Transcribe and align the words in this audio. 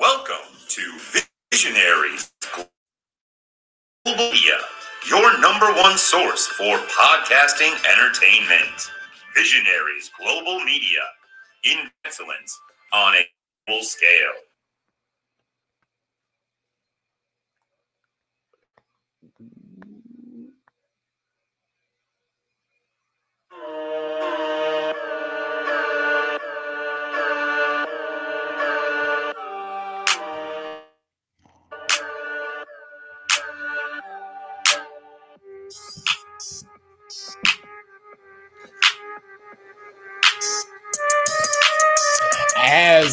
Welcome 0.00 0.56
to 0.70 0.82
Visionaries 1.52 2.32
Global 2.52 4.32
Media, 4.32 4.58
your 5.08 5.40
number 5.40 5.66
one 5.74 5.98
source 5.98 6.46
for 6.46 6.78
podcasting 6.78 7.74
entertainment. 7.92 8.90
Visionaries 9.36 10.10
Global 10.20 10.60
Media, 10.64 11.00
in 11.64 11.90
excellence 12.04 12.58
on 12.92 13.14
a 13.14 13.26
global 13.66 13.84
scale. 13.84 14.53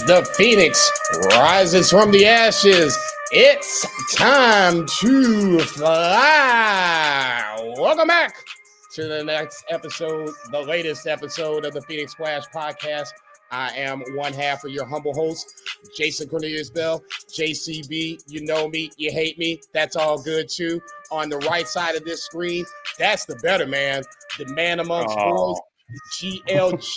As 0.02 0.08
the 0.08 0.26
phoenix 0.34 0.91
rises 1.38 1.91
from 1.91 2.12
the 2.12 2.26
ashes, 2.26 2.98
it's 3.32 3.86
time 4.16 4.88
to 5.00 5.59
fly. 5.59 7.34
Welcome 7.78 8.08
back 8.08 8.34
to 8.95 9.08
the 9.08 9.23
next 9.23 9.64
episode, 9.70 10.32
the 10.52 10.62
latest 10.62 11.06
episode 11.06 11.66
of 11.66 11.73
the 11.73 11.82
Phoenix 11.84 12.14
Splash 12.14 12.45
podcast. 12.48 13.09
I 13.52 13.76
am 13.76 14.02
one 14.16 14.34
half 14.34 14.64
of 14.64 14.72
your 14.72 14.86
humble 14.86 15.14
host, 15.14 15.62
Jason 15.95 16.28
Cornelius 16.28 16.72
Bell, 16.72 17.04
JCB. 17.38 18.23
You 18.28 18.44
know 18.44 18.70
me, 18.70 18.90
you 18.98 19.12
hate 19.12 19.38
me. 19.38 19.62
That's 19.72 19.95
all 19.95 20.20
good 20.20 20.50
too. 20.50 20.81
On 21.12 21.30
the 21.30 21.38
right 21.40 21.68
side 21.68 21.95
of 21.95 22.06
this 22.06 22.23
screen, 22.23 22.66
that's 22.97 23.25
the 23.25 23.36
better 23.44 23.68
man, 23.68 24.02
the 24.40 24.47
man 24.47 24.80
amongst 24.80 25.16
boys, 25.16 25.59
GLG 26.14 26.95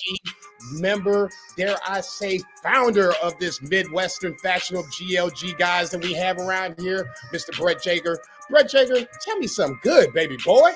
member, 0.72 1.30
dare 1.56 1.76
I 1.86 2.00
say, 2.00 2.40
founder 2.62 3.12
of 3.22 3.38
this 3.38 3.60
Midwestern 3.62 4.36
faction 4.38 4.76
of 4.76 4.84
GLG 4.86 5.58
guys 5.58 5.90
that 5.90 6.02
we 6.02 6.12
have 6.14 6.38
around 6.38 6.78
here, 6.78 7.10
Mr. 7.32 7.56
Brett 7.58 7.82
Jager. 7.82 8.18
Brett 8.50 8.70
Jager, 8.70 9.06
tell 9.22 9.38
me 9.38 9.46
something 9.46 9.78
good, 9.82 10.12
baby 10.12 10.36
boy. 10.44 10.72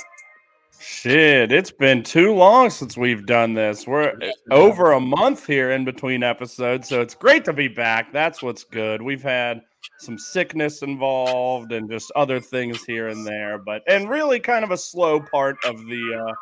Shit, 0.80 1.50
it's 1.50 1.72
been 1.72 2.04
too 2.04 2.32
long 2.32 2.70
since 2.70 2.96
we've 2.96 3.26
done 3.26 3.52
this. 3.52 3.86
We're 3.86 4.14
over 4.52 4.92
a 4.92 5.00
month 5.00 5.44
here 5.44 5.72
in 5.72 5.84
between 5.84 6.22
episodes, 6.22 6.88
so 6.88 7.00
it's 7.00 7.16
great 7.16 7.44
to 7.46 7.52
be 7.52 7.66
back. 7.66 8.12
That's 8.12 8.42
what's 8.42 8.62
good. 8.62 9.02
We've 9.02 9.22
had 9.22 9.62
some 9.98 10.18
sickness 10.18 10.82
involved 10.82 11.72
and 11.72 11.90
just 11.90 12.12
other 12.14 12.38
things 12.38 12.84
here 12.84 13.08
and 13.08 13.26
there, 13.26 13.58
but 13.58 13.82
and 13.88 14.08
really 14.08 14.38
kind 14.38 14.64
of 14.64 14.70
a 14.70 14.76
slow 14.76 15.20
part 15.20 15.56
of 15.64 15.78
the 15.86 16.24
uh, 16.28 16.32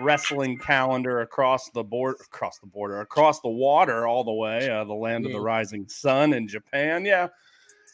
wrestling 0.00 0.58
calendar 0.58 1.20
across 1.20 1.70
the 1.70 1.84
board, 1.84 2.16
across 2.20 2.58
the 2.58 2.66
border, 2.66 3.00
across 3.00 3.40
the 3.40 3.48
water, 3.48 4.06
all 4.06 4.24
the 4.24 4.32
way, 4.32 4.68
uh, 4.68 4.84
the 4.84 4.94
land 4.94 5.26
of 5.26 5.32
the 5.32 5.40
rising 5.40 5.88
sun 5.88 6.32
in 6.32 6.48
Japan. 6.48 7.04
Yeah, 7.04 7.28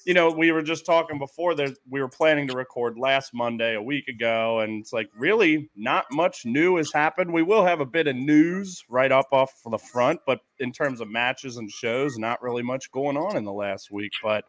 you 0.05 0.15
know, 0.15 0.31
we 0.31 0.51
were 0.51 0.63
just 0.63 0.87
talking 0.87 1.19
before 1.19 1.55
that 1.57 1.77
we 1.89 2.01
were 2.01 2.09
planning 2.09 2.49
to 2.49 2.57
record 2.57 2.99
last 2.99 3.35
Monday 3.35 3.75
a 3.75 3.83
week 3.83 4.09
ago, 4.09 4.61
and 4.61 4.81
it's 4.81 4.93
like 4.93 5.11
really 5.17 5.71
not 5.77 6.07
much 6.11 6.47
new 6.47 6.77
has 6.77 6.93
happened. 6.93 7.33
We 7.33 7.43
will 7.43 7.65
have 7.65 7.81
a 7.81 7.87
bit 7.87 8.07
of 8.07 8.17
news 8.17 8.83
right 8.89 9.13
up 9.13 9.29
off 9.33 9.53
the 9.65 9.79
front, 9.79 10.21
but 10.27 10.41
in 10.59 10.73
terms 10.73 11.01
of 11.01 11.09
matches 11.09 11.57
and 11.59 11.71
shows, 11.71 12.19
not 12.19 12.43
really 12.43 12.63
much 12.63 12.91
going 12.91 13.17
on 13.17 13.37
in 13.37 13.45
the 13.45 13.53
last 13.53 13.91
week. 13.91 14.13
But 14.23 14.45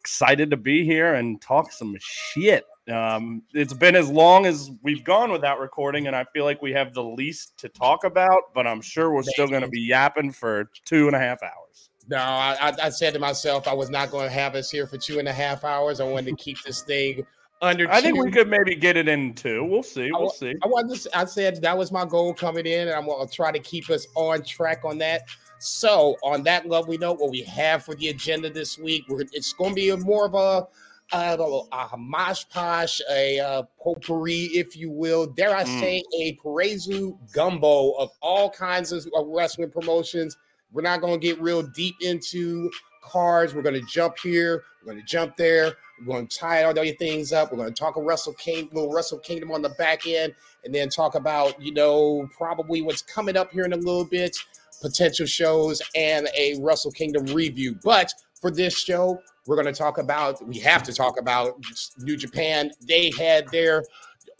excited 0.00 0.50
to 0.50 0.56
be 0.56 0.84
here 0.84 1.14
and 1.14 1.40
talk 1.40 1.72
some 1.72 1.96
shit. 2.00 2.64
Um, 2.90 3.42
it's 3.52 3.74
been 3.74 3.94
as 3.94 4.08
long 4.08 4.46
as 4.46 4.70
we've 4.82 5.04
gone 5.04 5.30
without 5.30 5.60
recording, 5.60 6.06
and 6.06 6.16
I 6.16 6.24
feel 6.32 6.44
like 6.44 6.62
we 6.62 6.72
have 6.72 6.94
the 6.94 7.04
least 7.04 7.58
to 7.58 7.68
talk 7.68 8.04
about, 8.04 8.54
but 8.54 8.66
I'm 8.66 8.80
sure 8.80 9.12
we're 9.12 9.22
still 9.22 9.46
going 9.46 9.62
to 9.62 9.68
be 9.68 9.80
yapping 9.80 10.32
for 10.32 10.70
two 10.86 11.06
and 11.06 11.14
a 11.14 11.18
half 11.18 11.42
hours. 11.42 11.90
No, 12.08 12.16
I, 12.16 12.56
I, 12.58 12.72
I 12.84 12.88
said 12.88 13.12
to 13.12 13.18
myself, 13.18 13.68
I 13.68 13.74
was 13.74 13.90
not 13.90 14.10
going 14.10 14.26
to 14.26 14.32
have 14.32 14.54
us 14.54 14.70
here 14.70 14.86
for 14.86 14.96
two 14.96 15.18
and 15.18 15.28
a 15.28 15.32
half 15.32 15.64
hours. 15.64 16.00
I 16.00 16.04
wanted 16.04 16.30
to 16.30 16.42
keep 16.42 16.62
this 16.62 16.80
thing 16.80 17.26
under. 17.60 17.90
I 17.90 18.00
think 18.00 18.16
we 18.16 18.30
could 18.30 18.48
maybe 18.48 18.74
get 18.74 18.96
it 18.96 19.08
in 19.08 19.34
two. 19.34 19.64
We'll 19.64 19.82
see. 19.82 20.10
We'll 20.10 20.24
wa- 20.24 20.30
see. 20.30 20.54
I 20.62 20.68
wanted 20.68 20.98
to, 20.98 21.18
I 21.18 21.26
said 21.26 21.60
that 21.60 21.76
was 21.76 21.92
my 21.92 22.06
goal 22.06 22.32
coming 22.32 22.64
in, 22.64 22.88
and 22.88 22.96
I'm 22.96 23.04
going 23.04 23.26
to 23.28 23.34
try 23.34 23.52
to 23.52 23.58
keep 23.58 23.90
us 23.90 24.06
on 24.14 24.42
track 24.42 24.86
on 24.86 24.96
that. 24.98 25.22
So, 25.58 26.16
on 26.22 26.42
that 26.44 26.66
lovely 26.66 26.98
note, 26.98 27.18
what 27.20 27.30
we 27.30 27.42
have 27.42 27.84
for 27.84 27.94
the 27.94 28.08
agenda 28.08 28.50
this 28.50 28.78
week, 28.78 29.04
we're, 29.08 29.22
it's 29.32 29.52
going 29.52 29.70
to 29.70 29.74
be 29.74 29.94
more 29.96 30.26
of 30.26 30.34
a 30.34 30.66
I 31.10 31.36
don't 31.36 31.50
know, 31.50 31.68
a 31.72 31.96
mosh 31.96 32.44
posh, 32.50 33.00
a 33.10 33.40
uh, 33.40 33.62
potpourri, 33.82 34.50
if 34.52 34.76
you 34.76 34.90
will. 34.90 35.26
Dare 35.26 35.56
I 35.56 35.64
Mm. 35.64 35.80
say, 35.80 36.02
a 36.18 36.36
Puroresu 36.36 37.16
gumbo 37.32 37.92
of 37.92 38.10
all 38.20 38.50
kinds 38.50 38.92
of, 38.92 39.06
of 39.14 39.26
wrestling 39.26 39.70
promotions. 39.70 40.36
We're 40.70 40.82
not 40.82 41.00
going 41.00 41.18
to 41.18 41.26
get 41.26 41.40
real 41.40 41.62
deep 41.62 41.94
into 42.02 42.70
cards. 43.02 43.54
We're 43.54 43.62
going 43.62 43.80
to 43.80 43.86
jump 43.86 44.18
here. 44.18 44.64
We're 44.82 44.92
going 44.92 45.02
to 45.02 45.10
jump 45.10 45.36
there. 45.38 45.72
We're 46.00 46.12
going 46.14 46.26
to 46.26 46.38
tie 46.38 46.64
all 46.64 46.74
the 46.74 46.92
things 46.92 47.32
up. 47.32 47.50
We're 47.50 47.56
going 47.56 47.72
to 47.72 47.78
talk 47.78 47.96
a 47.96 48.02
Wrestle 48.02 48.34
King, 48.34 48.68
little 48.72 48.92
Wrestle 48.92 49.18
Kingdom 49.18 49.50
on 49.50 49.62
the 49.62 49.70
back 49.70 50.06
end, 50.06 50.34
and 50.64 50.74
then 50.74 50.90
talk 50.90 51.14
about 51.14 51.60
you 51.60 51.72
know 51.72 52.28
probably 52.36 52.82
what's 52.82 53.00
coming 53.02 53.36
up 53.36 53.50
here 53.50 53.64
in 53.64 53.72
a 53.72 53.76
little 53.76 54.04
bit, 54.04 54.36
potential 54.80 55.26
shows, 55.26 55.82
and 55.94 56.28
a 56.36 56.56
Wrestle 56.60 56.92
Kingdom 56.92 57.26
review. 57.26 57.76
But 57.82 58.12
for 58.40 58.50
this 58.50 58.78
show, 58.78 59.20
we're 59.46 59.56
going 59.56 59.72
to 59.72 59.78
talk 59.78 59.98
about. 59.98 60.46
We 60.46 60.58
have 60.58 60.82
to 60.84 60.92
talk 60.92 61.18
about 61.18 61.54
New 61.98 62.16
Japan. 62.16 62.70
They 62.86 63.10
had 63.18 63.48
their 63.48 63.84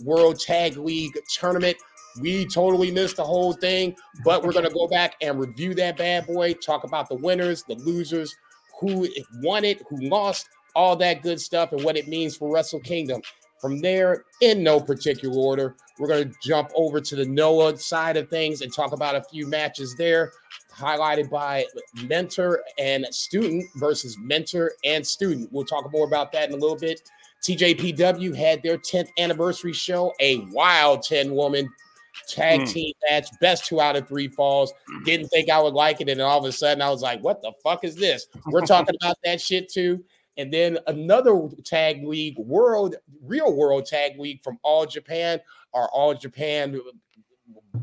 World 0.04 0.38
Tag 0.38 0.76
League 0.76 1.18
tournament. 1.28 1.76
We 2.20 2.46
totally 2.46 2.90
missed 2.90 3.16
the 3.16 3.24
whole 3.24 3.52
thing, 3.52 3.96
but 4.24 4.42
we're 4.42 4.52
going 4.52 4.64
to 4.64 4.74
go 4.74 4.88
back 4.88 5.14
and 5.20 5.38
review 5.38 5.74
that 5.74 5.96
bad 5.96 6.26
boy, 6.26 6.54
talk 6.54 6.84
about 6.84 7.08
the 7.08 7.14
winners, 7.14 7.62
the 7.62 7.76
losers, 7.76 8.34
who 8.80 9.08
won 9.42 9.64
it, 9.64 9.82
who 9.88 10.08
lost, 10.08 10.48
all 10.74 10.96
that 10.96 11.22
good 11.22 11.40
stuff, 11.40 11.72
and 11.72 11.82
what 11.84 11.96
it 11.96 12.08
means 12.08 12.36
for 12.36 12.52
Wrestle 12.52 12.80
Kingdom. 12.80 13.20
From 13.60 13.80
there, 13.80 14.24
in 14.40 14.62
no 14.62 14.80
particular 14.80 15.36
order, 15.36 15.76
we're 15.98 16.08
going 16.08 16.30
to 16.30 16.36
jump 16.42 16.70
over 16.74 17.00
to 17.00 17.16
the 17.16 17.24
Noah 17.26 17.76
side 17.76 18.16
of 18.16 18.28
things 18.28 18.62
and 18.62 18.72
talk 18.72 18.92
about 18.92 19.16
a 19.16 19.22
few 19.24 19.48
matches 19.48 19.96
there, 19.96 20.32
highlighted 20.72 21.28
by 21.28 21.66
mentor 22.04 22.62
and 22.78 23.06
student 23.10 23.64
versus 23.76 24.16
mentor 24.20 24.72
and 24.84 25.04
student. 25.04 25.52
We'll 25.52 25.64
talk 25.64 25.90
more 25.92 26.06
about 26.06 26.30
that 26.32 26.48
in 26.48 26.54
a 26.54 26.58
little 26.58 26.76
bit. 26.76 27.00
TJPW 27.42 28.34
had 28.34 28.62
their 28.62 28.78
10th 28.78 29.10
anniversary 29.18 29.72
show, 29.72 30.12
a 30.20 30.38
wild 30.52 31.02
10 31.02 31.32
woman 31.34 31.68
tag 32.28 32.60
Mm. 32.60 32.72
team 32.72 32.92
match, 33.08 33.28
best 33.40 33.64
two 33.66 33.80
out 33.80 33.96
of 33.96 34.08
three 34.08 34.28
falls. 34.28 34.72
Didn't 35.04 35.28
think 35.28 35.48
I 35.50 35.60
would 35.60 35.74
like 35.74 36.00
it, 36.00 36.08
and 36.08 36.20
all 36.20 36.38
of 36.38 36.44
a 36.44 36.52
sudden 36.52 36.82
I 36.82 36.90
was 36.90 37.00
like, 37.00 37.22
"What 37.22 37.42
the 37.42 37.52
fuck 37.62 37.84
is 37.84 37.94
this?" 37.94 38.26
We're 38.46 38.66
talking 38.66 38.94
about 39.00 39.16
that 39.24 39.40
shit 39.40 39.68
too. 39.68 40.04
And 40.38 40.52
then 40.52 40.78
another 40.86 41.48
tag 41.64 42.06
league, 42.06 42.38
world, 42.38 42.94
real 43.22 43.52
world 43.52 43.86
tag 43.86 44.18
league 44.18 44.42
from 44.42 44.58
All 44.62 44.86
Japan. 44.86 45.40
Our 45.74 45.90
All 45.90 46.14
Japan, 46.14 46.80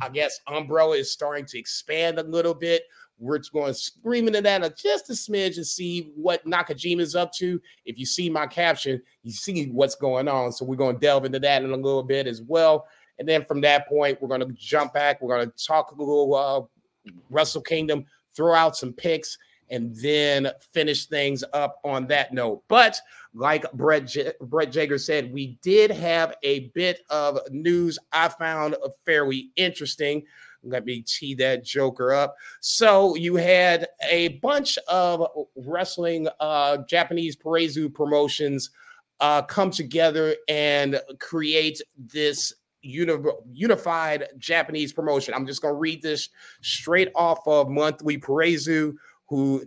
I 0.01 0.09
guess, 0.09 0.39
umbrella 0.47 0.95
is 0.95 1.11
starting 1.11 1.45
to 1.47 1.59
expand 1.59 2.17
a 2.17 2.23
little 2.23 2.53
bit. 2.53 2.83
We're 3.17 3.39
going 3.53 3.73
screaming 3.73 4.35
at 4.35 4.43
that 4.43 4.77
just 4.77 5.09
a 5.09 5.13
smidge 5.13 5.57
and 5.57 5.67
see 5.67 6.11
what 6.15 6.45
Nakajima's 6.45 7.15
up 7.15 7.31
to. 7.33 7.61
If 7.85 7.97
you 7.99 8.05
see 8.05 8.29
my 8.29 8.47
caption, 8.47 9.01
you 9.23 9.31
see 9.31 9.67
what's 9.67 9.95
going 9.95 10.27
on. 10.27 10.51
So 10.51 10.65
we're 10.65 10.75
going 10.75 10.95
to 10.95 11.01
delve 11.01 11.25
into 11.25 11.39
that 11.39 11.63
in 11.63 11.71
a 11.71 11.77
little 11.77 12.03
bit 12.03 12.27
as 12.27 12.41
well. 12.41 12.87
And 13.19 13.27
then 13.27 13.45
from 13.45 13.61
that 13.61 13.87
point, 13.87 14.21
we're 14.21 14.27
going 14.27 14.41
to 14.41 14.53
jump 14.53 14.93
back. 14.93 15.21
We're 15.21 15.35
going 15.35 15.49
to 15.49 15.65
talk 15.65 15.91
a 15.91 15.95
little 15.95 16.35
uh, 16.35 17.11
Wrestle 17.29 17.61
Kingdom, 17.61 18.05
throw 18.35 18.53
out 18.53 18.75
some 18.75 18.91
picks, 18.91 19.37
and 19.69 19.95
then 19.95 20.49
finish 20.73 21.05
things 21.05 21.43
up 21.53 21.79
on 21.83 22.07
that 22.07 22.33
note. 22.33 22.63
But 22.67 22.99
like 23.33 23.69
Brett, 23.73 24.07
J- 24.07 24.33
Brett 24.41 24.71
Jager 24.71 24.97
said, 24.97 25.33
we 25.33 25.57
did 25.61 25.91
have 25.91 26.35
a 26.43 26.67
bit 26.69 27.01
of 27.09 27.39
news 27.51 27.99
I 28.11 28.29
found 28.29 28.75
fairly 29.05 29.51
interesting. 29.55 30.23
Let 30.63 30.85
me 30.85 31.01
tee 31.01 31.35
that 31.35 31.63
joker 31.63 32.13
up. 32.13 32.35
So 32.59 33.15
you 33.15 33.35
had 33.35 33.87
a 34.09 34.29
bunch 34.39 34.77
of 34.87 35.27
wrestling 35.55 36.27
uh, 36.39 36.77
Japanese 36.87 37.35
Puroresu 37.35 37.93
promotions 37.93 38.71
uh, 39.19 39.41
come 39.43 39.71
together 39.71 40.35
and 40.47 40.99
create 41.19 41.81
this 41.97 42.53
uni- 42.81 43.31
unified 43.51 44.27
Japanese 44.37 44.93
promotion. 44.93 45.33
I'm 45.33 45.45
just 45.45 45.61
going 45.61 45.73
to 45.73 45.79
read 45.79 46.01
this 46.01 46.29
straight 46.61 47.11
off 47.15 47.47
of 47.47 47.69
Monthly 47.69 48.17
Puroresu, 48.17 48.95
who 49.27 49.63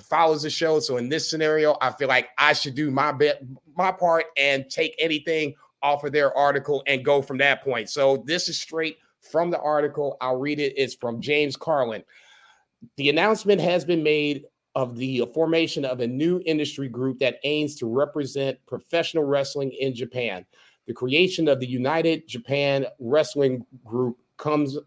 follows 0.00 0.42
the 0.42 0.50
show. 0.50 0.78
So 0.80 0.96
in 0.96 1.08
this 1.08 1.28
scenario, 1.28 1.76
I 1.80 1.90
feel 1.90 2.08
like 2.08 2.28
I 2.38 2.52
should 2.52 2.74
do 2.74 2.90
my 2.90 3.12
bit, 3.12 3.44
my 3.76 3.92
part, 3.92 4.26
and 4.36 4.68
take 4.70 4.94
anything 4.98 5.54
off 5.82 6.04
of 6.04 6.12
their 6.12 6.36
article 6.36 6.82
and 6.86 7.04
go 7.04 7.20
from 7.20 7.38
that 7.38 7.64
point. 7.64 7.90
So 7.90 8.22
this 8.26 8.48
is 8.48 8.60
straight 8.60 8.98
from 9.20 9.50
the 9.50 9.58
article. 9.60 10.16
I'll 10.20 10.38
read 10.38 10.60
it. 10.60 10.74
It's 10.76 10.94
from 10.94 11.20
James 11.20 11.56
Carlin. 11.56 12.04
The 12.96 13.08
announcement 13.08 13.60
has 13.60 13.84
been 13.84 14.02
made 14.02 14.44
of 14.74 14.96
the 14.96 15.28
formation 15.34 15.84
of 15.84 16.00
a 16.00 16.06
new 16.06 16.40
industry 16.46 16.88
group 16.88 17.18
that 17.18 17.38
aims 17.44 17.74
to 17.76 17.86
represent 17.86 18.58
professional 18.66 19.24
wrestling 19.24 19.72
in 19.78 19.94
Japan. 19.94 20.46
The 20.86 20.94
creation 20.94 21.46
of 21.48 21.60
the 21.60 21.66
United 21.66 22.26
Japan 22.26 22.86
Wrestling 22.98 23.64
Group 23.84 24.16
comes 24.38 24.78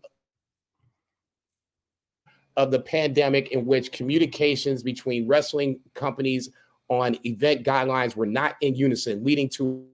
of 2.57 2.71
the 2.71 2.79
pandemic 2.79 3.51
in 3.51 3.65
which 3.65 3.91
communications 3.91 4.81
between 4.83 5.27
wrestling 5.27 5.79
companies 5.93 6.49
on 6.89 7.17
event 7.25 7.63
guidelines 7.63 8.15
were 8.15 8.25
not 8.25 8.55
in 8.61 8.75
unison, 8.75 9.23
leading 9.23 9.49
to 9.49 9.85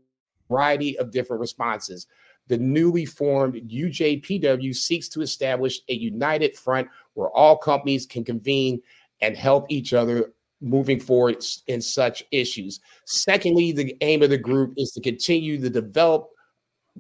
a 0.50 0.54
variety 0.54 0.98
of 1.00 1.12
different 1.12 1.40
responses. 1.40 2.08
The 2.48 2.58
newly 2.58 3.06
formed 3.06 3.56
UJPW 3.56 4.76
seeks 4.76 5.08
to 5.10 5.22
establish 5.22 5.80
a 5.90 5.94
united 5.94 6.56
front 6.58 6.88
where 7.14 7.30
all 7.30 7.58
companies 7.58 8.06
can 8.06 8.24
convene 8.24 8.82
and 9.22 9.38
help 9.38 9.68
each 9.70 9.94
other 9.94 10.34
moving 10.60 11.00
forward 11.00 11.44
in 11.68 11.82
such 11.82 12.24
issues. 12.32 12.80
Secondly, 13.06 13.72
the 13.72 13.96
aim 14.02 14.22
of 14.22 14.30
the 14.30 14.38
group 14.38 14.74
is 14.78 14.92
to 14.92 15.02
continue 15.02 15.60
to 15.60 15.70
develop 15.70 16.30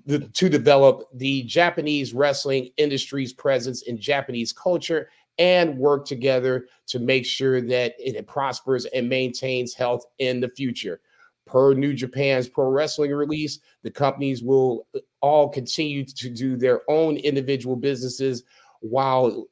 the, 0.05 0.19
to 0.19 0.49
develop 0.49 1.03
the 1.13 1.43
Japanese 1.43 2.13
wrestling 2.13 2.69
industry's 2.77 3.33
presence 3.33 3.81
in 3.83 3.99
Japanese 3.99 4.53
culture 4.53 5.09
and 5.41 5.75
work 5.75 6.05
together 6.05 6.67
to 6.85 6.99
make 6.99 7.25
sure 7.25 7.61
that 7.61 7.95
it 7.97 8.27
prospers 8.27 8.85
and 8.85 9.09
maintains 9.09 9.73
health 9.73 10.05
in 10.19 10.39
the 10.39 10.47
future. 10.47 11.01
Per 11.47 11.73
New 11.73 11.95
Japan's 11.95 12.47
pro 12.47 12.69
wrestling 12.69 13.11
release, 13.11 13.57
the 13.81 13.89
companies 13.89 14.43
will 14.43 14.85
uh, 14.95 14.99
all 15.19 15.49
continue 15.49 16.05
to 16.05 16.29
do 16.29 16.55
their 16.55 16.81
own 16.87 17.17
individual 17.17 17.75
businesses 17.75 18.43
while 18.81 19.47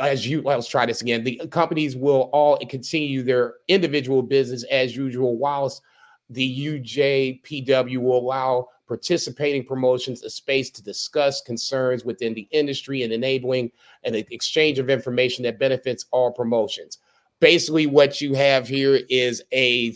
as 0.00 0.26
you 0.26 0.40
let's 0.42 0.68
try 0.68 0.86
this 0.86 1.02
again 1.02 1.24
the 1.24 1.36
companies 1.50 1.94
will 1.94 2.30
all 2.32 2.56
continue 2.68 3.22
their 3.22 3.54
individual 3.66 4.22
business 4.22 4.62
as 4.70 4.96
usual 4.96 5.36
whilst 5.36 5.82
the 6.30 6.80
UJPW 6.80 7.98
will 7.98 8.18
allow 8.18 8.68
participating 8.88 9.64
promotions 9.64 10.22
a 10.22 10.30
space 10.30 10.70
to 10.70 10.82
discuss 10.82 11.42
concerns 11.42 12.04
within 12.04 12.34
the 12.34 12.48
industry 12.50 13.02
and 13.02 13.12
enabling 13.12 13.70
an 14.04 14.14
exchange 14.14 14.78
of 14.78 14.90
information 14.90 15.44
that 15.44 15.58
benefits 15.58 16.06
all 16.10 16.32
promotions. 16.32 16.98
Basically, 17.40 17.86
what 17.86 18.20
you 18.20 18.34
have 18.34 18.66
here 18.66 19.00
is 19.08 19.42
a, 19.52 19.94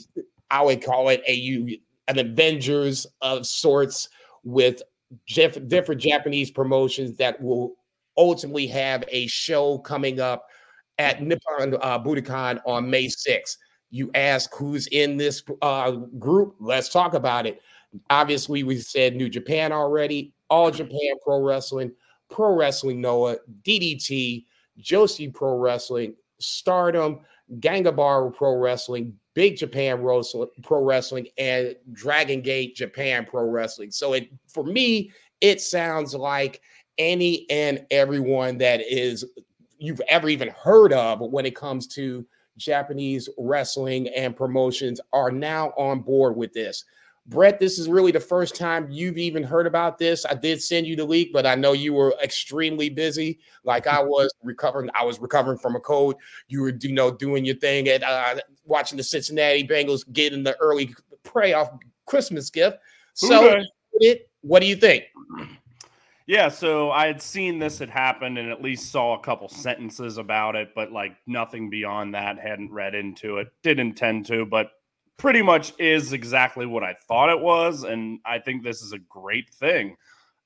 I 0.50 0.62
would 0.62 0.84
call 0.84 1.08
it 1.08 1.22
a 1.26 1.80
an 2.08 2.18
Avengers 2.18 3.06
of 3.22 3.46
sorts 3.46 4.08
with 4.44 4.82
different 5.26 6.00
Japanese 6.00 6.50
promotions 6.50 7.16
that 7.16 7.40
will 7.40 7.74
ultimately 8.16 8.66
have 8.66 9.04
a 9.08 9.26
show 9.28 9.78
coming 9.78 10.20
up 10.20 10.46
at 10.98 11.22
Nippon 11.22 11.74
uh, 11.80 11.98
Budokan 11.98 12.60
on 12.66 12.88
May 12.90 13.06
6th. 13.06 13.56
You 13.90 14.10
ask 14.14 14.54
who's 14.54 14.86
in 14.88 15.16
this 15.16 15.42
uh, 15.60 15.92
group? 15.92 16.56
Let's 16.60 16.88
talk 16.88 17.14
about 17.14 17.46
it. 17.46 17.60
Obviously, 18.10 18.62
we 18.62 18.78
said 18.78 19.16
New 19.16 19.28
Japan 19.28 19.72
already, 19.72 20.32
All 20.48 20.70
Japan 20.70 21.14
Pro 21.22 21.40
Wrestling, 21.40 21.92
Pro 22.30 22.54
Wrestling 22.54 23.00
Noah, 23.00 23.36
DDT, 23.62 24.44
Joshi 24.80 25.32
Pro 25.32 25.56
Wrestling, 25.58 26.14
Stardom, 26.38 27.20
Ganbare 27.60 28.34
Pro 28.34 28.56
Wrestling, 28.56 29.14
Big 29.34 29.56
Japan 29.56 30.00
Pro 30.62 30.82
Wrestling, 30.82 31.28
and 31.38 31.76
Dragon 31.92 32.40
Gate 32.40 32.74
Japan 32.76 33.26
Pro 33.28 33.44
Wrestling. 33.44 33.90
So 33.90 34.14
it 34.14 34.30
for 34.46 34.64
me, 34.64 35.12
it 35.40 35.60
sounds 35.60 36.14
like 36.14 36.60
any 36.98 37.48
and 37.50 37.84
everyone 37.90 38.58
that 38.58 38.80
is 38.80 39.24
you've 39.78 40.02
ever 40.08 40.28
even 40.28 40.48
heard 40.48 40.92
of 40.92 41.20
when 41.20 41.44
it 41.46 41.56
comes 41.56 41.86
to 41.88 42.24
Japanese 42.56 43.28
wrestling 43.38 44.08
and 44.08 44.36
promotions 44.36 45.00
are 45.12 45.30
now 45.30 45.70
on 45.76 46.00
board 46.00 46.36
with 46.36 46.52
this. 46.52 46.84
Brett, 47.26 47.60
this 47.60 47.78
is 47.78 47.88
really 47.88 48.10
the 48.10 48.20
first 48.20 48.56
time 48.56 48.88
you've 48.90 49.16
even 49.16 49.44
heard 49.44 49.66
about 49.66 49.96
this. 49.96 50.26
I 50.26 50.34
did 50.34 50.60
send 50.60 50.86
you 50.86 50.96
the 50.96 51.04
leak, 51.04 51.32
but 51.32 51.46
I 51.46 51.54
know 51.54 51.72
you 51.72 51.92
were 51.92 52.16
extremely 52.22 52.88
busy, 52.88 53.38
like 53.62 53.86
I 53.86 54.02
was 54.02 54.32
recovering. 54.42 54.90
I 54.98 55.04
was 55.04 55.20
recovering 55.20 55.58
from 55.58 55.76
a 55.76 55.80
cold. 55.80 56.16
You 56.48 56.62
were, 56.62 56.72
you 56.80 56.92
know, 56.92 57.12
doing 57.12 57.44
your 57.44 57.54
thing 57.56 57.88
at 57.88 58.02
uh, 58.02 58.40
watching 58.64 58.96
the 58.96 59.04
Cincinnati 59.04 59.66
Bengals 59.66 60.10
get 60.12 60.32
in 60.32 60.42
the 60.42 60.56
early 60.56 60.94
playoff 61.24 61.78
Christmas 62.06 62.50
gift. 62.50 62.78
So, 63.14 63.62
it, 63.94 64.28
what 64.40 64.60
do 64.60 64.66
you 64.66 64.76
think? 64.76 65.04
Yeah, 66.26 66.48
so 66.48 66.90
I 66.90 67.06
had 67.06 67.20
seen 67.20 67.58
this 67.58 67.78
had 67.78 67.90
happened 67.90 68.38
and 68.38 68.50
at 68.50 68.62
least 68.62 68.90
saw 68.90 69.18
a 69.18 69.22
couple 69.22 69.48
sentences 69.48 70.18
about 70.18 70.56
it, 70.56 70.70
but 70.74 70.90
like 70.90 71.16
nothing 71.26 71.68
beyond 71.68 72.14
that. 72.14 72.38
Hadn't 72.38 72.72
read 72.72 72.94
into 72.94 73.38
it. 73.38 73.48
Did 73.62 73.78
intend 73.78 74.26
to, 74.26 74.46
but 74.46 74.70
pretty 75.18 75.42
much 75.42 75.72
is 75.78 76.12
exactly 76.12 76.66
what 76.66 76.82
I 76.82 76.94
thought 77.06 77.30
it 77.30 77.40
was, 77.40 77.84
and 77.84 78.20
I 78.24 78.38
think 78.38 78.62
this 78.62 78.82
is 78.82 78.92
a 78.92 78.98
great 78.98 79.50
thing. 79.50 79.96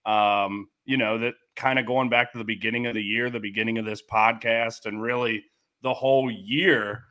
Um, 0.05 0.69
you 0.85 0.97
know, 0.97 1.19
that 1.19 1.35
kind 1.57 1.79
of 1.79 1.87
going 1.87 2.09
back 2.09 2.33
to 2.33 2.39
the 2.39 2.45
beginning 2.45 2.87
of 2.87 2.95
the 2.95 3.03
year, 3.03 3.31
the 3.31 3.41
beginning 3.41 3.79
of 3.79 3.85
this 3.85 4.03
podcast, 4.03 4.87
and 4.87 5.03
really 5.03 5.45
the 5.83 5.95
whole 5.95 6.31
year 6.31 7.05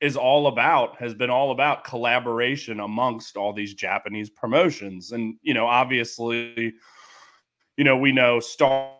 is 0.00 0.16
all 0.16 0.48
about 0.48 0.96
has 1.00 1.14
been 1.14 1.30
all 1.30 1.52
about 1.52 1.84
collaboration 1.84 2.80
amongst 2.80 3.36
all 3.36 3.52
these 3.52 3.72
Japanese 3.72 4.28
promotions. 4.28 5.12
And, 5.12 5.36
you 5.42 5.54
know, 5.54 5.66
obviously, 5.66 6.74
you 7.76 7.84
know, 7.84 7.96
we 7.96 8.10
know 8.10 8.40
Star 8.40 8.96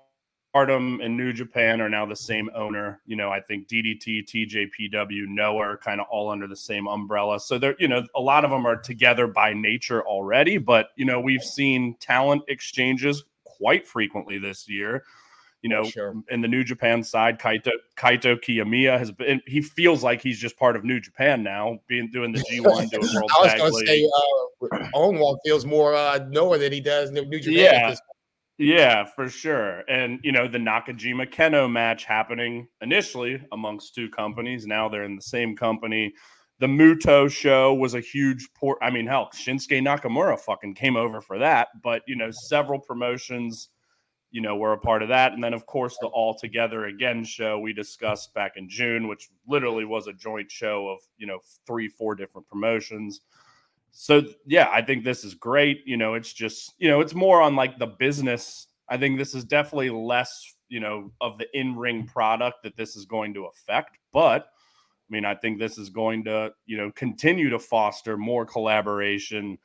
Stardom 0.52 1.00
and 1.00 1.16
New 1.16 1.32
Japan 1.32 1.80
are 1.80 1.88
now 1.88 2.04
the 2.04 2.14
same 2.14 2.50
owner. 2.54 3.00
You 3.06 3.16
know, 3.16 3.30
I 3.30 3.40
think 3.40 3.68
DDT, 3.68 4.26
TJPW, 4.28 5.26
Noah 5.26 5.56
are 5.56 5.76
kind 5.78 5.98
of 5.98 6.06
all 6.10 6.28
under 6.28 6.46
the 6.46 6.56
same 6.56 6.86
umbrella. 6.86 7.40
So 7.40 7.58
they're, 7.58 7.74
you 7.78 7.88
know, 7.88 8.04
a 8.14 8.20
lot 8.20 8.44
of 8.44 8.50
them 8.50 8.66
are 8.66 8.76
together 8.76 9.26
by 9.26 9.54
nature 9.54 10.02
already. 10.02 10.58
But, 10.58 10.90
you 10.96 11.06
know, 11.06 11.20
we've 11.20 11.42
seen 11.42 11.96
talent 12.00 12.42
exchanges 12.48 13.24
quite 13.46 13.88
frequently 13.88 14.36
this 14.36 14.68
year. 14.68 15.04
You 15.62 15.70
know, 15.70 15.84
sure. 15.84 16.16
in 16.28 16.42
the 16.42 16.48
New 16.48 16.64
Japan 16.64 17.02
side, 17.02 17.38
Kaito 17.38 17.70
Kaito 17.96 18.36
Kiyomiya 18.36 18.98
has 18.98 19.10
been. 19.10 19.40
He 19.46 19.62
feels 19.62 20.02
like 20.02 20.20
he's 20.20 20.38
just 20.38 20.58
part 20.58 20.74
of 20.74 20.84
New 20.84 20.98
Japan 21.00 21.42
now, 21.44 21.78
being 21.86 22.10
doing 22.10 22.32
the 22.32 22.44
G 22.50 22.60
one, 22.60 22.88
doing 22.88 23.08
World 23.14 23.30
I 23.38 23.44
was 23.44 23.54
going 23.54 23.72
to 23.72 23.86
say, 23.86 24.04
uh, 24.92 25.34
feels 25.44 25.64
more 25.64 25.94
uh, 25.94 26.18
Noah 26.28 26.58
than 26.58 26.72
he 26.72 26.80
does 26.80 27.12
New 27.12 27.24
Japan. 27.38 27.52
Yeah, 27.54 27.94
yeah, 28.62 29.04
for 29.04 29.28
sure. 29.28 29.80
And 29.88 30.20
you 30.22 30.30
know, 30.30 30.46
the 30.46 30.58
Nakajima 30.58 31.32
Kento 31.32 31.70
match 31.70 32.04
happening 32.04 32.68
initially 32.80 33.42
amongst 33.50 33.94
two 33.94 34.08
companies. 34.08 34.66
Now 34.66 34.88
they're 34.88 35.02
in 35.02 35.16
the 35.16 35.22
same 35.22 35.56
company. 35.56 36.14
The 36.60 36.68
Muto 36.68 37.28
show 37.28 37.74
was 37.74 37.94
a 37.94 38.00
huge 38.00 38.48
port. 38.54 38.78
I 38.80 38.90
mean, 38.90 39.06
hell, 39.06 39.30
Shinsuke 39.34 39.82
Nakamura 39.82 40.38
fucking 40.38 40.76
came 40.76 40.96
over 40.96 41.20
for 41.20 41.38
that. 41.38 41.68
But 41.82 42.02
you 42.06 42.14
know, 42.14 42.30
several 42.30 42.78
promotions, 42.78 43.70
you 44.30 44.40
know, 44.40 44.56
were 44.56 44.74
a 44.74 44.78
part 44.78 45.02
of 45.02 45.08
that. 45.08 45.32
And 45.32 45.42
then 45.42 45.54
of 45.54 45.66
course 45.66 45.98
the 46.00 46.06
All 46.06 46.38
Together 46.38 46.86
Again 46.86 47.24
show 47.24 47.58
we 47.58 47.72
discussed 47.72 48.32
back 48.32 48.52
in 48.56 48.68
June, 48.68 49.08
which 49.08 49.28
literally 49.48 49.84
was 49.84 50.06
a 50.06 50.12
joint 50.12 50.52
show 50.52 50.86
of, 50.88 51.00
you 51.16 51.26
know, 51.26 51.40
three, 51.66 51.88
four 51.88 52.14
different 52.14 52.46
promotions 52.46 53.22
so 53.92 54.22
yeah, 54.46 54.68
I 54.72 54.82
think 54.82 55.04
this 55.04 55.22
is 55.22 55.34
great. 55.34 55.82
You 55.86 55.96
know, 55.96 56.14
it's 56.14 56.32
just 56.32 56.74
you 56.78 56.88
know, 56.88 57.00
it's 57.00 57.14
more 57.14 57.40
on 57.40 57.54
like 57.54 57.78
the 57.78 57.86
business. 57.86 58.66
I 58.88 58.96
think 58.96 59.18
this 59.18 59.34
is 59.34 59.44
definitely 59.44 59.90
less 59.90 60.54
you 60.68 60.80
know 60.80 61.12
of 61.20 61.38
the 61.38 61.46
in 61.56 61.76
ring 61.76 62.06
product 62.06 62.62
that 62.64 62.76
this 62.76 62.96
is 62.96 63.04
going 63.04 63.34
to 63.34 63.44
affect, 63.44 63.98
but. 64.12 64.48
I 65.02 65.12
mean, 65.12 65.24
I 65.26 65.34
think 65.34 65.58
this 65.58 65.76
is 65.76 65.90
going 65.90 66.24
to, 66.24 66.54
you 66.64 66.78
know, 66.78 66.90
continue 66.92 67.50
to 67.50 67.58
foster 67.58 68.16
more 68.16 68.46
collaboration. 68.46 69.58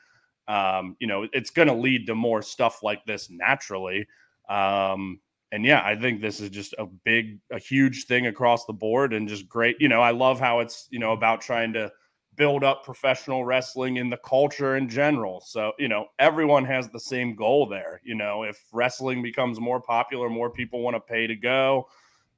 Um, 0.49 0.97
you 0.99 1.07
know, 1.07 1.25
it's 1.31 1.51
going 1.51 1.69
to 1.69 1.73
lead 1.73 2.05
to 2.07 2.15
more 2.15 2.41
stuff 2.41 2.83
like 2.83 3.05
this 3.05 3.29
naturally. 3.29 4.07
Um, 4.49 5.21
and 5.53 5.63
yeah, 5.63 5.81
I 5.85 5.95
think 5.95 6.21
this 6.21 6.41
is 6.41 6.49
just 6.49 6.75
a 6.77 6.85
big, 6.85 7.39
a 7.51 7.59
huge 7.59 8.07
thing 8.07 8.27
across 8.27 8.65
the 8.65 8.73
board 8.73 9.13
and 9.13 9.27
just 9.27 9.47
great. 9.47 9.77
You 9.79 9.87
know, 9.87 10.01
I 10.01 10.11
love 10.11 10.37
how 10.37 10.59
it's, 10.59 10.89
you 10.91 10.99
know, 10.99 11.13
about 11.13 11.39
trying 11.39 11.71
to 11.73 11.91
build 12.37 12.63
up 12.63 12.85
professional 12.85 13.43
wrestling 13.43 13.97
in 13.97 14.09
the 14.09 14.17
culture 14.17 14.77
in 14.77 14.87
general. 14.87 15.41
So, 15.41 15.73
you 15.79 15.87
know, 15.87 16.05
everyone 16.19 16.63
has 16.65 16.87
the 16.87 16.99
same 16.99 17.35
goal 17.35 17.67
there. 17.67 17.99
You 18.03 18.15
know, 18.15 18.43
if 18.43 18.63
wrestling 18.71 19.21
becomes 19.21 19.59
more 19.59 19.81
popular, 19.81 20.29
more 20.29 20.49
people 20.49 20.81
want 20.81 20.95
to 20.95 20.99
pay 20.99 21.27
to 21.27 21.35
go, 21.35 21.89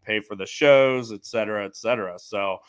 pay 0.03 0.21
for 0.21 0.35
the 0.35 0.45
shows, 0.45 1.11
et 1.11 1.25
cetera, 1.25 1.65
et 1.65 1.75
cetera. 1.75 2.17
So, 2.17 2.59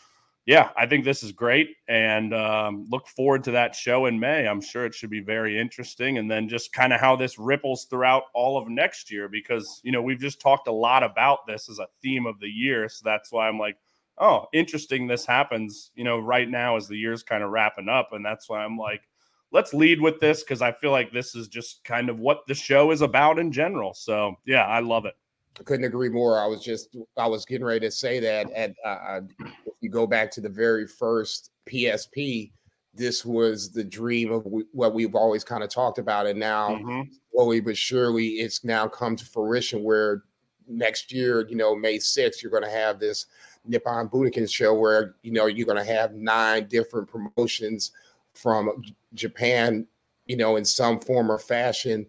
yeah, 0.46 0.70
I 0.76 0.86
think 0.86 1.04
this 1.04 1.22
is 1.22 1.30
great 1.30 1.76
and 1.86 2.34
um, 2.34 2.86
look 2.90 3.06
forward 3.06 3.44
to 3.44 3.52
that 3.52 3.74
show 3.74 4.06
in 4.06 4.18
May. 4.18 4.48
I'm 4.48 4.60
sure 4.60 4.84
it 4.84 4.94
should 4.94 5.10
be 5.10 5.20
very 5.20 5.56
interesting. 5.56 6.18
And 6.18 6.28
then 6.28 6.48
just 6.48 6.72
kind 6.72 6.92
of 6.92 7.00
how 7.00 7.14
this 7.14 7.38
ripples 7.38 7.84
throughout 7.84 8.24
all 8.34 8.58
of 8.58 8.68
next 8.68 9.12
year 9.12 9.28
because, 9.28 9.80
you 9.84 9.92
know, 9.92 10.02
we've 10.02 10.18
just 10.18 10.40
talked 10.40 10.66
a 10.66 10.72
lot 10.72 11.04
about 11.04 11.46
this 11.46 11.68
as 11.68 11.78
a 11.78 11.86
theme 12.02 12.26
of 12.26 12.40
the 12.40 12.48
year. 12.48 12.88
So 12.88 13.02
that's 13.04 13.30
why 13.30 13.48
I'm 13.48 13.58
like, 13.58 13.76
oh, 14.20 14.46
interesting, 14.52 15.06
this 15.06 15.24
happens, 15.24 15.90
you 15.94 16.04
know, 16.04 16.18
right 16.18 16.48
now 16.48 16.76
as 16.76 16.86
the 16.86 16.96
year's 16.96 17.22
kind 17.22 17.42
of 17.42 17.50
wrapping 17.50 17.88
up. 17.88 18.10
And 18.12 18.24
that's 18.24 18.48
why 18.48 18.62
I'm 18.62 18.76
like, 18.76 19.00
let's 19.50 19.74
lead 19.74 20.00
with 20.00 20.20
this 20.20 20.42
because 20.42 20.62
I 20.62 20.72
feel 20.72 20.90
like 20.92 21.12
this 21.12 21.34
is 21.34 21.48
just 21.48 21.82
kind 21.84 22.08
of 22.08 22.20
what 22.20 22.46
the 22.46 22.54
show 22.54 22.90
is 22.90 23.00
about 23.00 23.38
in 23.38 23.50
general. 23.50 23.94
So, 23.94 24.34
yeah, 24.46 24.66
I 24.66 24.80
love 24.80 25.06
it. 25.06 25.14
I 25.58 25.62
couldn't 25.62 25.86
agree 25.86 26.10
more. 26.10 26.38
I 26.38 26.46
was 26.46 26.62
just 26.62 26.96
I 27.16 27.26
was 27.26 27.44
getting 27.44 27.66
ready 27.66 27.80
to 27.80 27.90
say 27.90 28.20
that. 28.20 28.50
At 28.52 28.72
uh, 28.84 28.88
uh 28.88 29.20
if 29.66 29.74
you 29.80 29.90
go 29.90 30.06
back 30.06 30.30
to 30.32 30.40
the 30.40 30.48
very 30.48 30.86
first 30.86 31.50
PSP, 31.68 32.52
this 32.94 33.24
was 33.24 33.72
the 33.72 33.84
dream 33.84 34.32
of 34.32 34.46
what 34.72 34.94
we've 34.94 35.14
always 35.14 35.42
kind 35.42 35.64
of 35.64 35.68
talked 35.68 35.98
about, 35.98 36.26
and 36.26 36.38
now 36.38 36.70
mm-hmm. 36.70 37.02
slowly 37.32 37.60
but 37.60 37.76
surely, 37.76 38.28
it's 38.34 38.64
now 38.64 38.86
come 38.86 39.16
to 39.16 39.24
fruition. 39.24 39.82
Where 39.82 40.22
next 40.68 41.12
year, 41.12 41.46
you 41.48 41.56
know, 41.56 41.74
May 41.74 41.98
sixth, 41.98 42.42
you're 42.42 42.52
going 42.52 42.62
to 42.62 42.70
have 42.70 43.00
this 43.00 43.26
Nippon 43.66 44.08
Budokan 44.08 44.50
show 44.50 44.74
where 44.74 45.14
you 45.22 45.32
know 45.32 45.46
you're 45.46 45.66
going 45.66 45.84
to 45.84 45.92
have 45.92 46.14
nine 46.14 46.66
different 46.68 47.08
promotions 47.08 47.92
from 48.34 48.82
Japan, 49.14 49.86
you 50.26 50.36
know, 50.36 50.56
in 50.56 50.64
some 50.64 51.00
form 51.00 51.30
or 51.30 51.38
fashion, 51.38 52.06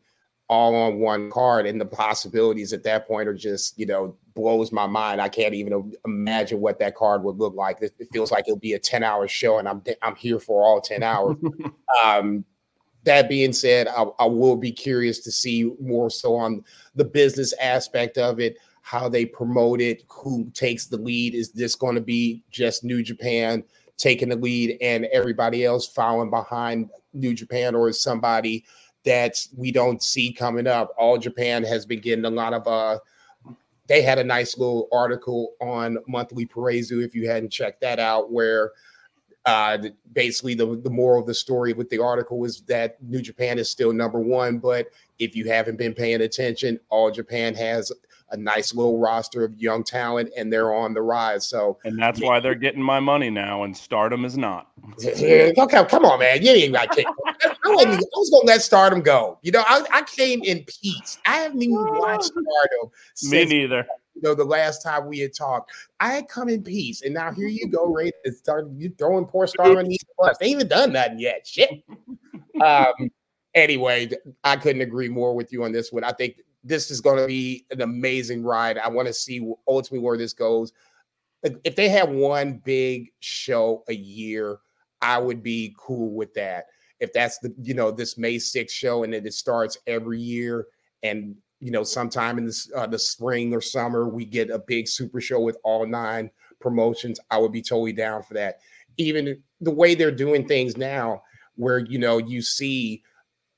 all 0.48 0.76
on 0.76 1.00
one 1.00 1.30
card, 1.32 1.66
and 1.66 1.80
the 1.80 1.86
possibilities 1.86 2.74
at 2.74 2.84
that 2.84 3.08
point 3.08 3.28
are 3.28 3.34
just 3.34 3.78
you 3.78 3.86
know 3.86 4.16
blows 4.34 4.72
my 4.72 4.88
mind. 4.88 5.22
I 5.22 5.30
can't 5.30 5.54
even 5.54 5.94
imagine 6.06 6.62
what 6.62 6.80
that 6.80 6.96
card 6.96 7.24
would 7.24 7.38
look 7.38 7.56
like. 7.56 7.82
It, 7.82 7.94
feels 8.12 8.32
like 8.32 8.46
it'll 8.48 8.58
be 8.58 8.74
a 8.74 8.80
ten 8.80 9.04
hour 9.04 9.28
show, 9.28 9.60
and 9.60 9.68
I'm 9.68 9.84
I'm 10.02 10.16
here 10.16 10.40
for 10.40 10.64
all 10.64 10.82
ten 10.82 11.04
hours. 11.04 11.38
um, 12.06 12.46
that 13.04 13.28
being 13.28 13.52
said, 13.52 13.88
I, 13.88 14.06
I 14.20 14.26
will 14.26 14.56
be 14.56 14.72
curious 14.72 15.20
to 15.20 15.32
see 15.32 15.74
more 15.80 16.10
so 16.10 16.36
on 16.36 16.64
the 16.96 17.06
business 17.06 17.54
aspect 17.54 18.18
of 18.18 18.40
it 18.40 18.58
how 18.82 19.08
they 19.08 19.26
promote 19.26 19.80
it, 19.82 20.04
who 20.10 20.50
takes 20.54 20.88
the 20.88 20.98
lead. 20.98 21.36
Is 21.36 21.52
this 21.52 21.76
going 21.76 21.96
to 21.96 22.02
be 22.02 22.44
just 22.52 22.84
New 22.84 23.04
Japan 23.04 23.64
taking 23.98 24.30
the 24.30 24.36
lead 24.36 24.78
and 24.82 25.06
everybody 25.06 25.64
else 25.64 25.88
following 25.88 26.30
behind 26.30 26.90
New 27.14 27.34
Japan, 27.34 27.76
or 27.76 27.90
is 27.90 28.02
somebody 28.02 28.66
that 29.04 29.46
we 29.56 29.72
don't 29.72 30.02
see 30.02 30.34
coming 30.34 30.68
up? 30.68 30.94
All 30.98 31.18
Japan 31.18 31.64
has 31.64 31.86
been 31.86 32.02
getting 32.02 32.26
a 32.26 32.30
lot 32.30 32.54
of 32.54 32.68
uh 32.68 33.00
they 33.88 34.02
had 34.02 34.20
a 34.20 34.24
nice 34.24 34.58
little 34.58 34.88
article 34.94 35.54
on 35.60 35.98
Monthly 36.08 36.46
Puroresu 36.46 37.04
if 37.04 37.14
you 37.14 37.28
hadn't 37.28 37.50
checked 37.52 37.82
that 37.82 38.00
out, 38.00 38.32
where 38.32 38.72
uh, 39.46 39.78
basically 40.14 40.54
the, 40.54 40.78
the 40.78 40.90
moral 40.90 41.20
of 41.20 41.28
the 41.28 41.34
story 41.34 41.74
with 41.74 41.90
the 41.90 42.02
article 42.02 42.40
was 42.40 42.62
that 42.62 43.02
New 43.04 43.22
Japan 43.22 43.60
is 43.60 43.70
still 43.70 43.92
number 43.92 44.20
one, 44.20 44.60
but 44.60 44.88
if 45.20 45.36
you 45.36 45.46
haven't 45.46 45.78
been 45.78 45.94
paying 45.94 46.22
attention, 46.22 46.80
All 46.90 47.12
Japan 47.12 47.54
has 47.56 47.92
a 48.32 48.38
nice 48.38 48.74
little 48.74 48.98
roster 48.98 49.44
of 49.44 49.60
young 49.60 49.84
talent, 49.84 50.32
and 50.38 50.52
they're 50.52 50.74
on 50.74 50.94
the 50.94 51.02
rise. 51.02 51.48
So, 51.48 51.78
and 51.84 52.00
that's 52.00 52.22
why 52.22 52.40
they're 52.40 52.56
getting 52.56 52.82
my 52.82 53.00
money 53.00 53.30
now, 53.30 53.64
and 53.64 53.76
Stardom 53.76 54.26
is 54.26 54.38
not. 54.38 54.72
okay, 55.06 55.54
come 55.90 56.06
on, 56.06 56.20
man, 56.20 56.42
you 56.42 56.52
ain't 56.52 56.74
got. 56.74 56.90
I, 56.98 57.04
I, 57.04 57.70
was 57.70 58.30
gonna 58.32 58.46
let 58.46 58.62
Stardom 58.62 59.02
go. 59.02 59.38
You 59.42 59.52
know, 59.52 59.64
I, 59.68 59.84
I 59.92 60.02
came 60.04 60.42
in 60.44 60.64
peace. 60.66 61.18
I 61.26 61.38
haven't 61.38 61.62
even 61.62 61.76
watched 61.78 62.26
Stardom. 62.26 62.92
Me 63.24 63.46
neither. 63.46 63.86
You 64.16 64.22
know, 64.24 64.36
the 64.36 64.46
last 64.46 64.84
time 64.84 65.08
we 65.08 65.20
had 65.20 65.34
talked, 65.34 65.72
I 66.00 66.14
had 66.14 66.28
come 66.28 66.50
in 66.50 66.64
peace, 66.64 67.02
and 67.02 67.14
now 67.14 67.32
here 67.32 67.48
you 67.48 67.68
go, 67.68 67.86
Ray. 67.86 68.12
Start 68.32 68.68
you 68.78 68.94
throwing 68.98 69.26
poor 69.26 69.48
Stardom 69.48 69.80
in 69.80 69.88
these 69.90 70.04
plus. 70.18 70.38
They 70.38 70.48
ain't 70.48 70.56
even 70.56 70.68
done 70.68 70.94
nothing 70.94 71.20
yet. 71.20 71.46
Shit. 71.46 71.84
um. 72.64 72.94
Anyway, 73.54 74.10
I 74.46 74.56
couldn't 74.56 74.82
agree 74.82 75.10
more 75.10 75.36
with 75.36 75.52
you 75.52 75.66
on 75.66 75.74
this 75.74 75.92
one. 75.92 76.06
I 76.06 76.14
think 76.14 76.38
this 76.64 76.92
is 76.92 77.02
going 77.02 77.18
to 77.18 77.28
be 77.28 77.66
an 77.72 77.82
amazing 77.82 78.44
ride. 78.44 78.78
I 78.78 78.88
want 78.90 79.08
to 79.08 79.14
see 79.14 79.54
ultimately 79.68 80.00
where 80.00 80.18
this 80.18 80.34
goes. 80.34 80.74
If 81.44 81.76
they 81.76 81.90
have 81.90 82.10
one 82.10 82.62
big 82.64 83.12
show 83.20 83.84
a 83.88 83.94
year, 83.96 84.60
I 85.02 85.18
would 85.18 85.42
be 85.42 85.76
cool 85.78 86.14
with 86.14 86.34
that. 86.36 86.68
If 87.00 87.12
that's 87.14 87.40
the 87.40 87.54
you 87.62 87.74
know 87.74 87.90
this 87.90 88.18
May 88.18 88.36
6th 88.36 88.70
show 88.70 89.04
and 89.04 89.14
then 89.14 89.26
it 89.26 89.34
starts 89.34 89.78
every 89.88 90.20
year 90.20 90.68
and 91.02 91.36
you 91.60 91.72
know 91.72 91.84
sometime 91.84 92.38
in 92.38 92.46
the, 92.46 92.68
uh, 92.76 92.86
the 92.86 93.00
spring 93.00 93.56
or 93.56 93.62
summer 93.62 94.08
we 94.08 94.24
get 94.24 94.52
a 94.52 94.60
big 94.60 94.88
super 94.88 95.20
show 95.20 95.40
with 95.40 95.58
all 95.64 95.88
nine 95.88 96.30
promotions, 96.60 97.20
I 97.32 97.40
would 97.40 97.52
be 97.52 97.62
totally 97.62 97.92
down 97.92 98.24
for 98.24 98.36
that. 98.36 98.60
Even 98.98 99.42
the 99.60 99.72
way 99.72 99.96
they're 99.96 100.12
doing 100.12 100.48
things 100.48 100.78
now, 100.78 101.24
where 101.56 101.80
you 101.80 101.98
know 102.00 102.20
you 102.20 102.42
see 102.42 103.04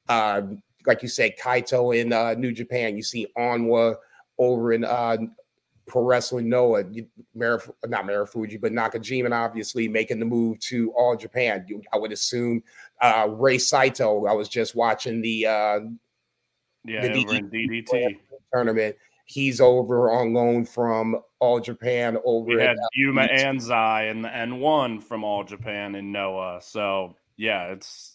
uh, 0.10 0.42
like 0.86 1.02
you 1.02 1.10
said, 1.10 1.38
Kaito 1.38 2.00
in 2.00 2.14
uh, 2.14 2.34
New 2.34 2.52
Japan. 2.52 2.96
You 2.96 3.04
see 3.04 3.28
Oiwa 3.38 3.96
over 4.38 4.74
in 4.74 4.84
uh, 4.84 5.18
Pro 5.86 6.04
Wrestling 6.04 6.50
Noah, 6.50 6.84
Marif- 7.36 7.72
not 7.86 8.06
Marufuji, 8.06 8.60
but 8.60 8.72
Nakajima, 8.72 9.32
obviously 9.32 9.88
making 9.88 10.20
the 10.20 10.26
move 10.26 10.60
to 10.62 10.92
All 10.92 11.16
Japan. 11.16 11.66
I 11.92 11.98
would 11.98 12.12
assume 12.12 12.64
uh, 13.02 13.28
Rei 13.30 13.58
Saito. 13.58 14.26
I 14.26 14.34
was 14.34 14.48
just 14.50 14.76
watching 14.76 15.22
the 15.22 15.46
uh, 15.46 15.80
yeah 16.86 17.02
the 17.02 17.10
DDT, 17.10 17.52
DDT 17.52 18.20
tournament. 18.54 18.96
He's 19.26 19.62
over 19.62 20.12
on 20.12 20.34
loan 20.34 20.66
from 20.66 21.18
All 21.40 21.60
Japan. 21.60 22.18
Over 22.24 22.56
we 22.56 22.62
had 22.62 22.78
Yuma 22.94 23.28
Anzai 23.28 24.12
and 24.12 24.24
the 24.24 24.36
N 24.36 24.60
one 24.60 25.00
from 25.02 25.24
All 25.24 25.44
Japan 25.44 25.96
in 25.96 26.12
Noah. 26.12 26.60
So 26.62 27.16
yeah, 27.36 27.72
it's 27.72 28.13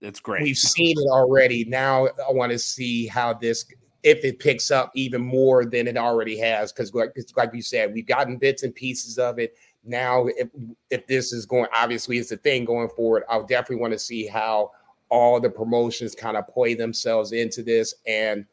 it's 0.00 0.20
great. 0.20 0.42
We've 0.42 0.56
seen 0.56 0.96
it 0.98 1.10
already. 1.10 1.64
Now 1.64 2.06
I 2.06 2.32
want 2.32 2.52
to 2.52 2.58
see 2.58 3.06
how 3.06 3.34
this 3.34 3.66
if 4.02 4.24
it 4.24 4.38
picks 4.38 4.70
up 4.70 4.90
even 4.94 5.20
more 5.20 5.64
than 5.64 5.86
it 5.86 5.96
already 5.96 6.38
has. 6.38 6.72
Because 6.72 6.94
like, 6.94 7.14
like 7.36 7.50
you 7.54 7.62
said, 7.62 7.92
we've 7.92 8.06
gotten 8.06 8.36
bits 8.38 8.62
and 8.62 8.74
pieces 8.74 9.18
of 9.18 9.38
it. 9.38 9.54
Now, 9.84 10.26
if 10.26 10.48
if 10.90 11.06
this 11.06 11.32
is 11.32 11.46
going, 11.46 11.66
obviously 11.74 12.18
it's 12.18 12.32
a 12.32 12.36
thing 12.36 12.64
going 12.64 12.88
forward. 12.90 13.24
I'll 13.28 13.46
definitely 13.46 13.76
want 13.76 13.92
to 13.94 13.98
see 13.98 14.26
how 14.26 14.72
all 15.08 15.40
the 15.40 15.50
promotions 15.50 16.14
kind 16.14 16.36
of 16.36 16.46
play 16.48 16.74
themselves 16.74 17.32
into 17.32 17.62
this, 17.62 17.94
and 18.06 18.44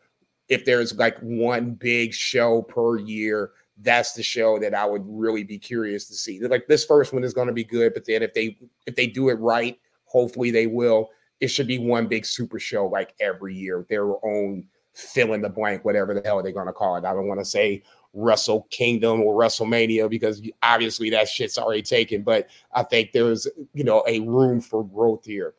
if 0.48 0.64
there's 0.64 0.96
like 0.96 1.18
one 1.20 1.72
big 1.72 2.14
show 2.14 2.62
per 2.62 2.98
year, 2.98 3.52
that's 3.82 4.14
the 4.14 4.24
show 4.24 4.58
that 4.60 4.74
I 4.74 4.86
would 4.86 5.04
really 5.06 5.44
be 5.44 5.60
curious 5.60 6.08
to 6.08 6.14
see. 6.14 6.40
Like 6.40 6.68
this 6.68 6.86
first 6.86 7.14
one 7.14 7.26
is 7.26 7.34
going 7.34 7.48
to 7.48 7.54
be 7.54 7.66
good, 7.66 7.94
but 7.94 8.06
then 8.06 8.24
if 8.24 8.34
they 8.34 8.58
if 8.86 8.96
they 8.96 9.08
do 9.08 9.28
it 9.30 9.34
right, 9.34 9.78
hopefully 10.06 10.50
they 10.50 10.68
will 10.68 11.10
it 11.40 11.48
should 11.48 11.68
be 11.68 11.80
one 11.80 12.08
big 12.08 12.26
super 12.26 12.60
show 12.60 12.88
like 12.88 13.14
every 13.20 13.56
year, 13.56 13.86
their 13.90 14.06
own 14.26 14.66
fill 14.94 15.34
in 15.34 15.42
the 15.42 15.50
blank, 15.50 15.86
whatever 15.86 16.14
the 16.14 16.22
hell 16.26 16.42
they're 16.42 16.52
going 16.52 16.68
to 16.68 16.74
call 16.74 16.96
it. 16.96 17.06
I 17.06 17.14
don't 17.14 17.28
want 17.28 17.40
to 17.40 17.46
say 17.46 17.84
Wrestle 18.14 18.68
Kingdom 18.72 19.22
or 19.22 19.36
WrestleMania 19.36 20.10
because 20.10 20.42
obviously 20.64 21.10
that 21.12 21.28
shit's 21.28 21.58
already 21.58 21.84
taken, 21.84 22.24
but 22.24 22.50
I 22.74 22.84
think 22.84 23.12
there's, 23.12 23.48
you 23.74 23.84
know, 23.84 24.04
a 24.08 24.22
room 24.22 24.60
for 24.60 24.84
growth 24.84 25.26
here. 25.26 25.54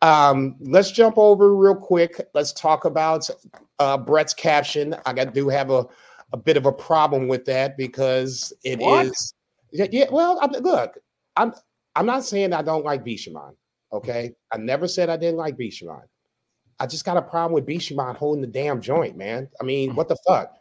Um, 0.00 0.56
let's 0.60 0.90
jump 0.90 1.18
over 1.18 1.54
real 1.54 1.74
quick. 1.74 2.20
Let's 2.32 2.52
talk 2.52 2.84
about 2.84 3.28
uh, 3.78 3.98
Brett's 3.98 4.32
caption. 4.32 4.96
I 5.04 5.12
got 5.12 5.34
do 5.34 5.48
have 5.48 5.70
a, 5.70 5.86
a 6.32 6.36
bit 6.36 6.56
of 6.56 6.66
a 6.66 6.72
problem 6.72 7.28
with 7.28 7.44
that 7.46 7.76
because 7.76 8.52
it 8.64 8.78
what? 8.78 9.06
is. 9.06 9.34
Yeah, 9.70 9.86
yeah, 9.90 10.06
well, 10.10 10.38
I'm, 10.40 10.50
look, 10.62 10.98
I'm 11.36 11.52
I'm 11.94 12.06
not 12.06 12.24
saying 12.24 12.52
I 12.52 12.62
don't 12.62 12.84
like 12.84 13.04
Bishamon. 13.04 13.54
Okay. 13.92 14.34
I 14.52 14.58
never 14.58 14.86
said 14.88 15.08
I 15.10 15.16
didn't 15.16 15.36
like 15.36 15.56
Bishamon. 15.56 16.02
I 16.80 16.86
just 16.86 17.04
got 17.04 17.16
a 17.16 17.22
problem 17.22 17.52
with 17.52 17.66
Bishamon 17.66 18.16
holding 18.16 18.40
the 18.40 18.46
damn 18.46 18.80
joint, 18.80 19.16
man. 19.16 19.48
I 19.60 19.64
mean, 19.64 19.94
what 19.94 20.08
the 20.08 20.16
fuck? 20.26 20.54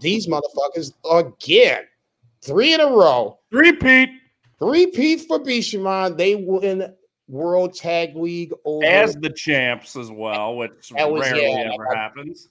These 0.00 0.28
motherfuckers 0.28 0.92
again, 1.10 1.82
three 2.42 2.74
in 2.74 2.80
a 2.80 2.86
row. 2.86 3.38
Three 3.50 3.72
Pete 3.72 4.10
for 5.28 5.38
Bishamon. 5.38 6.16
They 6.16 6.34
win 6.36 6.94
World 7.28 7.74
Tag 7.74 8.16
League 8.16 8.52
over 8.64 8.84
as 8.84 9.14
the 9.14 9.30
champs 9.30 9.94
as 9.96 10.10
well, 10.10 10.56
which 10.56 10.92
was, 10.92 11.20
rarely 11.20 11.50
yeah, 11.50 11.70
ever 11.72 11.96
I, 11.96 11.98
happens. 11.98 12.48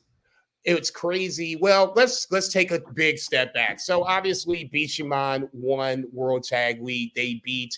It's 0.64 0.90
crazy. 0.90 1.56
Well, 1.56 1.94
let's 1.96 2.28
let's 2.32 2.48
take 2.52 2.72
a 2.72 2.82
big 2.94 3.18
step 3.18 3.54
back. 3.54 3.80
So 3.80 4.04
obviously, 4.04 4.70
Bishamon 4.74 5.50
won 5.54 6.06
World 6.14 6.44
Tag 6.44 6.82
League. 6.82 7.14
They 7.16 7.42
beat 7.44 7.78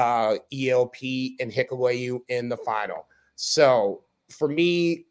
uh, 0.00 0.38
ELP 0.52 0.96
and 1.40 1.52
Hikuleo 1.52 2.20
in 2.28 2.48
the 2.48 2.56
final. 2.56 3.06
So 3.36 4.04
for 4.30 4.48
me, 4.48 5.04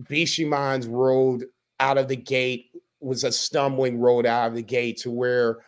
Bishamon's 0.00 0.86
road 0.86 1.44
out 1.78 1.98
of 1.98 2.08
the 2.08 2.16
gate 2.16 2.70
was 3.00 3.24
a 3.24 3.32
stumbling 3.32 4.00
road 4.00 4.24
out 4.24 4.48
of 4.48 4.54
the 4.54 4.62
gate 4.62 4.96
to 4.98 5.10
where 5.10 5.58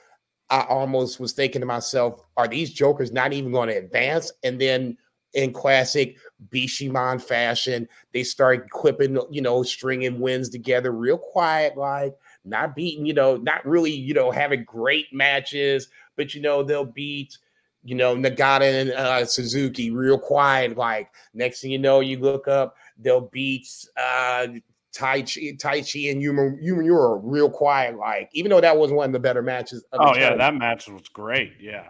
I 0.48 0.62
almost 0.62 1.20
was 1.20 1.32
thinking 1.32 1.60
to 1.60 1.66
myself, 1.66 2.22
are 2.36 2.48
these 2.48 2.72
jokers 2.72 3.12
not 3.12 3.32
even 3.34 3.52
going 3.52 3.68
to 3.68 3.76
advance? 3.76 4.32
And 4.42 4.58
then 4.58 4.96
in 5.34 5.52
classic 5.52 6.16
Bishamon 6.48 7.20
fashion, 7.20 7.88
they 8.12 8.22
start 8.22 8.70
clipping, 8.70 9.18
you 9.30 9.42
know, 9.42 9.62
stringing 9.62 10.20
wins 10.20 10.48
together 10.48 10.92
real 10.92 11.18
quiet, 11.18 11.76
like 11.76 12.14
not 12.44 12.74
beating, 12.74 13.04
you 13.04 13.14
know, 13.14 13.36
not 13.36 13.66
really, 13.66 13.90
you 13.90 14.14
know, 14.14 14.30
having 14.30 14.64
great 14.64 15.12
matches, 15.12 15.88
but 16.16 16.34
you 16.34 16.40
know, 16.40 16.62
they'll 16.62 16.84
beat 16.84 17.36
you 17.84 17.94
know, 17.94 18.16
Nagata 18.16 18.80
and 18.80 18.90
uh, 18.90 19.24
Suzuki 19.26 19.90
real 19.90 20.18
quiet. 20.18 20.76
Like 20.76 21.10
next 21.34 21.60
thing 21.60 21.70
you 21.70 21.78
know, 21.78 22.00
you 22.00 22.18
look 22.18 22.48
up, 22.48 22.76
they'll 22.98 23.28
beat 23.32 23.68
uh, 23.96 24.46
Taichi, 24.94 25.58
Taichi 25.58 26.10
and 26.10 26.22
Yuma, 26.22 26.56
Yuma 26.60 27.16
real 27.16 27.50
quiet. 27.50 27.96
Like 27.96 28.30
even 28.32 28.50
though 28.50 28.60
that 28.60 28.76
was 28.76 28.90
one 28.90 29.10
of 29.10 29.12
the 29.12 29.20
better 29.20 29.42
matches. 29.42 29.84
oh 29.92 30.16
yeah, 30.16 30.34
that 30.34 30.54
match 30.54 30.88
was 30.88 31.08
great. 31.08 31.52
Yeah. 31.60 31.88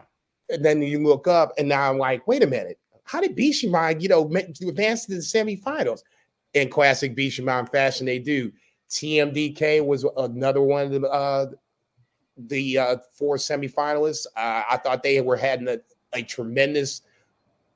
And 0.50 0.64
then 0.64 0.82
you 0.82 1.02
look 1.02 1.26
up, 1.26 1.52
and 1.56 1.68
now 1.68 1.90
I'm 1.90 1.96
like, 1.96 2.26
wait 2.26 2.42
a 2.42 2.46
minute, 2.46 2.78
how 3.04 3.20
did 3.20 3.36
Bishamon, 3.36 4.02
you 4.02 4.08
know, 4.08 4.24
advance 4.24 5.06
to 5.06 5.14
the 5.14 5.20
semifinals? 5.20 6.00
In 6.52 6.68
classic 6.68 7.16
Bishamon 7.16 7.70
fashion, 7.70 8.06
they 8.06 8.18
do. 8.18 8.52
TMDK 8.90 9.84
was 9.84 10.06
another 10.16 10.60
one 10.60 10.84
of 10.84 11.00
the 11.00 11.08
uh, 11.08 11.46
the 12.36 12.78
uh, 12.78 12.96
four 13.12 13.36
semifinalists. 13.36 14.26
Uh, 14.36 14.62
I 14.70 14.76
thought 14.82 15.02
they 15.02 15.20
were 15.20 15.36
having 15.36 15.68
a, 15.68 15.78
a 16.12 16.22
tremendous 16.22 17.02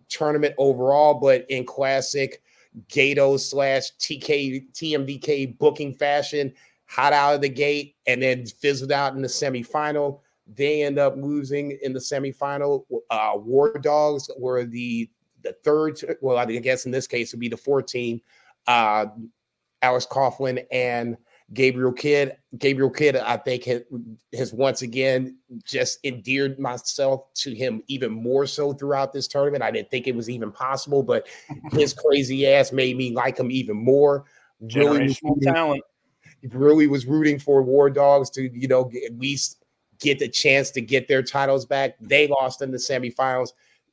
tournament 0.09 0.55
overall, 0.59 1.15
but 1.15 1.47
in 1.49 1.65
classic 1.65 2.43
Gedo 2.89 3.39
slash 3.39 3.91
TK 3.99 4.73
TMDK 4.73 5.59
booking 5.59 5.95
fashion, 5.95 6.53
hot 6.87 7.13
out 7.13 7.35
of 7.35 7.41
the 7.41 7.49
gate 7.49 7.97
and 8.07 8.23
then 8.23 8.47
fizzled 8.47 8.93
out 8.93 9.15
in 9.15 9.23
the 9.23 9.29
semifinal. 9.29 10.21
They 10.55 10.83
end 10.83 10.99
up 10.99 11.17
losing 11.17 11.79
in 11.83 11.93
the 11.93 11.99
semifinal. 11.99 12.85
Uh, 13.11 13.33
War 13.37 13.79
Dogs 13.79 14.31
were 14.39 14.65
the 14.65 15.11
the 15.43 15.53
third. 15.65 15.99
Well, 16.21 16.39
I 16.39 16.47
guess 16.47 16.87
in 16.87 16.93
this 16.93 17.07
case 17.07 17.33
would 17.33 17.41
be 17.41 17.49
the 17.49 17.57
14. 17.57 18.21
Uh, 18.67 19.07
Alex 19.83 20.07
Coughlin 20.11 20.65
and 20.73 21.17
Gabriel 21.55 21.93
Kidd. 21.93 22.37
Gabriel 22.59 22.91
Kidd, 22.91 23.17
I 23.17 23.37
think, 23.39 23.65
has, 23.65 23.83
has, 24.35 24.53
once 24.53 24.83
again 24.83 25.39
just 25.65 25.99
endeared 26.05 26.59
myself 26.59 27.33
to 27.35 27.55
him 27.55 27.83
even 27.89 28.13
more 28.13 28.47
so 28.47 28.73
throughout 28.73 29.13
this 29.13 29.27
tournament. 29.27 29.63
I 29.63 29.71
didn't 29.71 29.91
think 29.91 30.07
it 30.07 30.15
was 30.15 30.29
even 30.29 30.53
possible, 30.53 31.03
but 31.03 31.27
his 31.73 31.95
crazy 31.95 32.47
ass 32.47 32.73
made 32.73 32.97
me 32.97 33.13
like 33.13 33.39
him 33.39 33.51
even 33.51 33.77
more. 33.77 34.25
Really 34.61 35.17
talent. 35.43 35.83
Really 36.51 36.87
was 36.87 37.07
rooting 37.07 37.39
for 37.39 37.63
War 37.63 37.91
Dogs 37.91 38.31
to, 38.31 38.51
you 38.53 38.69
know, 38.69 38.91
at 39.07 39.19
least 39.19 39.65
get 40.01 40.19
the 40.19 40.29
chance 40.29 40.71
to 40.73 40.81
get 40.81 41.09
their 41.09 41.23
titles 41.23 41.67
back. 41.67 41.97
They 42.01 42.29
lost 42.29 42.63
in 42.63 42.71
the 42.71 42.77
semifinals. 42.77 43.51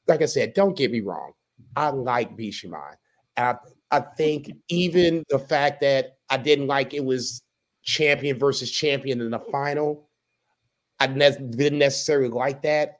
Like 0.07 0.21
I 0.21 0.25
said, 0.25 0.53
don't 0.53 0.77
get 0.77 0.91
me 0.91 1.01
wrong. 1.01 1.31
I 1.75 1.89
like 1.89 2.37
Bishamon. 2.37 2.95
I, 3.37 3.55
I 3.91 3.99
think 3.99 4.51
even 4.69 5.23
the 5.29 5.39
fact 5.39 5.81
that 5.81 6.17
I 6.29 6.37
didn't 6.37 6.67
like 6.67 6.93
it 6.93 7.03
was 7.03 7.41
champion 7.85 8.37
versus 8.37 8.69
champion 8.69 9.21
in 9.21 9.31
the 9.31 9.39
final. 9.39 10.09
I 10.99 11.07
didn't 11.07 11.79
necessarily 11.79 12.29
like 12.29 12.61
that, 12.63 12.99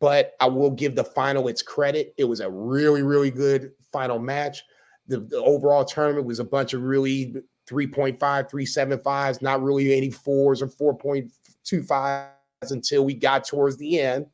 but 0.00 0.32
I 0.40 0.46
will 0.48 0.70
give 0.70 0.94
the 0.94 1.04
final 1.04 1.48
its 1.48 1.62
credit. 1.62 2.14
It 2.16 2.24
was 2.24 2.40
a 2.40 2.50
really, 2.50 3.02
really 3.02 3.30
good 3.30 3.72
final 3.92 4.18
match. 4.18 4.62
The, 5.08 5.20
the 5.20 5.42
overall 5.42 5.84
tournament 5.84 6.26
was 6.26 6.38
a 6.38 6.44
bunch 6.44 6.72
of 6.72 6.82
really 6.82 7.34
3.5, 7.68 8.18
375s, 8.18 9.42
not 9.42 9.62
really 9.62 9.94
any 9.94 10.10
fours 10.10 10.62
or 10.62 10.68
4.25s 10.68 12.30
until 12.70 13.04
we 13.04 13.14
got 13.14 13.44
towards 13.44 13.76
the 13.76 14.00
end. 14.00 14.26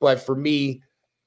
But 0.00 0.20
for 0.20 0.36
me, 0.36 0.82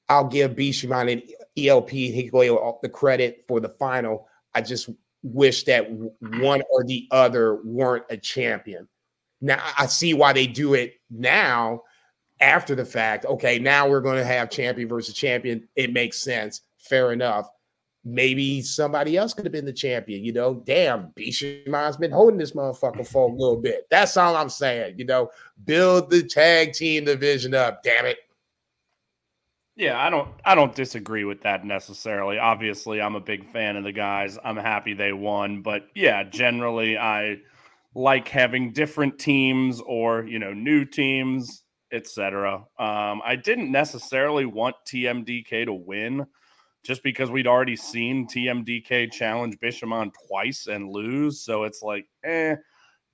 I'll 0.08 0.28
give 0.28 0.52
Bishamon 0.52 1.12
and 1.12 1.22
ELP 1.56 1.90
Hikuleo 1.90 2.80
the 2.80 2.88
credit 2.88 3.44
for 3.48 3.60
the 3.60 3.68
final. 3.68 4.28
I 4.54 4.60
just 4.60 4.90
wish 5.22 5.64
that 5.64 5.90
one 5.90 6.62
or 6.70 6.84
the 6.84 7.06
other 7.10 7.60
weren't 7.62 8.04
a 8.10 8.16
champion. 8.16 8.88
Now 9.40 9.62
I 9.78 9.86
see 9.86 10.14
why 10.14 10.32
they 10.32 10.46
do 10.46 10.74
it 10.74 10.94
now 11.10 11.82
after 12.40 12.74
the 12.74 12.84
fact. 12.84 13.24
Okay, 13.26 13.58
now 13.58 13.88
we're 13.88 14.00
going 14.00 14.18
to 14.18 14.24
have 14.24 14.50
champion 14.50 14.88
versus 14.88 15.14
champion. 15.14 15.68
It 15.76 15.92
makes 15.92 16.22
sense. 16.22 16.62
Fair 16.78 17.12
enough. 17.12 17.48
Maybe 18.02 18.62
somebody 18.62 19.18
else 19.18 19.34
could 19.34 19.44
have 19.44 19.52
been 19.52 19.66
the 19.66 19.72
champion. 19.74 20.24
You 20.24 20.32
know, 20.32 20.62
damn, 20.64 21.08
Bishamon's 21.08 21.98
been 21.98 22.10
holding 22.10 22.38
this 22.38 22.52
motherfucker 22.52 23.06
for 23.06 23.28
a 23.28 23.32
little 23.32 23.58
bit. 23.58 23.86
That's 23.90 24.16
all 24.16 24.36
I'm 24.36 24.48
saying. 24.48 24.94
You 24.98 25.04
know, 25.04 25.30
build 25.66 26.08
the 26.08 26.22
tag 26.22 26.72
team 26.72 27.04
division 27.04 27.54
up. 27.54 27.82
Damn 27.82 28.06
it. 28.06 28.16
Yeah, 29.80 29.98
I 29.98 30.10
don't 30.10 30.28
I 30.44 30.54
don't 30.54 30.74
disagree 30.74 31.24
with 31.24 31.40
that 31.40 31.64
necessarily. 31.64 32.36
Obviously, 32.38 33.00
I'm 33.00 33.14
a 33.14 33.20
big 33.20 33.50
fan 33.50 33.76
of 33.76 33.84
the 33.84 33.92
guys. 33.92 34.38
I'm 34.44 34.58
happy 34.58 34.92
they 34.92 35.14
won, 35.14 35.62
but 35.62 35.86
yeah, 35.94 36.22
generally 36.22 36.98
I 36.98 37.38
like 37.94 38.28
having 38.28 38.74
different 38.74 39.18
teams 39.18 39.80
or, 39.86 40.26
you 40.26 40.38
know, 40.38 40.52
new 40.52 40.84
teams, 40.84 41.64
etc. 41.92 42.56
Um, 42.78 43.22
I 43.24 43.36
didn't 43.42 43.72
necessarily 43.72 44.44
want 44.44 44.76
TMDK 44.86 45.64
to 45.64 45.72
win 45.72 46.26
just 46.84 47.02
because 47.02 47.30
we'd 47.30 47.46
already 47.46 47.76
seen 47.76 48.26
TMDK 48.28 49.10
challenge 49.10 49.56
Bishamon 49.62 50.10
twice 50.28 50.66
and 50.66 50.90
lose, 50.90 51.40
so 51.40 51.64
it's 51.64 51.80
like, 51.80 52.04
eh, 52.22 52.54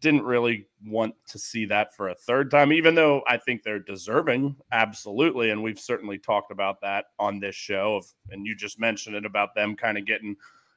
didn't 0.07 0.23
really 0.23 0.69
want 0.85 1.17
to 1.27 1.37
see 1.37 1.65
that 1.65 1.93
for 1.93 2.11
a 2.11 2.15
third 2.15 2.49
time, 2.49 2.73
even 2.73 2.95
though 2.95 3.23
I 3.27 3.37
think 3.39 3.65
they're 3.65 3.81
deserving, 3.81 4.55
absolutely. 4.71 5.51
And 5.51 5.61
we've 5.61 5.81
certainly 5.81 6.17
talked 6.17 6.53
about 6.53 6.81
that 6.83 7.07
on 7.19 7.41
this 7.41 7.57
show. 7.57 7.97
Of, 7.97 8.07
and 8.31 8.47
you 8.47 8.55
just 8.55 8.79
mentioned 8.79 9.17
it 9.17 9.27
about 9.27 9.57
them 9.57 9.75
kind 9.75 9.99
of 9.99 10.07
getting 10.07 10.37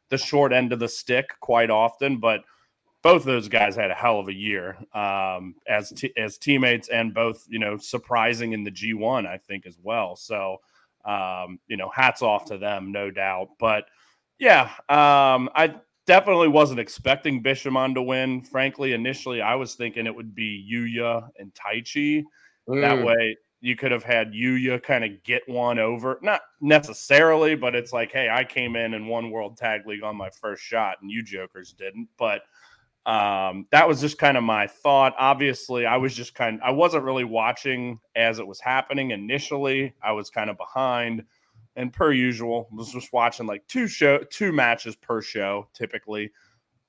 the 0.09 0.17
short 0.17 0.51
end 0.51 0.73
of 0.73 0.79
the 0.79 0.87
stick 0.87 1.29
quite 1.41 1.69
often. 1.69 2.17
But 2.17 2.41
both 3.03 3.23
those 3.23 3.47
guys 3.47 3.75
had 3.75 3.91
a 3.91 3.95
hell 3.95 4.19
of 4.19 4.29
a 4.29 4.33
year 4.33 4.79
um, 4.95 5.53
as 5.67 5.91
t- 5.91 6.13
as 6.17 6.39
teammates, 6.39 6.89
and 6.89 7.13
both 7.13 7.45
you 7.47 7.59
know 7.59 7.77
surprising 7.77 8.53
in 8.53 8.63
the 8.63 8.71
G 8.71 8.95
one, 8.95 9.27
I 9.27 9.37
think 9.37 9.67
as 9.67 9.77
well. 9.83 10.15
So 10.15 10.57
um, 11.05 11.59
you 11.67 11.77
know, 11.77 11.91
hats 11.93 12.23
off 12.23 12.45
to 12.45 12.57
them, 12.57 12.91
no 12.91 13.11
doubt. 13.11 13.49
But 13.59 13.85
yeah, 14.39 14.71
um, 14.89 15.51
I 15.53 15.75
definitely 16.09 16.47
wasn't 16.47 16.79
expecting 16.79 17.43
Bishamon 17.43 17.93
to 17.93 18.01
win. 18.01 18.41
Frankly, 18.41 18.93
initially 18.93 19.43
I 19.43 19.53
was 19.53 19.75
thinking 19.75 20.07
it 20.07 20.15
would 20.15 20.33
be 20.33 20.67
Yuya 20.67 21.29
and 21.37 21.53
Taichi. 21.53 22.23
Mm. 22.67 22.81
That 22.81 23.05
way 23.05 23.37
you 23.61 23.75
could 23.75 23.91
have 23.91 24.01
had 24.01 24.31
Yuya 24.33 24.81
kind 24.81 25.05
of 25.05 25.21
get 25.23 25.47
one 25.47 25.77
over. 25.77 26.17
Not 26.23 26.41
necessarily, 26.61 27.53
but 27.53 27.75
it's 27.75 27.93
like, 27.93 28.11
hey, 28.11 28.27
I 28.27 28.43
came 28.43 28.75
in 28.75 28.95
and 28.95 29.07
won 29.07 29.29
World 29.29 29.55
Tag 29.55 29.85
League 29.85 30.01
on 30.01 30.15
my 30.15 30.31
first 30.31 30.63
shot, 30.63 30.97
and 30.99 31.11
you 31.11 31.21
jokers 31.21 31.75
didn't. 31.77 32.07
But 32.17 32.41
um, 33.05 33.67
that 33.69 33.87
was 33.87 34.01
just 34.01 34.17
kind 34.17 34.35
of 34.35 34.43
my 34.43 34.65
thought. 34.65 35.13
Obviously, 35.19 35.85
I 35.85 35.97
was 35.97 36.15
just 36.15 36.33
kind 36.33 36.59
I 36.63 36.71
wasn't 36.71 37.03
really 37.03 37.23
watching 37.23 37.99
as 38.15 38.39
it 38.39 38.47
was 38.47 38.59
happening 38.59 39.11
initially. 39.11 39.93
I 40.01 40.13
was 40.13 40.31
kind 40.31 40.49
of 40.49 40.57
behind 40.57 41.23
and 41.79 41.93
per 41.93 42.11
usual, 42.11 42.67
was 42.73 42.91
just 42.91 43.13
watching 43.13 43.47
like 43.47 43.65
two 43.67 43.87
show 43.87 44.19
two 44.29 44.51
matches 44.51 44.97
per 44.97 45.21
show 45.21 45.67
typically. 45.73 46.29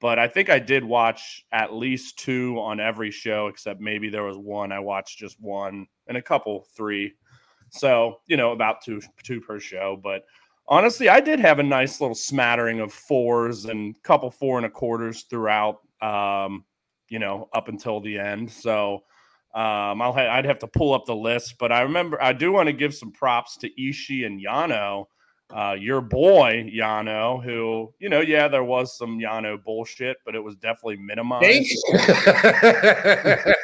But 0.00 0.18
I 0.18 0.26
think 0.26 0.50
I 0.50 0.58
did 0.58 0.84
watch 0.84 1.46
at 1.52 1.72
least 1.72 2.18
two 2.18 2.58
on 2.58 2.80
every 2.80 3.12
show, 3.12 3.46
except 3.46 3.80
maybe 3.80 4.08
there 4.08 4.24
was 4.24 4.36
one 4.36 4.72
I 4.72 4.80
watched 4.80 5.18
just 5.18 5.40
one 5.40 5.86
and 6.08 6.16
a 6.16 6.22
couple 6.22 6.66
three. 6.76 7.14
So 7.70 8.16
you 8.26 8.36
know 8.36 8.50
about 8.50 8.82
two 8.82 9.00
two 9.22 9.40
per 9.40 9.60
show. 9.60 9.98
But 10.02 10.24
honestly, 10.66 11.08
I 11.08 11.20
did 11.20 11.38
have 11.38 11.60
a 11.60 11.62
nice 11.62 12.00
little 12.00 12.16
smattering 12.16 12.80
of 12.80 12.92
fours 12.92 13.66
and 13.66 13.94
couple 14.02 14.28
four 14.28 14.56
and 14.56 14.66
a 14.66 14.70
quarters 14.70 15.22
throughout. 15.30 15.78
Um, 16.02 16.64
you 17.08 17.20
know, 17.20 17.48
up 17.52 17.68
until 17.68 18.00
the 18.00 18.18
end. 18.18 18.50
So 18.50 19.04
um, 19.54 20.00
I'll 20.00 20.12
ha- 20.12 20.30
I'd 20.30 20.44
have 20.44 20.60
to 20.60 20.68
pull 20.68 20.94
up 20.94 21.06
the 21.06 21.16
list, 21.16 21.56
but 21.58 21.72
I 21.72 21.80
remember 21.80 22.22
I 22.22 22.32
do 22.32 22.52
want 22.52 22.68
to 22.68 22.72
give 22.72 22.94
some 22.94 23.10
props 23.10 23.56
to 23.58 23.70
Ishii 23.70 24.24
and 24.24 24.40
Yano, 24.40 25.06
uh, 25.52 25.76
your 25.78 26.00
boy 26.00 26.70
Yano, 26.72 27.42
who 27.42 27.92
you 27.98 28.08
know, 28.08 28.20
yeah, 28.20 28.46
there 28.46 28.62
was 28.62 28.96
some 28.96 29.18
Yano 29.18 29.62
bullshit, 29.62 30.18
but 30.24 30.36
it 30.36 30.40
was 30.40 30.54
definitely 30.54 30.98
minimized. 30.98 31.42
it 31.92 33.56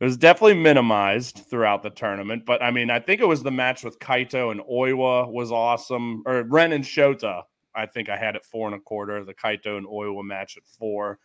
was 0.00 0.16
definitely 0.16 0.54
minimized 0.54 1.44
throughout 1.48 1.84
the 1.84 1.90
tournament, 1.90 2.44
but 2.44 2.60
I 2.60 2.72
mean, 2.72 2.90
I 2.90 2.98
think 2.98 3.20
it 3.20 3.28
was 3.28 3.44
the 3.44 3.52
match 3.52 3.84
with 3.84 4.00
Kaito 4.00 4.50
and 4.50 4.60
Oiwa 4.62 5.30
was 5.30 5.52
awesome, 5.52 6.24
or 6.26 6.42
Ren 6.42 6.72
and 6.72 6.82
Shota. 6.82 7.42
I 7.76 7.86
think 7.86 8.08
I 8.08 8.16
had 8.16 8.34
it 8.34 8.44
four 8.44 8.66
and 8.66 8.74
a 8.74 8.80
quarter. 8.80 9.24
The 9.24 9.34
Kaito 9.34 9.78
and 9.78 9.86
Oiwa 9.86 10.24
match 10.24 10.56
at 10.56 10.66
four. 10.66 11.20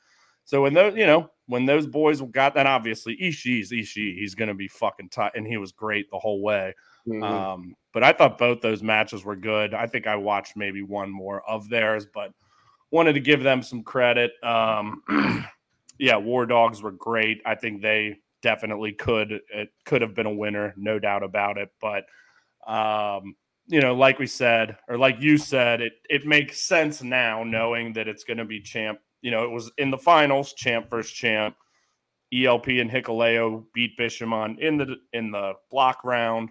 So 0.48 0.62
when 0.62 0.74
those, 0.74 0.96
you 0.96 1.06
know, 1.06 1.30
when 1.48 1.66
those 1.66 1.86
boys 1.86 2.22
got 2.22 2.56
that, 2.56 2.66
obviously 2.66 3.18
Ishii's 3.18 3.70
Ishii, 3.70 4.18
he's 4.18 4.34
going 4.34 4.48
to 4.48 4.54
be 4.54 4.70
fucking 4.70 5.10
tight, 5.10 5.34
and 5.36 5.46
he 5.46 5.58
was 5.58 5.74
great 5.74 6.10
the 6.10 6.18
whole 6.18 6.42
way. 6.42 6.74
Mm-hmm. 7.06 7.22
Um, 7.22 7.76
but 7.94 8.02
I 8.02 8.14
thought 8.14 8.38
both 8.38 8.62
those 8.62 8.82
matches 8.82 9.26
were 9.26 9.36
good. 9.36 9.74
I 9.74 9.88
think 9.88 10.08
I 10.08 10.16
watched 10.16 10.56
maybe 10.56 10.84
one 10.84 11.12
more 11.12 11.42
of 11.50 11.68
theirs, 11.68 12.08
but 12.14 12.32
wanted 12.92 13.14
to 13.14 13.20
give 13.20 13.44
them 13.44 13.62
some 13.62 13.84
credit. 13.84 14.32
Um, 14.42 15.04
yeah, 16.00 16.16
War 16.16 16.46
Dogs 16.46 16.82
were 16.82 16.94
great. 16.94 17.42
I 17.46 17.56
think 17.56 17.82
they 17.82 18.20
definitely 18.42 18.94
could 18.94 19.42
it 19.54 19.70
could 19.84 20.02
have 20.02 20.16
been 20.16 20.28
a 20.28 20.34
winner, 20.34 20.74
no 20.78 20.98
doubt 20.98 21.24
about 21.24 21.58
it. 21.58 21.72
But 21.82 22.06
um, 22.66 23.36
you 23.68 23.82
know, 23.82 23.96
like 23.96 24.18
we 24.18 24.28
said, 24.28 24.78
or 24.88 24.98
like 24.98 25.20
you 25.20 25.38
said, 25.38 25.82
it 25.82 25.94
it 26.10 26.26
makes 26.26 26.62
sense 26.62 27.04
now 27.04 27.44
knowing 27.44 27.92
that 27.94 28.08
it's 28.08 28.24
going 28.24 28.38
to 28.38 28.46
be 28.46 28.62
champ 28.62 29.00
you 29.22 29.32
know, 29.32 29.44
it 29.44 29.52
was 29.52 29.72
in 29.78 29.92
the 29.92 29.98
finals, 29.98 30.54
champ 30.54 30.90
versus 30.90 31.12
champ. 31.12 31.56
ELP 32.34 32.68
and 32.68 32.92
Hikuleo 32.92 33.64
beat 33.74 33.98
Bishamon 33.98 34.60
in 34.60 34.78
the 34.78 34.98
in 35.14 35.32
the 35.32 35.54
block 35.72 36.04
round. 36.04 36.50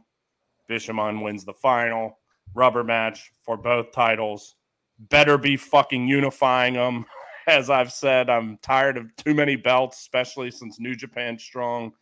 Bishamon 0.71 1.23
wins 1.23 1.45
the 1.45 1.53
final 1.53 2.19
rubber 2.55 2.83
match 2.83 3.31
for 3.43 3.57
both 3.57 3.93
titles. 3.93 4.57
Better 4.99 5.37
be 5.37 5.57
fucking 5.57 6.09
unifying 6.09 6.75
them. 6.75 7.05
As 7.49 7.71
I've 7.71 7.93
said, 7.93 8.29
I'm 8.29 8.59
tired 8.63 8.97
of 8.97 9.15
too 9.17 9.33
many 9.33 9.55
belts, 9.55 10.01
especially 10.01 10.51
since 10.51 10.81
New 10.81 10.97
Japan 10.97 11.39
Strong 11.39 11.93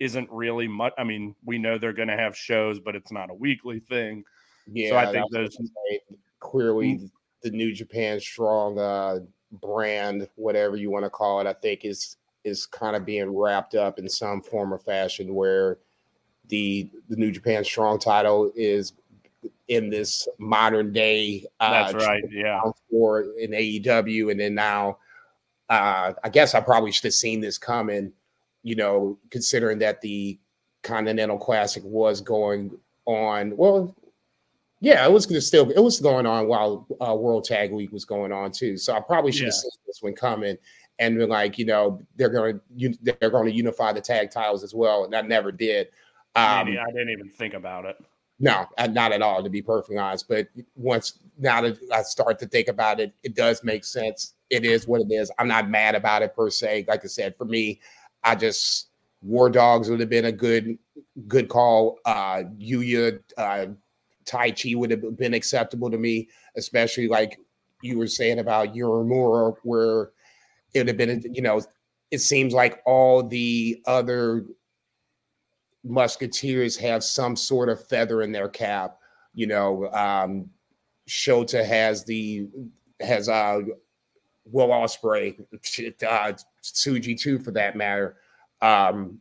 isn't 0.00 0.28
really 0.32 0.66
much. 0.66 0.92
I 0.98 1.04
mean, 1.04 1.36
we 1.44 1.58
know 1.58 1.78
they're 1.78 1.92
going 1.92 2.08
to 2.08 2.16
have 2.16 2.36
shows, 2.36 2.80
but 2.80 2.96
it's 2.96 3.12
not 3.12 3.30
a 3.30 3.34
weekly 3.34 3.78
thing. 3.78 4.24
Yeah, 4.66 4.90
so 4.90 4.96
I 4.96 5.12
think 5.12 5.30
those 5.30 5.56
clearly 6.40 6.94
mm. 6.94 7.10
the 7.44 7.50
New 7.50 7.72
Japan 7.72 8.18
Strong 8.18 8.80
uh, 8.80 9.20
brand, 9.60 10.28
whatever 10.36 10.76
you 10.76 10.90
want 10.90 11.04
to 11.04 11.10
call 11.10 11.40
it, 11.40 11.46
I 11.46 11.52
think 11.52 11.84
is 11.84 12.16
is 12.44 12.66
kind 12.66 12.96
of 12.96 13.04
being 13.04 13.36
wrapped 13.36 13.74
up 13.74 13.98
in 13.98 14.08
some 14.08 14.42
form 14.42 14.74
or 14.74 14.78
fashion 14.78 15.34
where 15.34 15.78
the 16.48 16.88
the 17.08 17.16
New 17.16 17.30
Japan 17.30 17.64
Strong 17.64 18.00
title 18.00 18.50
is 18.54 18.92
in 19.68 19.90
this 19.90 20.28
modern 20.38 20.92
day. 20.92 21.46
Uh, 21.60 21.70
That's 21.70 22.04
right. 22.06 22.22
Yeah. 22.30 22.60
For 22.90 23.22
in 23.38 23.52
AEW, 23.52 24.30
and 24.30 24.40
then 24.40 24.54
now, 24.54 24.98
uh, 25.68 26.12
I 26.22 26.28
guess 26.28 26.54
I 26.54 26.60
probably 26.60 26.92
should 26.92 27.04
have 27.04 27.14
seen 27.14 27.40
this 27.40 27.58
coming. 27.58 28.12
You 28.62 28.76
know, 28.76 29.18
considering 29.30 29.78
that 29.80 30.00
the 30.00 30.38
Continental 30.82 31.38
Classic 31.38 31.82
was 31.84 32.20
going 32.20 32.76
on. 33.06 33.56
Well, 33.56 33.94
yeah, 34.82 35.06
it 35.06 35.12
was 35.12 35.46
still 35.46 35.70
it 35.70 35.78
was 35.78 36.00
going 36.00 36.26
on 36.26 36.48
while 36.48 36.88
uh, 37.00 37.14
World 37.14 37.44
Tag 37.44 37.72
League 37.72 37.92
was 37.92 38.04
going 38.04 38.32
on 38.32 38.50
too. 38.50 38.76
So 38.76 38.92
I 38.92 38.98
probably 39.00 39.30
should 39.30 39.46
have 39.46 39.54
yeah. 39.54 39.70
seen 39.70 39.70
this 39.86 40.02
one 40.02 40.12
coming 40.12 40.56
and 40.98 41.16
been 41.16 41.28
like, 41.28 41.56
you 41.56 41.64
know, 41.64 42.00
they're 42.16 42.28
going 42.28 42.60
to 42.80 42.94
they're 43.00 43.30
going 43.30 43.46
to 43.46 43.54
unify 43.54 43.92
the 43.92 44.00
tag 44.00 44.32
titles 44.32 44.64
as 44.64 44.74
well, 44.74 45.04
and 45.04 45.14
I 45.14 45.20
never 45.20 45.52
did. 45.52 45.86
Um, 46.34 46.44
I 46.44 46.64
didn't 46.64 47.10
even 47.10 47.30
think 47.30 47.54
about 47.54 47.84
it. 47.84 47.96
No, 48.40 48.66
uh, 48.76 48.88
not 48.88 49.12
at 49.12 49.22
all, 49.22 49.40
to 49.44 49.48
be 49.48 49.62
perfectly 49.62 49.98
honest. 49.98 50.28
But 50.28 50.48
once 50.74 51.20
now 51.38 51.60
that 51.60 51.78
I 51.92 52.02
start 52.02 52.40
to 52.40 52.46
think 52.48 52.66
about 52.66 52.98
it, 52.98 53.12
it 53.22 53.36
does 53.36 53.62
make 53.62 53.84
sense. 53.84 54.34
It 54.50 54.64
is 54.64 54.88
what 54.88 55.00
it 55.00 55.12
is. 55.12 55.30
I'm 55.38 55.46
not 55.46 55.70
mad 55.70 55.94
about 55.94 56.22
it 56.22 56.34
per 56.34 56.50
se. 56.50 56.86
Like 56.88 57.04
I 57.04 57.06
said, 57.06 57.36
for 57.36 57.44
me, 57.44 57.80
I 58.24 58.34
just 58.34 58.88
War 59.22 59.48
Dogs 59.48 59.88
would 59.88 60.00
have 60.00 60.10
been 60.10 60.24
a 60.24 60.32
good 60.32 60.76
good 61.28 61.48
call. 61.48 62.00
Uh 62.04 62.42
Yuya 62.58 63.20
uh 63.38 63.66
Taichi 64.24 64.76
would 64.76 64.90
have 64.90 65.16
been 65.16 65.34
acceptable 65.34 65.90
to 65.90 65.98
me, 65.98 66.28
especially 66.56 67.08
like 67.08 67.38
you 67.82 67.98
were 67.98 68.06
saying 68.06 68.38
about 68.38 68.74
Uemura, 68.74 69.56
where 69.62 70.10
it 70.74 70.78
would 70.78 70.88
have 70.88 70.96
been, 70.96 71.22
you 71.32 71.42
know, 71.42 71.60
it 72.10 72.20
seems 72.20 72.52
like 72.52 72.80
all 72.86 73.22
the 73.22 73.82
other 73.86 74.44
musketeers 75.84 76.76
have 76.76 77.02
some 77.02 77.36
sort 77.36 77.68
of 77.68 77.86
feather 77.88 78.22
in 78.22 78.32
their 78.32 78.48
cap. 78.48 78.98
You 79.34 79.46
know, 79.46 79.90
um, 79.92 80.50
Shota 81.08 81.64
has 81.64 82.04
the 82.04 82.48
has 83.00 83.28
uh 83.28 83.60
Will 84.44 84.68
Ospreay, 84.68 85.38
uh, 86.08 86.32
Tsuji 86.62 87.18
too, 87.18 87.38
for 87.38 87.52
that 87.52 87.76
matter. 87.76 88.16
Um, 88.60 89.18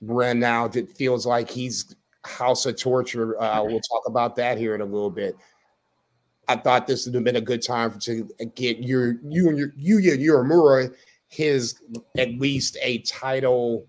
Ren 0.00 0.38
now 0.38 0.66
it 0.66 0.96
feels 0.96 1.26
like 1.26 1.50
he's 1.50 1.94
House 2.24 2.66
of 2.66 2.78
Torture. 2.78 3.40
Uh, 3.40 3.62
we'll 3.64 3.80
talk 3.80 4.02
about 4.06 4.36
that 4.36 4.58
here 4.58 4.74
in 4.74 4.80
a 4.80 4.84
little 4.84 5.10
bit. 5.10 5.36
I 6.48 6.56
thought 6.56 6.86
this 6.86 7.06
would 7.06 7.14
have 7.14 7.24
been 7.24 7.36
a 7.36 7.40
good 7.40 7.62
time 7.62 7.98
to 8.00 8.28
get 8.54 8.78
your 8.78 9.16
you 9.22 9.48
and 9.48 9.56
your 9.56 9.70
Yuya 9.70 10.18
Uemura 10.18 10.92
his 11.30 11.80
at 12.18 12.28
least 12.38 12.76
a 12.82 12.98
title 12.98 13.86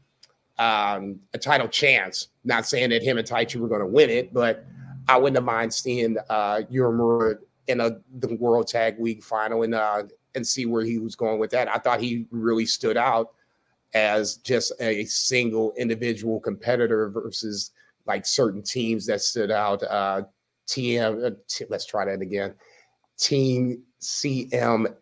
um, 0.60 1.20
a 1.34 1.40
title 1.40 1.68
chance. 1.68 2.28
Not 2.44 2.68
saying 2.68 2.92
that 2.92 3.02
him 3.02 3.18
and 3.18 3.28
Taichi 3.28 3.56
were 3.56 3.68
going 3.68 3.82
to 3.82 3.88
win 3.88 4.10
it, 4.12 4.32
but 4.32 4.64
I 5.10 5.18
wouldn't 5.18 5.38
have 5.38 5.44
mind 5.44 5.74
seeing 5.74 6.18
uh, 6.30 6.62
Uemura 6.72 7.38
in 7.68 7.82
a 7.82 7.98
the 8.20 8.36
World 8.36 8.68
Tag 8.68 9.00
League 9.00 9.24
final 9.24 9.64
and 9.64 9.74
uh, 9.74 10.04
and 10.36 10.46
see 10.46 10.66
where 10.66 10.84
he 10.84 11.00
was 11.00 11.16
going 11.16 11.40
with 11.40 11.50
that. 11.52 11.68
I 11.68 11.78
thought 11.80 12.00
he 12.00 12.28
really 12.30 12.68
stood 12.68 12.96
out 12.96 13.34
as 13.94 14.38
just 14.38 14.72
a 14.80 15.04
single 15.06 15.74
individual 15.78 16.40
competitor 16.40 17.10
versus 17.10 17.72
like 18.12 18.26
certain 18.26 18.62
teams 18.62 19.06
that 19.06 19.22
stood 19.22 19.52
out. 19.52 19.82
Uh, 19.84 20.24
TM, 20.68 21.26
uh, 21.26 21.36
t- 21.48 21.66
let's 21.70 21.86
try 21.86 22.06
that 22.06 22.22
again. 22.22 22.54
Team 23.18 23.84
CMLL 24.02 24.96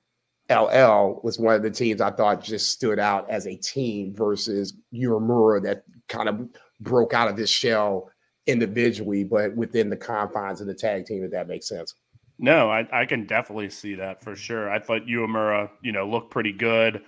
was 1.24 1.39
one 1.39 1.56
of 1.56 1.63
the 1.63 1.72
teams 1.72 2.02
I 2.02 2.12
thought 2.12 2.43
just 2.43 2.69
stood 2.69 3.00
out 3.00 3.30
as 3.30 3.48
a 3.48 3.56
team 3.56 4.13
versus 4.15 4.74
Uemura 4.93 5.63
that 5.63 5.84
kind 6.08 6.30
of 6.30 6.48
broke 6.80 7.13
out 7.13 7.30
of 7.30 7.38
his 7.38 7.50
shell 7.50 8.12
individually, 8.48 9.24
but 9.24 9.56
within 9.56 9.89
the 9.89 9.98
confines 9.98 10.62
of 10.62 10.67
the 10.67 10.74
tag 10.74 11.06
team, 11.06 11.24
if 11.24 11.32
that 11.32 11.48
makes 11.48 11.67
sense. 11.67 11.95
No, 12.38 12.69
I, 12.69 12.88
I 12.91 13.06
can 13.06 13.26
definitely 13.26 13.69
see 13.69 13.95
that 13.95 14.24
for 14.24 14.36
sure. 14.36 14.69
I 14.69 14.80
thought 14.80 15.02
Uemura, 15.08 15.69
you 15.82 15.91
know, 15.91 16.08
looked 16.08 16.32
pretty 16.32 16.54
good. 16.54 17.02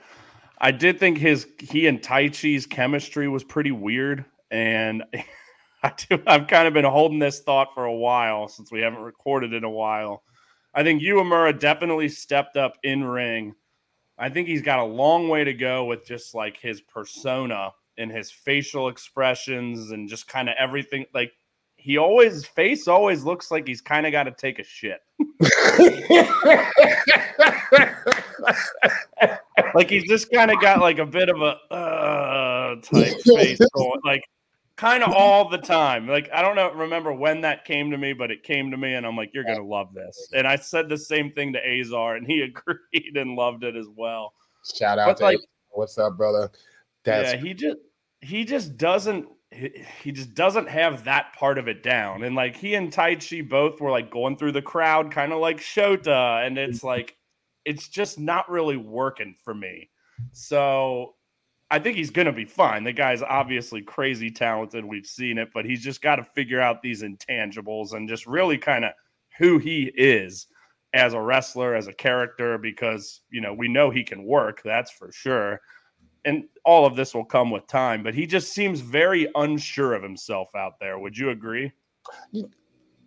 I 0.59 0.71
did 0.71 0.99
think 0.99 1.17
his 1.17 1.47
he 1.59 1.87
and 1.87 2.01
Taichi's 2.01 2.65
chemistry 2.65 3.27
was 3.27 3.43
pretty 3.43 3.71
weird, 3.71 4.25
and 4.51 5.03
I 5.83 5.93
do, 6.09 6.21
I've 6.27 6.47
kind 6.47 6.67
of 6.67 6.73
been 6.73 6.85
holding 6.85 7.19
this 7.19 7.41
thought 7.41 7.73
for 7.73 7.85
a 7.85 7.95
while 7.95 8.47
since 8.47 8.71
we 8.71 8.81
haven't 8.81 9.01
recorded 9.01 9.53
in 9.53 9.63
a 9.63 9.69
while. 9.69 10.23
I 10.73 10.83
think 10.83 11.01
Uemura 11.01 11.59
definitely 11.59 12.09
stepped 12.09 12.55
up 12.55 12.77
in 12.83 13.03
ring. 13.03 13.55
I 14.17 14.29
think 14.29 14.47
he's 14.47 14.61
got 14.61 14.79
a 14.79 14.85
long 14.85 15.27
way 15.27 15.43
to 15.43 15.53
go 15.53 15.85
with 15.85 16.05
just 16.05 16.35
like 16.35 16.57
his 16.57 16.81
persona 16.81 17.71
and 17.97 18.11
his 18.11 18.31
facial 18.31 18.87
expressions 18.87 19.91
and 19.91 20.07
just 20.07 20.27
kind 20.27 20.47
of 20.47 20.55
everything. 20.59 21.05
Like 21.13 21.31
he 21.75 21.97
always 21.97 22.33
his 22.33 22.45
face 22.45 22.87
always 22.87 23.23
looks 23.23 23.49
like 23.49 23.67
he's 23.67 23.81
kind 23.81 24.05
of 24.05 24.11
got 24.11 24.23
to 24.23 24.31
take 24.31 24.59
a 24.59 24.63
shit. 24.63 24.99
like 29.73 29.89
he's 29.89 30.07
just 30.07 30.31
kind 30.31 30.51
of 30.51 30.61
got 30.61 30.79
like 30.79 30.99
a 30.99 31.05
bit 31.05 31.29
of 31.29 31.41
a 31.41 31.73
uh, 31.73 32.75
type 32.75 33.19
face 33.25 33.59
going. 33.73 34.01
Like 34.05 34.23
kind 34.81 35.03
of 35.03 35.13
all 35.13 35.47
the 35.47 35.59
time. 35.59 36.07
Like 36.07 36.29
I 36.33 36.41
don't 36.41 36.55
know, 36.55 36.71
remember 36.73 37.13
when 37.13 37.41
that 37.41 37.65
came 37.65 37.91
to 37.91 37.97
me, 37.97 38.13
but 38.13 38.31
it 38.31 38.43
came 38.43 38.71
to 38.71 38.77
me, 38.77 38.95
and 38.95 39.05
I'm 39.05 39.15
like, 39.15 39.31
"You're 39.33 39.43
gonna 39.43 39.63
love 39.63 39.93
this." 39.93 40.29
And 40.33 40.47
I 40.47 40.55
said 40.55 40.89
the 40.89 40.97
same 40.97 41.31
thing 41.31 41.53
to 41.53 41.59
Azar, 41.59 42.15
and 42.15 42.25
he 42.25 42.41
agreed 42.95 43.15
and 43.15 43.35
loved 43.35 43.63
it 43.63 43.75
as 43.75 43.87
well. 43.95 44.33
Shout 44.75 44.97
out 44.97 45.07
but 45.07 45.17
to 45.17 45.23
like, 45.23 45.35
Azar. 45.35 45.47
what's 45.69 45.97
up, 45.97 46.17
brother? 46.17 46.51
That's- 47.03 47.33
yeah, 47.33 47.39
he 47.39 47.53
just 47.53 47.77
he 48.21 48.43
just 48.43 48.77
doesn't 48.77 49.27
he 49.51 50.11
just 50.11 50.33
doesn't 50.33 50.69
have 50.69 51.03
that 51.03 51.33
part 51.33 51.57
of 51.57 51.67
it 51.67 51.83
down. 51.83 52.23
And 52.23 52.35
like 52.35 52.55
he 52.55 52.73
and 52.73 52.91
Taichi 52.91 53.47
both 53.47 53.79
were 53.79 53.91
like 53.91 54.09
going 54.09 54.37
through 54.37 54.53
the 54.53 54.61
crowd, 54.61 55.11
kind 55.11 55.31
of 55.31 55.39
like 55.39 55.57
Shota, 55.57 56.45
and 56.45 56.57
it's 56.57 56.79
mm-hmm. 56.79 56.87
like 56.87 57.17
it's 57.65 57.87
just 57.87 58.19
not 58.19 58.49
really 58.49 58.77
working 58.77 59.35
for 59.43 59.53
me. 59.53 59.89
So 60.31 61.15
I 61.71 61.79
think 61.79 61.95
he's 61.95 62.09
going 62.11 62.25
to 62.25 62.33
be 62.33 62.43
fine. 62.43 62.83
The 62.83 62.91
guy's 62.91 63.23
obviously 63.23 63.81
crazy 63.81 64.29
talented. 64.29 64.83
We've 64.83 65.05
seen 65.05 65.37
it, 65.37 65.49
but 65.53 65.63
he's 65.63 65.81
just 65.81 66.01
got 66.01 66.17
to 66.17 66.23
figure 66.23 66.59
out 66.59 66.81
these 66.81 67.01
intangibles 67.01 67.93
and 67.93 68.09
just 68.09 68.27
really 68.27 68.57
kind 68.57 68.83
of 68.83 68.91
who 69.37 69.57
he 69.57 69.85
is 69.95 70.47
as 70.93 71.13
a 71.13 71.21
wrestler, 71.21 71.73
as 71.73 71.87
a 71.87 71.93
character, 71.93 72.57
because, 72.57 73.21
you 73.31 73.39
know, 73.39 73.53
we 73.53 73.69
know 73.69 73.89
he 73.89 74.03
can 74.03 74.25
work, 74.25 74.61
that's 74.63 74.91
for 74.91 75.11
sure. 75.13 75.61
And 76.25 76.43
all 76.65 76.85
of 76.85 76.97
this 76.97 77.15
will 77.15 77.25
come 77.25 77.49
with 77.49 77.65
time, 77.67 78.03
but 78.03 78.13
he 78.13 78.27
just 78.27 78.51
seems 78.51 78.81
very 78.81 79.31
unsure 79.35 79.93
of 79.93 80.03
himself 80.03 80.53
out 80.53 80.73
there. 80.79 80.99
Would 80.99 81.17
you 81.17 81.29
agree? 81.29 81.71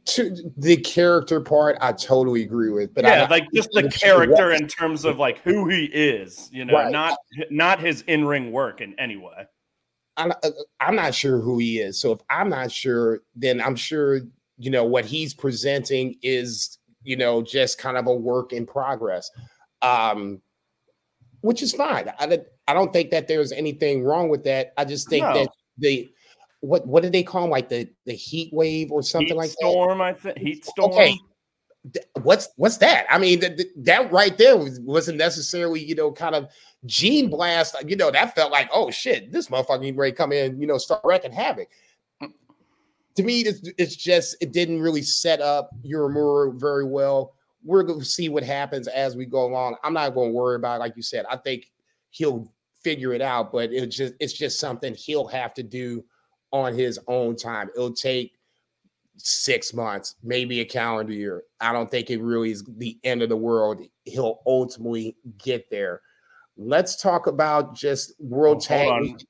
To 0.06 0.52
the 0.56 0.76
character 0.76 1.40
part, 1.40 1.76
I 1.80 1.92
totally 1.92 2.42
agree 2.42 2.70
with. 2.70 2.94
But 2.94 3.04
yeah, 3.04 3.24
I, 3.24 3.28
like 3.28 3.46
just 3.54 3.70
the 3.72 3.88
character 3.88 4.52
in 4.52 4.68
terms 4.68 5.04
of 5.04 5.18
like 5.18 5.38
who 5.38 5.68
he 5.68 5.84
is, 5.86 6.48
you 6.52 6.64
know, 6.64 6.74
right. 6.74 6.92
not 6.92 7.18
not 7.50 7.80
his 7.80 8.02
in 8.02 8.24
ring 8.24 8.52
work 8.52 8.80
in 8.80 8.98
any 8.98 9.16
way. 9.16 9.46
I'm, 10.16 10.30
uh, 10.30 10.50
I'm 10.80 10.94
not 10.94 11.14
sure 11.14 11.40
who 11.40 11.58
he 11.58 11.78
is. 11.78 12.00
So 12.00 12.12
if 12.12 12.20
I'm 12.30 12.48
not 12.48 12.70
sure, 12.70 13.22
then 13.34 13.60
I'm 13.60 13.76
sure 13.76 14.20
you 14.58 14.70
know 14.70 14.84
what 14.84 15.04
he's 15.04 15.34
presenting 15.34 16.16
is 16.22 16.78
you 17.02 17.16
know 17.16 17.42
just 17.42 17.78
kind 17.78 17.96
of 17.96 18.06
a 18.06 18.14
work 18.14 18.52
in 18.52 18.66
progress, 18.66 19.30
um, 19.82 20.40
which 21.40 21.62
is 21.62 21.72
fine. 21.72 22.12
I 22.18 22.40
I 22.68 22.74
don't 22.74 22.92
think 22.92 23.10
that 23.10 23.28
there's 23.28 23.52
anything 23.52 24.04
wrong 24.04 24.28
with 24.28 24.44
that. 24.44 24.72
I 24.76 24.84
just 24.84 25.08
think 25.08 25.24
no. 25.24 25.34
that 25.34 25.48
the 25.78 26.10
what 26.64 26.86
what 26.86 27.02
did 27.02 27.12
they 27.12 27.22
call 27.22 27.42
them? 27.42 27.50
Like 27.50 27.68
the 27.68 27.88
the 28.06 28.14
heat 28.14 28.52
wave 28.52 28.90
or 28.90 29.02
something 29.02 29.28
heat 29.28 29.36
like 29.36 29.50
storm, 29.50 29.98
that? 29.98 30.04
I 30.04 30.12
think 30.14 30.38
heat 30.38 30.64
storm. 30.64 30.92
Okay. 30.92 31.18
What's 32.22 32.48
what's 32.56 32.78
that? 32.78 33.06
I 33.10 33.18
mean, 33.18 33.40
th- 33.40 33.56
th- 33.56 33.68
that 33.76 34.10
right 34.10 34.36
there 34.38 34.56
was, 34.56 34.80
wasn't 34.80 35.18
necessarily, 35.18 35.84
you 35.84 35.94
know, 35.94 36.10
kind 36.10 36.34
of 36.34 36.48
gene 36.86 37.28
blast. 37.28 37.74
Uh, 37.74 37.84
you 37.86 37.94
know, 37.94 38.10
that 38.10 38.34
felt 38.34 38.50
like, 38.50 38.70
oh 38.72 38.90
shit, 38.90 39.30
this 39.30 39.48
motherfucker 39.48 39.96
ready 39.96 40.12
to 40.12 40.16
come 40.16 40.32
in, 40.32 40.58
you 40.58 40.66
know, 40.66 40.78
start 40.78 41.02
wrecking 41.04 41.32
havoc. 41.32 41.68
To 43.16 43.22
me, 43.22 43.42
it's, 43.42 43.60
it's 43.78 43.94
just 43.94 44.36
it 44.40 44.52
didn't 44.52 44.80
really 44.80 45.02
set 45.02 45.40
up 45.40 45.70
Uemura 45.84 46.58
very 46.58 46.86
well. 46.86 47.34
We're 47.62 47.82
going 47.82 48.00
to 48.00 48.04
see 48.04 48.30
what 48.30 48.42
happens 48.42 48.88
as 48.88 49.14
we 49.16 49.26
go 49.26 49.44
along. 49.44 49.76
I'm 49.84 49.92
not 49.92 50.14
going 50.14 50.30
to 50.30 50.34
worry 50.34 50.56
about, 50.56 50.76
it, 50.76 50.80
like 50.80 50.96
you 50.96 51.02
said. 51.02 51.26
I 51.30 51.36
think 51.36 51.70
he'll 52.10 52.50
figure 52.82 53.12
it 53.12 53.20
out, 53.22 53.52
but 53.52 53.72
it's 53.72 53.94
just 53.94 54.14
it's 54.20 54.32
just 54.32 54.58
something 54.58 54.94
he'll 54.94 55.28
have 55.28 55.52
to 55.54 55.62
do 55.62 56.02
on 56.54 56.72
his 56.72 57.00
own 57.08 57.34
time. 57.34 57.68
It'll 57.74 57.92
take 57.92 58.32
six 59.16 59.74
months, 59.74 60.14
maybe 60.22 60.60
a 60.60 60.64
calendar 60.64 61.12
year. 61.12 61.42
I 61.60 61.72
don't 61.72 61.90
think 61.90 62.10
it 62.10 62.22
really 62.22 62.52
is 62.52 62.62
the 62.76 62.96
end 63.02 63.22
of 63.22 63.28
the 63.28 63.36
world. 63.36 63.82
He'll 64.04 64.40
ultimately 64.46 65.16
get 65.36 65.68
there. 65.68 66.00
Let's 66.56 67.02
talk 67.02 67.26
about 67.26 67.74
just 67.74 68.14
World 68.20 68.60
Tag. 68.60 69.20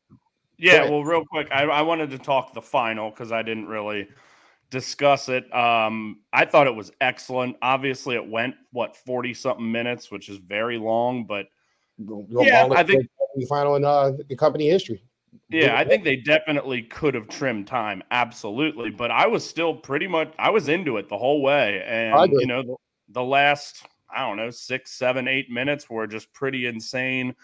Yeah, 0.59 0.89
well, 0.89 1.03
real 1.03 1.25
quick, 1.25 1.49
I, 1.51 1.63
I, 1.63 1.83
wanted 1.83 2.11
to 2.11 2.19
talk 2.19 2.53
the 2.53 2.63
final 2.63 3.11
because 3.11 3.33
I 3.33 3.43
didn't 3.43 3.67
really 3.67 4.07
discuss 4.71 5.29
it. 5.29 5.53
Um, 5.53 6.21
I 6.33 6.45
thought 6.45 6.67
it 6.67 6.75
was 6.75 6.93
excellent. 7.01 7.57
Obviously, 7.63 8.15
it 8.15 8.27
went 8.27 8.55
what 8.71 8.97
forty 8.97 9.35
something 9.35 9.71
minutes, 9.71 10.11
which 10.13 10.29
is 10.29 10.37
very 10.37 10.79
long, 10.79 11.25
but 11.25 11.47
yeah, 11.99 12.69
I 12.71 12.85
think 12.85 13.09
the 13.35 13.47
final 13.47 13.75
in 13.77 13.85
uh, 13.85 14.13
the 14.29 14.37
company 14.37 14.69
history. 14.69 15.03
Yeah, 15.55 15.79
I 15.79 15.85
think 15.85 16.03
they 16.05 16.17
definitely 16.17 16.83
could 16.83 17.15
have 17.15 17.29
trimmed 17.29 17.67
time, 17.67 18.03
absolutely. 18.11 18.91
But 18.91 19.11
I 19.11 19.27
was 19.27 19.49
still 19.49 19.75
pretty 19.75 20.09
much 20.09 20.33
I 20.39 20.51
was 20.51 20.69
into 20.69 20.97
it 20.97 21.09
the 21.09 21.17
whole 21.17 21.43
way, 21.43 21.83
and 21.87 22.33
you 22.33 22.47
know 22.47 22.63
the, 22.63 22.77
the, 23.11 23.23
last 23.23 23.87
I 24.15 24.27
don't 24.27 24.37
know 24.37 24.51
six, 24.51 24.93
seven, 24.93 25.29
eight 25.29 25.51
minutes 25.51 25.89
were 25.89 26.07
just 26.07 26.33
pretty 26.33 26.67
insane. 26.67 27.35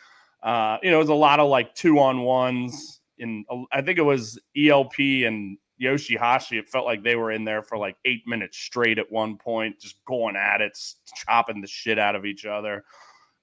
Uh, 0.42 0.79
you 0.83 0.90
know, 0.90 0.96
it 0.96 1.01
was 1.01 1.09
a 1.09 1.14
lot 1.14 1.38
of 1.38 1.49
like 1.49 1.75
two 1.75 2.01
on 2.01 2.23
ones. 2.23 3.01
In 3.18 3.44
I 3.70 3.81
think 3.83 3.99
it 3.99 4.03
was 4.03 4.38
ELP 4.57 4.99
and 4.99 5.57
Yoshihashi. 5.81 6.59
It 6.59 6.68
felt 6.68 6.87
like 6.87 7.05
they 7.05 7.16
were 7.16 7.31
in 7.31 7.44
there 7.44 7.62
for 7.62 7.79
like 7.79 7.96
eight 8.05 8.27
minutes 8.27 8.59
straight 8.59 8.99
at 8.99 9.11
one 9.11 9.37
point, 9.37 9.79
just 9.79 10.05
going 10.05 10.35
at 10.35 10.61
it, 10.61 10.77
chopping 11.14 11.61
the 11.61 11.68
shit 11.68 11.99
out 11.99 12.16
of 12.16 12.25
each 12.25 12.44
other. 12.44 12.85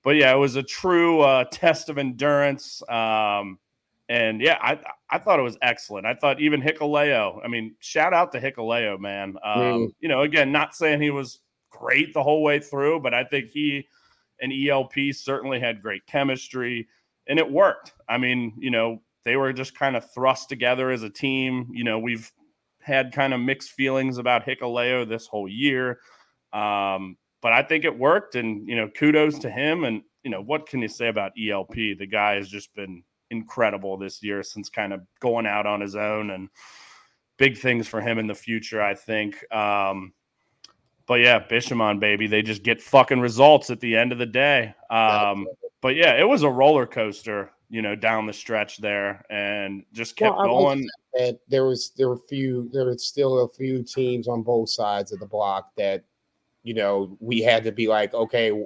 But 0.03 0.15
yeah, 0.15 0.33
it 0.33 0.37
was 0.37 0.55
a 0.55 0.63
true 0.63 1.21
uh, 1.21 1.45
test 1.51 1.89
of 1.89 1.97
endurance. 1.97 2.81
Um, 2.89 3.59
and 4.09 4.41
yeah, 4.41 4.57
I 4.61 4.79
I 5.09 5.17
thought 5.17 5.39
it 5.39 5.43
was 5.43 5.57
excellent. 5.61 6.05
I 6.05 6.13
thought 6.13 6.39
even 6.39 6.61
Hikuleo. 6.61 7.43
I 7.43 7.47
mean, 7.47 7.75
shout 7.79 8.13
out 8.13 8.31
to 8.31 8.41
Hikuleo, 8.41 8.99
man. 8.99 9.35
Um, 9.43 9.61
mm. 9.61 9.93
You 9.99 10.07
know, 10.07 10.21
again, 10.21 10.51
not 10.51 10.75
saying 10.75 11.01
he 11.01 11.09
was 11.09 11.39
great 11.69 12.13
the 12.13 12.23
whole 12.23 12.43
way 12.43 12.59
through, 12.59 13.01
but 13.01 13.13
I 13.13 13.23
think 13.23 13.49
he 13.49 13.87
and 14.41 14.53
ELP 14.53 14.93
certainly 15.11 15.59
had 15.59 15.81
great 15.81 16.05
chemistry, 16.07 16.87
and 17.27 17.37
it 17.37 17.51
worked. 17.51 17.93
I 18.07 18.17
mean, 18.17 18.53
you 18.57 18.71
know, 18.71 19.01
they 19.25 19.35
were 19.35 19.51
just 19.51 19.77
kind 19.77 19.97
of 19.97 20.09
thrust 20.11 20.47
together 20.47 20.89
as 20.89 21.03
a 21.03 21.09
team. 21.09 21.69
You 21.73 21.83
know, 21.83 21.99
we've 21.99 22.31
had 22.81 23.11
kind 23.11 23.33
of 23.33 23.41
mixed 23.41 23.71
feelings 23.71 24.17
about 24.17 24.45
Hikuleo 24.45 25.07
this 25.07 25.27
whole 25.27 25.49
year, 25.49 25.99
um, 26.53 27.17
but 27.41 27.51
I 27.51 27.61
think 27.61 27.83
it 27.83 27.97
worked, 27.97 28.35
and 28.35 28.67
you 28.69 28.77
know, 28.77 28.87
kudos 28.87 29.39
to 29.39 29.49
him. 29.49 29.83
And 29.83 30.01
you 30.23 30.31
know, 30.31 30.41
what 30.41 30.67
can 30.69 30.81
you 30.81 30.87
say 30.87 31.09
about 31.09 31.33
ELP? 31.37 31.73
The 31.75 32.07
guy 32.09 32.35
has 32.35 32.47
just 32.47 32.73
been 32.73 33.03
incredible 33.31 33.97
this 33.97 34.23
year 34.23 34.43
since 34.43 34.69
kind 34.69 34.93
of 34.93 35.01
going 35.19 35.45
out 35.45 35.65
on 35.65 35.81
his 35.81 35.95
own 35.95 36.31
and 36.31 36.49
big 37.37 37.57
things 37.57 37.87
for 37.87 38.01
him 38.01 38.19
in 38.19 38.27
the 38.27 38.35
future, 38.35 38.81
I 38.81 38.95
think. 38.95 39.43
Um, 39.53 40.13
but 41.05 41.21
yeah, 41.21 41.39
Bishamon, 41.39 41.99
baby, 41.99 42.27
they 42.27 42.41
just 42.41 42.63
get 42.63 42.81
fucking 42.81 43.19
results 43.19 43.69
at 43.69 43.79
the 43.79 43.95
end 43.95 44.11
of 44.11 44.17
the 44.17 44.25
day. 44.25 44.75
Um, 44.89 45.47
but 45.81 45.95
yeah, 45.95 46.13
it 46.13 46.27
was 46.27 46.43
a 46.43 46.49
roller 46.49 46.85
coaster, 46.85 47.51
you 47.69 47.81
know, 47.81 47.95
down 47.95 48.25
the 48.25 48.33
stretch 48.33 48.77
there, 48.79 49.23
and 49.29 49.83
just 49.93 50.15
kept 50.15 50.35
well, 50.35 50.47
going. 50.47 50.87
That 51.13 51.39
there 51.47 51.65
was 51.65 51.91
there 51.97 52.09
were 52.09 52.15
a 52.15 52.27
few 52.27 52.69
there 52.73 52.85
was 52.85 53.05
still 53.05 53.39
a 53.39 53.49
few 53.49 53.83
teams 53.83 54.27
on 54.27 54.43
both 54.43 54.69
sides 54.69 55.11
of 55.13 55.19
the 55.19 55.25
block 55.25 55.71
that, 55.77 56.03
you 56.63 56.73
know, 56.73 57.17
we 57.21 57.41
had 57.41 57.63
to 57.63 57.71
be 57.71 57.87
like, 57.87 58.13
okay, 58.13 58.65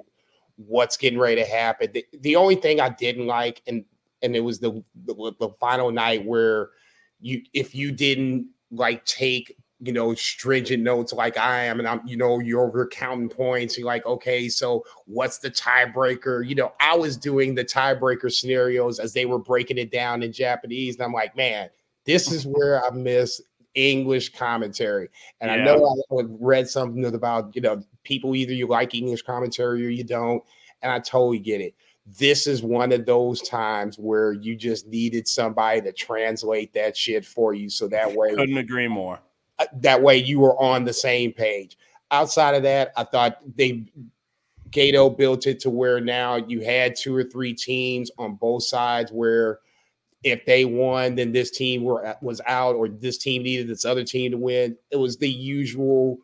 what's 0.56 0.96
getting 0.96 1.18
ready 1.18 1.42
to 1.42 1.48
happen. 1.48 1.90
The, 1.92 2.04
the 2.20 2.36
only 2.36 2.56
thing 2.56 2.80
I 2.80 2.88
didn't 2.88 3.26
like, 3.26 3.62
and 3.66 3.84
and 4.22 4.36
it 4.36 4.40
was 4.40 4.60
the, 4.60 4.82
the, 5.04 5.32
the 5.38 5.48
final 5.60 5.90
night 5.90 6.24
where 6.24 6.70
you 7.20 7.42
if 7.52 7.74
you 7.74 7.92
didn't 7.92 8.48
like 8.70 9.04
take 9.04 9.56
you 9.80 9.92
know 9.92 10.14
stringent 10.14 10.82
notes 10.82 11.12
like 11.12 11.36
I 11.36 11.64
am, 11.64 11.80
and 11.80 11.88
I'm 11.88 12.00
you 12.06 12.16
know 12.16 12.38
you're 12.38 12.62
over 12.62 12.86
counting 12.86 13.28
points. 13.28 13.76
You're 13.76 13.86
like, 13.86 14.06
okay, 14.06 14.48
so 14.48 14.84
what's 15.06 15.38
the 15.38 15.50
tiebreaker? 15.50 16.46
You 16.46 16.54
know, 16.54 16.72
I 16.80 16.96
was 16.96 17.16
doing 17.16 17.54
the 17.54 17.64
tiebreaker 17.64 18.32
scenarios 18.32 19.00
as 19.00 19.12
they 19.12 19.26
were 19.26 19.40
breaking 19.40 19.78
it 19.78 19.90
down 19.90 20.22
in 20.22 20.32
Japanese, 20.32 20.96
and 20.96 21.04
I'm 21.04 21.12
like, 21.12 21.36
man, 21.36 21.68
this 22.04 22.30
is 22.30 22.46
where 22.46 22.84
I 22.84 22.90
miss 22.90 23.40
English 23.74 24.34
commentary. 24.34 25.08
And 25.40 25.50
yeah. 25.50 25.56
I 25.56 25.64
know 25.64 25.96
I 26.12 26.22
read 26.28 26.68
something 26.68 27.04
about 27.04 27.54
you 27.56 27.62
know 27.62 27.82
people 28.04 28.36
either 28.36 28.52
you 28.52 28.68
like 28.68 28.94
English 28.94 29.22
commentary 29.22 29.84
or 29.84 29.90
you 29.90 30.04
don't, 30.04 30.44
and 30.82 30.92
I 30.92 31.00
totally 31.00 31.40
get 31.40 31.60
it 31.60 31.74
this 32.06 32.46
is 32.46 32.62
one 32.62 32.92
of 32.92 33.06
those 33.06 33.40
times 33.42 33.98
where 33.98 34.32
you 34.32 34.56
just 34.56 34.86
needed 34.86 35.28
somebody 35.28 35.80
to 35.80 35.92
translate 35.92 36.72
that 36.72 36.96
shit 36.96 37.24
for 37.24 37.54
you 37.54 37.70
so 37.70 37.86
that 37.88 38.12
way 38.16 38.34
couldn't 38.34 38.58
agree 38.58 38.88
more. 38.88 39.20
Uh, 39.58 39.66
that 39.74 40.02
way 40.02 40.16
you 40.16 40.40
were 40.40 40.60
on 40.60 40.84
the 40.84 40.92
same 40.92 41.32
page. 41.32 41.78
Outside 42.10 42.54
of 42.54 42.62
that 42.64 42.92
i 42.96 43.04
thought 43.04 43.38
they 43.56 43.86
Gedo 44.72 45.16
built 45.16 45.46
it 45.46 45.60
to 45.60 45.70
where 45.70 46.00
now 46.00 46.36
you 46.36 46.60
had 46.60 46.96
two 46.96 47.14
or 47.14 47.24
three 47.24 47.52
teams 47.54 48.10
on 48.18 48.34
both 48.34 48.64
sides 48.64 49.12
where 49.12 49.60
if 50.24 50.44
they 50.46 50.64
won 50.64 51.14
then 51.14 51.32
this 51.32 51.50
team 51.50 51.84
were 51.84 52.16
was 52.22 52.40
out 52.46 52.74
or 52.74 52.88
this 52.88 53.18
team 53.18 53.42
needed 53.42 53.68
this 53.68 53.84
other 53.84 54.04
team 54.04 54.30
to 54.32 54.38
win. 54.38 54.76
It 54.90 54.96
was 54.96 55.16
the 55.16 55.30
usual 55.30 56.18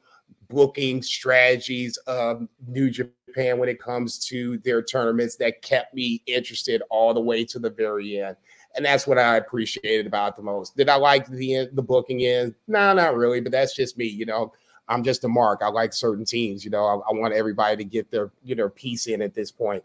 booking 0.49 1.03
strategies 1.03 1.97
of 2.07 2.49
New 2.67 2.91
Japan 2.91 3.13
when 3.37 3.69
it 3.69 3.81
comes 3.81 4.19
to 4.27 4.59
their 4.59 4.83
tournaments 4.83 5.37
that 5.37 5.63
kept 5.63 5.95
me 5.95 6.23
interested 6.27 6.83
all 6.91 7.15
the 7.15 7.21
way 7.21 7.45
to 7.45 7.59
the 7.59 7.71
very 7.71 8.21
end. 8.21 8.37
And 8.77 8.85
that's 8.85 9.07
what 9.07 9.19
I 9.19 9.37
appreciated 9.37 10.07
about 10.07 10.37
the 10.37 10.43
most. 10.43 10.77
Did 10.77 10.89
I 10.89 10.97
like 10.97 11.27
the 11.27 11.69
the 11.73 11.83
booking 11.83 12.21
in? 12.21 12.55
No, 12.67 12.93
not 12.93 13.17
really, 13.17 13.41
but 13.41 13.53
that's 13.53 13.75
just 13.75 13.97
me. 13.97 14.07
You 14.07 14.27
know, 14.27 14.53
I'm 14.89 15.03
just 15.03 15.25
a 15.25 15.29
mark. 15.29 15.61
I 15.63 15.69
like 15.69 15.93
certain 15.93 16.25
teams. 16.25 16.65
You 16.65 16.71
know, 16.71 16.85
I, 16.85 16.95
I 16.95 17.19
want 17.19 17.35
everybody 17.35 17.77
to 17.77 17.85
get 17.85 18.11
their 18.11 18.31
you 18.45 18.55
know 18.55 18.69
piece 18.69 19.07
in 19.07 19.23
at 19.23 19.35
this 19.35 19.51
point. 19.51 19.83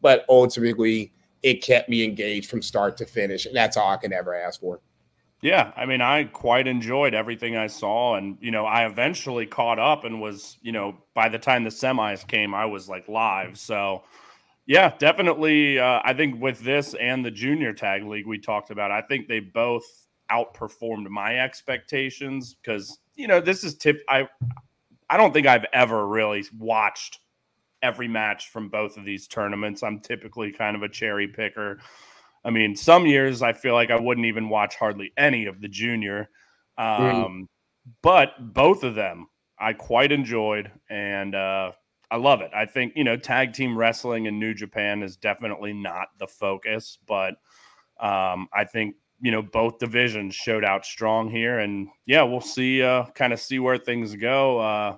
But 0.00 0.24
ultimately, 0.28 1.12
it 1.42 1.62
kept 1.62 1.88
me 1.88 2.02
engaged 2.04 2.48
from 2.48 2.62
start 2.62 2.96
to 2.98 3.06
finish, 3.06 3.46
and 3.46 3.54
that's 3.54 3.76
all 3.76 3.90
I 3.90 3.96
can 3.98 4.12
ever 4.12 4.34
ask 4.34 4.60
for. 4.60 4.80
Yeah, 5.44 5.72
I 5.76 5.84
mean, 5.84 6.00
I 6.00 6.24
quite 6.24 6.66
enjoyed 6.66 7.12
everything 7.12 7.54
I 7.54 7.66
saw, 7.66 8.14
and 8.16 8.38
you 8.40 8.50
know, 8.50 8.64
I 8.64 8.86
eventually 8.86 9.44
caught 9.44 9.78
up 9.78 10.04
and 10.04 10.18
was, 10.18 10.56
you 10.62 10.72
know, 10.72 10.96
by 11.12 11.28
the 11.28 11.38
time 11.38 11.64
the 11.64 11.70
semis 11.70 12.26
came, 12.26 12.54
I 12.54 12.64
was 12.64 12.88
like 12.88 13.08
live. 13.08 13.58
So, 13.58 14.04
yeah, 14.64 14.94
definitely. 14.96 15.78
Uh, 15.78 16.00
I 16.02 16.14
think 16.14 16.40
with 16.40 16.60
this 16.60 16.94
and 16.94 17.22
the 17.22 17.30
junior 17.30 17.74
tag 17.74 18.04
league 18.04 18.26
we 18.26 18.38
talked 18.38 18.70
about, 18.70 18.90
I 18.90 19.02
think 19.02 19.28
they 19.28 19.40
both 19.40 19.84
outperformed 20.32 21.10
my 21.10 21.40
expectations 21.40 22.54
because 22.54 22.98
you 23.14 23.28
know 23.28 23.38
this 23.38 23.64
is 23.64 23.74
tip. 23.74 24.00
I 24.08 24.26
I 25.10 25.18
don't 25.18 25.34
think 25.34 25.46
I've 25.46 25.66
ever 25.74 26.08
really 26.08 26.42
watched 26.58 27.18
every 27.82 28.08
match 28.08 28.48
from 28.48 28.70
both 28.70 28.96
of 28.96 29.04
these 29.04 29.28
tournaments. 29.28 29.82
I'm 29.82 30.00
typically 30.00 30.52
kind 30.52 30.74
of 30.74 30.82
a 30.82 30.88
cherry 30.88 31.28
picker. 31.28 31.80
I 32.44 32.50
mean, 32.50 32.76
some 32.76 33.06
years 33.06 33.42
I 33.42 33.52
feel 33.52 33.74
like 33.74 33.90
I 33.90 33.98
wouldn't 33.98 34.26
even 34.26 34.48
watch 34.48 34.76
hardly 34.76 35.12
any 35.16 35.46
of 35.46 35.60
the 35.60 35.68
junior. 35.68 36.28
Um, 36.76 36.86
mm. 36.86 37.48
But 38.02 38.52
both 38.54 38.82
of 38.82 38.94
them 38.94 39.28
I 39.58 39.72
quite 39.72 40.12
enjoyed, 40.12 40.70
and 40.90 41.34
uh, 41.34 41.72
I 42.10 42.16
love 42.16 42.40
it. 42.40 42.50
I 42.54 42.66
think, 42.66 42.92
you 42.96 43.04
know, 43.04 43.16
tag 43.16 43.52
team 43.52 43.76
wrestling 43.76 44.26
in 44.26 44.38
New 44.38 44.54
Japan 44.54 45.02
is 45.02 45.16
definitely 45.16 45.72
not 45.72 46.08
the 46.18 46.26
focus, 46.26 46.98
but 47.06 47.34
um, 48.00 48.48
I 48.52 48.64
think, 48.64 48.96
you 49.20 49.30
know, 49.30 49.42
both 49.42 49.78
divisions 49.78 50.34
showed 50.34 50.64
out 50.64 50.84
strong 50.84 51.30
here. 51.30 51.60
And 51.60 51.88
yeah, 52.06 52.22
we'll 52.22 52.40
see, 52.40 52.82
uh, 52.82 53.06
kind 53.14 53.32
of 53.32 53.40
see 53.40 53.58
where 53.58 53.78
things 53.78 54.16
go. 54.16 54.58
Uh, 54.58 54.96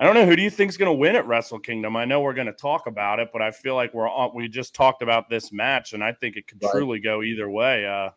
I 0.00 0.04
don't 0.04 0.14
know 0.14 0.24
who 0.24 0.34
do 0.34 0.42
you 0.42 0.48
think 0.48 0.70
is 0.70 0.78
going 0.78 0.90
to 0.90 0.98
win 0.98 1.14
at 1.14 1.26
Wrestle 1.26 1.58
Kingdom. 1.58 1.94
I 1.94 2.06
know 2.06 2.22
we're 2.22 2.32
going 2.32 2.46
to 2.46 2.54
talk 2.54 2.86
about 2.86 3.20
it, 3.20 3.28
but 3.34 3.42
I 3.42 3.50
feel 3.50 3.74
like 3.74 3.92
we're 3.92 4.08
on. 4.08 4.34
We 4.34 4.48
just 4.48 4.74
talked 4.74 5.02
about 5.02 5.28
this 5.28 5.52
match, 5.52 5.92
and 5.92 6.02
I 6.02 6.12
think 6.12 6.36
it 6.36 6.46
could 6.46 6.58
right. 6.62 6.72
truly 6.72 7.00
go 7.00 7.22
either 7.22 7.50
way. 7.50 7.84
Uh, 7.86 8.08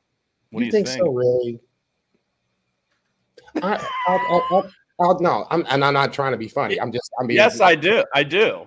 what 0.52 0.64
you 0.64 0.72
do 0.72 0.78
you 0.78 0.86
think, 0.86 0.88
think? 0.88 1.06
so? 1.06 1.12
Really? 1.12 1.60
I, 3.62 3.86
I'll, 4.08 4.46
I'll, 4.50 4.72
I'll, 5.02 5.20
no, 5.20 5.46
I'm, 5.50 5.66
and 5.70 5.84
I'm 5.84 5.94
not 5.94 6.14
trying 6.14 6.32
to 6.32 6.38
be 6.38 6.48
funny. 6.48 6.80
I'm 6.80 6.94
just. 6.94 7.12
I'm 7.20 7.28
being. 7.28 7.36
Yes, 7.36 7.60
I 7.60 7.76
do. 7.76 8.06
I 8.16 8.24
do. 8.24 8.66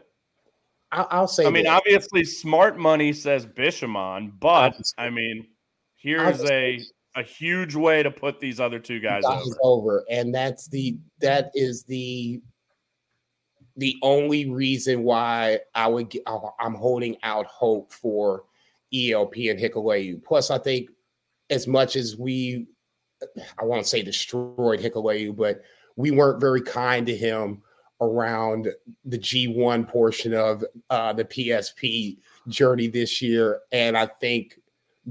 I'll, 0.93 1.09
I'll 1.11 1.29
say. 1.29 1.47
I 1.47 1.51
mean, 1.51 1.65
that. 1.65 1.79
obviously, 1.79 2.23
smart 2.23 2.77
money 2.77 3.15
says 3.15 3.47
Bishamon, 3.47 4.33
but 4.39 4.79
I 4.99 5.09
mean, 5.09 5.47
here's 5.95 6.45
a 6.45 6.79
a 7.15 7.23
huge 7.23 7.75
way 7.75 8.03
to 8.03 8.11
put 8.11 8.41
these 8.41 8.61
other 8.61 8.79
two 8.79 9.01
guys, 9.01 9.23
guys 9.23 9.43
over. 9.43 9.57
over, 9.63 10.05
and 10.11 10.35
that's 10.35 10.69
the 10.69 10.99
that 11.21 11.51
is 11.55 11.83
the 11.85 12.43
the 13.77 13.97
only 14.03 14.51
reason 14.51 15.03
why 15.03 15.61
I 15.75 15.87
would 15.87 16.11
get, 16.11 16.23
I'm 16.59 16.75
holding 16.75 17.17
out 17.23 17.47
hope 17.47 17.93
for 17.93 18.45
ELP 18.95 19.35
and 19.37 19.59
Hikuleo. 19.59 20.23
Plus, 20.25 20.51
I 20.51 20.59
think 20.59 20.91
as 21.51 21.67
much 21.67 21.97
as 21.97 22.17
we, 22.17 22.67
I 23.59 23.65
won't 23.65 23.87
say 23.87 24.03
destroyed 24.03 24.81
Hikuleo, 24.81 25.37
but 25.37 25.63
we 25.97 26.11
weren't 26.11 26.41
very 26.41 26.63
kind 26.63 27.07
to 27.07 27.17
him 27.17 27.63
around 28.01 28.69
the 29.05 29.19
G1 29.19 29.89
portion 29.89 30.35
of 30.35 30.65
uh, 30.91 31.13
the 31.13 31.25
PSP 31.25 32.19
journey 32.49 32.89
this 32.89 33.23
year. 33.23 33.61
And 33.73 33.97
I 33.97 34.07
think 34.07 34.59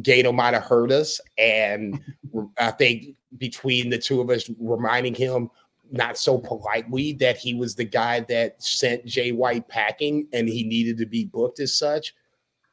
Gedo 0.02 0.34
might 0.34 0.54
have 0.54 0.64
hurt 0.64 0.92
us. 0.92 1.20
And 1.38 2.00
I 2.60 2.72
think 2.72 3.16
between 3.38 3.90
the 3.90 3.98
two 3.98 4.22
of 4.22 4.30
us 4.30 4.50
reminding 4.60 5.16
him 5.16 5.50
not 5.92 6.18
so 6.18 6.38
politely 6.38 7.14
that 7.14 7.38
he 7.38 7.54
was 7.54 7.76
the 7.76 7.86
guy 7.86 8.22
that 8.22 8.62
sent 8.62 9.06
Jay 9.06 9.32
White 9.32 9.68
packing 9.68 10.28
and 10.34 10.50
he 10.50 10.64
needed 10.64 10.98
to 10.98 11.06
be 11.06 11.26
booked 11.26 11.60
as 11.60 11.74
such. 11.76 12.14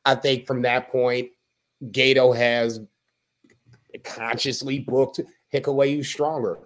I 0.04 0.14
think 0.14 0.46
from 0.46 0.62
that 0.62 0.90
point, 0.90 1.30
Gedo 1.90 2.34
has 2.36 2.80
consciously 4.04 4.78
booked 4.80 5.20
Hikuleo 5.52 6.04
stronger. 6.04 6.58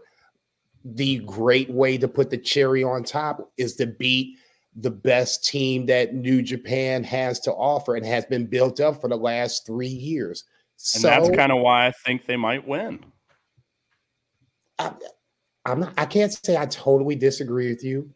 the 0.95 1.19
great 1.21 1.69
way 1.71 1.99
to 1.99 2.07
put 2.07 2.31
the 2.31 2.39
cherry 2.39 2.85
on 2.85 3.03
top 3.03 3.51
is 3.57 3.75
to 3.77 3.87
beat 3.87 4.39
the 4.77 4.91
best 4.91 5.45
team 5.45 5.87
that 5.87 6.15
New 6.15 6.43
Japan 6.43 7.03
has 7.03 7.41
to 7.41 7.53
offer 7.53 7.97
and 7.97 8.07
has 8.07 8.25
been 8.27 8.47
built 8.47 8.79
up 8.79 9.01
for 9.01 9.09
the 9.09 9.17
last 9.17 9.67
three 9.67 9.89
years. 9.89 10.45
And 10.95 11.03
so, 11.03 11.09
that's 11.09 11.31
kind 11.31 11.51
of 11.51 11.59
why 11.59 11.87
I 11.87 11.93
think 12.05 12.27
they 12.27 12.37
might 12.37 12.67
win. 12.69 13.05
I, 14.79 14.93
I'm 15.67 15.81
not, 15.81 15.93
I 15.99 16.07
can't 16.07 16.33
say 16.33 16.57
I 16.57 16.67
totally 16.67 17.17
disagree 17.17 17.69
with 17.69 17.83
you. 17.83 18.09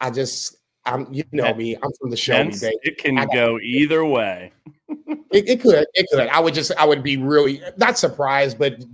I 0.00 0.10
just 0.10 0.58
I'm 0.84 1.12
you 1.12 1.24
know 1.32 1.54
me. 1.54 1.76
I'm 1.76 1.90
from 2.00 2.10
the 2.10 2.16
show. 2.16 2.34
Hence, 2.34 2.62
it 2.62 2.98
can 2.98 3.26
go 3.32 3.58
either 3.62 4.04
way. 4.04 4.52
it, 4.88 5.48
it, 5.48 5.60
could. 5.60 5.86
It 5.94 6.06
could. 6.10 6.28
I 6.28 6.38
would 6.38 6.54
just. 6.54 6.72
I 6.78 6.84
would 6.84 7.02
be 7.02 7.16
really 7.16 7.62
not 7.76 7.98
surprised, 7.98 8.58
but 8.58 8.84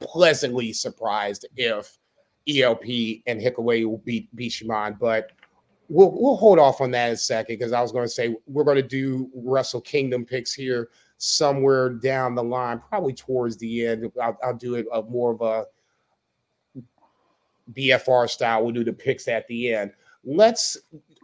pleasantly 0.00 0.72
surprised 0.72 1.46
if 1.56 1.96
ELP 2.48 3.22
and 3.26 3.40
Hikuleo 3.40 3.86
will 3.86 4.02
beat 4.04 4.34
Bishamon. 4.34 4.98
But 4.98 5.30
we'll 5.88 6.12
we'll 6.12 6.36
hold 6.36 6.58
off 6.58 6.80
on 6.80 6.90
that 6.92 7.08
in 7.08 7.14
a 7.14 7.16
second 7.16 7.54
because 7.54 7.72
I 7.72 7.80
was 7.80 7.92
going 7.92 8.04
to 8.04 8.12
say 8.12 8.36
we're 8.46 8.64
going 8.64 8.76
to 8.76 8.82
do 8.82 9.30
Wrestle 9.34 9.80
Kingdom 9.80 10.24
picks 10.24 10.52
here 10.52 10.90
somewhere 11.18 11.90
down 11.90 12.34
the 12.34 12.42
line, 12.42 12.80
probably 12.88 13.12
towards 13.12 13.56
the 13.58 13.86
end. 13.86 14.10
I'll, 14.22 14.38
I'll 14.42 14.56
do 14.56 14.74
it 14.74 14.86
a 14.92 15.02
more 15.02 15.32
of 15.32 15.40
a 15.40 15.66
BFR 17.72 18.28
style. 18.28 18.62
We'll 18.64 18.74
do 18.74 18.84
the 18.84 18.92
picks 18.92 19.28
at 19.28 19.46
the 19.48 19.74
end. 19.74 19.92
Let's 20.24 20.76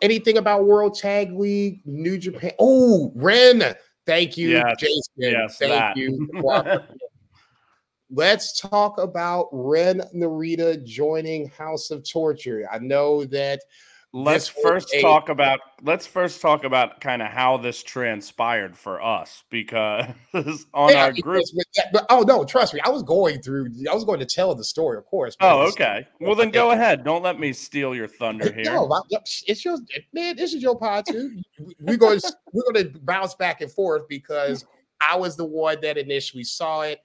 anything 0.03 0.39
about 0.39 0.67
World 0.67 0.97
Tag 0.97 1.33
League, 1.33 1.81
New 1.85 2.19
Japan. 2.19 2.53
Oh, 2.59 3.13
Ren. 3.15 3.75
Thank 4.07 4.37
you, 4.37 4.51
yes. 4.51 4.77
Jason. 4.79 5.03
Yes, 5.17 5.59
Thank 5.59 5.73
that. 5.73 5.97
you. 5.97 6.29
Let's 8.11 8.61
talk 8.61 8.99
about 8.99 9.49
Ren 9.51 10.01
Narita 10.15 10.85
joining 10.85 11.49
House 11.49 11.91
of 11.91 12.09
Torture. 12.09 12.69
I 12.71 12.79
know 12.79 13.25
that 13.27 13.63
let's 14.13 14.49
first 14.49 14.93
a- 14.95 15.03
talk 15.03 15.29
about 15.29 15.61
let's 15.83 16.07
first 16.07 16.41
talk 16.41 16.65
about 16.65 17.01
kind 17.01 17.21
of 17.21 17.29
how 17.29 17.57
this 17.57 17.83
transpired 17.83 18.77
for 18.77 19.03
us 19.03 19.45
because 19.51 20.07
on 20.75 20.91
yeah, 20.91 21.05
our 21.05 21.13
group 21.13 21.45
that, 21.75 21.89
but, 21.93 22.07
oh 22.09 22.23
no 22.23 22.45
trust 22.45 22.73
me 22.73 22.81
i 22.85 22.89
was 22.89 23.03
going 23.03 23.41
through 23.43 23.69
i 23.91 23.95
was 23.95 24.05
going 24.05 24.19
to 24.19 24.25
tell 24.25 24.55
the 24.55 24.65
story 24.65 24.97
of 24.97 25.05
course 25.05 25.37
oh 25.41 25.69
okay. 25.69 26.07
Well 26.21 26.35
then 26.35 26.51
go 26.51 26.71
ahead. 26.71 27.05
Don't 27.05 27.23
let 27.23 27.39
me 27.39 27.53
steal 27.53 27.95
your 27.95 28.09
thunder 28.09 28.53
here. 28.55 28.65
No 28.65 28.91
it's 29.11 29.65
your 29.65 29.79
man 30.13 30.37
this 30.37 30.55
is 30.55 30.63
your 30.63 30.79
pod 30.79 31.05
too. 31.07 31.39
We're 31.81 31.97
going 31.97 32.21
to 32.21 32.37
we're 32.53 32.73
going 32.73 32.93
to 32.93 32.99
bounce 33.01 33.35
back 33.35 33.61
and 33.61 33.71
forth 33.71 34.03
because 34.09 34.65
i 35.01 35.15
was 35.15 35.37
the 35.37 35.45
one 35.45 35.79
that 35.83 35.99
initially 35.99 36.45
saw 36.45 36.83
it 36.83 37.01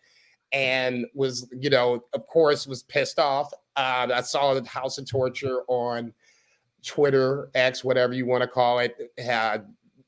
and 0.53 1.05
was 1.13 1.47
you 1.51 1.69
know 1.69 2.03
of 2.13 2.25
course 2.27 2.67
was 2.67 2.83
pissed 2.83 3.19
off. 3.19 3.51
Uh, 3.75 4.07
i 4.13 4.21
saw 4.21 4.53
the 4.53 4.67
house 4.67 4.97
of 4.97 5.09
torture 5.09 5.61
on 5.67 6.13
Twitter, 6.85 7.49
X, 7.53 7.83
whatever 7.83 8.13
you 8.13 8.25
want 8.25 8.41
to 8.41 8.47
call 8.47 8.79
it, 8.79 8.95
had 9.17 9.65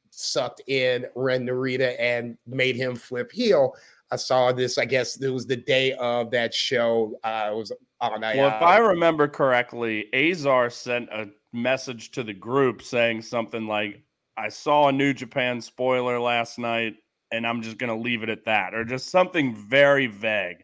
sucked 0.09 0.62
in 0.67 1.05
Ren 1.15 1.45
Narita 1.45 1.95
and 1.99 2.38
made 2.47 2.75
him 2.75 2.95
flip 2.95 3.31
heel. 3.31 3.75
I 4.12 4.15
saw 4.15 4.51
this, 4.51 4.77
I 4.77 4.86
guess 4.86 5.19
it 5.19 5.29
was 5.29 5.47
the 5.47 5.57
day 5.57 5.93
of 5.93 6.29
that 6.31 6.53
show. 6.53 7.19
Uh, 7.23 7.49
it 7.51 7.55
was 7.55 7.71
on 7.99 8.23
a, 8.23 8.38
Well, 8.38 8.47
if 8.47 8.62
uh, 8.62 8.65
I 8.65 8.77
remember 8.77 9.27
correctly, 9.27 10.07
Azar 10.13 10.69
sent 10.69 11.09
a 11.09 11.29
message 11.51 12.12
to 12.12 12.23
the 12.23 12.33
group 12.33 12.81
saying 12.81 13.23
something 13.23 13.65
like, 13.65 14.03
I 14.38 14.49
saw 14.49 14.88
a 14.88 14.91
New 14.91 15.13
Japan 15.13 15.62
spoiler 15.62 16.19
last 16.19 16.59
night, 16.59 16.95
and 17.31 17.45
I'm 17.47 17.62
just 17.62 17.77
going 17.77 17.89
to 17.89 17.95
leave 17.95 18.23
it 18.23 18.29
at 18.29 18.45
that, 18.45 18.75
or 18.75 18.83
just 18.86 19.09
something 19.09 19.55
very 19.55 20.07
vague. 20.07 20.63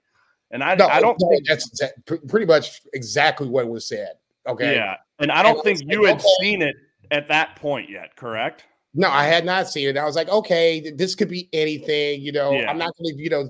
And 0.52 0.63
I, 0.63 0.76
no, 0.76 0.88
I 0.88 1.00
don't 1.00 1.17
no, 1.22 1.30
think 1.30 1.48
that's 1.48 1.84
pretty 2.28 2.45
much 2.45 2.82
exactly 2.93 3.48
what 3.48 3.67
was 3.67 3.88
said. 3.88 4.13
Okay. 4.48 4.76
Yeah. 4.76 4.98
And 5.19 5.32
I 5.32 5.43
don't 5.43 5.55
and 5.55 5.63
think 5.77 5.91
you 5.91 6.05
had 6.05 6.17
okay. 6.17 6.27
seen 6.41 6.62
it 6.62 6.75
at 7.12 7.27
that 7.27 7.55
point 7.55 7.89
yet, 7.89 8.15
correct? 8.15 8.65
No, 8.93 9.10
I 9.10 9.25
had 9.25 9.45
not 9.45 9.69
seen 9.69 9.88
it. 9.88 9.97
I 9.97 10.05
was 10.05 10.15
like, 10.15 10.29
okay, 10.29 10.91
this 10.95 11.15
could 11.15 11.29
be 11.29 11.49
anything. 11.53 12.21
You 12.21 12.32
know, 12.32 12.51
yeah. 12.51 12.69
I'm 12.69 12.77
not 12.77 12.93
going 12.97 13.15
to, 13.15 13.21
you 13.21 13.29
know, 13.29 13.49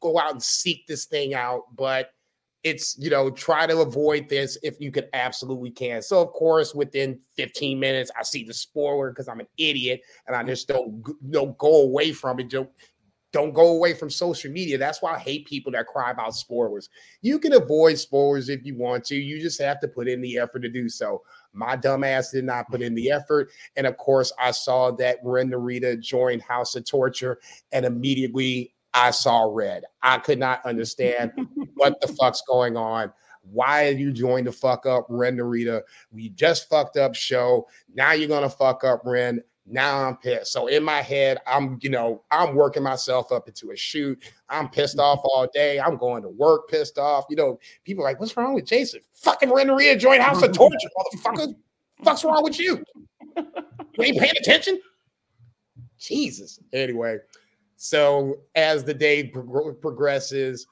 go 0.00 0.18
out 0.18 0.32
and 0.32 0.42
seek 0.42 0.86
this 0.86 1.04
thing 1.04 1.34
out, 1.34 1.64
but 1.76 2.10
it's, 2.64 2.98
you 2.98 3.10
know, 3.10 3.30
try 3.30 3.66
to 3.66 3.78
avoid 3.78 4.28
this 4.28 4.58
if 4.64 4.80
you 4.80 4.90
could 4.90 5.08
absolutely 5.12 5.70
can. 5.70 6.02
So, 6.02 6.20
of 6.20 6.30
course, 6.32 6.74
within 6.74 7.20
15 7.36 7.78
minutes, 7.78 8.10
I 8.18 8.24
see 8.24 8.42
the 8.42 8.54
spoiler 8.54 9.10
because 9.10 9.28
I'm 9.28 9.38
an 9.38 9.46
idiot 9.56 10.00
and 10.26 10.34
I 10.34 10.42
just 10.42 10.66
don't, 10.66 11.04
don't 11.30 11.56
go 11.58 11.82
away 11.82 12.12
from 12.12 12.40
it. 12.40 12.52
Don't, 13.36 13.52
go 13.52 13.68
away 13.68 13.92
from 13.92 14.08
social 14.08 14.50
media. 14.50 14.78
That's 14.78 15.02
why 15.02 15.14
I 15.14 15.18
hate 15.18 15.46
people 15.46 15.70
that 15.72 15.86
cry 15.86 16.10
about 16.10 16.34
spoilers. 16.34 16.88
You 17.20 17.38
can 17.38 17.52
avoid 17.52 17.98
spoilers 17.98 18.48
if 18.48 18.64
you 18.64 18.74
want 18.74 19.04
to. 19.04 19.14
You 19.14 19.38
just 19.38 19.60
have 19.60 19.78
to 19.80 19.88
put 19.88 20.08
in 20.08 20.22
the 20.22 20.38
effort 20.38 20.60
to 20.60 20.70
do 20.70 20.88
so. 20.88 21.22
My 21.52 21.76
dumbass 21.76 22.32
did 22.32 22.44
not 22.44 22.66
put 22.70 22.80
in 22.80 22.94
the 22.94 23.10
effort. 23.10 23.50
And 23.76 23.86
of 23.86 23.98
course, 23.98 24.32
I 24.40 24.52
saw 24.52 24.90
that 24.92 25.18
Ren 25.22 25.50
Narita 25.50 26.00
joined 26.00 26.40
House 26.40 26.76
of 26.76 26.86
Torture, 26.86 27.38
and 27.72 27.84
immediately 27.84 28.72
I 28.94 29.10
saw 29.10 29.50
red. 29.52 29.84
I 30.00 30.16
could 30.16 30.38
not 30.38 30.64
understand 30.64 31.32
what 31.74 32.00
the 32.00 32.08
fuck's 32.08 32.42
going 32.48 32.78
on. 32.78 33.12
Why 33.42 33.88
are 33.88 33.92
you 33.92 34.12
joined 34.12 34.46
the 34.46 34.52
fuck 34.52 34.86
up 34.86 35.04
Ren 35.10 35.36
Narita? 35.36 35.82
We 36.10 36.30
just 36.30 36.70
fucked 36.70 36.96
up 36.96 37.14
show. 37.14 37.68
Now 37.94 38.12
you're 38.12 38.28
gonna 38.28 38.48
fuck 38.48 38.82
up 38.82 39.02
Ren. 39.04 39.42
Now 39.66 40.04
I'm 40.04 40.16
pissed. 40.16 40.52
So 40.52 40.68
in 40.68 40.84
my 40.84 41.02
head, 41.02 41.38
I'm, 41.46 41.78
you 41.82 41.90
know, 41.90 42.22
I'm 42.30 42.54
working 42.54 42.82
myself 42.82 43.32
up 43.32 43.48
into 43.48 43.72
a 43.72 43.76
shoot. 43.76 44.22
I'm 44.48 44.68
pissed 44.68 44.98
off 44.98 45.20
all 45.24 45.48
day. 45.52 45.80
I'm 45.80 45.96
going 45.96 46.22
to 46.22 46.28
work 46.28 46.68
pissed 46.68 46.98
off. 46.98 47.24
You 47.28 47.36
know, 47.36 47.58
people 47.84 48.04
like, 48.04 48.20
what's 48.20 48.36
wrong 48.36 48.54
with 48.54 48.64
Jason? 48.64 49.00
Fucking 49.12 49.52
Ren 49.52 49.68
Narita 49.68 49.98
joint 49.98 50.22
house 50.22 50.42
of 50.42 50.52
torture, 50.52 50.88
motherfucker. 50.96 51.54
What's 51.98 52.24
wrong 52.24 52.44
with 52.44 52.60
you? 52.60 52.82
You 53.36 54.04
ain't 54.04 54.18
paying 54.18 54.34
attention? 54.38 54.80
Jesus. 55.98 56.60
Anyway, 56.72 57.18
so 57.76 58.38
as 58.54 58.84
the 58.84 58.94
day 58.94 59.24
prog- 59.24 59.80
progresses, 59.80 60.66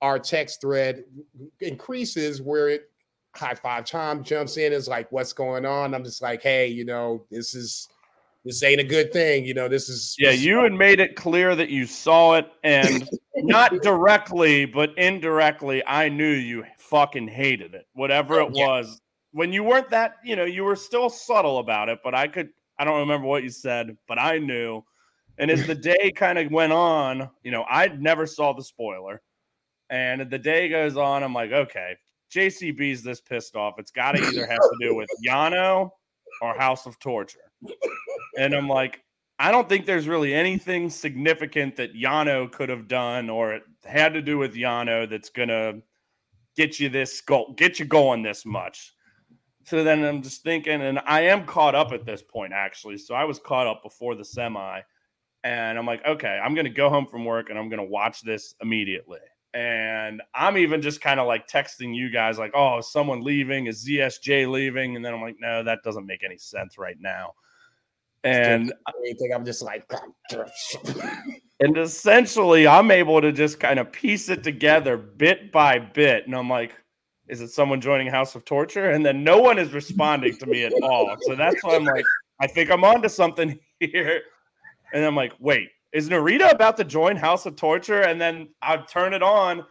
our 0.00 0.18
text 0.18 0.60
thread 0.60 1.04
increases 1.60 2.40
where 2.40 2.68
it 2.68 2.90
high 3.34 3.54
five 3.54 3.84
time 3.84 4.22
jumps 4.22 4.56
in 4.56 4.72
is 4.72 4.88
like, 4.88 5.10
what's 5.10 5.32
going 5.32 5.64
on? 5.64 5.94
I'm 5.94 6.04
just 6.04 6.22
like, 6.22 6.42
hey, 6.42 6.68
you 6.68 6.84
know, 6.84 7.24
this 7.30 7.54
is 7.54 7.88
this 8.44 8.62
ain't 8.62 8.80
a 8.80 8.84
good 8.84 9.12
thing. 9.12 9.44
You 9.44 9.54
know, 9.54 9.68
this 9.68 9.88
is 9.88 10.14
yeah. 10.18 10.30
You 10.30 10.62
had 10.62 10.72
made 10.72 11.00
it 11.00 11.16
clear 11.16 11.54
that 11.54 11.70
you 11.70 11.86
saw 11.86 12.34
it, 12.34 12.50
and 12.62 13.08
not 13.36 13.82
directly, 13.82 14.64
but 14.64 14.96
indirectly, 14.96 15.82
I 15.86 16.08
knew 16.08 16.30
you 16.30 16.64
fucking 16.78 17.28
hated 17.28 17.74
it, 17.74 17.86
whatever 17.94 18.40
it 18.40 18.50
yeah. 18.54 18.66
was. 18.66 19.00
When 19.32 19.52
you 19.52 19.62
weren't 19.62 19.90
that, 19.90 20.16
you 20.24 20.36
know, 20.36 20.44
you 20.44 20.64
were 20.64 20.76
still 20.76 21.10
subtle 21.10 21.58
about 21.58 21.88
it, 21.88 21.98
but 22.02 22.14
I 22.14 22.28
could. 22.28 22.50
I 22.78 22.84
don't 22.84 23.00
remember 23.00 23.26
what 23.26 23.42
you 23.42 23.50
said, 23.50 23.96
but 24.06 24.20
I 24.20 24.38
knew. 24.38 24.82
And 25.38 25.50
as 25.50 25.66
the 25.66 25.74
day 25.92 26.12
kind 26.12 26.38
of 26.38 26.50
went 26.52 26.72
on, 26.72 27.28
you 27.42 27.50
know, 27.50 27.64
I 27.68 27.88
never 27.88 28.26
saw 28.26 28.52
the 28.52 28.62
spoiler. 28.62 29.20
And 29.90 30.30
the 30.30 30.38
day 30.38 30.68
goes 30.68 30.96
on, 30.96 31.24
I'm 31.24 31.32
like, 31.32 31.50
okay, 31.50 31.96
JCB's 32.32 33.02
this 33.02 33.20
pissed 33.20 33.56
off. 33.56 33.78
It's 33.78 33.90
got 33.90 34.12
to 34.12 34.22
either 34.22 34.46
have 34.46 34.58
to 34.58 34.76
do 34.80 34.94
with 34.94 35.08
Yano 35.26 35.90
or 36.40 36.54
House 36.54 36.86
of 36.86 36.98
Torture 36.98 37.47
and 38.38 38.54
I'm 38.54 38.68
like, 38.68 39.02
I 39.38 39.52
don't 39.52 39.68
think 39.68 39.86
there's 39.86 40.08
really 40.08 40.34
anything 40.34 40.90
significant 40.90 41.76
that 41.76 41.94
Yano 41.94 42.50
could 42.50 42.68
have 42.68 42.88
done 42.88 43.30
or 43.30 43.54
it 43.54 43.62
had 43.84 44.12
to 44.14 44.22
do 44.22 44.36
with 44.36 44.54
Yano 44.54 45.08
that's 45.08 45.30
gonna 45.30 45.74
get 46.56 46.80
you 46.80 46.88
this 46.88 47.20
goal, 47.20 47.54
get 47.56 47.78
you 47.78 47.84
going 47.84 48.22
this 48.22 48.44
much. 48.44 48.94
So 49.64 49.84
then 49.84 50.02
I'm 50.02 50.22
just 50.22 50.42
thinking, 50.42 50.80
and 50.80 50.98
I 51.06 51.20
am 51.22 51.46
caught 51.46 51.74
up 51.74 51.92
at 51.92 52.04
this 52.04 52.22
point 52.22 52.52
actually. 52.52 52.98
So 52.98 53.14
I 53.14 53.24
was 53.24 53.38
caught 53.38 53.68
up 53.68 53.82
before 53.82 54.16
the 54.16 54.24
semi, 54.24 54.80
and 55.44 55.78
I'm 55.78 55.86
like, 55.86 56.04
okay, 56.04 56.40
I'm 56.42 56.54
gonna 56.54 56.68
go 56.68 56.90
home 56.90 57.06
from 57.06 57.24
work 57.24 57.50
and 57.50 57.58
I'm 57.58 57.68
gonna 57.68 57.84
watch 57.84 58.22
this 58.22 58.56
immediately. 58.60 59.20
And 59.54 60.20
I'm 60.34 60.58
even 60.58 60.82
just 60.82 61.00
kind 61.00 61.20
of 61.20 61.28
like 61.28 61.48
texting 61.48 61.94
you 61.94 62.10
guys, 62.10 62.38
like, 62.38 62.52
oh, 62.54 62.78
is 62.78 62.90
someone 62.90 63.22
leaving? 63.22 63.66
Is 63.66 63.86
ZSJ 63.86 64.50
leaving? 64.50 64.96
And 64.96 65.04
then 65.04 65.14
I'm 65.14 65.22
like, 65.22 65.36
no, 65.40 65.62
that 65.62 65.78
doesn't 65.84 66.06
make 66.06 66.24
any 66.24 66.38
sense 66.38 66.76
right 66.76 66.96
now 66.98 67.34
and 68.28 68.72
anything. 69.04 69.32
I'm 69.34 69.44
just 69.44 69.62
like, 69.62 69.90
and 71.60 71.76
essentially, 71.76 72.66
I'm 72.66 72.90
able 72.90 73.20
to 73.20 73.32
just 73.32 73.60
kind 73.60 73.78
of 73.78 73.90
piece 73.92 74.28
it 74.28 74.42
together 74.42 74.96
bit 74.96 75.52
by 75.52 75.78
bit, 75.78 76.26
and 76.26 76.34
I'm 76.34 76.48
like, 76.48 76.74
is 77.28 77.40
it 77.40 77.50
someone 77.50 77.80
joining 77.80 78.08
House 78.08 78.34
of 78.34 78.44
Torture? 78.44 78.90
And 78.90 79.04
then 79.04 79.22
no 79.22 79.38
one 79.38 79.58
is 79.58 79.72
responding 79.72 80.36
to 80.38 80.46
me 80.46 80.64
at 80.64 80.72
all. 80.82 81.14
So 81.20 81.34
that's 81.34 81.62
why 81.62 81.76
I'm 81.76 81.84
like, 81.84 82.04
I 82.40 82.46
think 82.46 82.70
I'm 82.70 82.84
onto 82.84 83.08
something 83.08 83.58
here. 83.80 84.22
And 84.92 85.04
I'm 85.04 85.14
like, 85.14 85.32
wait, 85.38 85.68
is 85.92 86.08
Narita 86.08 86.50
about 86.50 86.76
to 86.78 86.84
join 86.84 87.16
House 87.16 87.46
of 87.46 87.56
Torture? 87.56 88.02
And 88.02 88.20
then 88.20 88.48
I 88.62 88.78
turn 88.78 89.12
it 89.12 89.22
on 89.22 89.64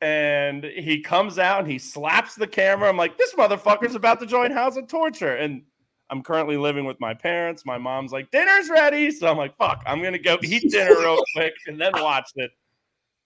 and 0.00 0.64
he 0.64 1.00
comes 1.00 1.38
out 1.38 1.60
and 1.60 1.70
he 1.70 1.78
slaps 1.78 2.34
the 2.34 2.46
camera. 2.46 2.88
I'm 2.88 2.96
like, 2.96 3.18
this 3.18 3.34
motherfucker's 3.34 3.94
about 3.94 4.20
to 4.20 4.26
join 4.26 4.50
House 4.50 4.76
of 4.76 4.86
Torture. 4.86 5.36
And 5.36 5.62
I'm 6.10 6.22
currently 6.22 6.56
living 6.56 6.84
with 6.84 6.98
my 7.00 7.14
parents. 7.14 7.64
My 7.64 7.78
mom's 7.78 8.12
like, 8.12 8.30
dinner's 8.30 8.68
ready. 8.68 9.10
So 9.10 9.28
I'm 9.28 9.36
like, 9.36 9.56
fuck, 9.56 9.82
I'm 9.86 10.00
going 10.00 10.12
to 10.12 10.18
go 10.18 10.38
eat 10.42 10.70
dinner 10.70 10.98
real 10.98 11.22
quick 11.34 11.54
and 11.66 11.80
then 11.80 11.92
watch 11.94 12.30
it. 12.34 12.50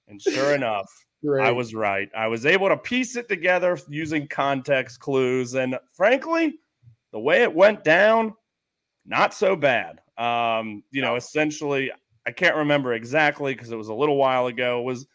And 0.07 0.20
sure 0.20 0.55
enough, 0.55 0.87
I 1.41 1.51
was 1.51 1.74
right. 1.74 2.11
I 2.14 2.26
was 2.26 2.45
able 2.45 2.68
to 2.68 2.76
piece 2.76 3.16
it 3.16 3.28
together 3.28 3.78
using 3.89 4.28
context 4.28 5.01
clues. 5.01 5.55
And 5.55 5.78
frankly, 5.93 6.59
the 7.12 7.20
way 7.20 7.43
it 7.43 7.55
went 7.55 7.85
down, 7.85 8.35
not 9.07 9.32
so 9.32 9.57
bad. 9.57 10.01
Um, 10.18 10.82
you 10.91 11.01
know, 11.01 11.16
essentially, 11.16 11.91
I 12.26 12.32
can't 12.32 12.57
remember 12.57 12.93
exactly 12.93 13.55
because 13.55 13.70
it 13.70 13.76
was 13.76 13.89
a 13.89 13.95
little 13.95 14.16
while 14.16 14.47
ago. 14.47 14.82
Was 14.82 15.07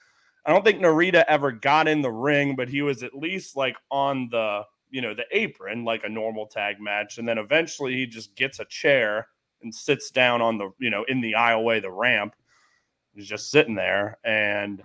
I 0.46 0.52
don't 0.52 0.66
think 0.66 0.82
Narita 0.82 1.24
ever 1.28 1.52
got 1.52 1.88
in 1.88 2.02
the 2.02 2.12
ring, 2.12 2.56
but 2.56 2.70
he 2.70 2.82
was 2.82 3.04
at 3.04 3.16
least 3.16 3.56
like 3.56 3.76
on 3.92 4.30
the 4.32 4.64
you 4.90 5.02
know 5.02 5.14
the 5.14 5.26
apron 5.32 5.86
like 5.86 6.04
a 6.04 6.10
normal 6.10 6.48
tag 6.48 6.80
match, 6.80 7.18
and 7.18 7.28
then 7.28 7.38
eventually 7.38 7.94
he 7.96 8.06
just 8.06 8.36
gets 8.36 8.60
a 8.60 8.66
chair 8.66 9.28
and 9.62 9.74
sits 9.74 10.12
down 10.12 10.42
on 10.42 10.58
the 10.58 10.72
you 10.80 10.90
know 10.90 11.04
in 11.08 11.22
the 11.22 11.34
aisleway, 11.34 11.82
the 11.82 11.92
ramp. 11.92 12.36
He's 13.14 13.28
just 13.28 13.52
sitting 13.52 13.76
there, 13.76 14.18
and 14.24 14.82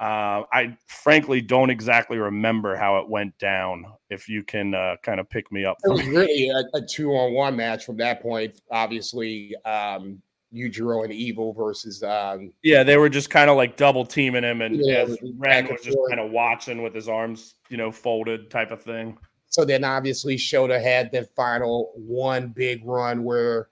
uh, 0.00 0.44
I 0.52 0.76
frankly 0.86 1.40
don't 1.40 1.70
exactly 1.70 2.18
remember 2.18 2.74
how 2.74 2.98
it 2.98 3.08
went 3.08 3.36
down. 3.38 3.86
If 4.08 4.28
you 4.28 4.42
can 4.42 4.74
uh, 4.74 4.96
kind 5.02 5.20
of 5.20 5.28
pick 5.28 5.52
me 5.52 5.64
up, 5.64 5.78
it 5.84 5.90
was 5.90 6.06
really 6.06 6.48
a, 6.48 6.62
a 6.76 6.80
two-on-one 6.80 7.56
match 7.56 7.84
from 7.84 7.96
that 7.98 8.22
point. 8.22 8.60
Obviously, 8.70 9.54
um, 9.64 10.22
Yujiro 10.54 11.04
and 11.04 11.12
Evil 11.12 11.52
versus. 11.52 12.02
Um, 12.02 12.52
yeah, 12.62 12.82
they 12.82 12.96
were 12.96 13.08
just 13.08 13.30
kind 13.30 13.50
of 13.50 13.56
like 13.56 13.76
double 13.76 14.04
teaming 14.04 14.42
him, 14.42 14.62
and 14.62 14.76
yeah, 14.76 15.06
Ren 15.36 15.68
was 15.68 15.82
just 15.82 15.98
kind 16.08 16.20
of 16.20 16.30
watching 16.30 16.82
with 16.82 16.94
his 16.94 17.08
arms, 17.08 17.56
you 17.68 17.76
know, 17.76 17.92
folded 17.92 18.50
type 18.50 18.70
of 18.70 18.82
thing. 18.82 19.18
So 19.50 19.64
then, 19.64 19.84
obviously, 19.84 20.36
Shota 20.36 20.82
had 20.82 21.12
that 21.12 21.34
final 21.34 21.92
one 21.94 22.48
big 22.48 22.84
run 22.84 23.24
where 23.24 23.68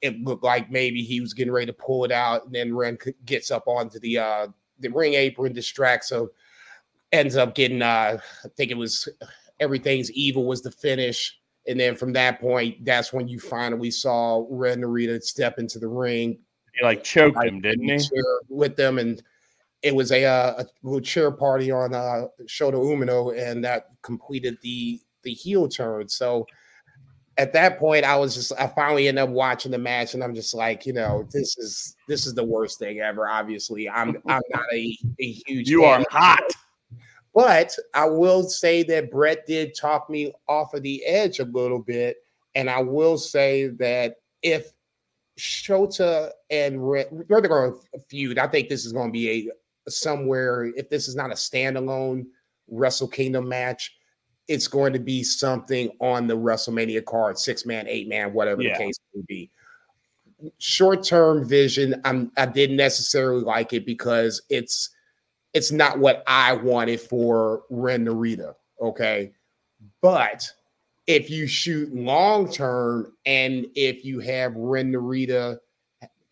it 0.00 0.20
looked 0.22 0.44
like 0.44 0.70
maybe 0.70 1.02
he 1.02 1.20
was 1.20 1.34
getting 1.34 1.52
ready 1.52 1.66
to 1.66 1.72
pull 1.72 2.04
it 2.04 2.12
out, 2.12 2.46
and 2.46 2.54
then 2.54 2.74
Ren 2.74 2.96
gets 3.24 3.50
up 3.50 3.64
onto 3.66 3.98
the 4.00 4.18
uh, 4.18 4.46
the 4.78 4.88
ring 4.88 5.14
apron 5.14 5.52
distracts 5.52 6.12
him, 6.12 6.28
ends 7.12 7.36
up 7.36 7.54
getting 7.54 7.82
uh 7.82 8.18
I 8.44 8.48
think 8.56 8.70
it 8.70 8.76
was 8.76 9.08
everything's 9.60 10.10
evil 10.12 10.46
was 10.46 10.62
the 10.62 10.70
finish. 10.70 11.38
And 11.68 11.80
then 11.80 11.96
from 11.96 12.12
that 12.12 12.40
point, 12.40 12.84
that's 12.84 13.12
when 13.12 13.26
you 13.26 13.40
finally 13.40 13.90
saw 13.90 14.46
Ren 14.48 14.82
Narita 14.82 15.20
step 15.22 15.58
into 15.58 15.80
the 15.80 15.88
ring. 15.88 16.38
He 16.74 16.84
like 16.84 17.02
choked 17.02 17.42
him, 17.42 17.60
didn't 17.60 17.88
he? 17.88 18.08
With 18.48 18.76
them, 18.76 18.98
and 18.98 19.20
it 19.82 19.94
was 19.94 20.12
a, 20.12 20.24
uh, 20.24 20.62
a 20.62 20.66
little 20.82 21.00
cheer 21.00 21.30
party 21.32 21.70
on 21.70 21.94
uh, 21.94 22.26
Shota 22.44 22.74
Umino, 22.74 23.36
and 23.36 23.64
that 23.64 23.86
completed 24.02 24.58
the 24.62 25.00
the 25.26 25.34
heel 25.34 25.68
turn. 25.68 26.08
So 26.08 26.46
at 27.36 27.52
that 27.52 27.78
point, 27.78 28.04
I 28.04 28.16
was 28.16 28.34
just 28.34 28.52
I 28.58 28.66
finally 28.66 29.08
ended 29.08 29.24
up 29.24 29.30
watching 29.30 29.72
the 29.72 29.78
match, 29.78 30.14
and 30.14 30.24
I'm 30.24 30.34
just 30.34 30.54
like, 30.54 30.86
you 30.86 30.94
know, 30.94 31.28
this 31.32 31.58
is 31.58 31.94
this 32.08 32.26
is 32.26 32.34
the 32.34 32.44
worst 32.44 32.78
thing 32.78 33.00
ever. 33.00 33.28
Obviously, 33.28 33.88
I'm 33.90 34.16
I'm 34.26 34.42
not 34.50 34.64
a, 34.72 34.96
a 35.20 35.32
huge. 35.32 35.68
You 35.68 35.84
are 35.84 36.02
hot. 36.10 36.50
But 37.34 37.76
I 37.92 38.06
will 38.06 38.44
say 38.44 38.82
that 38.84 39.10
Brett 39.10 39.46
did 39.46 39.74
talk 39.74 40.08
me 40.08 40.32
off 40.48 40.72
of 40.72 40.82
the 40.82 41.04
edge 41.04 41.38
a 41.38 41.44
little 41.44 41.82
bit, 41.82 42.16
and 42.54 42.70
I 42.70 42.80
will 42.80 43.18
say 43.18 43.66
that 43.66 44.14
if 44.42 44.72
Shota 45.38 46.30
and 46.48 46.88
Ren, 46.90 47.26
they're 47.28 47.42
going 47.42 47.72
to 47.72 48.00
feud, 48.08 48.38
I 48.38 48.46
think 48.46 48.70
this 48.70 48.86
is 48.86 48.94
going 48.94 49.08
to 49.08 49.12
be 49.12 49.50
a 49.86 49.90
somewhere. 49.90 50.72
If 50.76 50.88
this 50.88 51.08
is 51.08 51.16
not 51.16 51.30
a 51.30 51.34
standalone 51.34 52.24
Wrestle 52.68 53.08
Kingdom 53.08 53.48
match, 53.48 53.94
it's 54.48 54.68
going 54.68 54.92
to 54.92 54.98
be 54.98 55.22
something 55.22 55.90
on 56.00 56.26
the 56.26 56.36
WrestleMania 56.36 57.04
card, 57.04 57.38
six 57.38 57.66
man, 57.66 57.86
eight 57.88 58.08
man, 58.08 58.32
whatever 58.32 58.62
yeah. 58.62 58.76
the 58.76 58.84
case 58.84 58.98
may 59.14 59.22
be. 59.26 59.50
Short 60.58 61.02
term 61.02 61.46
vision, 61.46 62.00
I'm 62.04 62.30
I 62.36 62.46
didn't 62.46 62.76
necessarily 62.76 63.42
like 63.42 63.72
it 63.72 63.86
because 63.86 64.42
it's 64.50 64.90
it's 65.54 65.72
not 65.72 65.98
what 65.98 66.22
I 66.26 66.52
wanted 66.52 67.00
for 67.00 67.62
Ren 67.70 68.04
Narita. 68.04 68.54
Okay. 68.80 69.32
But 70.02 70.46
if 71.06 71.30
you 71.30 71.46
shoot 71.46 71.94
long 71.94 72.52
term 72.52 73.12
and 73.24 73.66
if 73.74 74.04
you 74.04 74.20
have 74.20 74.54
Ren 74.54 74.92
Narita 74.92 75.58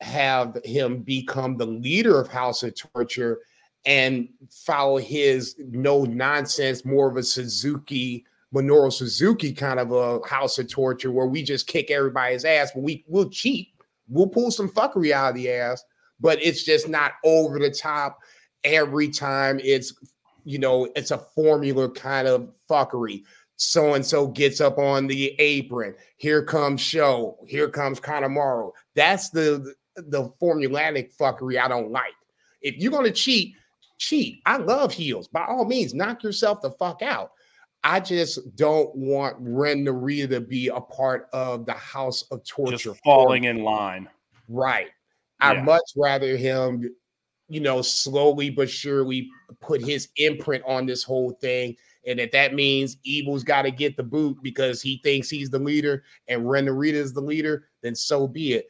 have 0.01 0.59
him 0.65 0.99
become 0.99 1.57
the 1.57 1.67
leader 1.67 2.21
of 2.21 2.29
House 2.29 2.63
of 2.63 2.75
Torture 2.75 3.39
and 3.87 4.29
follow 4.51 4.99
his 4.99 5.57
no 5.59 6.05
nonsense, 6.05 6.85
more 6.85 7.09
of 7.09 7.17
a 7.17 7.23
Suzuki, 7.23 8.25
Minoru 8.55 8.93
Suzuki 8.93 9.53
kind 9.53 9.81
of 9.81 9.93
a 9.93 10.27
house 10.27 10.59
of 10.59 10.69
torture 10.69 11.11
where 11.11 11.27
we 11.27 11.43
just 11.43 11.67
kick 11.67 11.91
everybody's 11.91 12.45
ass, 12.45 12.71
but 12.73 12.83
we 12.83 13.05
will 13.09 13.29
cheat. 13.29 13.69
We'll 14.09 14.29
pull 14.29 14.51
some 14.51 14.69
fuckery 14.69 15.13
out 15.13 15.31
of 15.31 15.35
the 15.35 15.51
ass, 15.51 15.85
but 16.21 16.43
it's 16.43 16.63
just 16.63 16.89
not 16.89 17.13
over 17.25 17.59
the 17.59 17.71
top 17.71 18.19
every 18.63 19.09
time. 19.09 19.61
It's 19.63 19.93
you 20.45 20.59
know, 20.59 20.89
it's 20.95 21.11
a 21.11 21.19
formula 21.19 21.91
kind 21.91 22.29
of 22.29 22.53
fuckery. 22.71 23.23
So 23.57 23.95
and 23.95 24.05
so 24.05 24.27
gets 24.27 24.61
up 24.61 24.79
on 24.79 25.07
the 25.07 25.35
apron. 25.39 25.95
Here 26.17 26.43
comes 26.43 26.81
Sho. 26.81 27.39
Here 27.47 27.69
comes 27.69 28.01
Kanemaru. 28.01 28.73
That's 28.95 29.31
the 29.31 29.75
the 29.97 30.29
formulatic 30.41 31.17
fuckery 31.17 31.61
I 31.61 31.69
don't 31.69 31.91
like. 31.91 32.13
If 32.61 32.77
you're 32.77 32.93
gonna 32.93 33.11
cheat, 33.11 33.55
cheat. 33.99 34.41
I 34.47 34.57
love 34.57 34.93
heels. 34.93 35.29
By 35.29 35.45
all 35.47 35.65
means, 35.65 35.95
knock 35.95 36.23
yourself 36.23 36.61
the 36.61 36.71
fuck 36.73 37.03
out. 37.03 37.33
I 37.83 38.01
just 38.01 38.57
don't 38.57 38.95
want 38.97 39.37
Ren 39.39 39.85
Narita 39.85 40.31
to 40.31 40.41
be 40.41 40.69
a 40.69 40.81
part 40.81 41.29
of 41.33 41.67
the 41.67 41.75
house 41.75 42.23
of 42.31 42.45
torture. 42.45 42.77
Just 42.77 43.05
falling 43.05 43.45
in 43.45 43.63
line. 43.63 44.09
Right. 44.49 44.89
I'd 45.41 45.65
much 45.65 45.83
rather 45.95 46.37
him, 46.37 46.95
you 47.49 47.61
know, 47.61 47.83
slowly 47.83 48.49
but 48.49 48.71
surely 48.71 49.29
put 49.61 49.83
his 49.83 50.09
imprint 50.17 50.65
on 50.67 50.87
this 50.87 51.03
whole 51.03 51.33
thing. 51.33 51.77
And 52.07 52.19
if 52.19 52.33
that 52.33 52.55
means 52.55 52.97
Evil's 53.05 53.45
got 53.45 53.63
to 53.63 53.71
get 53.71 53.97
the 53.97 54.03
boot 54.03 54.39
because 54.43 54.81
he 54.81 55.01
thinks 55.03 55.29
he's 55.29 55.51
the 55.51 55.59
leader 55.59 56.05
and 56.29 56.49
Ren 56.49 56.67
Narita 56.67 56.95
is 56.95 57.13
the 57.13 57.21
leader, 57.21 57.69
then 57.83 57.95
so 57.95 58.27
be 58.27 58.55
it. 58.55 58.67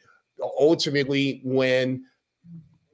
Ultimately, 0.59 1.41
when 1.45 2.03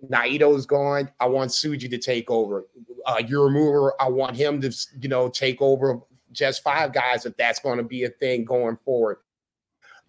Naito's 0.10 0.66
gone. 0.66 1.10
I 1.20 1.28
want 1.28 1.52
Tsuji 1.52 1.90
to 1.90 1.98
take 1.98 2.30
over. 2.30 2.66
Uh, 3.06 3.18
Uemura, 3.18 3.92
I 4.00 4.10
want 4.10 4.36
him 4.36 4.62
to, 4.62 4.74
you 5.00 5.10
know, 5.10 5.30
take 5.30 5.62
over 5.62 6.00
just 6.32 6.64
five 6.64 6.94
guys 6.94 7.26
if 7.26 7.36
that's 7.38 7.60
going 7.60 7.78
to 7.78 7.84
be 7.84 8.04
a 8.04 8.10
thing 8.10 8.46
going 8.46 8.78
forward. 8.84 9.18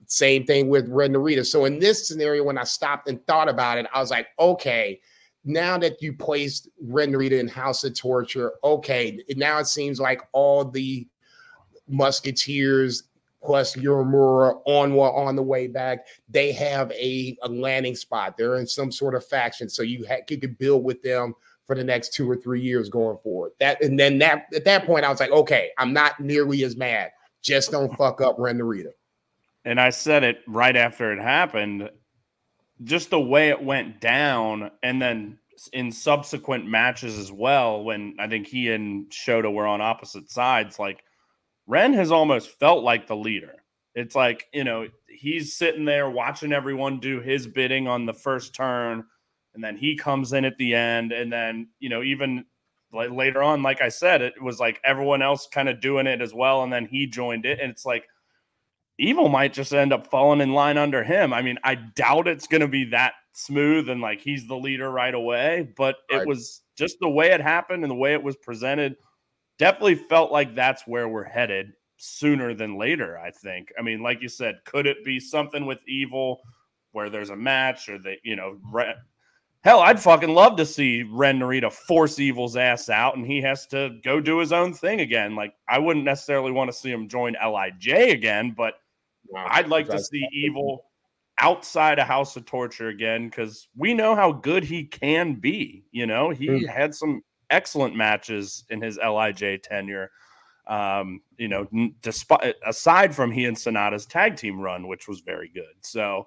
Same 0.06 0.44
thing 0.44 0.68
with 0.68 0.88
Ren 0.88 1.12
Narita. 1.12 1.46
So 1.46 1.64
in 1.64 1.78
this 1.78 2.06
scenario, 2.06 2.44
when 2.44 2.58
I 2.58 2.64
stopped 2.64 3.08
and 3.08 3.24
thought 3.26 3.48
about 3.48 3.78
it, 3.78 3.86
I 3.92 4.00
was 4.00 4.10
like, 4.10 4.28
okay, 4.38 5.00
now 5.44 5.78
that 5.78 6.00
you 6.00 6.12
placed 6.12 6.68
Ren 6.80 7.12
Narita 7.12 7.38
in 7.40 7.48
House 7.48 7.84
of 7.84 7.94
Torture, 7.94 8.52
okay, 8.62 9.18
now 9.36 9.58
it 9.58 9.66
seems 9.66 10.00
like 10.00 10.22
all 10.32 10.64
the 10.64 11.06
Musketeers 11.88 13.04
plus 13.42 13.76
Uemura 13.76 14.60
on 14.64 14.92
on 14.92 15.36
the 15.36 15.42
way 15.42 15.66
back. 15.66 16.06
They 16.28 16.52
have 16.52 16.90
a, 16.92 17.36
a 17.42 17.48
landing 17.48 17.96
spot. 17.96 18.36
They're 18.36 18.56
in 18.56 18.66
some 18.66 18.92
sort 18.92 19.14
of 19.14 19.26
faction, 19.26 19.68
so 19.68 19.82
you 19.82 20.06
ha- 20.08 20.24
you 20.28 20.38
could 20.38 20.58
build 20.58 20.84
with 20.84 21.02
them 21.02 21.34
for 21.66 21.76
the 21.76 21.84
next 21.84 22.12
two 22.12 22.30
or 22.30 22.36
three 22.36 22.60
years 22.60 22.88
going 22.88 23.18
forward. 23.22 23.52
That 23.60 23.82
and 23.82 23.98
then 23.98 24.18
that 24.18 24.46
at 24.54 24.64
that 24.64 24.86
point, 24.86 25.04
I 25.04 25.10
was 25.10 25.20
like, 25.20 25.30
okay, 25.30 25.70
I'm 25.78 25.92
not 25.92 26.20
nearly 26.20 26.64
as 26.64 26.76
mad. 26.76 27.10
Just 27.42 27.70
don't 27.70 27.96
fuck 27.98 28.20
up 28.20 28.36
Ren 28.38 28.58
Narita. 28.58 28.92
And 29.64 29.80
I 29.80 29.90
said 29.90 30.24
it 30.24 30.38
right 30.46 30.76
after 30.76 31.12
it 31.12 31.20
happened. 31.20 31.88
Just 32.84 33.10
the 33.10 33.20
way 33.20 33.50
it 33.50 33.62
went 33.62 34.00
down, 34.00 34.70
and 34.82 35.00
then 35.00 35.38
in 35.72 35.92
subsequent 35.92 36.66
matches 36.66 37.16
as 37.16 37.30
well, 37.30 37.84
when 37.84 38.16
I 38.18 38.26
think 38.26 38.46
he 38.46 38.70
and 38.70 39.08
Shota 39.10 39.52
were 39.52 39.66
on 39.66 39.80
opposite 39.80 40.30
sides, 40.30 40.78
like 40.80 41.04
Ren 41.66 41.92
has 41.94 42.10
almost 42.10 42.58
felt 42.58 42.82
like 42.82 43.06
the 43.06 43.16
leader. 43.16 43.62
It's 43.94 44.14
like, 44.14 44.46
you 44.52 44.64
know, 44.64 44.88
he's 45.08 45.54
sitting 45.54 45.84
there 45.84 46.08
watching 46.08 46.52
everyone 46.52 46.98
do 46.98 47.20
his 47.20 47.46
bidding 47.46 47.86
on 47.86 48.06
the 48.06 48.14
first 48.14 48.54
turn. 48.54 49.04
And 49.54 49.62
then 49.62 49.76
he 49.76 49.96
comes 49.96 50.32
in 50.32 50.44
at 50.44 50.56
the 50.56 50.74
end. 50.74 51.12
And 51.12 51.32
then, 51.32 51.68
you 51.78 51.88
know, 51.88 52.02
even 52.02 52.44
like 52.92 53.10
later 53.10 53.42
on, 53.42 53.62
like 53.62 53.82
I 53.82 53.90
said, 53.90 54.22
it 54.22 54.40
was 54.42 54.58
like 54.58 54.80
everyone 54.84 55.22
else 55.22 55.46
kind 55.46 55.68
of 55.68 55.80
doing 55.80 56.06
it 56.06 56.22
as 56.22 56.32
well. 56.32 56.62
And 56.62 56.72
then 56.72 56.86
he 56.86 57.06
joined 57.06 57.44
it. 57.44 57.60
And 57.60 57.70
it's 57.70 57.84
like, 57.84 58.06
Evil 58.98 59.28
might 59.28 59.52
just 59.52 59.72
end 59.72 59.92
up 59.92 60.06
falling 60.06 60.40
in 60.40 60.52
line 60.52 60.76
under 60.76 61.02
him. 61.02 61.32
I 61.32 61.42
mean, 61.42 61.58
I 61.64 61.74
doubt 61.74 62.28
it's 62.28 62.46
going 62.46 62.60
to 62.60 62.68
be 62.68 62.84
that 62.90 63.14
smooth 63.32 63.88
and 63.88 64.00
like 64.00 64.20
he's 64.20 64.46
the 64.46 64.56
leader 64.56 64.90
right 64.90 65.14
away, 65.14 65.72
but 65.76 65.96
right. 66.10 66.20
it 66.20 66.28
was 66.28 66.60
just 66.76 66.98
the 67.00 67.08
way 67.08 67.30
it 67.30 67.40
happened 67.40 67.82
and 67.82 67.90
the 67.90 67.96
way 67.96 68.12
it 68.12 68.22
was 68.22 68.36
presented 68.36 68.96
definitely 69.58 69.94
felt 69.94 70.32
like 70.32 70.54
that's 70.54 70.86
where 70.86 71.08
we're 71.08 71.24
headed 71.24 71.72
sooner 71.96 72.54
than 72.54 72.78
later. 72.78 73.18
I 73.18 73.30
think. 73.30 73.72
I 73.78 73.82
mean, 73.82 74.02
like 74.02 74.22
you 74.22 74.28
said, 74.28 74.60
could 74.64 74.86
it 74.86 75.04
be 75.04 75.20
something 75.20 75.66
with 75.66 75.86
Evil 75.86 76.40
where 76.92 77.10
there's 77.10 77.30
a 77.30 77.36
match 77.36 77.88
or 77.88 77.98
they, 77.98 78.18
you 78.22 78.36
know, 78.36 78.58
re- 78.70 78.94
hell, 79.62 79.80
I'd 79.80 80.00
fucking 80.00 80.30
love 80.30 80.56
to 80.56 80.66
see 80.66 81.02
Ren 81.02 81.38
Narita 81.38 81.72
force 81.72 82.18
Evil's 82.18 82.56
ass 82.56 82.88
out 82.88 83.16
and 83.16 83.26
he 83.26 83.40
has 83.42 83.66
to 83.68 83.98
go 84.04 84.20
do 84.20 84.38
his 84.38 84.52
own 84.52 84.72
thing 84.72 85.00
again. 85.00 85.34
Like, 85.34 85.54
I 85.68 85.78
wouldn't 85.78 86.04
necessarily 86.04 86.52
want 86.52 86.70
to 86.70 86.76
see 86.76 86.90
him 86.90 87.08
join 87.08 87.34
Lij 87.34 87.88
again, 87.88 88.54
but 88.56 88.74
wow, 89.28 89.46
I'd 89.50 89.68
like 89.68 89.88
to 89.88 89.98
see 89.98 90.26
Evil 90.32 90.84
outside 91.40 91.98
a 91.98 92.04
House 92.04 92.36
of 92.36 92.44
Torture 92.44 92.88
again 92.88 93.28
because 93.28 93.68
we 93.76 93.94
know 93.94 94.14
how 94.14 94.32
good 94.32 94.64
he 94.64 94.84
can 94.84 95.34
be. 95.34 95.84
You 95.90 96.06
know, 96.06 96.30
he 96.30 96.48
mm. 96.48 96.68
had 96.68 96.94
some 96.94 97.22
excellent 97.52 97.94
matches 97.94 98.64
in 98.70 98.80
his 98.80 98.98
Lij 98.98 99.60
tenure. 99.62 100.10
Um, 100.66 101.20
you 101.38 101.48
know, 101.48 101.66
despite 102.02 102.54
aside 102.66 103.14
from 103.14 103.30
he 103.30 103.44
and 103.44 103.56
Sanada's 103.56 104.06
tag 104.06 104.36
team 104.36 104.60
run, 104.60 104.88
which 104.88 105.08
was 105.08 105.20
very 105.20 105.50
good. 105.52 105.74
So 105.82 106.26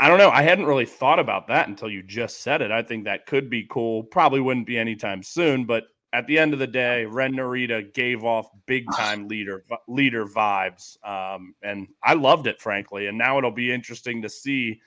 I 0.00 0.08
don't 0.08 0.18
know. 0.18 0.30
I 0.30 0.42
hadn't 0.42 0.66
really 0.66 0.86
thought 0.86 1.18
about 1.18 1.48
that 1.48 1.68
until 1.68 1.90
you 1.90 2.02
just 2.02 2.42
said 2.42 2.62
it. 2.62 2.70
I 2.70 2.82
think 2.82 3.04
that 3.04 3.26
could 3.26 3.50
be 3.50 3.66
cool. 3.68 4.04
Probably 4.04 4.40
wouldn't 4.40 4.66
be 4.66 4.78
anytime 4.78 5.22
soon, 5.22 5.64
but 5.64 5.84
at 6.12 6.26
the 6.26 6.38
end 6.38 6.52
of 6.52 6.58
the 6.58 6.66
day, 6.66 7.04
Ren 7.04 7.34
Narita 7.34 7.92
gave 7.92 8.24
off 8.24 8.48
big 8.66 8.86
time 8.96 9.28
leader 9.28 9.64
leader 9.88 10.24
vibes, 10.24 10.96
um, 11.06 11.54
and 11.62 11.88
I 12.02 12.14
loved 12.14 12.46
it, 12.46 12.62
frankly. 12.62 13.08
And 13.08 13.18
now 13.18 13.38
it'll 13.38 13.50
be 13.50 13.72
interesting 13.72 14.22
to 14.22 14.28
see, 14.28 14.80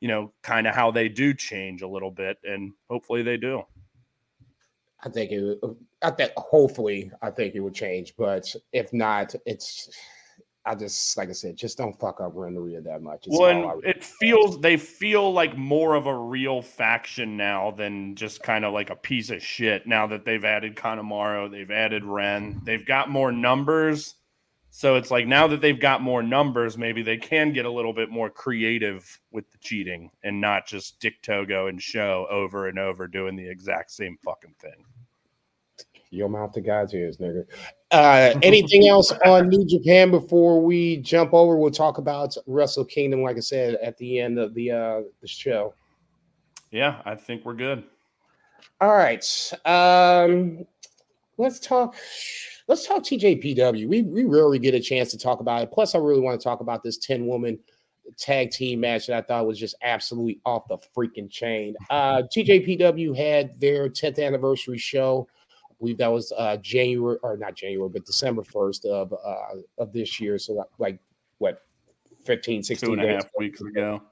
you 0.00 0.08
know, 0.08 0.32
kind 0.42 0.66
of 0.66 0.74
how 0.74 0.90
they 0.90 1.08
do 1.08 1.32
change 1.32 1.82
a 1.82 1.88
little 1.88 2.10
bit, 2.10 2.38
and 2.42 2.72
hopefully 2.90 3.22
they 3.22 3.36
do. 3.36 3.62
I 5.04 5.08
think 5.10 5.32
it. 5.32 5.58
I 6.02 6.10
think 6.10 6.32
hopefully, 6.36 7.10
I 7.22 7.30
think 7.30 7.54
it 7.54 7.60
would 7.60 7.74
change, 7.74 8.14
but 8.16 8.54
if 8.72 8.92
not, 8.92 9.34
it's 9.46 9.90
I 10.66 10.74
just 10.74 11.16
like 11.18 11.28
I 11.28 11.32
said, 11.32 11.56
just 11.56 11.76
don't 11.76 11.98
fuck 11.98 12.20
up 12.20 12.32
Ren 12.34 12.54
Narita 12.54 12.82
that 12.84 13.02
much. 13.02 13.26
It's 13.26 13.38
well, 13.38 13.80
it 13.84 14.02
feels 14.02 14.60
they 14.60 14.78
feel 14.78 15.30
like 15.30 15.58
more 15.58 15.94
of 15.94 16.06
a 16.06 16.16
real 16.16 16.62
faction 16.62 17.36
now 17.36 17.70
than 17.70 18.14
just 18.14 18.42
kind 18.42 18.64
of 18.64 18.72
like 18.72 18.88
a 18.88 18.96
piece 18.96 19.28
of 19.28 19.42
shit. 19.42 19.86
Now 19.86 20.06
that 20.06 20.24
they've 20.24 20.44
added 20.44 20.74
Kanemaru, 20.74 21.50
they've 21.50 21.70
added 21.70 22.04
Ren, 22.04 22.62
they've 22.64 22.84
got 22.84 23.10
more 23.10 23.30
numbers. 23.30 24.14
So 24.70 24.96
it's 24.96 25.10
like 25.10 25.26
now 25.26 25.46
that 25.48 25.60
they've 25.60 25.78
got 25.78 26.00
more 26.00 26.22
numbers, 26.22 26.76
maybe 26.76 27.02
they 27.02 27.18
can 27.18 27.52
get 27.52 27.64
a 27.64 27.70
little 27.70 27.92
bit 27.92 28.10
more 28.10 28.28
creative 28.28 29.20
with 29.30 29.48
the 29.52 29.58
cheating 29.58 30.10
and 30.24 30.40
not 30.40 30.66
just 30.66 30.98
Dick 30.98 31.22
Togo 31.22 31.68
and 31.68 31.80
Sho 31.80 32.26
over 32.28 32.66
and 32.68 32.78
over 32.78 33.06
doing 33.06 33.36
the 33.36 33.48
exact 33.48 33.92
same 33.92 34.16
fucking 34.24 34.54
thing. 34.60 34.84
Your 36.14 36.28
mouth 36.28 36.52
to 36.52 36.60
God's 36.60 36.94
ears, 36.94 37.18
nigga. 37.18 37.44
Uh, 37.90 38.38
anything 38.42 38.88
else 38.88 39.12
on 39.24 39.48
New 39.48 39.66
Japan 39.66 40.10
before 40.10 40.60
we 40.60 40.98
jump 40.98 41.34
over? 41.34 41.56
We'll 41.56 41.70
talk 41.70 41.98
about 41.98 42.36
Wrestle 42.46 42.84
Kingdom, 42.84 43.22
like 43.22 43.36
I 43.36 43.40
said, 43.40 43.74
at 43.76 43.96
the 43.98 44.20
end 44.20 44.38
of 44.38 44.54
the 44.54 44.70
uh, 44.70 45.00
the 45.20 45.28
show. 45.28 45.74
Yeah, 46.70 47.00
I 47.04 47.14
think 47.14 47.44
we're 47.44 47.54
good. 47.54 47.84
All 48.80 48.94
right. 48.94 49.24
Um, 49.64 50.64
let's 51.36 51.60
talk. 51.60 51.94
Let's 52.66 52.86
talk 52.86 53.02
TJPW. 53.02 53.88
We 53.88 54.02
we 54.02 54.24
rarely 54.24 54.58
get 54.58 54.74
a 54.74 54.80
chance 54.80 55.10
to 55.10 55.18
talk 55.18 55.40
about 55.40 55.62
it. 55.62 55.70
Plus, 55.70 55.94
I 55.94 55.98
really 55.98 56.20
want 56.20 56.40
to 56.40 56.44
talk 56.44 56.60
about 56.60 56.82
this 56.82 56.98
ten 56.98 57.26
woman 57.26 57.58
tag 58.16 58.50
team 58.50 58.80
match 58.80 59.06
that 59.06 59.16
I 59.16 59.22
thought 59.22 59.46
was 59.46 59.58
just 59.58 59.74
absolutely 59.82 60.40
off 60.44 60.68
the 60.68 60.78
freaking 60.96 61.30
chain. 61.30 61.74
Uh, 61.90 62.22
TJPW 62.34 63.16
had 63.16 63.58
their 63.60 63.88
10th 63.88 64.24
anniversary 64.24 64.78
show 64.78 65.26
believe 65.84 65.98
that 65.98 66.10
was 66.10 66.32
uh, 66.38 66.56
January 66.58 67.18
or 67.22 67.36
not 67.36 67.54
January, 67.54 67.90
but 67.90 68.06
December 68.06 68.42
1st 68.42 68.86
of 68.86 69.12
uh, 69.12 69.60
of 69.82 69.92
this 69.92 70.18
year. 70.18 70.38
So 70.38 70.64
like 70.78 70.98
what 71.38 71.60
15, 72.24 72.62
16 72.62 72.86
Two 72.86 72.92
and 72.94 73.04
a 73.04 73.14
half 73.14 73.26
weeks 73.38 73.60
ago. 73.60 74.02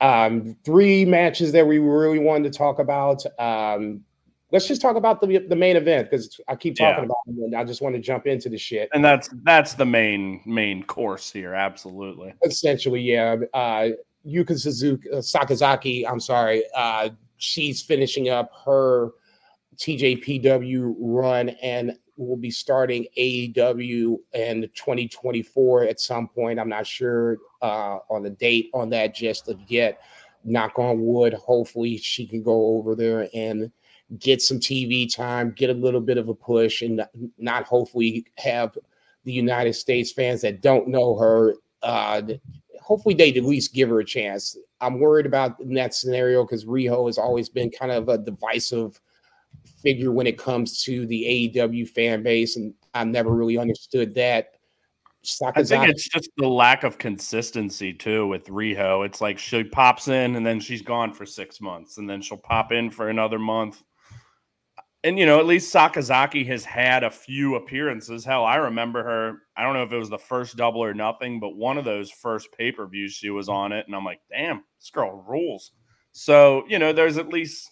Um, 0.00 0.56
three 0.64 1.04
matches 1.04 1.52
that 1.52 1.66
we 1.66 1.78
really 1.78 2.18
wanted 2.18 2.50
to 2.50 2.58
talk 2.58 2.78
about. 2.78 3.22
Um, 3.38 4.02
let's 4.50 4.66
just 4.66 4.80
talk 4.80 4.96
about 4.96 5.20
the 5.20 5.44
the 5.46 5.56
main 5.56 5.76
event 5.76 6.10
because 6.10 6.40
I 6.48 6.56
keep 6.56 6.76
talking 6.76 7.04
yeah. 7.04 7.04
about 7.04 7.16
it 7.26 7.44
and 7.44 7.54
I 7.54 7.64
just 7.64 7.82
want 7.82 7.94
to 7.96 8.00
jump 8.00 8.26
into 8.26 8.48
the 8.48 8.56
shit. 8.56 8.88
And 8.94 9.04
that's 9.04 9.28
that's 9.42 9.74
the 9.74 9.84
main 9.84 10.40
main 10.46 10.82
course 10.84 11.30
here, 11.30 11.52
absolutely. 11.52 12.32
Essentially, 12.42 13.02
yeah. 13.02 13.36
Uh, 13.52 13.88
Yuka 14.26 14.58
Suzuki 14.58 15.10
uh, 15.10 15.16
Sakazaki, 15.16 16.06
I'm 16.06 16.20
sorry, 16.20 16.62
uh, 16.74 17.10
she's 17.38 17.82
finishing 17.82 18.28
up 18.28 18.50
her 18.66 19.12
TJPW 19.80 20.94
run 20.98 21.48
and 21.62 21.96
will 22.16 22.36
be 22.36 22.50
starting 22.50 23.06
AEW 23.16 24.18
in 24.34 24.62
2024 24.74 25.84
at 25.84 26.00
some 26.00 26.28
point. 26.28 26.60
I'm 26.60 26.68
not 26.68 26.86
sure 26.86 27.38
uh, 27.62 27.98
on 28.10 28.22
the 28.22 28.30
date 28.30 28.70
on 28.74 28.90
that 28.90 29.14
just 29.14 29.50
yet. 29.68 30.00
Knock 30.44 30.78
on 30.78 31.00
wood. 31.00 31.32
Hopefully, 31.34 31.96
she 31.96 32.26
can 32.26 32.42
go 32.42 32.76
over 32.76 32.94
there 32.94 33.28
and 33.34 33.70
get 34.18 34.42
some 34.42 34.58
TV 34.58 35.12
time, 35.12 35.52
get 35.52 35.70
a 35.70 35.74
little 35.74 36.00
bit 36.00 36.18
of 36.18 36.28
a 36.28 36.34
push, 36.34 36.82
and 36.82 37.06
not 37.38 37.64
hopefully 37.64 38.26
have 38.36 38.76
the 39.24 39.32
United 39.32 39.74
States 39.74 40.12
fans 40.12 40.42
that 40.42 40.60
don't 40.62 40.88
know 40.88 41.16
her. 41.16 41.54
Uh, 41.82 42.22
hopefully, 42.82 43.14
they 43.14 43.32
at 43.32 43.44
least 43.44 43.74
give 43.74 43.88
her 43.88 44.00
a 44.00 44.04
chance. 44.04 44.56
I'm 44.82 44.98
worried 44.98 45.26
about 45.26 45.60
in 45.60 45.74
that 45.74 45.94
scenario 45.94 46.44
because 46.44 46.64
Riho 46.66 47.06
has 47.06 47.18
always 47.18 47.48
been 47.48 47.70
kind 47.70 47.92
of 47.92 48.08
a 48.08 48.18
divisive 48.18 49.00
figure 49.82 50.12
when 50.12 50.26
it 50.26 50.38
comes 50.38 50.82
to 50.84 51.06
the 51.06 51.52
AEW 51.54 51.88
fan 51.88 52.22
base, 52.22 52.56
and 52.56 52.74
I've 52.94 53.08
never 53.08 53.30
really 53.30 53.58
understood 53.58 54.14
that. 54.14 54.52
Sakazaki. 55.24 55.58
I 55.58 55.64
think 55.64 55.88
it's 55.88 56.08
just 56.08 56.30
the 56.38 56.48
lack 56.48 56.82
of 56.82 56.96
consistency 56.96 57.92
too 57.92 58.26
with 58.26 58.46
Riho. 58.46 59.04
It's 59.04 59.20
like 59.20 59.38
she 59.38 59.62
pops 59.64 60.08
in 60.08 60.36
and 60.36 60.46
then 60.46 60.60
she's 60.60 60.80
gone 60.82 61.12
for 61.12 61.26
six 61.26 61.60
months, 61.60 61.98
and 61.98 62.08
then 62.08 62.22
she'll 62.22 62.38
pop 62.38 62.72
in 62.72 62.90
for 62.90 63.10
another 63.10 63.38
month. 63.38 63.82
And 65.02 65.18
you 65.18 65.26
know, 65.26 65.38
at 65.38 65.46
least 65.46 65.74
Sakazaki 65.74 66.46
has 66.46 66.64
had 66.64 67.04
a 67.04 67.10
few 67.10 67.56
appearances. 67.56 68.24
Hell, 68.24 68.44
I 68.44 68.56
remember 68.56 69.02
her. 69.02 69.38
I 69.56 69.62
don't 69.62 69.74
know 69.74 69.82
if 69.82 69.92
it 69.92 69.98
was 69.98 70.10
the 70.10 70.18
first 70.18 70.56
double 70.56 70.82
or 70.82 70.94
nothing, 70.94 71.40
but 71.40 71.56
one 71.56 71.78
of 71.78 71.84
those 71.84 72.10
first 72.10 72.48
pay 72.56 72.72
per 72.72 72.86
views 72.86 73.12
she 73.12 73.30
was 73.30 73.48
on 73.48 73.72
it, 73.72 73.86
and 73.86 73.94
I'm 73.94 74.04
like, 74.04 74.20
damn, 74.30 74.64
this 74.78 74.90
girl 74.90 75.24
rules. 75.28 75.72
So 76.12 76.64
you 76.68 76.78
know, 76.78 76.92
there's 76.92 77.18
at 77.18 77.28
least 77.28 77.70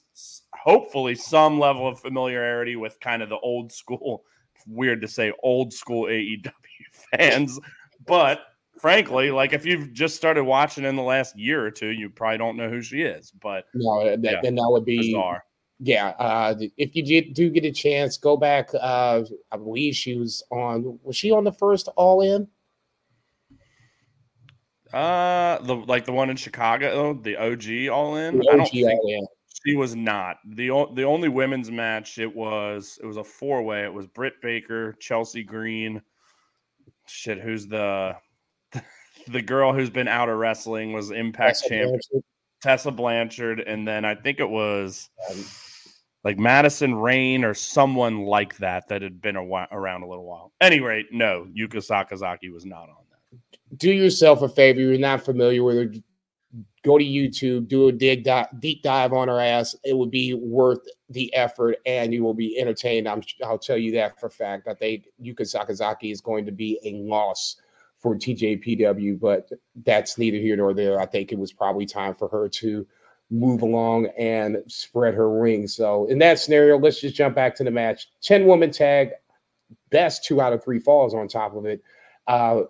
hopefully 0.62 1.14
some 1.14 1.58
level 1.58 1.86
of 1.86 2.00
familiarity 2.00 2.76
with 2.76 2.98
kind 3.00 3.22
of 3.22 3.28
the 3.28 3.38
old 3.38 3.72
school 3.72 4.24
weird 4.66 5.00
to 5.00 5.08
say 5.08 5.32
old 5.42 5.72
school 5.72 6.04
AEW 6.04 6.50
fans. 7.12 7.58
But 8.06 8.40
frankly 8.78 9.30
like 9.30 9.52
if 9.52 9.66
you've 9.66 9.92
just 9.92 10.16
started 10.16 10.44
watching 10.44 10.84
in 10.84 10.96
the 10.96 11.02
last 11.02 11.36
year 11.36 11.64
or 11.64 11.70
two 11.70 11.88
you 11.88 12.08
probably 12.08 12.38
don't 12.38 12.56
know 12.56 12.68
who 12.68 12.80
she 12.80 13.02
is 13.02 13.32
but 13.42 13.64
no 13.74 14.04
that, 14.04 14.22
yeah, 14.22 14.40
then 14.42 14.54
that 14.54 14.68
would 14.68 14.84
be 14.84 14.98
bizarre. 14.98 15.44
yeah 15.80 16.08
uh, 16.18 16.54
if 16.76 16.94
you 16.94 17.32
do 17.32 17.50
get 17.50 17.64
a 17.64 17.72
chance 17.72 18.16
go 18.16 18.36
back 18.36 18.70
uh, 18.80 19.22
i 19.52 19.56
believe 19.56 19.94
she 19.94 20.16
was 20.16 20.42
on 20.50 20.98
was 21.02 21.16
she 21.16 21.30
on 21.30 21.44
the 21.44 21.52
first 21.52 21.88
all 21.96 22.20
in? 22.20 22.46
Uh 24.92 25.58
the 25.62 25.74
like 25.74 26.06
the 26.06 26.12
one 26.12 26.30
in 26.30 26.36
chicago 26.36 27.12
the 27.12 27.36
og 27.36 27.62
all 27.92 28.16
in? 28.16 28.38
The 28.38 28.48
OG 28.48 28.54
I 28.54 28.56
don't 28.56 28.70
think, 28.70 28.86
all 28.86 29.12
in 29.12 29.26
she 29.64 29.74
was 29.74 29.96
not 29.96 30.36
the 30.46 30.68
the 30.94 31.04
only 31.04 31.28
women's 31.28 31.70
match. 31.70 32.18
It 32.18 32.34
was 32.34 32.98
it 33.02 33.06
was 33.06 33.16
a 33.16 33.24
four 33.24 33.62
way. 33.62 33.84
It 33.84 33.92
was 33.92 34.06
Britt 34.06 34.40
Baker, 34.42 34.94
Chelsea 35.00 35.42
Green. 35.42 36.02
Shit, 37.06 37.40
who's 37.40 37.66
the 37.66 38.16
the 39.28 39.42
girl 39.42 39.72
who's 39.72 39.90
been 39.90 40.08
out 40.08 40.28
of 40.28 40.38
wrestling 40.38 40.92
was 40.92 41.10
Impact 41.10 41.60
Tessa 41.60 41.68
champion 41.68 41.90
Blanchard. 41.90 42.24
Tessa 42.62 42.90
Blanchard, 42.90 43.60
and 43.60 43.86
then 43.86 44.04
I 44.04 44.14
think 44.14 44.40
it 44.40 44.48
was 44.48 45.08
um, 45.30 45.44
like 46.24 46.38
Madison 46.38 46.94
Rayne 46.94 47.44
or 47.44 47.54
someone 47.54 48.24
like 48.24 48.56
that 48.58 48.88
that 48.88 49.02
had 49.02 49.20
been 49.20 49.36
a 49.36 49.44
while, 49.44 49.68
around 49.70 50.02
a 50.02 50.08
little 50.08 50.24
while. 50.26 50.52
Anyway, 50.60 51.04
no, 51.12 51.46
Yuka 51.56 51.76
Sakazaki 51.76 52.52
was 52.52 52.64
not 52.64 52.88
on 52.88 53.04
that. 53.10 53.78
Do 53.78 53.90
yourself 53.90 54.42
a 54.42 54.48
favor. 54.48 54.80
You're 54.80 54.98
not 54.98 55.24
familiar 55.24 55.62
with 55.62 55.76
her 55.76 55.92
go 56.82 56.98
to 56.98 57.04
YouTube, 57.04 57.68
do 57.68 57.88
a 57.88 57.92
dig 57.92 58.28
deep 58.60 58.82
dive 58.82 59.12
on 59.12 59.28
her 59.28 59.40
ass. 59.40 59.76
It 59.84 59.96
would 59.96 60.10
be 60.10 60.34
worth 60.34 60.80
the 61.10 61.32
effort, 61.34 61.76
and 61.86 62.12
you 62.12 62.22
will 62.22 62.34
be 62.34 62.58
entertained. 62.58 63.08
I'm, 63.08 63.22
I'll 63.44 63.58
tell 63.58 63.76
you 63.76 63.92
that 63.92 64.18
for 64.18 64.30
fact. 64.30 64.68
I 64.68 64.74
think 64.74 65.08
Yuka 65.22 65.40
Sakazaki 65.42 66.12
is 66.12 66.20
going 66.20 66.46
to 66.46 66.52
be 66.52 66.78
a 66.84 66.94
loss 67.08 67.56
for 67.98 68.14
TJPW, 68.14 69.18
but 69.18 69.50
that's 69.84 70.18
neither 70.18 70.38
here 70.38 70.56
nor 70.56 70.72
there. 70.72 71.00
I 71.00 71.06
think 71.06 71.32
it 71.32 71.38
was 71.38 71.52
probably 71.52 71.84
time 71.84 72.14
for 72.14 72.28
her 72.28 72.48
to 72.48 72.86
move 73.30 73.62
along 73.62 74.06
and 74.18 74.58
spread 74.68 75.14
her 75.14 75.38
wings. 75.38 75.74
So 75.74 76.06
in 76.06 76.18
that 76.20 76.38
scenario, 76.38 76.78
let's 76.78 77.00
just 77.00 77.14
jump 77.14 77.34
back 77.34 77.54
to 77.56 77.64
the 77.64 77.70
match. 77.70 78.08
10 78.22 78.46
woman 78.46 78.70
tag, 78.70 79.10
best 79.90 80.24
two 80.24 80.40
out 80.40 80.52
of 80.52 80.64
three 80.64 80.78
falls 80.78 81.12
on 81.12 81.28
top 81.28 81.54
of 81.54 81.66
it. 81.66 81.82
Uh, 82.26 82.62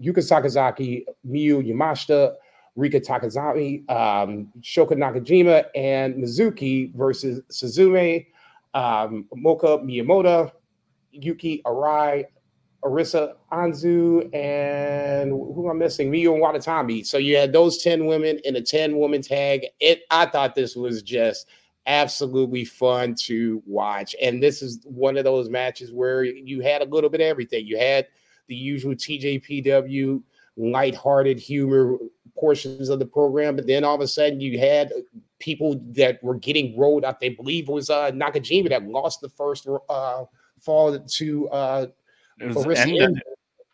Yuka 0.00 0.18
Sakazaki, 0.18 1.04
Miyu 1.28 1.66
Yamashita, 1.66 2.34
Rika 2.76 3.00
Tatsumi, 3.00 3.88
um, 3.90 4.52
Shoko 4.60 4.92
Nakajima, 4.92 5.66
and 5.74 6.16
Mizuki 6.16 6.92
versus 6.94 7.40
Suzume, 7.50 8.26
um, 8.74 9.26
Moka 9.36 9.82
Miyamoto, 9.84 10.50
Yuki 11.12 11.62
Arai, 11.64 12.24
Arisu 12.84 13.32
Endo, 13.52 14.28
and 14.32 15.30
who 15.30 15.70
am 15.70 15.76
I 15.76 15.84
missing? 15.84 16.12
Miyu 16.12 16.32
and 16.32 16.40
Watanabe. 16.40 17.02
So 17.02 17.16
you 17.16 17.36
had 17.36 17.52
those 17.52 17.82
10 17.82 18.06
women 18.06 18.38
in 18.44 18.56
a 18.56 18.60
10 18.60 18.96
woman 18.96 19.22
tag. 19.22 19.66
It 19.80 20.02
I 20.10 20.26
thought 20.26 20.54
this 20.54 20.76
was 20.76 21.02
just 21.02 21.48
absolutely 21.86 22.64
fun 22.64 23.14
to 23.14 23.62
watch. 23.66 24.14
And 24.20 24.42
this 24.42 24.62
is 24.62 24.80
one 24.84 25.16
of 25.16 25.24
those 25.24 25.48
matches 25.48 25.92
where 25.92 26.24
you 26.24 26.60
had 26.60 26.82
a 26.82 26.86
little 26.86 27.10
bit 27.10 27.20
of 27.20 27.26
everything. 27.26 27.66
You 27.66 27.78
had 27.78 28.06
the 28.48 28.54
usual 28.54 28.94
TJPW 28.94 30.22
lighthearted 30.56 31.38
humor 31.38 31.96
portions 32.36 32.88
of 32.88 32.98
the 32.98 33.06
program, 33.06 33.56
but 33.56 33.66
then 33.66 33.84
all 33.84 33.94
of 33.94 34.00
a 34.00 34.08
sudden 34.08 34.40
you 34.40 34.58
had 34.58 34.92
people 35.38 35.80
that 35.90 36.22
were 36.22 36.34
getting 36.34 36.76
rolled 36.78 37.04
out. 37.04 37.20
They 37.20 37.30
believe 37.30 37.68
it 37.68 37.72
was 37.72 37.90
uh, 37.90 38.10
Nakajima 38.10 38.68
that 38.70 38.84
lost 38.84 39.20
the 39.20 39.28
first 39.28 39.68
uh, 39.88 40.24
fall 40.60 40.98
to 40.98 41.48
uh, 41.50 41.86
it 42.40 42.54
was 42.54 42.78
Endo, 42.78 43.14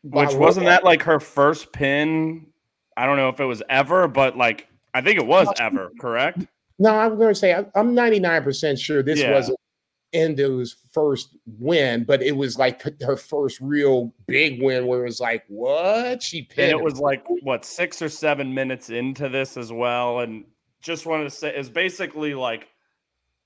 which 0.02 0.34
wasn't 0.34 0.66
that 0.66 0.84
like 0.84 1.02
her 1.02 1.20
first 1.20 1.72
pin. 1.72 2.46
I 2.96 3.06
don't 3.06 3.16
know 3.16 3.28
if 3.28 3.40
it 3.40 3.44
was 3.44 3.62
ever, 3.68 4.08
but 4.08 4.36
like 4.36 4.68
I 4.92 5.00
think 5.00 5.18
it 5.18 5.26
was 5.26 5.48
ever. 5.58 5.90
Correct? 6.00 6.46
No, 6.78 6.94
I'm 6.94 7.16
going 7.16 7.28
to 7.28 7.34
say 7.34 7.64
I'm 7.74 7.94
99 7.94 8.42
percent 8.42 8.78
sure 8.78 9.02
this 9.02 9.20
yeah. 9.20 9.32
wasn't 9.32 9.58
Endo's 10.12 10.76
first 10.92 11.36
win, 11.58 12.04
but 12.04 12.22
it 12.22 12.36
was 12.36 12.58
like 12.58 12.82
her 13.02 13.16
first 13.16 13.60
real 13.60 14.12
big 14.26 14.62
win 14.62 14.86
where 14.86 15.02
it 15.02 15.04
was 15.04 15.20
like, 15.20 15.44
what? 15.48 16.22
She 16.22 16.42
pinned. 16.42 16.72
And 16.72 16.80
it 16.80 16.84
was 16.84 16.98
like 16.98 17.24
what 17.42 17.64
six 17.64 18.02
or 18.02 18.08
seven 18.08 18.52
minutes 18.52 18.90
into 18.90 19.28
this 19.28 19.56
as 19.56 19.72
well. 19.72 20.20
And 20.20 20.44
just 20.80 21.06
wanted 21.06 21.24
to 21.24 21.30
say 21.30 21.56
is 21.56 21.68
basically 21.68 22.34
like 22.34 22.68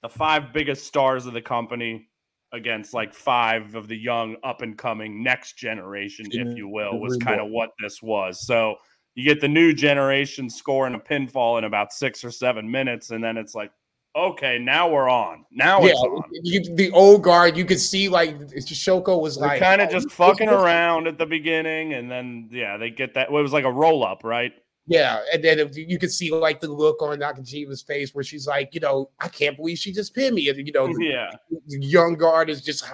the 0.03 0.09
five 0.09 0.53
biggest 0.53 0.87
stars 0.87 1.27
of 1.27 1.33
the 1.33 1.43
company 1.43 2.09
against 2.53 2.95
like 2.95 3.12
five 3.12 3.75
of 3.75 3.89
the 3.89 3.97
young 3.97 4.37
up 4.45 4.62
and 4.62 4.79
coming 4.79 5.23
next 5.23 5.59
generation, 5.59 6.27
if 6.31 6.57
you 6.57 6.69
will, 6.69 7.01
was 7.01 7.17
kind 7.17 7.41
of 7.41 7.51
what 7.51 7.71
this 7.81 8.01
was. 8.01 8.47
So 8.47 8.77
you 9.15 9.25
get 9.25 9.41
the 9.41 9.49
new 9.49 9.73
generation 9.75 10.49
scoring 10.49 10.95
a 10.95 10.99
pinfall 10.99 11.59
in 11.59 11.65
about 11.65 11.93
six 11.93 12.25
or 12.25 12.31
seven 12.31 12.71
minutes, 12.71 13.11
and 13.11 13.23
then 13.23 13.37
it's 13.37 13.55
like, 13.55 13.73
okay, 14.17 14.59
now 14.59 14.89
we're 14.89 15.09
on. 15.09 15.45
Now 15.51 15.81
yeah, 15.81 15.91
it's 15.91 16.01
on. 16.01 16.23
You, 16.43 16.61
the 16.75 16.91
old 16.93 17.23
guard, 17.23 17.57
you 17.57 17.65
could 17.65 17.81
see 17.81 18.09
like 18.09 18.39
Shoko 18.39 19.21
was 19.21 19.39
like 19.39 19.61
kind 19.61 19.81
of 19.81 19.89
oh, 19.89 19.93
just 19.93 20.11
fucking 20.11 20.49
around 20.49 21.07
at 21.07 21.19
the 21.19 21.27
beginning, 21.27 21.95
and 21.95 22.11
then 22.11 22.49
yeah, 22.53 22.77
they 22.77 22.91
get 22.91 23.15
that. 23.15 23.31
Well, 23.31 23.41
it 23.41 23.43
was 23.43 23.53
like 23.53 23.65
a 23.65 23.73
roll 23.73 24.05
up, 24.05 24.23
right? 24.25 24.53
Yeah, 24.87 25.21
and 25.33 25.43
then 25.43 25.71
you 25.73 25.99
could 25.99 26.12
see 26.12 26.31
like 26.31 26.61
the 26.61 26.69
look 26.69 27.01
on 27.01 27.19
Nakajima's 27.19 27.83
face 27.83 28.15
where 28.15 28.23
she's 28.23 28.47
like, 28.47 28.75
you 28.75 28.81
know, 28.81 29.09
I 29.19 29.29
can't 29.29 29.57
believe 29.57 29.79
she 29.79 29.93
just 29.93 30.15
pinned 30.15 30.35
me. 30.35 30.51
And 30.51 30.67
you 30.67 30.73
know, 30.73 30.87
the, 30.93 31.05
yeah, 31.05 31.31
the 31.69 31.79
young 31.79 32.15
guard 32.15 32.51
is 32.51 32.61
just 32.61 32.85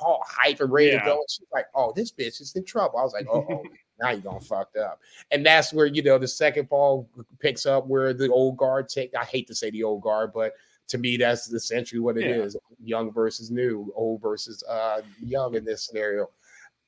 all 0.00 0.22
hype 0.24 0.60
and 0.60 0.70
ready 0.70 0.92
yeah. 0.92 1.00
to 1.00 1.04
go. 1.04 1.14
And 1.14 1.26
she's 1.28 1.48
like, 1.52 1.66
oh, 1.74 1.92
this 1.96 2.12
bitch 2.12 2.40
is 2.40 2.54
in 2.54 2.64
trouble. 2.64 2.98
I 2.98 3.02
was 3.02 3.12
like, 3.12 3.26
oh, 3.32 3.62
now 4.00 4.10
you're 4.10 4.20
gonna 4.20 4.40
fucked 4.40 4.76
up. 4.76 5.00
And 5.30 5.44
that's 5.44 5.72
where 5.72 5.86
you 5.86 6.02
know 6.02 6.18
the 6.18 6.28
second 6.28 6.68
ball 6.68 7.08
picks 7.40 7.66
up 7.66 7.86
where 7.86 8.12
the 8.12 8.30
old 8.30 8.56
guard 8.56 8.88
take. 8.88 9.14
I 9.14 9.24
hate 9.24 9.46
to 9.48 9.54
say 9.54 9.70
the 9.70 9.82
old 9.82 10.02
guard, 10.02 10.32
but 10.34 10.52
to 10.88 10.98
me, 10.98 11.16
that's 11.16 11.52
essentially 11.52 12.00
what 12.00 12.16
it 12.16 12.26
yeah. 12.26 12.42
is: 12.42 12.56
young 12.82 13.12
versus 13.12 13.50
new, 13.50 13.92
old 13.94 14.22
versus 14.22 14.62
uh, 14.68 15.02
young 15.20 15.54
in 15.54 15.64
this 15.64 15.86
scenario. 15.86 16.28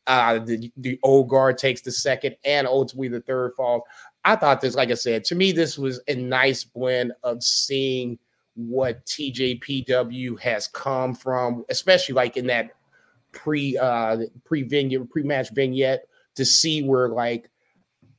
Uh, 0.06 0.38
the, 0.38 0.72
the 0.78 0.98
old 1.02 1.28
guard 1.28 1.58
takes 1.58 1.82
the 1.82 1.92
second 1.92 2.34
and 2.46 2.66
ultimately 2.66 3.08
the 3.08 3.20
third 3.20 3.52
fall. 3.54 3.86
I 4.24 4.36
thought 4.36 4.62
this, 4.62 4.74
like 4.74 4.90
I 4.90 4.94
said, 4.94 5.22
to 5.24 5.34
me, 5.34 5.52
this 5.52 5.76
was 5.76 6.00
a 6.08 6.14
nice 6.14 6.64
blend 6.64 7.12
of 7.24 7.42
seeing 7.42 8.18
what 8.54 9.04
TJPW 9.04 10.40
has 10.40 10.66
come 10.66 11.14
from, 11.14 11.64
especially 11.68 12.14
like 12.14 12.38
in 12.38 12.46
that 12.46 12.70
pre 13.32 13.76
uh 13.76 14.16
pre 14.44 14.62
vignette 14.62 15.08
pre 15.10 15.22
match 15.22 15.50
vignette 15.50 16.06
to 16.38 16.44
see 16.44 16.82
where 16.82 17.08
like 17.08 17.50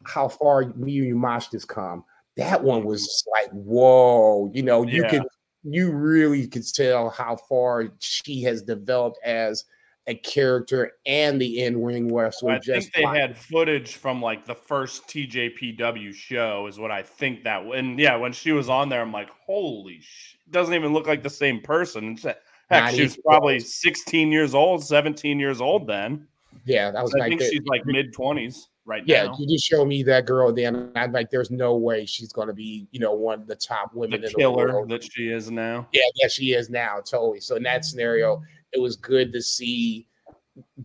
how 0.05 0.27
far 0.27 0.65
Miyu 0.65 1.13
Yamashita 1.13 1.53
has 1.53 1.65
come. 1.65 2.03
That 2.37 2.63
one 2.63 2.83
was 2.85 3.25
like, 3.33 3.49
whoa, 3.51 4.51
you 4.53 4.61
know, 4.61 4.83
you 4.83 5.03
yeah. 5.03 5.09
could 5.09 5.23
you 5.63 5.91
really 5.91 6.47
could 6.47 6.65
tell 6.73 7.09
how 7.09 7.35
far 7.35 7.89
she 7.99 8.43
has 8.43 8.61
developed 8.61 9.19
as 9.25 9.65
a 10.07 10.15
character 10.15 10.93
and 11.05 11.39
the 11.39 11.63
in-ring 11.63 12.13
wrestler. 12.13 12.53
I 12.53 12.59
think 12.59 12.91
they 12.93 13.03
had 13.03 13.37
footage 13.37 13.95
from 13.95 14.21
like 14.21 14.45
the 14.45 14.55
first 14.55 15.07
TJPW 15.07 16.13
show, 16.13 16.65
is 16.67 16.79
what 16.79 16.91
I 16.91 17.03
think 17.03 17.43
that. 17.43 17.63
And 17.63 17.99
yeah, 17.99 18.15
when 18.15 18.31
she 18.31 18.51
was 18.51 18.69
on 18.69 18.89
there, 18.89 19.01
I'm 19.01 19.11
like, 19.11 19.29
holy, 19.45 19.99
sh- 20.01 20.37
doesn't 20.49 20.73
even 20.73 20.93
look 20.93 21.07
like 21.07 21.21
the 21.21 21.29
same 21.29 21.61
person. 21.61 22.17
Heck, 22.69 22.95
she 22.95 23.03
was 23.03 23.17
probably 23.17 23.59
16 23.59 24.31
years 24.31 24.55
old, 24.55 24.83
17 24.83 25.39
years 25.39 25.61
old 25.61 25.87
then. 25.87 26.27
Yeah, 26.69 26.91
that 26.91 27.01
was. 27.01 27.15
I 27.15 27.29
think 27.29 27.41
she's 27.41 27.65
like 27.65 27.83
mid 27.85 28.13
20s 28.13 28.67
right 28.85 29.05
now. 29.07 29.13
yeah, 29.13 29.23
now. 29.25 29.35
you 29.39 29.47
just 29.47 29.65
show 29.65 29.85
me 29.85 30.03
that 30.03 30.27
girl, 30.27 30.53
then 30.53 30.91
I'm 30.95 31.11
like, 31.11 31.31
there's 31.31 31.49
no 31.49 31.75
way 31.75 32.05
she's 32.05 32.31
going 32.31 32.47
to 32.47 32.53
be, 32.53 32.87
you 32.91 32.99
know, 32.99 33.13
one 33.13 33.41
of 33.41 33.47
the 33.47 33.55
top 33.55 33.93
women 33.95 34.21
the 34.21 34.27
in 34.27 34.33
the 34.37 34.51
world. 34.51 34.89
that 34.89 35.03
she 35.03 35.29
is 35.29 35.49
now. 35.49 35.87
Yeah, 35.91 36.03
yeah, 36.15 36.27
she 36.27 36.53
is 36.53 36.69
now, 36.69 36.99
totally. 36.99 37.39
So 37.39 37.55
in 37.55 37.63
that 37.63 37.85
scenario, 37.85 38.41
it 38.71 38.79
was 38.79 38.95
good 38.97 39.33
to 39.33 39.41
see 39.41 40.07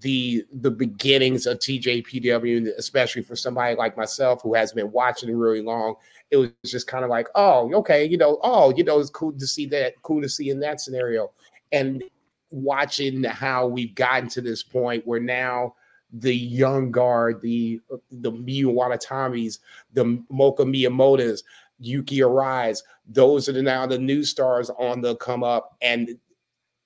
the 0.00 0.44
the 0.52 0.70
beginnings 0.70 1.46
of 1.46 1.58
TJPW, 1.58 2.68
especially 2.78 3.22
for 3.22 3.36
somebody 3.36 3.76
like 3.76 3.96
myself 3.96 4.40
who 4.42 4.54
has 4.54 4.72
been 4.72 4.90
watching 4.90 5.36
really 5.36 5.60
long. 5.60 5.96
It 6.30 6.38
was 6.38 6.50
just 6.64 6.86
kind 6.86 7.04
of 7.04 7.10
like, 7.10 7.28
oh, 7.34 7.70
okay, 7.74 8.06
you 8.06 8.16
know, 8.16 8.38
oh, 8.42 8.72
you 8.74 8.84
know, 8.84 9.00
it's 9.00 9.10
cool 9.10 9.32
to 9.32 9.46
see 9.46 9.66
that, 9.66 10.00
cool 10.02 10.22
to 10.22 10.28
see 10.30 10.48
in 10.48 10.60
that 10.60 10.80
scenario, 10.80 11.30
and 11.72 12.02
watching 12.50 13.24
how 13.24 13.66
we've 13.66 13.94
gotten 13.94 14.28
to 14.30 14.40
this 14.40 14.62
point 14.62 15.06
where 15.06 15.20
now 15.20 15.74
the 16.12 16.34
young 16.34 16.90
guard, 16.90 17.40
the 17.42 17.80
the 18.10 18.30
Miyu 18.30 18.66
Watanabe's, 18.66 19.58
the 19.92 20.04
Moka 20.32 20.60
Miyamoto's, 20.60 21.42
Yuki 21.78 22.18
Arai's, 22.18 22.82
those 23.06 23.48
are 23.48 23.62
now 23.62 23.86
the 23.86 23.98
new 23.98 24.22
stars 24.22 24.70
on 24.78 25.00
the 25.00 25.16
come 25.16 25.42
up, 25.42 25.76
and 25.82 26.16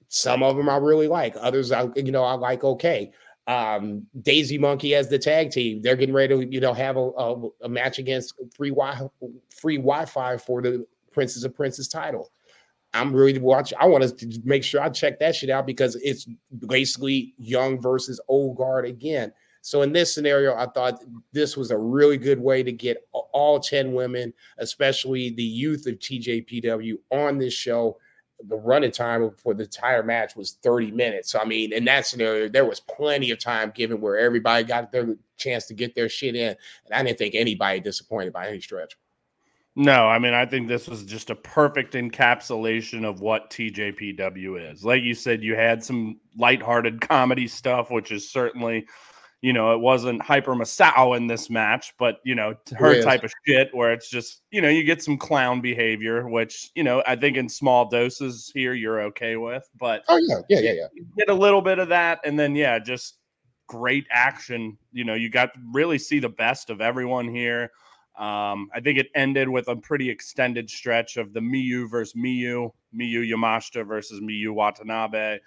some 0.08 0.42
of 0.42 0.56
them 0.56 0.68
I 0.68 0.76
really 0.76 1.08
like. 1.08 1.36
Others 1.38 1.72
I 1.72 1.88
you 1.96 2.10
know 2.10 2.24
I 2.24 2.34
like 2.34 2.64
okay. 2.64 3.12
Um, 3.46 4.06
Daisy 4.20 4.58
Monkey 4.58 4.94
as 4.94 5.08
the 5.08 5.18
tag 5.18 5.50
team, 5.50 5.80
they're 5.80 5.96
getting 5.96 6.14
ready 6.14 6.34
to 6.34 6.52
you 6.52 6.60
know 6.60 6.72
have 6.72 6.96
a, 6.96 7.10
a, 7.10 7.48
a 7.62 7.68
match 7.68 7.98
against 7.98 8.34
free 8.54 8.70
Wi 8.70 9.08
free 9.50 9.76
Wi-Fi 9.76 10.36
for 10.38 10.62
the 10.62 10.86
Princess 11.12 11.44
of 11.44 11.54
Princess 11.54 11.88
title. 11.88 12.30
I'm 12.94 13.14
really 13.14 13.38
watch. 13.38 13.72
I 13.78 13.86
want 13.86 14.18
to 14.18 14.40
make 14.44 14.64
sure 14.64 14.80
I 14.80 14.88
check 14.88 15.18
that 15.18 15.36
shit 15.36 15.50
out 15.50 15.66
because 15.66 15.96
it's 15.96 16.26
basically 16.66 17.34
young 17.38 17.80
versus 17.80 18.20
old 18.28 18.56
guard 18.56 18.86
again. 18.86 19.32
So 19.60 19.82
in 19.82 19.92
this 19.92 20.14
scenario, 20.14 20.54
I 20.54 20.66
thought 20.66 21.04
this 21.32 21.56
was 21.56 21.70
a 21.70 21.76
really 21.76 22.16
good 22.16 22.40
way 22.40 22.62
to 22.62 22.72
get 22.72 23.06
all 23.12 23.60
10 23.60 23.92
women, 23.92 24.32
especially 24.58 25.30
the 25.30 25.42
youth 25.42 25.86
of 25.86 25.98
TJPW, 25.98 26.94
on 27.10 27.38
this 27.38 27.54
show. 27.54 27.98
The 28.46 28.56
running 28.56 28.92
time 28.92 29.32
for 29.32 29.52
the 29.52 29.64
entire 29.64 30.04
match 30.04 30.36
was 30.36 30.58
30 30.62 30.92
minutes. 30.92 31.32
So 31.32 31.40
I 31.40 31.44
mean, 31.44 31.72
in 31.72 31.84
that 31.86 32.06
scenario, 32.06 32.48
there 32.48 32.64
was 32.64 32.78
plenty 32.78 33.32
of 33.32 33.40
time 33.40 33.72
given 33.74 34.00
where 34.00 34.16
everybody 34.16 34.62
got 34.62 34.92
their 34.92 35.16
chance 35.36 35.66
to 35.66 35.74
get 35.74 35.96
their 35.96 36.08
shit 36.08 36.36
in. 36.36 36.56
And 36.86 36.94
I 36.94 37.02
didn't 37.02 37.18
think 37.18 37.34
anybody 37.34 37.80
disappointed 37.80 38.32
by 38.32 38.48
any 38.48 38.60
stretch. 38.60 38.96
No, 39.78 40.08
I 40.08 40.18
mean, 40.18 40.34
I 40.34 40.44
think 40.44 40.66
this 40.66 40.88
was 40.88 41.04
just 41.04 41.30
a 41.30 41.36
perfect 41.36 41.94
encapsulation 41.94 43.04
of 43.04 43.20
what 43.20 43.48
TJPW 43.50 44.72
is. 44.72 44.84
Like 44.84 45.04
you 45.04 45.14
said, 45.14 45.40
you 45.40 45.54
had 45.54 45.84
some 45.84 46.18
lighthearted 46.36 47.00
comedy 47.08 47.46
stuff, 47.46 47.88
which 47.88 48.10
is 48.10 48.28
certainly, 48.28 48.88
you 49.40 49.52
know, 49.52 49.72
it 49.72 49.78
wasn't 49.78 50.20
Hyper 50.20 50.56
Misao 50.56 51.16
in 51.16 51.28
this 51.28 51.48
match, 51.48 51.94
but, 51.96 52.16
you 52.24 52.34
know, 52.34 52.56
her 52.76 53.00
type 53.04 53.22
of 53.22 53.32
shit 53.46 53.68
where 53.72 53.92
it's 53.92 54.10
just, 54.10 54.42
you 54.50 54.60
know, 54.60 54.68
you 54.68 54.82
get 54.82 55.00
some 55.00 55.16
clown 55.16 55.60
behavior, 55.60 56.28
which, 56.28 56.72
you 56.74 56.82
know, 56.82 57.00
I 57.06 57.14
think 57.14 57.36
in 57.36 57.48
small 57.48 57.88
doses 57.88 58.50
here 58.52 58.74
you're 58.74 59.02
okay 59.02 59.36
with. 59.36 59.70
But, 59.78 60.02
oh, 60.08 60.16
yeah, 60.16 60.40
yeah, 60.48 60.58
yeah, 60.58 60.72
yeah. 60.72 61.02
get 61.16 61.30
a 61.30 61.34
little 61.34 61.62
bit 61.62 61.78
of 61.78 61.88
that. 61.90 62.18
And 62.24 62.36
then, 62.36 62.56
yeah, 62.56 62.80
just 62.80 63.18
great 63.68 64.08
action. 64.10 64.76
You 64.90 65.04
know, 65.04 65.14
you 65.14 65.30
got 65.30 65.52
really 65.72 65.98
see 65.98 66.18
the 66.18 66.28
best 66.28 66.68
of 66.68 66.80
everyone 66.80 67.28
here 67.28 67.70
um, 68.18 68.68
I 68.74 68.80
think 68.82 68.98
it 68.98 69.08
ended 69.14 69.48
with 69.48 69.68
a 69.68 69.76
pretty 69.76 70.10
extended 70.10 70.68
stretch 70.68 71.16
of 71.16 71.32
the 71.32 71.40
Miyu 71.40 71.88
versus 71.88 72.14
Miyu, 72.14 72.72
Miyu 72.92 73.30
Yamashita 73.30 73.86
versus 73.86 74.20
Miyu 74.20 74.52
Watanabe. 74.52 75.38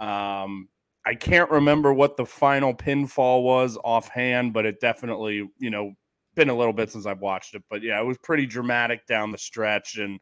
Um, 0.00 0.68
I 1.06 1.14
can't 1.14 1.50
remember 1.50 1.94
what 1.94 2.18
the 2.18 2.26
final 2.26 2.74
pinfall 2.74 3.42
was 3.42 3.78
offhand, 3.82 4.52
but 4.52 4.66
it 4.66 4.80
definitely, 4.80 5.48
you 5.58 5.70
know, 5.70 5.94
been 6.34 6.50
a 6.50 6.54
little 6.54 6.74
bit 6.74 6.90
since 6.90 7.06
I've 7.06 7.20
watched 7.20 7.54
it. 7.54 7.62
But 7.70 7.82
yeah, 7.82 7.98
it 7.98 8.04
was 8.04 8.18
pretty 8.18 8.44
dramatic 8.44 9.06
down 9.06 9.30
the 9.30 9.38
stretch 9.38 9.96
and 9.96 10.20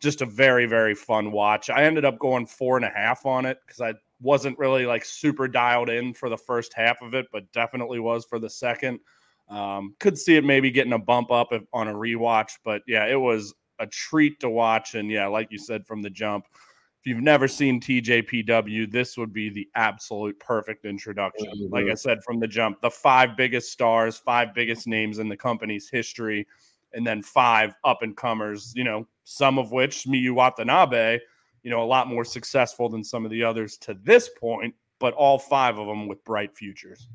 just 0.00 0.22
a 0.22 0.26
very, 0.26 0.64
very 0.64 0.94
fun 0.94 1.32
watch. 1.32 1.68
I 1.68 1.84
ended 1.84 2.06
up 2.06 2.18
going 2.18 2.46
four 2.46 2.76
and 2.76 2.84
a 2.84 2.90
half 2.90 3.26
on 3.26 3.44
it 3.44 3.58
because 3.66 3.82
I 3.82 3.92
wasn't 4.22 4.58
really 4.58 4.86
like 4.86 5.04
super 5.04 5.48
dialed 5.48 5.90
in 5.90 6.14
for 6.14 6.30
the 6.30 6.36
first 6.36 6.72
half 6.72 7.02
of 7.02 7.14
it, 7.14 7.26
but 7.30 7.52
definitely 7.52 7.98
was 7.98 8.24
for 8.24 8.38
the 8.38 8.50
second. 8.50 9.00
Um, 9.48 9.94
could 10.00 10.18
see 10.18 10.36
it 10.36 10.44
maybe 10.44 10.70
getting 10.70 10.92
a 10.92 10.98
bump 10.98 11.30
up 11.30 11.52
if, 11.52 11.62
on 11.72 11.88
a 11.88 11.94
rewatch, 11.94 12.52
but 12.64 12.82
yeah, 12.86 13.06
it 13.06 13.20
was 13.20 13.54
a 13.78 13.86
treat 13.86 14.40
to 14.40 14.50
watch. 14.50 14.94
And 14.94 15.10
yeah, 15.10 15.26
like 15.26 15.48
you 15.50 15.58
said 15.58 15.86
from 15.86 16.02
the 16.02 16.10
jump, 16.10 16.46
if 16.52 17.10
you've 17.10 17.22
never 17.22 17.46
seen 17.46 17.80
TJPW, 17.80 18.90
this 18.90 19.16
would 19.16 19.32
be 19.32 19.48
the 19.48 19.68
absolute 19.76 20.38
perfect 20.40 20.84
introduction. 20.84 21.46
Mm-hmm. 21.46 21.72
Like 21.72 21.86
I 21.86 21.94
said 21.94 22.24
from 22.24 22.40
the 22.40 22.48
jump, 22.48 22.80
the 22.80 22.90
five 22.90 23.36
biggest 23.36 23.70
stars, 23.70 24.16
five 24.16 24.52
biggest 24.54 24.88
names 24.88 25.20
in 25.20 25.28
the 25.28 25.36
company's 25.36 25.88
history, 25.88 26.46
and 26.92 27.06
then 27.06 27.22
five 27.22 27.74
up 27.84 28.02
and 28.02 28.16
comers, 28.16 28.72
you 28.74 28.82
know, 28.82 29.06
some 29.22 29.58
of 29.58 29.70
which 29.70 30.04
Miyu 30.06 30.32
Watanabe, 30.32 31.20
you 31.62 31.70
know, 31.70 31.82
a 31.82 31.84
lot 31.84 32.08
more 32.08 32.24
successful 32.24 32.88
than 32.88 33.04
some 33.04 33.24
of 33.24 33.30
the 33.30 33.44
others 33.44 33.76
to 33.78 33.94
this 34.02 34.30
point, 34.40 34.74
but 34.98 35.14
all 35.14 35.38
five 35.38 35.78
of 35.78 35.86
them 35.86 36.08
with 36.08 36.24
bright 36.24 36.56
futures. 36.56 37.08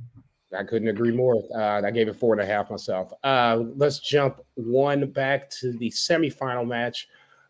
I 0.57 0.63
couldn't 0.63 0.89
agree 0.89 1.11
more. 1.11 1.43
Uh, 1.55 1.81
I 1.85 1.91
gave 1.91 2.07
it 2.07 2.15
four 2.15 2.33
and 2.33 2.41
a 2.41 2.45
half 2.45 2.69
myself. 2.69 3.13
Uh, 3.23 3.63
let's 3.75 3.99
jump 3.99 4.41
one 4.55 5.09
back 5.11 5.49
to 5.61 5.71
the 5.73 5.89
semifinal 5.89 6.67
match. 6.67 7.07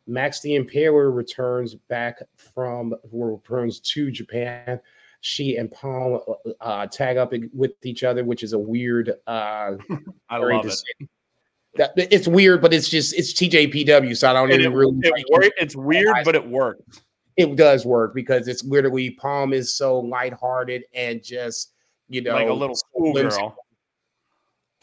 Max 0.07 0.41
the 0.41 0.57
Impaler 0.57 1.15
returns 1.15 1.75
back 1.75 2.21
from 2.35 2.95
returns 3.11 3.79
to 3.79 4.11
Japan. 4.11 4.79
She 5.21 5.57
and 5.57 5.71
Palm 5.71 6.19
uh, 6.59 6.87
tag 6.87 7.17
up 7.17 7.33
with 7.53 7.73
each 7.83 8.03
other, 8.03 8.23
which 8.23 8.43
is 8.43 8.53
a 8.53 8.59
weird. 8.59 9.11
Uh, 9.27 9.75
I 10.29 10.37
love 10.37 10.65
it. 10.65 11.09
That, 11.75 11.93
it's 11.95 12.27
weird, 12.27 12.61
but 12.61 12.73
it's 12.73 12.89
just 12.89 13.13
it's 13.13 13.31
TJPW, 13.33 14.17
so 14.17 14.29
I 14.29 14.33
don't 14.33 14.51
even 14.51 14.73
it, 14.73 14.75
really. 14.75 14.97
It, 15.03 15.53
it's 15.57 15.75
weird, 15.75 16.17
but 16.25 16.35
it 16.35 16.45
works. 16.45 17.01
It 17.37 17.55
does 17.55 17.85
work 17.85 18.13
because 18.13 18.47
it's 18.47 18.63
literally 18.63 19.11
Palm 19.11 19.53
is 19.53 19.73
so 19.73 19.99
lighthearted 19.99 20.83
and 20.93 21.23
just 21.23 21.73
you 22.11 22.21
know 22.21 22.33
like 22.33 22.49
a 22.49 22.53
little 22.53 22.75
schoolgirl. 22.75 23.55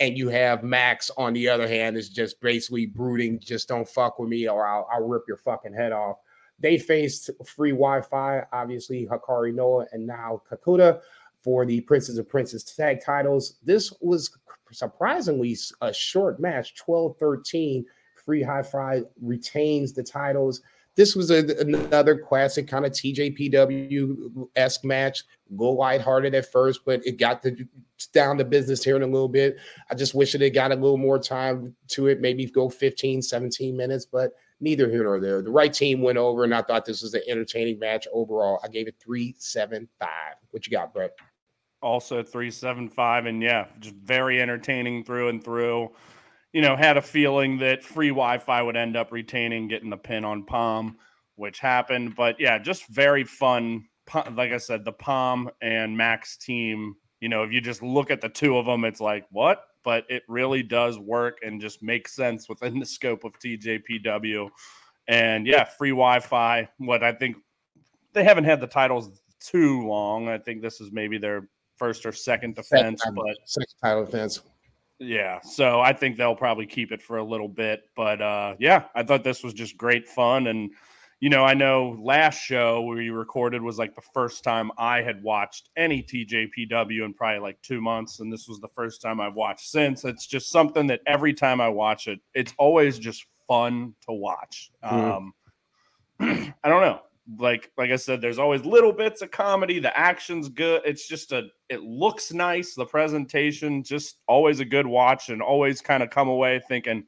And 0.01 0.17
you 0.17 0.29
have 0.29 0.63
Max 0.63 1.11
on 1.17 1.33
the 1.33 1.49
other 1.49 1.67
hand 1.67 1.97
is 1.97 2.09
just 2.09 2.41
basically 2.41 2.87
brooding, 2.87 3.41
just 3.41 3.67
don't 3.67 3.89
fuck 3.89 4.21
with 4.21 4.29
me 4.29 4.49
or 4.49 4.65
I'll, 4.65 4.89
I'll 4.93 5.07
rip 5.07 5.25
your 5.27 5.39
fucking 5.39 5.75
head 5.75 5.91
off. 5.91 6.19
They 6.61 6.79
faced 6.79 7.31
free 7.45 7.73
Wi-Fi, 7.73 8.45
obviously 8.53 9.07
Hikari 9.07 9.53
Noa 9.53 9.87
and 9.91 10.07
Nao 10.07 10.41
Kakuta 10.49 11.01
for 11.43 11.67
the 11.67 11.81
Princes 11.83 12.17
of 12.17 12.29
Princes 12.29 12.63
tag 12.63 13.01
titles. 13.05 13.57
This 13.65 13.93
was 14.01 14.31
surprisingly 14.71 15.57
a 15.81 15.93
short 15.93 16.39
match, 16.39 16.75
12-13. 16.77 17.85
Free 18.25 18.43
Hi-Fi 18.43 19.03
retains 19.21 19.93
the 19.93 20.03
titles. 20.05 20.63
This 20.99 21.15
was 21.15 21.31
a, 21.31 21.47
another 21.61 22.19
classic 22.19 22.67
kind 22.67 22.85
of 22.85 22.91
TJPW 22.91 24.49
esque 24.57 24.85
match. 24.85 25.23
Go 25.57 25.71
lighthearted 25.71 26.35
at 26.35 26.51
first, 26.51 26.81
but 26.85 27.07
it 27.07 27.19
got 27.19 27.41
the 27.41 27.69
down 28.13 28.37
to 28.39 28.45
business 28.45 28.83
here 28.83 28.97
in 28.97 29.03
a 29.03 29.07
little 29.07 29.29
bit. 29.29 29.59
I 29.93 29.95
just 29.95 30.13
wish 30.13 30.35
it 30.35 30.41
had 30.41 30.55
got 30.55 30.73
a 30.73 30.75
little 30.75 30.99
more 30.99 31.21
time 31.21 31.77
to 31.91 32.09
it, 32.09 32.21
maybe 32.21 32.47
go 32.47 32.69
15, 32.69 33.23
17 33.23 33.77
minutes, 33.77 34.07
but 34.07 34.33
neither 34.59 34.91
here 34.91 35.05
nor 35.05 35.21
there. 35.21 35.41
The 35.41 35.53
right 35.53 35.73
team 35.73 36.03
went 36.03 36.19
over, 36.19 36.43
and 36.43 36.53
I 36.53 36.63
thought 36.63 36.85
this 36.85 37.03
was 37.03 37.15
an 37.15 37.23
entertaining 37.29 37.79
match 37.79 38.09
overall. 38.13 38.59
I 38.65 38.67
gave 38.67 38.89
it 38.89 38.97
three, 38.99 39.37
seven, 39.39 39.89
five. 40.01 40.35
What 40.51 40.67
you 40.67 40.73
got, 40.73 40.93
Brett? 40.93 41.13
Also 41.81 42.25
three, 42.25 42.51
seven, 42.51 42.89
five, 42.89 43.27
and 43.27 43.41
yeah, 43.41 43.67
just 43.79 43.95
very 43.95 44.43
entertaining 44.43 45.05
through 45.05 45.29
and 45.29 45.45
through 45.45 45.93
you 46.53 46.63
know, 46.63 46.77
had 46.77 46.97
a 46.97 47.03
feeling 47.03 47.59
that 47.59 47.85
free 47.85 48.09
Wi-Fi 48.09 48.63
would 48.63 48.77
end 48.77 48.97
up 48.97 49.13
retaining, 49.13 49.69
getting 49.69 49.91
the 49.91 49.97
pin 49.97 50.25
on 50.25 50.45
Palm, 50.45 50.97
which 51.37 51.59
happened. 51.59 52.15
But 52.17 52.41
yeah, 52.41 52.59
just 52.59 52.87
very 52.89 53.25
fun. 53.25 53.87
Like 54.33 54.53
I 54.53 54.59
said, 54.59 54.85
the 54.85 54.93
Palm 54.93 55.51
and 55.61 55.97
Max 55.97 56.37
team. 56.37 56.97
You 57.21 57.29
know, 57.29 57.43
if 57.43 57.53
you 57.53 57.61
just 57.61 57.83
look 57.83 58.11
at 58.11 58.21
the 58.21 58.29
two 58.29 58.57
of 58.57 58.67
them, 58.67 58.85
it's 58.85 59.01
like 59.01 59.27
what? 59.31 59.65
But 59.85 60.05
it 60.09 60.23
really 60.29 60.63
does 60.63 60.99
work 60.99 61.39
and 61.43 61.61
just 61.61 61.83
makes 61.83 62.15
sense 62.15 62.49
within 62.49 62.79
the 62.79 62.87
scope 62.87 63.25
of 63.25 63.39
TJPW. 63.39 64.49
And 65.09 65.47
yeah, 65.47 65.65
free 65.65 65.91
Wi-Fi. 65.91 66.69
What 66.79 67.03
I 67.03 67.13
think 67.13 67.37
they 68.13 68.25
haven't 68.25 68.45
had 68.45 68.61
the 68.61 68.67
titles 68.67 69.21
too 69.41 69.87
long. 69.87 70.29
I 70.29 70.39
think 70.39 70.63
this 70.63 70.81
is 70.81 70.93
maybe 70.93 71.19
their 71.19 71.49
first 71.77 72.05
or 72.07 72.13
second 72.13 72.55
defense, 72.55 73.03
second, 73.03 73.15
but 73.15 73.37
second 73.45 73.75
title 73.83 74.05
defense. 74.05 74.41
Yeah, 75.01 75.41
so 75.43 75.81
I 75.81 75.93
think 75.93 76.17
they'll 76.17 76.35
probably 76.35 76.67
keep 76.67 76.91
it 76.91 77.01
for 77.01 77.19
a 77.19 77.25
little 77.25 77.49
bit, 77.49 77.83
but 77.95 78.21
uh, 78.21 78.57
yeah, 78.59 78.85
I 78.97 79.05
thought 79.05 79.23
this 79.23 79.45
was 79.45 79.55
just 79.55 79.77
great 79.77 80.09
fun, 80.09 80.49
and 80.49 80.73
you 81.21 81.31
know, 81.31 81.45
I 81.45 81.55
know 81.55 81.97
last 82.01 82.39
show 82.39 82.83
we 82.83 83.11
recorded 83.11 83.63
was 83.63 83.79
like 83.79 83.95
the 83.95 84.03
first 84.13 84.43
time 84.43 84.71
I 84.77 85.03
had 85.03 85.23
watched 85.23 85.71
any 85.77 86.03
TJPW 86.03 87.05
in 87.05 87.15
probably 87.15 87.41
like 87.41 87.63
two 87.63 87.81
months, 87.81 88.19
and 88.21 88.33
this 88.33 88.49
was 88.49 88.59
the 88.61 88.69
first 88.75 89.01
time 89.01 89.21
I've 89.21 89.35
watched 89.35 89.69
since. 89.69 90.05
It's 90.05 90.27
just 90.27 90.51
something 90.51 90.89
that 90.89 91.01
every 91.07 91.35
time 91.35 91.61
I 91.61 91.69
watch 91.69 92.09
it, 92.09 92.21
it's 92.35 92.53
always 92.59 92.99
just 92.99 93.25
fun 93.47 93.95
to 94.09 94.13
watch. 94.13 94.71
Mm-hmm. 94.85 96.21
Um, 96.21 96.55
I 96.65 96.69
don't 96.69 96.83
know 96.83 97.01
like 97.37 97.71
like 97.77 97.91
I 97.91 97.97
said, 97.97 98.21
there's 98.21 98.39
always 98.39 98.65
little 98.65 98.93
bits 98.93 99.21
of 99.21 99.31
comedy. 99.31 99.79
The 99.79 99.97
action's 99.99 100.49
good. 100.49 100.83
It's 100.85 101.07
just 101.07 101.33
a 101.33 101.49
it 101.69 101.83
looks 101.83 102.33
nice. 102.33 102.75
The 102.75 102.87
presentation 102.87 103.83
just 103.83 104.19
always 104.27 104.61
a 104.61 104.65
good 104.65 104.87
watch, 104.87 105.29
and 105.29 105.43
always 105.43 105.81
kind 105.81 106.03
of 106.03 106.11
come 106.11 106.29
away 106.29 106.61
thinking, 106.69 107.05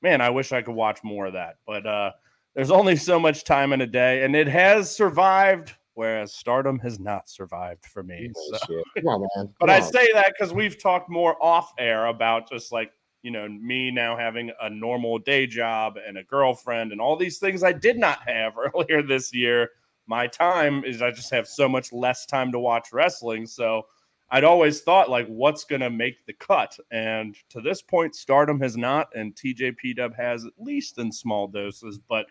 man, 0.00 0.20
I 0.20 0.30
wish 0.30 0.52
I 0.52 0.62
could 0.62 0.74
watch 0.74 1.00
more 1.04 1.26
of 1.26 1.34
that. 1.34 1.56
But 1.66 1.86
uh, 1.86 2.12
there's 2.54 2.70
only 2.70 2.96
so 2.96 3.20
much 3.20 3.44
time 3.44 3.72
in 3.72 3.82
a 3.82 3.86
day, 3.86 4.24
and 4.24 4.34
it 4.34 4.48
has 4.48 4.94
survived. 4.94 5.74
Whereas 5.94 6.32
Stardom 6.32 6.78
has 6.78 7.00
not 7.00 7.28
survived 7.28 7.84
for 7.84 8.04
me. 8.04 8.30
So. 8.34 8.82
On, 9.04 9.52
but 9.58 9.68
on. 9.68 9.74
I 9.74 9.80
say 9.80 10.08
that 10.12 10.32
because 10.32 10.54
we've 10.54 10.80
talked 10.80 11.10
more 11.10 11.36
off 11.42 11.72
air 11.76 12.06
about 12.06 12.48
just 12.48 12.70
like 12.70 12.92
you 13.22 13.30
know, 13.30 13.48
me 13.48 13.90
now 13.90 14.16
having 14.16 14.50
a 14.60 14.70
normal 14.70 15.18
day 15.18 15.46
job 15.46 15.98
and 16.06 16.18
a 16.18 16.24
girlfriend 16.24 16.92
and 16.92 17.00
all 17.00 17.16
these 17.16 17.38
things 17.38 17.62
I 17.62 17.72
did 17.72 17.98
not 17.98 18.20
have 18.26 18.54
earlier 18.74 19.02
this 19.02 19.34
year. 19.34 19.70
My 20.06 20.26
time 20.26 20.84
is 20.84 21.02
I 21.02 21.10
just 21.10 21.30
have 21.30 21.46
so 21.46 21.68
much 21.68 21.92
less 21.92 22.24
time 22.24 22.52
to 22.52 22.58
watch 22.58 22.92
wrestling. 22.92 23.46
So 23.46 23.86
I'd 24.30 24.44
always 24.44 24.80
thought 24.82 25.10
like 25.10 25.26
what's 25.26 25.64
going 25.64 25.80
to 25.80 25.90
make 25.90 26.24
the 26.26 26.32
cut 26.34 26.78
and 26.90 27.36
to 27.50 27.60
this 27.60 27.82
point 27.82 28.14
Stardom 28.14 28.60
has 28.60 28.76
not 28.76 29.08
and 29.14 29.34
TJP 29.34 29.96
Dub 29.96 30.14
has 30.14 30.44
at 30.44 30.52
least 30.58 30.98
in 30.98 31.10
small 31.10 31.48
doses, 31.48 31.98
but 32.08 32.26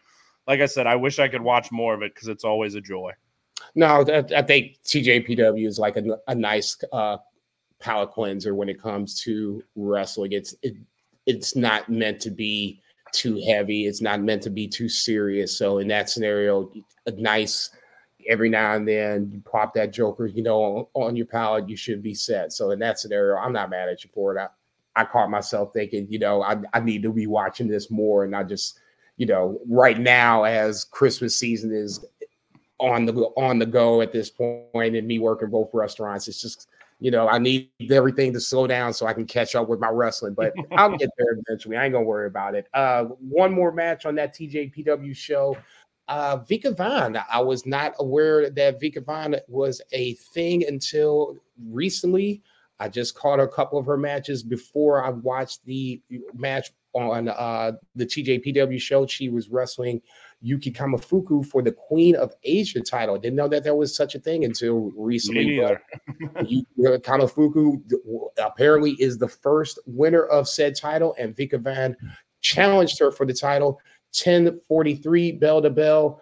like 0.48 0.62
I 0.62 0.66
said 0.66 0.88
I 0.88 0.96
wish 0.96 1.20
I 1.20 1.28
could 1.28 1.42
watch 1.42 1.72
more 1.72 1.94
of 1.94 2.02
it 2.02 2.16
cuz 2.16 2.28
it's 2.28 2.44
always 2.44 2.76
a 2.76 2.82
joy. 2.82 3.12
No, 3.76 4.06
I 4.36 4.42
think 4.42 4.78
TJPW 4.86 5.68
is 5.68 5.80
like 5.80 5.98
a, 5.98 6.20
a 6.28 6.36
nice 6.36 6.78
uh, 6.92 7.18
palate 7.80 8.12
cleanser 8.12 8.56
when 8.56 8.70
it 8.70 8.82
comes 8.82 9.20
to 9.22 9.64
wrestling. 9.76 10.32
It's 10.32 10.56
it, 10.62 10.76
it's 11.26 11.56
not 11.56 11.90
meant 11.90 12.20
to 12.22 12.32
be 12.32 12.82
too 13.12 13.42
heavy. 13.48 13.88
It's 13.88 14.02
not 14.02 14.22
meant 14.22 14.44
to 14.44 14.50
be 14.50 14.68
too 14.68 14.90
serious. 14.90 15.58
So 15.58 15.80
in 15.80 15.88
that 15.90 16.10
scenario, 16.10 16.72
a 17.06 17.12
nice 17.12 17.70
every 18.28 18.50
now 18.50 18.74
and 18.74 18.88
then 18.88 19.30
you 19.32 19.42
pop 19.42 19.74
that 19.74 19.94
Joker, 19.94 20.28
you 20.28 20.44
know, 20.44 20.62
on, 20.62 20.86
on 20.94 21.16
your 21.16 21.26
palate, 21.26 21.70
you 21.70 21.78
should 21.78 22.04
be 22.04 22.14
set. 22.14 22.52
So 22.52 22.72
in 22.72 22.80
that 22.80 23.00
scenario, 23.00 23.38
I'm 23.38 23.54
not 23.54 23.70
mad 23.70 23.90
at 23.90 24.04
you 24.04 24.10
for 24.14 24.36
it. 24.36 24.40
I, 24.40 24.48
I 25.02 25.06
caught 25.06 25.30
myself 25.30 25.72
thinking, 25.74 26.08
you 26.10 26.20
know, 26.20 26.42
I, 26.42 26.58
I 26.74 26.80
need 26.80 27.04
to 27.04 27.14
be 27.14 27.28
watching 27.28 27.68
this 27.68 27.90
more 27.90 28.24
and 28.24 28.32
not 28.32 28.50
just, 28.50 28.80
you 29.18 29.26
know, 29.26 29.60
right 29.68 30.00
now 30.00 30.44
as 30.44 30.84
Christmas 30.84 31.38
season 31.38 31.74
is 31.74 32.04
on 32.80 33.06
the 33.06 33.14
on 33.38 33.58
the 33.58 33.66
go 33.66 34.02
at 34.02 34.12
this 34.12 34.30
point 34.30 34.96
and 34.96 35.08
me 35.08 35.20
working 35.20 35.50
both 35.50 35.70
restaurants, 35.74 36.28
it's 36.28 36.42
just 36.42 36.68
you 37.00 37.12
know, 37.12 37.28
I 37.28 37.38
need 37.38 37.70
everything 37.92 38.34
to 38.34 38.40
slow 38.40 38.66
down 38.66 38.94
so 38.94 39.06
I 39.06 39.14
can 39.14 39.26
catch 39.26 39.56
up 39.56 39.70
with 39.70 39.80
my 39.80 39.90
wrestling, 39.90 40.34
but 40.34 40.54
I'll 40.72 40.98
get 40.98 41.10
there 41.18 41.38
eventually. 41.48 41.78
I 41.78 41.86
ain't 41.86 41.94
gonna 41.94 42.06
worry 42.06 42.28
about 42.28 42.56
it. 42.56 42.68
Uh, 42.74 43.06
one 43.20 43.54
more 43.54 43.72
match 43.72 44.06
on 44.06 44.16
that 44.16 44.36
TJPW 44.36 45.16
show. 45.16 45.56
Uh, 46.08 46.38
Vika 46.38 46.76
Vaughn. 46.76 47.18
I 47.30 47.40
was 47.42 47.66
not 47.66 47.94
aware 48.00 48.50
that 48.50 48.82
Vika 48.82 49.04
Vaughn 49.04 49.36
was 49.48 49.82
a 49.92 50.14
thing 50.14 50.66
until 50.66 51.36
recently. 51.70 52.42
I 52.80 52.90
just 52.90 53.16
caught 53.16 53.40
a 53.40 53.48
couple 53.48 53.78
of 53.78 53.86
her 53.88 53.98
matches 53.98 54.44
before 54.44 55.04
I 55.04 55.10
watched 55.10 55.66
the 55.66 56.02
match 56.34 56.72
on 56.94 57.28
uh, 57.28 57.74
the 57.96 58.06
TJPW 58.06 58.80
show. 58.80 59.06
She 59.06 59.30
was 59.30 59.50
wrestling 59.50 60.02
Yuki 60.42 60.72
Kamifuku 60.72 61.46
for 61.46 61.62
the 61.62 61.72
Queen 61.72 62.16
of 62.16 62.34
Asia 62.44 62.82
title. 62.82 63.16
I 63.16 63.18
didn't 63.18 63.36
know 63.36 63.48
that 63.48 63.64
there 63.64 63.76
was 63.76 63.96
such 63.96 64.16
a 64.16 64.20
thing 64.20 64.46
until 64.46 64.92
recently. 64.96 65.46
Yuki 66.46 66.66
Kamifuku 66.80 67.82
apparently 68.38 68.92
is 69.00 69.18
the 69.18 69.28
first 69.28 69.80
winner 69.86 70.26
of 70.26 70.48
said 70.48 70.76
title, 70.76 71.16
and 71.18 71.36
Vika 71.36 71.60
Vaughn 71.60 71.96
challenged 72.42 73.00
her 73.00 73.12
for 73.12 73.26
the 73.26 73.34
title. 73.34 73.80
1043 74.14 75.34
bell 75.34 75.62
to 75.62 75.70
bell. 75.70 76.22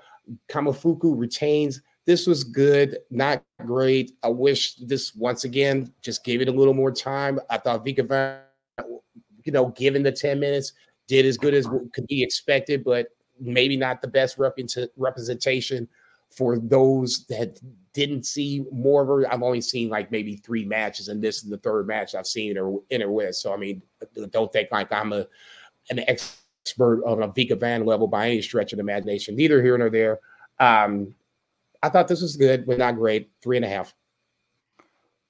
Kamifuku 0.50 1.18
retains. 1.18 1.82
This 2.06 2.28
was 2.28 2.44
good, 2.44 3.00
not 3.10 3.44
great. 3.66 4.12
I 4.24 4.30
wish 4.30 4.76
this 4.76 5.16
once 5.16 5.44
again 5.44 5.92
just 6.02 6.24
gave 6.24 6.42
it 6.42 6.48
a 6.48 6.52
little 6.52 6.74
more 6.74 6.92
time. 6.92 7.40
I 7.50 7.58
thought 7.58 7.86
Vika 7.86 8.08
Vaughn, 8.08 9.00
you 9.44 9.52
know, 9.52 9.70
given 9.70 10.04
the 10.04 10.12
10 10.12 10.40
minutes, 10.40 10.74
did 11.08 11.26
as 11.26 11.38
good 11.38 11.54
as 11.54 11.68
could 11.94 12.08
be 12.08 12.24
expected, 12.24 12.84
but 12.84 13.08
maybe 13.40 13.78
not 13.78 14.02
the 14.02 14.08
best 14.08 14.38
representation 14.38 15.88
for 16.30 16.58
those 16.58 17.26
that 17.28 17.60
didn't 17.94 18.26
see 18.26 18.66
more 18.72 19.02
of 19.02 19.08
her. 19.08 19.32
I've 19.32 19.44
only 19.44 19.62
seen 19.62 19.90
like 19.90 20.12
maybe 20.12 20.36
three 20.36 20.66
matches, 20.66 21.08
and 21.08 21.22
this 21.22 21.44
is 21.44 21.50
the 21.50 21.58
third 21.58 21.88
match 21.88 22.14
I've 22.14 22.28
seen 22.28 22.56
her 22.56 22.74
in 22.90 23.02
her 23.02 23.12
with. 23.12 23.36
So 23.36 23.54
I 23.54 23.58
mean, 23.58 23.82
don't 24.32 24.52
think 24.52 24.70
like 24.72 24.92
I'm 24.92 25.14
a 25.14 25.26
an 25.90 26.00
expert 26.08 27.04
on 27.06 27.24
a 27.24 27.28
Vika 27.30 27.60
Vaughn 27.60 27.86
level 27.86 28.08
by 28.08 28.28
any 28.28 28.42
stretch 28.42 28.74
of 28.74 28.80
imagination. 28.80 29.36
Neither 29.36 29.62
here 29.62 29.78
nor 29.78 29.90
there. 29.90 30.20
Um, 30.60 31.14
I 31.84 31.90
thought 31.90 32.08
this 32.08 32.22
was 32.22 32.36
good, 32.36 32.66
but 32.66 32.78
not 32.78 32.96
great. 32.96 33.30
Three 33.42 33.58
and 33.58 33.66
a 33.66 33.70
half. 33.70 33.94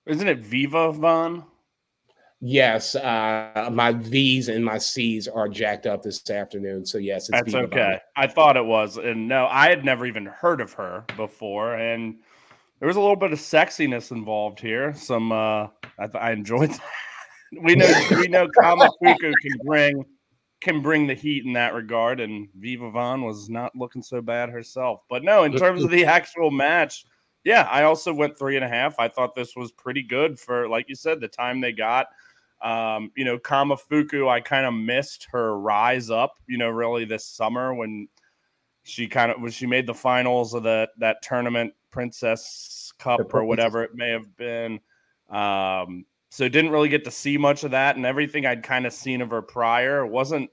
Isn't 0.06 0.28
it 0.28 0.40
Viva 0.40 0.92
Vaughn? 0.92 1.44
Yes, 2.48 2.94
uh, 2.94 3.72
my 3.74 3.92
V's 3.92 4.50
and 4.50 4.64
my 4.64 4.78
C's 4.78 5.28
are 5.28 5.50
jacked 5.50 5.88
up 5.88 6.04
this 6.04 6.30
afternoon. 6.30 6.86
So 6.86 7.00
yes, 7.00 7.28
that's 7.28 7.56
okay. 7.56 8.00
I 8.16 8.28
thought 8.28 8.56
it 8.56 8.64
was, 8.64 8.98
and 8.98 9.28
no, 9.28 9.48
I 9.48 9.68
had 9.68 9.84
never 9.84 10.06
even 10.06 10.28
heard 10.28 10.62
of 10.62 10.72
her 10.74 11.06
before, 11.18 11.74
and 11.74 12.18
there 12.78 12.88
was 12.88 12.98
a 12.98 13.02
little 13.02 13.16
bit 13.16 13.34
of 13.34 13.40
sexiness 13.40 14.12
involved 14.12 14.60
here. 14.60 14.94
Some 14.94 15.32
uh, 15.32 15.70
I, 15.98 16.08
I 16.14 16.32
enjoyed. 16.34 16.70
That. 16.70 16.82
we 17.64 17.74
know 17.74 17.92
we 18.12 18.28
know 18.28 18.48
Kamifuku 18.48 19.34
can 19.42 19.58
bring 19.66 20.06
can 20.62 20.84
bring 20.84 21.08
the 21.08 21.16
heat 21.16 21.46
in 21.46 21.54
that 21.54 21.74
regard, 21.74 22.20
and 22.20 22.48
Viva 22.60 22.92
Vaughn 22.92 23.24
was 23.24 23.50
not 23.50 23.76
looking 23.76 24.04
so 24.04 24.22
bad 24.22 24.50
herself. 24.50 25.02
But 25.10 25.24
no, 25.24 25.46
in 25.46 25.54
terms 25.54 25.84
of 25.84 25.90
the 25.90 26.06
actual 26.06 26.52
match, 26.52 27.06
yeah, 27.44 27.68
I 27.72 27.86
also 27.86 28.14
went 28.14 28.38
three 28.38 28.56
and 28.56 28.64
a 28.64 28.70
half. 28.70 29.00
I 29.00 29.08
thought 29.08 29.34
this 29.34 29.56
was 29.56 29.72
pretty 29.72 30.04
good 30.04 30.40
for, 30.40 30.70
like 30.70 30.90
you 30.90 30.96
said, 30.96 31.20
the 31.20 31.28
time 31.28 31.60
they 31.60 31.72
got. 31.72 32.06
Um, 32.62 33.12
you 33.16 33.26
know, 33.26 33.38
Kamifuku, 33.38 34.30
I 34.30 34.42
kind 34.42 34.66
of 34.66 34.74
missed 34.74 35.28
her 35.32 35.60
rise 35.60 36.10
up, 36.10 36.36
you 36.48 36.58
know, 36.58 36.70
really 36.70 37.06
this 37.06 37.26
summer 37.26 37.74
when 37.74 38.08
she 38.84 39.08
kind 39.08 39.32
of 39.32 39.42
when 39.42 39.52
she 39.52 39.66
made 39.66 39.88
the 39.88 39.94
finals 39.94 40.54
of 40.54 40.64
the 40.64 40.90
that 41.00 41.22
tournament, 41.22 41.74
Princess 41.92 42.94
Cup 43.00 43.34
or 43.34 43.44
whatever 43.44 43.84
it 43.84 43.96
may 43.96 44.10
have 44.10 44.36
been. 44.38 44.80
Um, 45.30 46.06
so 46.30 46.48
didn't 46.48 46.72
really 46.72 46.90
get 46.90 47.04
to 47.06 47.12
see 47.12 47.38
much 47.38 47.64
of 47.64 47.72
that, 47.72 47.96
and 47.96 48.06
everything 48.06 48.46
I'd 48.46 48.64
kind 48.64 48.86
of 48.86 48.94
seen 48.94 49.22
of 49.22 49.30
her 49.32 49.42
prior 49.42 50.06
wasn't 50.06 50.50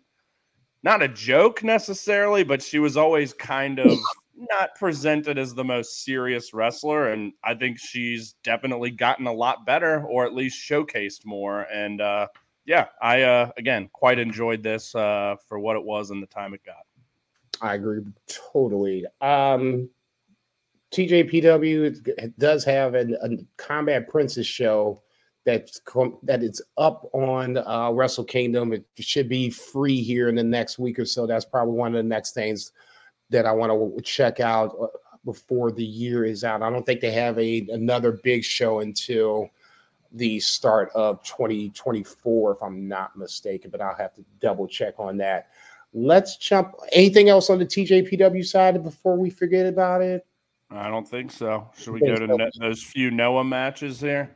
not 0.82 1.02
a 1.02 1.08
joke 1.08 1.62
necessarily, 1.62 2.42
but 2.42 2.62
she 2.62 2.78
was 2.78 2.96
always 2.96 3.32
kind 3.32 3.78
of 3.78 3.98
not 4.36 4.74
presented 4.74 5.38
as 5.38 5.54
the 5.54 5.64
most 5.64 6.04
serious 6.04 6.54
wrestler. 6.54 7.10
And 7.10 7.32
I 7.44 7.54
think 7.54 7.78
she's 7.78 8.34
definitely 8.42 8.90
gotten 8.90 9.26
a 9.26 9.32
lot 9.32 9.66
better, 9.66 10.04
or 10.04 10.24
at 10.24 10.34
least 10.34 10.68
showcased 10.68 11.24
more. 11.24 11.62
And 11.72 12.00
uh, 12.00 12.28
yeah, 12.64 12.86
I 13.00 13.22
uh, 13.22 13.50
again 13.56 13.88
quite 13.92 14.18
enjoyed 14.18 14.62
this 14.62 14.94
uh, 14.94 15.36
for 15.46 15.58
what 15.58 15.76
it 15.76 15.84
was 15.84 16.10
and 16.10 16.22
the 16.22 16.26
time 16.26 16.54
it 16.54 16.64
got. 16.64 16.86
I 17.60 17.74
agree 17.74 18.00
totally. 18.26 19.04
Um, 19.20 19.88
TJPW 20.92 22.34
does 22.38 22.64
have 22.64 22.94
an, 22.94 23.16
a 23.22 23.28
Combat 23.56 24.08
Princess 24.08 24.46
show 24.46 25.02
that's 25.44 25.80
that 26.22 26.42
it's 26.42 26.60
up 26.76 27.08
on 27.12 27.58
uh, 27.58 27.90
Wrestle 27.92 28.24
Kingdom. 28.24 28.72
It 28.72 28.84
should 28.98 29.28
be 29.28 29.50
free 29.50 30.02
here 30.02 30.28
in 30.28 30.34
the 30.34 30.44
next 30.44 30.78
week 30.78 30.98
or 30.98 31.04
so. 31.04 31.26
That's 31.26 31.44
probably 31.44 31.74
one 31.74 31.94
of 31.94 31.96
the 31.96 32.08
next 32.08 32.32
things 32.32 32.72
that 33.32 33.46
I 33.46 33.52
want 33.52 33.72
to 33.72 34.02
check 34.02 34.40
out 34.40 34.76
uh, 34.80 34.86
before 35.24 35.72
the 35.72 35.84
year 35.84 36.24
is 36.24 36.44
out. 36.44 36.62
I 36.62 36.70
don't 36.70 36.86
think 36.86 37.00
they 37.00 37.10
have 37.12 37.38
a 37.38 37.66
another 37.72 38.12
big 38.12 38.44
show 38.44 38.80
until 38.80 39.50
the 40.12 40.38
start 40.40 40.90
of 40.94 41.22
2024, 41.24 42.52
if 42.52 42.62
I'm 42.62 42.86
not 42.86 43.16
mistaken, 43.16 43.70
but 43.70 43.80
I'll 43.80 43.96
have 43.96 44.14
to 44.14 44.24
double 44.40 44.68
check 44.68 44.94
on 44.98 45.16
that. 45.18 45.48
Let's 45.94 46.36
jump. 46.36 46.74
Anything 46.92 47.28
else 47.28 47.50
on 47.50 47.58
the 47.58 47.66
TJPW 47.66 48.44
side 48.44 48.82
before 48.82 49.16
we 49.16 49.30
forget 49.30 49.66
about 49.66 50.02
it? 50.02 50.26
I 50.70 50.88
don't 50.88 51.06
think 51.06 51.30
so. 51.30 51.68
Should 51.76 51.94
we 51.94 52.00
go 52.00 52.14
to 52.14 52.26
so. 52.26 52.48
those 52.60 52.82
few 52.82 53.10
Noah 53.10 53.44
matches 53.44 54.00
there? 54.00 54.30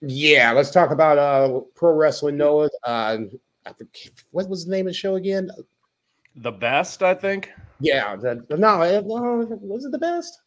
Yeah, 0.00 0.52
let's 0.52 0.70
talk 0.70 0.90
about 0.90 1.18
uh 1.18 1.60
pro 1.74 1.92
wrestling 1.92 2.36
Noah. 2.36 2.70
Uh, 2.84 3.18
I 3.66 3.72
think, 3.72 4.12
what 4.30 4.48
was 4.48 4.64
the 4.64 4.70
name 4.70 4.86
of 4.86 4.92
the 4.92 4.98
show 4.98 5.16
again? 5.16 5.50
The 6.36 6.52
best, 6.52 7.02
I 7.02 7.14
think. 7.14 7.50
Yeah, 7.80 8.16
the, 8.16 8.44
no, 8.56 8.82
it, 8.82 9.04
was 9.04 9.84
it 9.84 9.92
the 9.92 9.98
best? 9.98 10.40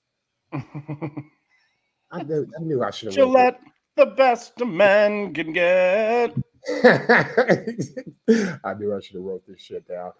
I, 2.11 2.23
knew, 2.23 2.45
I 2.59 2.63
knew 2.63 2.83
I 2.83 2.91
should 2.91 3.07
have. 3.07 3.15
Gillette, 3.15 3.61
the 3.95 4.07
best 4.07 4.59
a 4.61 4.65
man 4.65 5.33
can 5.33 5.53
get. 5.53 6.35
I 6.83 8.73
knew 8.77 8.95
I 8.95 8.99
should 8.99 9.15
have 9.15 9.23
wrote 9.23 9.45
this 9.47 9.61
shit 9.61 9.87
down. 9.87 10.11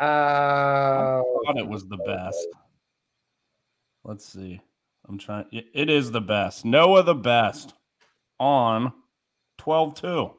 Uh, 0.00 0.04
I 0.04 1.22
thought 1.46 1.58
it 1.58 1.66
was 1.66 1.86
the 1.86 1.98
best. 1.98 2.46
Let's 4.04 4.24
see. 4.26 4.60
I'm 5.08 5.18
trying. 5.18 5.46
It 5.50 5.90
is 5.90 6.10
the 6.10 6.20
best. 6.20 6.64
Noah 6.64 7.02
the 7.02 7.14
best 7.14 7.74
on 8.38 8.92
12 9.58 9.94
2. 9.94 10.30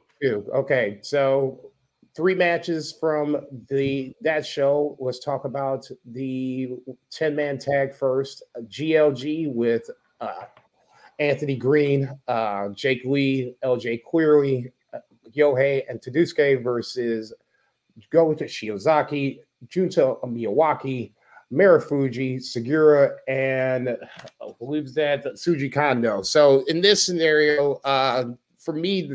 Okay. 0.54 0.98
So 1.02 1.70
three 2.14 2.34
matches 2.34 2.96
from 2.98 3.46
the 3.68 4.14
that 4.20 4.46
show. 4.46 4.96
Let's 5.00 5.18
talk 5.18 5.44
about 5.44 5.88
the 6.04 6.76
10 7.10 7.34
man 7.34 7.58
tag 7.58 7.94
first. 7.94 8.42
GLG 8.66 9.52
with 9.52 9.90
uh, 10.20 10.44
Anthony 11.18 11.56
Green, 11.56 12.10
uh, 12.28 12.68
Jake 12.70 13.02
Lee, 13.04 13.56
LJ 13.64 14.02
Cleary, 14.04 14.72
uh, 14.92 14.98
Yohei, 15.34 15.82
and 15.88 16.00
Tadasuke 16.00 16.62
versus 16.62 17.32
Go 18.10 18.34
to 18.34 18.44
Shiozaki, 18.44 19.40
Junta 19.68 20.16
Miyawaki, 20.24 21.12
Marufuji, 21.52 22.36
Sugiura, 22.36 23.16
and 23.28 23.88
I 23.88 24.48
believe 24.58 24.94
that 24.94 25.24
Shuji 25.24 25.72
Kondo. 25.72 26.22
So 26.22 26.64
in 26.66 26.80
this 26.80 27.04
scenario, 27.04 27.74
uh, 27.84 28.24
for 28.58 28.74
me, 28.74 29.12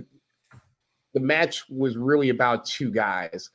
the, 1.14 1.20
match 1.20 1.64
was 1.70 1.98
really 1.98 2.30
about 2.30 2.66
two 2.66 2.92
guys, 2.92 3.50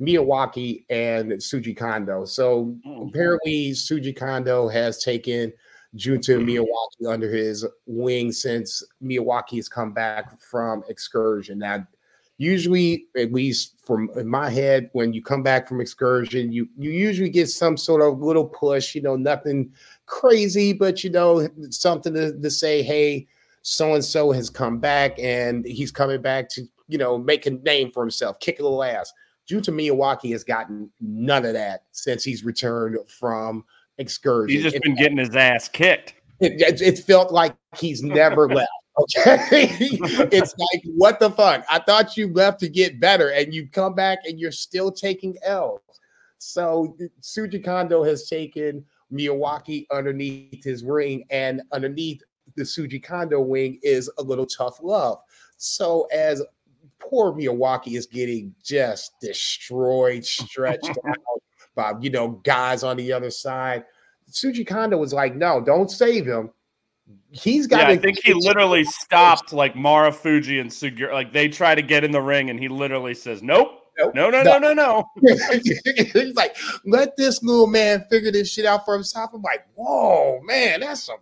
Miyawaki 0.00 0.84
and 0.90 1.32
Shuji 1.32 1.76
Kondo. 1.76 2.24
So 2.24 2.76
mm-hmm. 2.86 3.08
apparently, 3.08 3.70
Shuji 3.70 4.16
Kondo 4.16 4.68
has 4.68 5.02
taken 5.02 5.52
Junta 5.94 6.32
Miyawaki 6.32 7.06
under 7.08 7.30
his 7.30 7.66
wing 7.86 8.32
since 8.32 8.82
Miyawaki 9.02 9.56
has 9.56 9.68
come 9.68 9.92
back 9.92 10.40
from 10.40 10.82
excursion. 10.88 11.58
Now, 11.58 11.86
usually, 12.38 13.06
at 13.16 13.32
least 13.32 13.76
from 13.84 14.10
in 14.16 14.26
my 14.26 14.48
head, 14.48 14.88
when 14.92 15.12
you 15.12 15.22
come 15.22 15.42
back 15.42 15.68
from 15.68 15.80
excursion, 15.80 16.50
you 16.50 16.68
you 16.78 16.90
usually 16.90 17.28
get 17.28 17.50
some 17.50 17.76
sort 17.76 18.00
of 18.00 18.20
little 18.20 18.46
push. 18.46 18.94
You 18.94 19.02
know, 19.02 19.16
nothing 19.16 19.70
crazy, 20.06 20.72
but 20.72 21.04
you 21.04 21.10
know, 21.10 21.46
something 21.70 22.14
to, 22.14 22.38
to 22.40 22.50
say, 22.50 22.82
hey, 22.82 23.26
so 23.62 23.94
and 23.94 24.04
so 24.04 24.32
has 24.32 24.50
come 24.50 24.78
back 24.78 25.18
and 25.18 25.64
he's 25.64 25.92
coming 25.92 26.20
back 26.20 26.48
to 26.50 26.62
you 26.92 26.98
know 26.98 27.16
make 27.16 27.46
a 27.46 27.50
name 27.50 27.90
for 27.90 28.02
himself, 28.02 28.38
kick 28.38 28.60
a 28.60 28.62
little 28.62 28.84
ass. 28.84 29.12
Junta 29.46 29.72
Miyawaki 29.72 30.30
has 30.32 30.44
gotten 30.44 30.90
none 31.00 31.44
of 31.44 31.54
that 31.54 31.84
since 31.90 32.22
he's 32.22 32.44
returned 32.44 32.98
from 33.08 33.64
excursion. 33.98 34.54
He's 34.54 34.70
just 34.70 34.82
been 34.82 34.94
getting 34.94 35.18
his 35.18 35.34
ass 35.34 35.68
kicked. 35.68 36.14
It, 36.40 36.60
it, 36.60 36.80
it, 36.80 36.98
felt 37.00 37.32
like 37.32 37.56
he's 37.76 38.02
never 38.02 38.48
left. 38.48 38.68
Okay. 39.16 39.68
it's 39.80 40.54
like, 40.58 40.82
what 40.84 41.18
the 41.18 41.30
fuck? 41.30 41.64
I 41.70 41.78
thought 41.78 42.14
you 42.14 42.30
left 42.30 42.60
to 42.60 42.68
get 42.68 43.00
better 43.00 43.30
and 43.30 43.54
you 43.54 43.66
come 43.66 43.94
back 43.94 44.18
and 44.26 44.38
you're 44.38 44.52
still 44.52 44.92
taking 44.92 45.34
L's. 45.44 45.80
So 46.36 46.94
Shuji 47.22 47.64
Kondo 47.64 48.04
has 48.04 48.28
taken 48.28 48.84
Miyawaki 49.10 49.86
underneath 49.90 50.62
his 50.62 50.84
ring, 50.84 51.24
and 51.30 51.62
underneath 51.72 52.20
the 52.56 52.64
Shuji 52.64 53.02
Kondo 53.02 53.40
wing 53.40 53.78
is 53.82 54.10
a 54.18 54.22
little 54.22 54.44
tough 54.44 54.78
love. 54.82 55.20
So 55.56 56.06
as 56.12 56.42
poor 57.08 57.32
Miyawaki 57.32 57.96
is 57.96 58.06
getting 58.06 58.54
just 58.62 59.12
destroyed, 59.20 60.24
stretched 60.24 60.90
out 61.06 61.42
by 61.74 61.92
you 62.00 62.10
know 62.10 62.40
guys 62.44 62.82
on 62.82 62.96
the 62.96 63.12
other 63.12 63.30
side, 63.30 63.84
Shuji 64.30 64.66
Kondo 64.66 64.96
was 64.96 65.12
like, 65.12 65.34
"No, 65.34 65.60
don't 65.60 65.90
save 65.90 66.26
him." 66.26 66.50
he's 67.30 67.66
got. 67.66 67.80
Yeah, 67.80 67.88
I 67.88 67.96
think 67.96 68.18
he 68.22 68.32
literally 68.34 68.84
stopped 68.84 69.52
like 69.52 69.74
Marufuji 69.74 70.60
and 70.60 70.70
Sugiura. 70.70 71.12
Like 71.12 71.32
they 71.32 71.48
try 71.48 71.74
to 71.74 71.82
get 71.82 72.04
in 72.04 72.10
the 72.10 72.20
ring, 72.20 72.50
and 72.50 72.58
he 72.58 72.68
literally 72.68 73.14
says, 73.14 73.42
"Nope." 73.42 73.78
Nope. 73.98 74.14
No, 74.14 74.30
no, 74.30 74.42
no, 74.42 74.56
no, 74.56 74.72
no. 74.72 75.04
He's 75.20 76.34
like, 76.34 76.56
let 76.86 77.14
this 77.18 77.42
little 77.42 77.66
man 77.66 78.06
figure 78.08 78.32
this 78.32 78.50
shit 78.50 78.64
out 78.64 78.86
for 78.86 78.94
himself. 78.94 79.32
I'm 79.34 79.42
like, 79.42 79.66
whoa, 79.74 80.40
man, 80.44 80.80
that's 80.80 81.02
some 81.02 81.18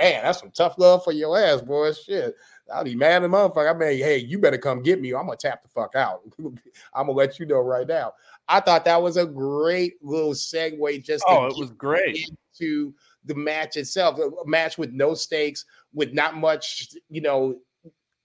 man, 0.00 0.22
that's 0.22 0.38
some 0.38 0.52
tough 0.52 0.78
love 0.78 1.02
for 1.02 1.12
your 1.12 1.36
ass, 1.36 1.62
boy. 1.62 1.92
Shit. 1.92 2.36
I'll 2.72 2.84
be 2.84 2.94
mad 2.94 3.22
at 3.22 3.30
motherfucker. 3.30 3.74
I 3.74 3.78
mean, 3.78 3.98
hey, 3.98 4.18
you 4.18 4.38
better 4.38 4.58
come 4.58 4.82
get 4.82 5.00
me. 5.00 5.14
I'm 5.14 5.26
gonna 5.26 5.36
tap 5.36 5.62
the 5.62 5.68
fuck 5.68 5.94
out. 5.94 6.22
I'm 6.38 7.06
gonna 7.06 7.12
let 7.12 7.38
you 7.38 7.46
know 7.46 7.60
right 7.60 7.86
now. 7.86 8.12
I 8.48 8.60
thought 8.60 8.84
that 8.84 9.00
was 9.00 9.16
a 9.16 9.26
great 9.26 9.94
little 10.02 10.32
segue. 10.32 11.04
Just 11.04 11.24
oh, 11.28 11.46
it 11.46 11.56
was 11.56 11.70
great 11.70 12.30
to 12.58 12.94
the 13.24 13.34
match 13.34 13.76
itself, 13.76 14.18
a 14.18 14.46
match 14.46 14.78
with 14.78 14.92
no 14.92 15.14
stakes, 15.14 15.64
with 15.94 16.12
not 16.12 16.36
much, 16.36 16.88
you 17.08 17.20
know, 17.20 17.58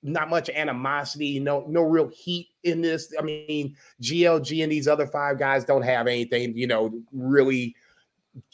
not 0.04 0.30
much 0.30 0.50
animosity, 0.50 1.40
no 1.40 1.66
no 1.68 1.82
real 1.82 2.08
heat 2.10 2.50
in 2.64 2.82
this. 2.82 3.14
I 3.18 3.22
mean, 3.22 3.76
GLG 4.02 4.64
and 4.64 4.72
these 4.72 4.88
other 4.88 5.08
five 5.08 5.40
guys 5.40 5.66
don't 5.66 5.82
have 5.82 6.08
anything, 6.08 6.58
you 6.58 6.68
know, 6.68 6.92
really 7.12 7.76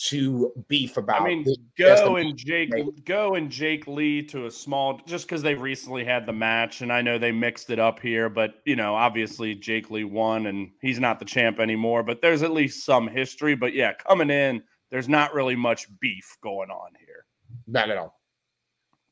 to 0.10 0.52
beef 0.68 0.98
about. 0.98 1.22
I 1.22 1.26
mean, 1.26 1.46
go 1.78 2.16
and 2.16 2.36
Jake, 2.38 2.72
go 3.06 3.36
and 3.36 3.50
Jake 3.50 3.88
Lee 3.88 4.22
to 4.24 4.46
a 4.46 4.52
small, 4.52 5.00
just 5.06 5.26
because 5.26 5.42
they 5.42 5.56
recently 5.56 6.04
had 6.04 6.26
the 6.26 6.34
match, 6.34 6.82
and 6.82 6.92
I 6.92 7.02
know 7.02 7.18
they 7.18 7.32
mixed 7.32 7.70
it 7.70 7.80
up 7.80 8.00
here, 8.00 8.30
but 8.30 8.56
you 8.66 8.76
know, 8.76 8.96
obviously 8.96 9.56
Jake 9.56 9.90
Lee 9.92 10.04
won, 10.04 10.48
and 10.48 10.72
he's 10.82 11.00
not 11.00 11.20
the 11.20 11.26
champ 11.26 11.60
anymore. 11.60 12.04
But 12.04 12.22
there's 12.22 12.44
at 12.44 12.52
least 12.52 12.86
some 12.86 13.08
history. 13.08 13.56
But 13.56 13.74
yeah, 13.74 13.94
coming 13.94 14.30
in 14.30 14.64
there's 14.94 15.10
not 15.10 15.34
really 15.34 15.56
much 15.56 15.88
beef 16.00 16.38
going 16.44 16.70
on 16.70 16.92
here. 17.00 17.26
Not 17.66 17.90
at 17.90 17.98
all. 17.98 18.20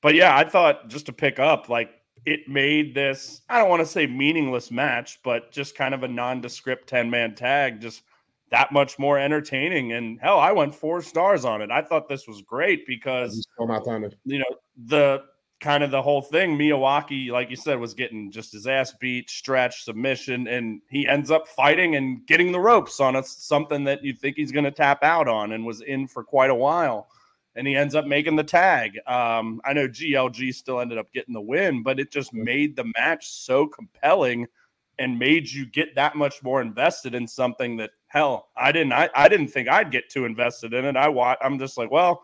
But 0.03 0.13
yeah, 0.13 0.37
I 0.37 0.43
thought 0.43 0.89
just 0.89 1.07
to 1.07 1.11
pick 1.11 1.39
up, 1.39 1.69
like 1.69 1.89
it 2.23 2.41
made 2.47 2.93
this, 2.93 3.41
I 3.49 3.57
don't 3.57 3.69
want 3.69 3.79
to 3.79 3.87
say 3.87 4.05
meaningless 4.05 4.69
match, 4.69 5.19
but 5.23 5.51
just 5.51 5.75
kind 5.75 5.95
of 5.95 6.03
a 6.03 6.07
nondescript 6.07 6.87
10 6.87 7.09
man 7.09 7.33
tag 7.33 7.81
just 7.81 8.03
that 8.51 8.71
much 8.71 8.99
more 8.99 9.17
entertaining. 9.17 9.93
And 9.93 10.19
hell, 10.21 10.39
I 10.39 10.51
went 10.51 10.75
four 10.75 11.01
stars 11.01 11.45
on 11.45 11.61
it. 11.61 11.71
I 11.71 11.81
thought 11.81 12.07
this 12.07 12.27
was 12.27 12.41
great 12.41 12.85
because 12.85 13.47
you 14.25 14.39
know 14.39 14.55
the 14.85 15.23
kind 15.61 15.83
of 15.83 15.91
the 15.91 16.01
whole 16.01 16.21
thing. 16.21 16.57
Miyawaki, 16.57 17.29
like 17.29 17.49
you 17.49 17.55
said, 17.55 17.79
was 17.79 17.93
getting 17.93 18.31
just 18.31 18.51
his 18.51 18.67
ass 18.67 18.93
beat, 18.99 19.29
stretch, 19.29 19.83
submission, 19.83 20.47
and 20.47 20.81
he 20.89 21.07
ends 21.07 21.31
up 21.31 21.47
fighting 21.47 21.95
and 21.95 22.25
getting 22.25 22.51
the 22.51 22.59
ropes 22.59 22.99
on 22.99 23.15
us, 23.15 23.37
something 23.39 23.83
that 23.85 24.03
you 24.03 24.13
think 24.13 24.35
he's 24.35 24.51
going 24.51 24.65
to 24.65 24.71
tap 24.71 25.03
out 25.03 25.27
on, 25.27 25.53
and 25.53 25.65
was 25.65 25.81
in 25.81 26.07
for 26.07 26.23
quite 26.23 26.49
a 26.49 26.55
while. 26.55 27.07
And 27.55 27.67
he 27.67 27.75
ends 27.75 27.95
up 27.95 28.05
making 28.05 28.37
the 28.37 28.43
tag. 28.43 28.97
Um, 29.07 29.61
I 29.65 29.73
know 29.73 29.87
GLG 29.87 30.53
still 30.55 30.79
ended 30.79 30.97
up 30.97 31.11
getting 31.13 31.33
the 31.33 31.41
win, 31.41 31.83
but 31.83 31.99
it 31.99 32.11
just 32.11 32.33
made 32.33 32.75
the 32.75 32.91
match 32.97 33.29
so 33.29 33.67
compelling 33.67 34.47
and 34.99 35.19
made 35.19 35.49
you 35.49 35.65
get 35.65 35.95
that 35.95 36.15
much 36.15 36.43
more 36.43 36.61
invested 36.61 37.13
in 37.13 37.27
something 37.27 37.75
that 37.77 37.91
hell 38.11 38.49
I 38.57 38.71
didn't 38.73 38.91
I, 38.93 39.09
I 39.15 39.29
didn't 39.29 39.47
think 39.47 39.69
I'd 39.69 39.91
get 39.91 40.09
too 40.09 40.25
invested 40.25 40.73
in 40.73 40.85
it. 40.85 40.97
I 40.97 41.07
watch 41.07 41.37
I'm 41.41 41.57
just 41.57 41.77
like, 41.77 41.89
well, 41.91 42.23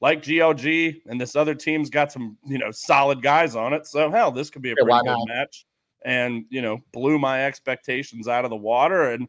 like 0.00 0.22
GLG 0.22 1.02
and 1.06 1.20
this 1.20 1.36
other 1.36 1.54
team's 1.54 1.90
got 1.90 2.12
some, 2.12 2.36
you 2.44 2.58
know, 2.58 2.70
solid 2.70 3.22
guys 3.22 3.56
on 3.56 3.72
it. 3.72 3.86
So 3.86 4.10
hell, 4.10 4.30
this 4.30 4.50
could 4.50 4.62
be 4.62 4.72
a 4.72 4.74
pretty 4.74 5.00
good 5.04 5.28
match. 5.28 5.66
And, 6.04 6.44
you 6.50 6.62
know, 6.62 6.78
blew 6.92 7.18
my 7.18 7.44
expectations 7.44 8.28
out 8.28 8.44
of 8.44 8.50
the 8.50 8.56
water. 8.56 9.10
And 9.10 9.28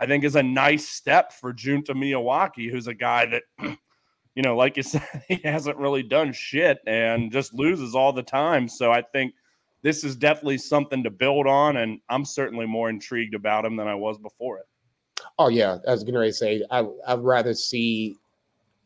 I 0.00 0.06
think 0.06 0.24
is 0.24 0.36
a 0.36 0.42
nice 0.42 0.88
step 0.88 1.32
for 1.32 1.52
Junta 1.52 1.94
Miyawaki, 1.94 2.70
who's 2.70 2.86
a 2.86 2.94
guy 2.94 3.26
that, 3.26 3.42
you 4.34 4.42
know, 4.42 4.56
like 4.56 4.76
you 4.76 4.82
said, 4.84 5.24
he 5.28 5.40
hasn't 5.44 5.76
really 5.76 6.02
done 6.02 6.32
shit 6.32 6.78
and 6.86 7.32
just 7.32 7.52
loses 7.52 7.94
all 7.94 8.12
the 8.12 8.22
time. 8.22 8.68
So 8.68 8.92
I 8.92 9.02
think 9.02 9.34
this 9.82 10.04
is 10.04 10.16
definitely 10.16 10.58
something 10.58 11.02
to 11.02 11.10
build 11.10 11.46
on. 11.46 11.76
And 11.78 12.00
I'm 12.08 12.24
certainly 12.24 12.66
more 12.66 12.88
intrigued 12.88 13.34
about 13.34 13.64
him 13.64 13.76
than 13.76 13.88
I 13.88 13.94
was 13.94 14.16
before 14.18 14.58
it. 14.58 14.66
Oh 15.38 15.48
yeah, 15.48 15.78
I 15.86 15.90
was 15.90 16.04
going 16.04 16.14
to 16.14 16.32
say 16.32 16.62
I, 16.70 16.86
I'd 17.06 17.20
rather 17.20 17.54
see 17.54 18.16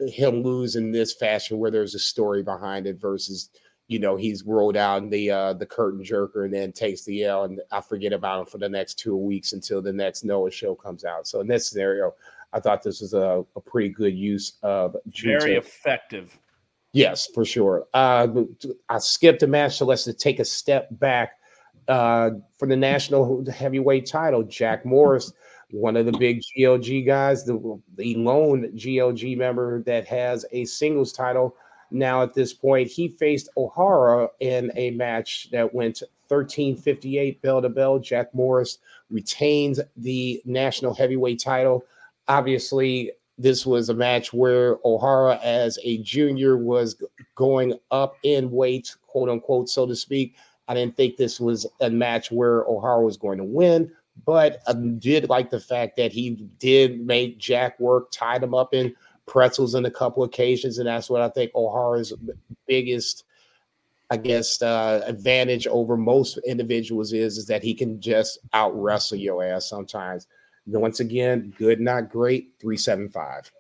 him 0.01 0.43
lose 0.43 0.77
in 0.77 0.93
this 0.93 1.13
fashion 1.13 1.59
where 1.59 1.71
there's 1.71 1.95
a 1.95 1.99
story 1.99 2.43
behind 2.43 2.87
it 2.87 3.01
versus 3.01 3.51
you 3.89 3.99
know 3.99 4.17
he's 4.17 4.45
rolled 4.45 4.77
out 4.77 5.09
the 5.11 5.31
uh 5.31 5.53
the 5.55 5.67
curtain 5.67 6.05
jerker 6.05 6.45
and 6.45 6.55
then 6.55 6.71
takes 6.71 7.05
the 7.05 7.25
L 7.25 7.45
and 7.45 7.61
I 7.73 7.81
forget 7.81 8.13
about 8.13 8.41
him 8.41 8.47
for 8.47 8.59
the 8.59 8.69
next 8.69 8.95
two 8.95 9.17
weeks 9.17 9.55
until 9.55 9.83
the 9.83 9.93
next 9.93 10.25
Noah 10.25 10.51
show 10.51 10.75
comes 10.75 11.05
out. 11.05 11.27
So 11.27 11.41
in 11.41 11.49
this 11.49 11.69
scenario, 11.69 12.15
I 12.53 12.61
thought 12.61 12.83
this 12.83 13.01
was 13.01 13.15
a, 13.15 13.45
a 13.57 13.61
pretty 13.61 13.89
good 13.91 14.15
use 14.15 14.55
of 14.63 14.97
very 15.07 15.57
effective. 15.57 16.39
Yes, 16.93 17.27
for 17.35 17.45
sure. 17.45 17.87
Uh, 17.93 18.29
I 18.89 18.99
skipped 18.99 19.43
a 19.43 19.47
match, 19.47 19.77
so 19.77 19.85
let's 19.85 20.13
take 20.15 20.39
a 20.39 20.45
step 20.45 20.89
back. 20.93 21.33
Uh, 21.87 22.31
for 22.59 22.69
the 22.69 22.77
national 22.77 23.51
heavyweight 23.51 24.05
title, 24.07 24.43
Jack 24.43 24.85
Morris 24.85 25.33
one 25.71 25.97
of 25.97 26.07
the 26.07 26.13
big 26.13 26.41
GLG 26.41 27.07
guys, 27.07 27.45
the, 27.45 27.81
the 27.97 28.15
lone 28.15 28.73
GLG 28.75 29.37
member 29.37 29.83
that 29.83 30.07
has 30.07 30.47
a 30.53 30.65
singles 30.65 31.13
title 31.13 31.55
now 31.91 32.23
at 32.23 32.35
this 32.35 32.53
point. 32.53 32.89
He 32.89 33.09
faced 33.09 33.49
Ohara 33.57 34.29
in 34.41 34.73
a 34.77 34.91
match 34.93 35.49
that 35.53 35.73
went 35.75 36.03
1358 36.29 37.41
bell 37.43 37.63
to 37.63 37.69
bell. 37.69 37.99
Jack 37.99 38.35
Morris 38.35 38.79
retains 39.11 39.81
the 39.97 40.41
national 40.45 40.95
heavyweight 40.95 41.41
title. 41.41 41.85
Obviously, 42.29 43.13
this 43.39 43.65
was 43.65 43.89
a 43.89 43.95
match 43.95 44.33
where 44.33 44.77
Ohara, 44.79 45.41
as 45.43 45.79
a 45.85 45.99
junior, 45.99 46.57
was 46.57 47.01
going 47.37 47.79
up 47.91 48.17
in 48.23 48.51
weight, 48.51 48.95
quote 49.07 49.29
unquote, 49.29 49.69
so 49.69 49.87
to 49.87 49.95
speak. 49.95 50.35
I 50.67 50.75
didn't 50.75 50.97
think 50.97 51.17
this 51.17 51.41
was 51.41 51.67
a 51.81 51.89
match 51.89 52.31
where 52.31 52.65
Ohara 52.65 53.03
was 53.03 53.17
going 53.17 53.39
to 53.39 53.45
win. 53.45 53.91
But 54.25 54.61
I 54.67 54.73
did 54.73 55.29
like 55.29 55.51
the 55.51 55.61
fact 55.61 55.97
that 55.97 56.13
he 56.13 56.31
did 56.59 57.01
make 57.01 57.39
Jack 57.39 57.79
work, 57.81 58.11
tied 58.11 58.43
him 58.43 58.55
up 58.55 58.75
in 58.75 58.95
pretzels 59.27 59.75
in 59.75 59.85
a 59.85 59.91
couple 59.91 60.23
occasions, 60.23 60.79
and 60.79 60.87
that's 60.89 61.11
what 61.11 61.21
I 61.21 61.29
think 61.29 61.53
Ohara's 61.53 62.13
biggest, 62.67 63.25
I 64.11 64.17
guess, 64.17 64.61
uh, 64.63 65.03
advantage 65.07 65.67
over 65.67 65.97
most 65.97 66.39
individuals 66.47 67.13
is 67.13 67.39
is 67.39 67.47
that 67.47 67.63
he 67.63 67.75
can 67.75 68.01
just 68.01 68.39
out 68.53 68.79
wrestle 68.81 69.19
your 69.19 69.45
ass 69.45 69.69
sometimes. 69.69 70.27
Once 70.67 71.01
again, 71.01 71.55
good, 71.57 71.81
not 71.81 72.11
great, 72.11 72.53
three 72.61 72.77
seven 72.77 73.09
five. 73.09 73.51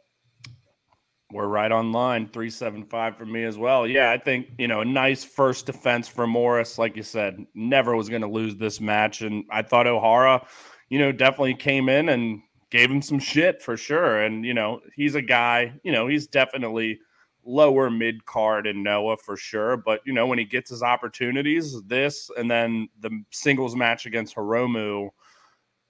We're 1.31 1.47
right 1.47 1.71
on 1.71 1.93
line, 1.93 2.27
375 2.29 3.19
for 3.19 3.27
me 3.27 3.45
as 3.45 3.59
well. 3.59 3.87
Yeah, 3.87 4.11
I 4.11 4.17
think, 4.17 4.49
you 4.57 4.67
know, 4.67 4.81
a 4.81 4.85
nice 4.85 5.25
first 5.25 5.67
defense 5.67 6.09
for 6.09 6.27
Morris. 6.27 6.79
Like 6.79 6.97
you 6.97 7.03
said, 7.03 7.45
never 7.55 7.95
was 7.95 8.09
going 8.09 8.23
to 8.23 8.29
lose 8.29 8.57
this 8.57 8.81
match. 8.81 9.21
And 9.21 9.45
I 9.51 9.61
thought 9.61 9.85
Ohara, 9.85 10.47
you 10.89 10.99
know, 10.99 11.13
definitely 11.13 11.55
came 11.55 11.91
in 11.91 12.09
and 12.09 12.41
gave 12.71 12.91
him 12.91 13.03
some 13.03 13.19
shit 13.19 13.61
for 13.61 13.77
sure. 13.77 14.23
And, 14.23 14.43
you 14.45 14.55
know, 14.55 14.81
he's 14.97 15.17
a 15.17 15.23
guy, 15.23 15.75
you 15.83 15.93
know, 15.93 16.07
he's 16.07 16.27
definitely 16.27 16.99
lower 17.45 17.91
mid 17.91 18.25
card 18.25 18.67
in 18.67 18.83
Noah 18.83 19.19
for 19.19 19.37
sure. 19.37 19.77
But, 19.77 20.01
you 20.07 20.15
know, 20.15 20.27
when 20.27 20.39
he 20.39 20.47
gets 20.47 20.71
his 20.71 20.83
opportunities, 20.83 21.83
this 21.83 22.31
and 22.39 22.51
then 22.51 22.89
the 23.01 23.23
singles 23.33 23.77
match 23.77 24.07
against 24.07 24.35
Hiromu, 24.35 25.11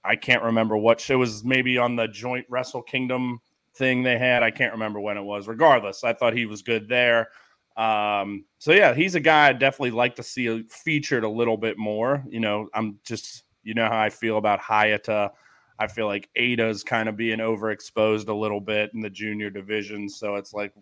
I 0.03 0.17
can't 0.17 0.43
remember 0.43 0.75
what 0.75 1.09
it 1.09 1.15
was 1.15 1.45
maybe 1.45 1.77
on 1.77 1.95
the 1.95 2.09
joint 2.09 2.45
Wrestle 2.49 2.81
Kingdom 2.81 3.39
thing 3.79 4.03
they 4.03 4.19
had. 4.19 4.43
I 4.43 4.51
can't 4.51 4.73
remember 4.73 4.99
when 4.99 5.17
it 5.17 5.23
was. 5.23 5.47
Regardless, 5.47 6.03
I 6.03 6.13
thought 6.13 6.33
he 6.33 6.45
was 6.45 6.61
good 6.61 6.87
there. 6.87 7.29
Um, 7.75 8.45
so 8.59 8.73
yeah, 8.73 8.93
he's 8.93 9.15
a 9.15 9.19
guy 9.19 9.47
I 9.47 9.53
definitely 9.53 9.91
like 9.91 10.15
to 10.17 10.23
see 10.23 10.63
featured 10.69 11.23
a 11.23 11.29
little 11.29 11.57
bit 11.57 11.77
more. 11.79 12.23
You 12.29 12.41
know, 12.41 12.67
I'm 12.75 12.99
just 13.03 13.43
you 13.63 13.73
know 13.73 13.87
how 13.87 13.99
I 13.99 14.09
feel 14.09 14.37
about 14.37 14.59
Hayata. 14.59 15.31
I 15.79 15.87
feel 15.87 16.05
like 16.07 16.29
Ada's 16.35 16.83
kind 16.83 17.07
of 17.07 17.15
being 17.15 17.39
overexposed 17.39 18.27
a 18.27 18.33
little 18.33 18.59
bit 18.59 18.91
in 18.93 18.99
the 18.99 19.09
junior 19.09 19.49
division. 19.49 20.09
So 20.09 20.35
it's 20.35 20.53
like, 20.53 20.73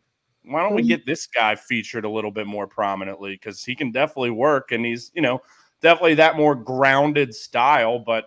why 0.43 0.63
don't 0.63 0.73
we 0.73 0.81
get 0.81 1.05
this 1.05 1.27
guy 1.27 1.53
featured 1.55 2.03
a 2.03 2.09
little 2.09 2.31
bit 2.31 2.47
more 2.47 2.65
prominently? 2.65 3.33
Because 3.33 3.63
he 3.63 3.75
can 3.75 3.91
definitely 3.91 4.31
work 4.31 4.71
and 4.71 4.83
he's, 4.83 5.11
you 5.13 5.21
know, 5.21 5.39
definitely 5.83 6.15
that 6.15 6.35
more 6.35 6.55
grounded 6.55 7.35
style, 7.35 7.99
but 7.99 8.25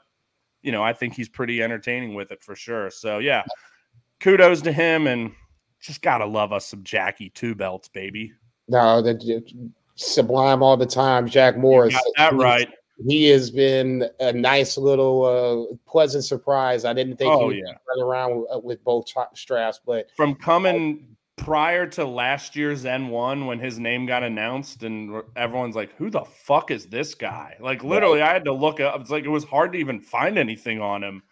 you 0.62 0.73
know, 0.73 0.83
I 0.83 0.93
think 0.93 1.14
he's 1.14 1.29
pretty 1.29 1.62
entertaining 1.62 2.14
with 2.14 2.31
it 2.31 2.43
for 2.43 2.55
sure. 2.55 2.91
So 2.91 3.18
yeah, 3.18 3.43
kudos 4.21 4.62
to 4.62 4.73
him 4.73 5.07
and 5.07 5.33
just 5.81 6.03
gotta 6.03 6.27
love 6.27 6.53
us 6.53 6.66
some 6.66 6.85
Jackie 6.85 7.31
two 7.31 7.55
belts, 7.55 7.89
baby. 7.89 8.33
No, 8.68 9.03
the 9.03 9.43
sublime 9.97 10.62
all 10.62 10.77
the 10.77 10.87
time, 10.87 11.29
Jack 11.29 11.57
Morris. 11.57 11.97
that 12.16 12.35
right. 12.35 12.68
He 13.07 13.25
has 13.31 13.51
been 13.51 14.05
a 14.21 14.31
nice 14.31 14.77
little 14.77 15.25
uh, 15.25 15.75
pleasant 15.91 16.23
surprise. 16.25 16.85
I 16.85 16.93
didn't 16.93 17.16
think 17.16 17.33
oh, 17.33 17.49
he 17.49 17.59
yeah. 17.59 17.73
run 17.89 18.07
around 18.07 18.41
with, 18.41 18.62
with 18.62 18.85
both 18.85 19.07
straps, 19.35 19.81
but 19.85 20.11
from 20.14 20.35
coming 20.35 21.16
prior 21.41 21.87
to 21.87 22.05
last 22.05 22.55
year's 22.55 22.85
N1 22.85 23.47
when 23.47 23.59
his 23.59 23.79
name 23.79 24.05
got 24.05 24.23
announced 24.23 24.83
and 24.83 25.23
everyone's 25.35 25.75
like, 25.75 25.97
who 25.97 26.11
the 26.11 26.25
fuck 26.25 26.71
is 26.71 26.87
this 26.87 27.14
guy? 27.14 27.57
Like 27.59 27.83
literally, 27.83 28.21
I 28.21 28.33
had 28.33 28.45
to 28.45 28.53
look 28.53 28.81
up. 28.81 29.01
It's 29.01 29.11
like 29.11 29.25
it 29.25 29.29
was 29.31 29.45
hard 29.45 29.73
to 29.73 29.79
even 29.79 30.01
find 30.01 30.39
anything 30.39 30.81
on 30.83 31.03
him. 31.03 31.23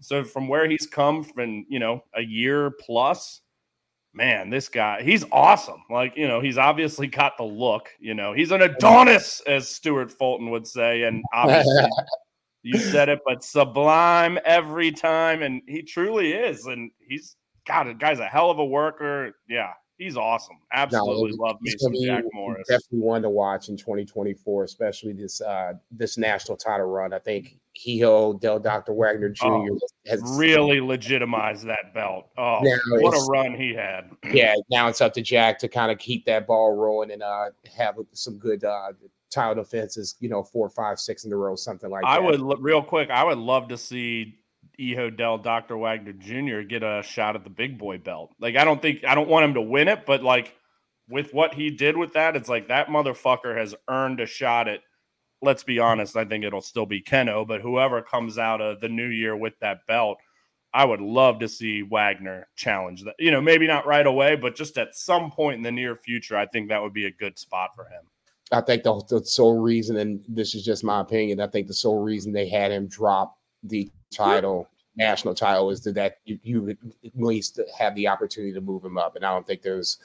So 0.00 0.24
from 0.24 0.48
where 0.48 0.68
he's 0.68 0.86
come 0.86 1.22
from, 1.22 1.66
you 1.68 1.78
know, 1.78 2.02
a 2.14 2.22
year 2.22 2.72
plus, 2.80 3.40
man, 4.12 4.50
this 4.50 4.68
guy, 4.68 5.02
he's 5.02 5.24
awesome. 5.32 5.82
Like, 5.90 6.16
you 6.16 6.28
know, 6.28 6.40
he's 6.40 6.58
obviously 6.58 7.06
got 7.06 7.36
the 7.36 7.44
look, 7.44 7.88
you 7.98 8.14
know, 8.14 8.32
he's 8.32 8.50
an 8.52 8.62
Adonis, 8.62 9.42
as 9.46 9.68
Stuart 9.68 10.10
Fulton 10.10 10.50
would 10.50 10.66
say. 10.66 11.02
And 11.02 11.22
obviously, 11.34 11.88
you 12.62 12.78
said 12.78 13.08
it, 13.08 13.20
but 13.26 13.44
sublime 13.44 14.38
every 14.44 14.92
time. 14.92 15.42
And 15.42 15.62
he 15.66 15.82
truly 15.82 16.32
is. 16.32 16.66
And 16.66 16.90
he's 17.06 17.36
got 17.66 17.86
it. 17.86 17.98
Guy's 17.98 18.20
a 18.20 18.26
hell 18.26 18.50
of 18.50 18.58
a 18.58 18.64
worker. 18.64 19.32
Yeah. 19.48 19.72
He's 19.98 20.16
awesome. 20.16 20.56
Absolutely 20.72 21.36
no, 21.36 21.44
love 21.44 21.56
me 21.60 21.72
some 21.78 21.94
Jack 22.04 22.24
Morris. 22.32 22.66
Definitely 22.68 22.98
one 22.98 23.22
to 23.22 23.30
watch 23.30 23.68
in 23.68 23.76
2024, 23.76 24.64
especially 24.64 25.12
this 25.12 25.40
uh 25.40 25.74
this 25.92 26.18
national 26.18 26.56
title 26.56 26.86
run. 26.86 27.12
I 27.12 27.20
think 27.20 27.58
Hijo 27.76 28.32
Del 28.34 28.58
Dr. 28.58 28.92
Wagner 28.92 29.28
Jr. 29.28 29.46
Oh, 29.46 29.78
has 30.06 30.20
really 30.36 30.80
legitimized 30.80 31.66
that 31.66 31.94
belt. 31.94 32.28
Oh, 32.36 32.60
what 32.88 33.14
a 33.14 33.24
run 33.30 33.54
he 33.54 33.72
had. 33.72 34.10
Yeah, 34.34 34.54
now 34.68 34.88
it's 34.88 35.00
up 35.00 35.12
to 35.14 35.22
Jack 35.22 35.60
to 35.60 35.68
kind 35.68 35.92
of 35.92 35.98
keep 35.98 36.24
that 36.26 36.46
ball 36.46 36.74
rolling 36.74 37.12
and 37.12 37.22
uh 37.22 37.50
have 37.76 37.94
some 38.12 38.36
good 38.38 38.64
uh 38.64 38.92
title 39.30 39.62
defenses, 39.62 40.16
you 40.18 40.28
know, 40.28 40.42
four, 40.42 40.68
five, 40.68 40.98
six 40.98 41.24
in 41.24 41.32
a 41.32 41.36
row, 41.36 41.54
something 41.54 41.90
like 41.90 42.04
I 42.04 42.20
that. 42.20 42.26
I 42.26 42.30
would 42.36 42.60
real 42.60 42.82
quick, 42.82 43.10
I 43.10 43.22
would 43.22 43.38
love 43.38 43.68
to 43.68 43.76
see 43.78 44.38
Hijo 44.78 45.10
Del 45.10 45.38
Dr. 45.38 45.76
Wagner 45.76 46.12
Jr. 46.12 46.66
get 46.66 46.82
a 46.82 47.02
shot 47.02 47.36
at 47.36 47.44
the 47.44 47.50
big 47.50 47.78
boy 47.78 47.98
belt. 47.98 48.32
Like, 48.40 48.56
I 48.56 48.64
don't 48.64 48.80
think 48.80 49.04
I 49.04 49.14
don't 49.14 49.28
want 49.28 49.44
him 49.44 49.54
to 49.54 49.60
win 49.60 49.88
it, 49.88 50.06
but 50.06 50.22
like 50.22 50.54
with 51.08 51.32
what 51.32 51.54
he 51.54 51.70
did 51.70 51.96
with 51.96 52.12
that, 52.14 52.36
it's 52.36 52.48
like 52.48 52.68
that 52.68 52.88
motherfucker 52.88 53.56
has 53.56 53.74
earned 53.88 54.20
a 54.20 54.26
shot 54.26 54.68
at. 54.68 54.80
Let's 55.42 55.62
be 55.62 55.78
honest, 55.78 56.16
I 56.16 56.24
think 56.24 56.42
it'll 56.42 56.62
still 56.62 56.86
be 56.86 57.02
Kenoh, 57.02 57.46
but 57.46 57.60
whoever 57.60 58.00
comes 58.00 58.38
out 58.38 58.62
of 58.62 58.80
the 58.80 58.88
new 58.88 59.08
year 59.08 59.36
with 59.36 59.52
that 59.60 59.86
belt, 59.86 60.16
I 60.72 60.86
would 60.86 61.02
love 61.02 61.38
to 61.40 61.48
see 61.48 61.82
Wagner 61.82 62.48
challenge 62.56 63.04
that. 63.04 63.14
You 63.18 63.30
know, 63.30 63.42
maybe 63.42 63.66
not 63.66 63.86
right 63.86 64.06
away, 64.06 64.36
but 64.36 64.56
just 64.56 64.78
at 64.78 64.94
some 64.94 65.30
point 65.30 65.56
in 65.56 65.62
the 65.62 65.70
near 65.70 65.96
future, 65.96 66.36
I 66.36 66.46
think 66.46 66.68
that 66.68 66.80
would 66.80 66.94
be 66.94 67.06
a 67.06 67.10
good 67.10 67.38
spot 67.38 67.70
for 67.76 67.84
him. 67.84 68.04
I 68.52 68.60
think 68.60 68.82
the, 68.82 69.02
the 69.08 69.24
sole 69.24 69.60
reason, 69.60 69.96
and 69.96 70.24
this 70.28 70.54
is 70.54 70.64
just 70.64 70.84
my 70.84 71.00
opinion, 71.00 71.40
I 71.40 71.46
think 71.46 71.66
the 71.66 71.74
sole 71.74 72.02
reason 72.02 72.32
they 72.32 72.48
had 72.48 72.72
him 72.72 72.86
drop 72.86 73.36
the 73.64 73.90
title 74.12 74.68
national 74.96 75.34
title 75.34 75.70
is 75.70 75.82
that 75.82 76.18
you, 76.24 76.38
you 76.42 76.62
would 76.62 76.78
at 77.04 77.12
least 77.16 77.60
have 77.76 77.94
the 77.94 78.08
opportunity 78.08 78.52
to 78.52 78.60
move 78.60 78.84
him 78.84 78.98
up. 78.98 79.16
And 79.16 79.24
I 79.24 79.32
don't 79.32 79.46
think 79.46 79.62
there's 79.62 79.98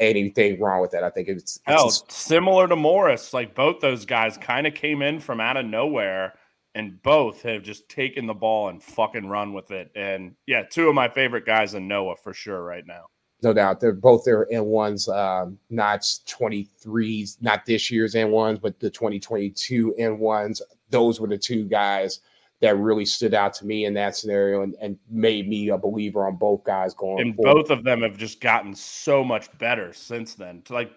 anything 0.00 0.60
wrong 0.60 0.80
with 0.80 0.90
that. 0.90 1.04
I 1.04 1.10
think 1.10 1.28
it's, 1.28 1.58
Hell, 1.64 1.90
similar 1.90 2.68
to 2.68 2.76
Morris. 2.76 3.32
Like 3.32 3.54
both 3.54 3.80
those 3.80 4.04
guys 4.04 4.36
kind 4.36 4.66
of 4.66 4.74
came 4.74 5.02
in 5.02 5.20
from 5.20 5.40
out 5.40 5.56
of 5.56 5.66
nowhere 5.66 6.34
and 6.74 7.00
both 7.02 7.42
have 7.42 7.62
just 7.62 7.88
taken 7.88 8.26
the 8.26 8.34
ball 8.34 8.68
and 8.68 8.82
fucking 8.82 9.28
run 9.28 9.52
with 9.52 9.70
it. 9.70 9.90
And 9.94 10.34
yeah, 10.46 10.64
two 10.68 10.88
of 10.88 10.94
my 10.94 11.08
favorite 11.08 11.46
guys 11.46 11.74
in 11.74 11.86
Noah 11.86 12.16
for 12.16 12.34
sure 12.34 12.62
right 12.62 12.86
now. 12.86 13.06
No 13.42 13.52
doubt. 13.52 13.78
They're 13.78 13.92
both 13.92 14.24
their 14.24 14.46
N1s, 14.46 15.08
um, 15.14 15.58
not 15.68 16.00
23s, 16.00 17.36
not 17.42 17.66
this 17.66 17.90
year's 17.90 18.14
N1s, 18.14 18.60
but 18.60 18.80
the 18.80 18.90
2022 18.90 19.94
N1s. 19.98 20.60
Those 20.90 21.20
were 21.20 21.28
the 21.28 21.38
two 21.38 21.64
guys 21.64 22.20
that 22.64 22.78
really 22.78 23.04
stood 23.04 23.34
out 23.34 23.54
to 23.54 23.66
me 23.66 23.84
in 23.84 23.94
that 23.94 24.16
scenario 24.16 24.62
and, 24.62 24.74
and 24.80 24.98
made 25.10 25.48
me 25.48 25.68
a 25.68 25.78
believer 25.78 26.26
on 26.26 26.36
both 26.36 26.64
guys 26.64 26.94
going 26.94 27.20
and 27.20 27.36
forward. 27.36 27.54
both 27.54 27.70
of 27.70 27.84
them 27.84 28.02
have 28.02 28.16
just 28.16 28.40
gotten 28.40 28.74
so 28.74 29.22
much 29.22 29.56
better 29.58 29.92
since 29.92 30.34
then. 30.34 30.62
To 30.62 30.74
like 30.74 30.92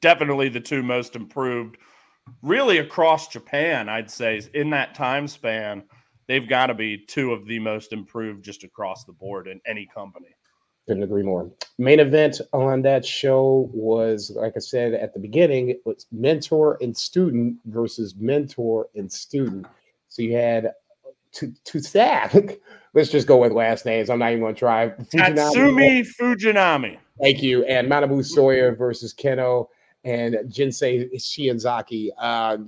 definitely 0.00 0.48
the 0.48 0.60
two 0.60 0.82
most 0.82 1.16
improved 1.16 1.76
really 2.42 2.78
across 2.78 3.28
japan 3.28 3.86
i'd 3.88 4.10
say 4.10 4.40
in 4.54 4.70
that 4.70 4.94
time 4.94 5.28
span 5.28 5.82
they've 6.26 6.48
got 6.48 6.66
to 6.66 6.74
be 6.74 6.98
two 6.98 7.32
of 7.32 7.46
the 7.46 7.58
most 7.58 7.92
improved 7.92 8.44
just 8.44 8.64
across 8.64 9.04
the 9.04 9.12
board 9.12 9.46
in 9.46 9.60
any 9.66 9.86
company. 9.86 10.34
Couldn't 10.86 11.02
agree 11.02 11.22
more. 11.22 11.50
Main 11.78 12.00
event 12.00 12.40
on 12.52 12.82
that 12.82 13.04
show 13.04 13.70
was 13.72 14.30
like 14.34 14.52
i 14.56 14.60
said 14.60 14.94
at 14.94 15.14
the 15.14 15.20
beginning 15.20 15.70
it 15.70 15.80
was 15.84 16.06
mentor 16.12 16.76
and 16.80 16.96
student 16.96 17.56
versus 17.66 18.14
mentor 18.16 18.88
and 18.94 19.10
student. 19.10 19.66
So 20.08 20.22
you 20.22 20.36
had 20.36 20.72
to 21.34 21.52
to 21.64 21.80
stack. 21.80 22.34
Let's 22.94 23.10
just 23.10 23.26
go 23.26 23.38
with 23.38 23.52
last 23.52 23.84
names. 23.86 24.08
I'm 24.08 24.20
not 24.20 24.30
even 24.30 24.40
going 24.40 24.54
to 24.54 24.58
try. 24.58 24.88
Fujinami. 24.88 25.34
Tatsumi 25.34 26.06
Fujinami. 26.16 26.98
Thank 27.20 27.42
you. 27.42 27.64
And 27.64 27.90
Manabu 27.90 28.20
Soya 28.20 28.76
versus 28.76 29.12
Kenoh 29.12 29.66
and 30.04 30.36
Jinsei 30.46 31.12
Shiozaki. 31.14 32.10
Uh, 32.18 32.58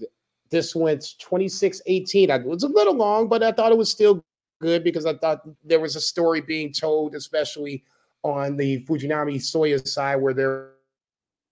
this 0.51 0.75
went 0.75 1.15
26 1.21 1.81
18. 1.87 2.31
It 2.31 2.45
was 2.45 2.65
a 2.65 2.69
little 2.69 2.95
long, 2.95 3.29
but 3.29 3.43
I 3.43 3.53
thought 3.53 3.73
it 3.73 3.79
was 3.79 3.91
still 3.91 4.25
good 4.61 4.83
because 4.83 5.07
I 5.07 5.15
thought 5.15 5.43
there 5.65 5.81
was 5.81 5.97
a 5.97 6.01
story 6.01 6.41
being 6.41 6.73
told, 6.73 7.15
especially 7.15 7.85
on 8.23 8.57
the 8.57 8.85
Fujinami 8.85 9.37
Soya 9.37 9.87
side, 9.87 10.17
where 10.17 10.35
there 10.35 10.71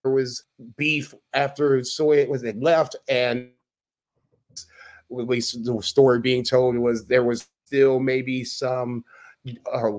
was 0.03 0.43
beef 0.77 1.13
after 1.33 1.79
Soya 1.79 2.27
was 2.27 2.43
left 2.43 2.95
and 3.07 3.49
at 5.11 5.27
least 5.27 5.63
the 5.63 5.81
story 5.81 6.19
being 6.19 6.43
told 6.43 6.77
was 6.77 7.05
there 7.05 7.23
was 7.23 7.47
still 7.65 7.99
maybe 7.99 8.43
some 8.43 9.03
uh, 9.71 9.89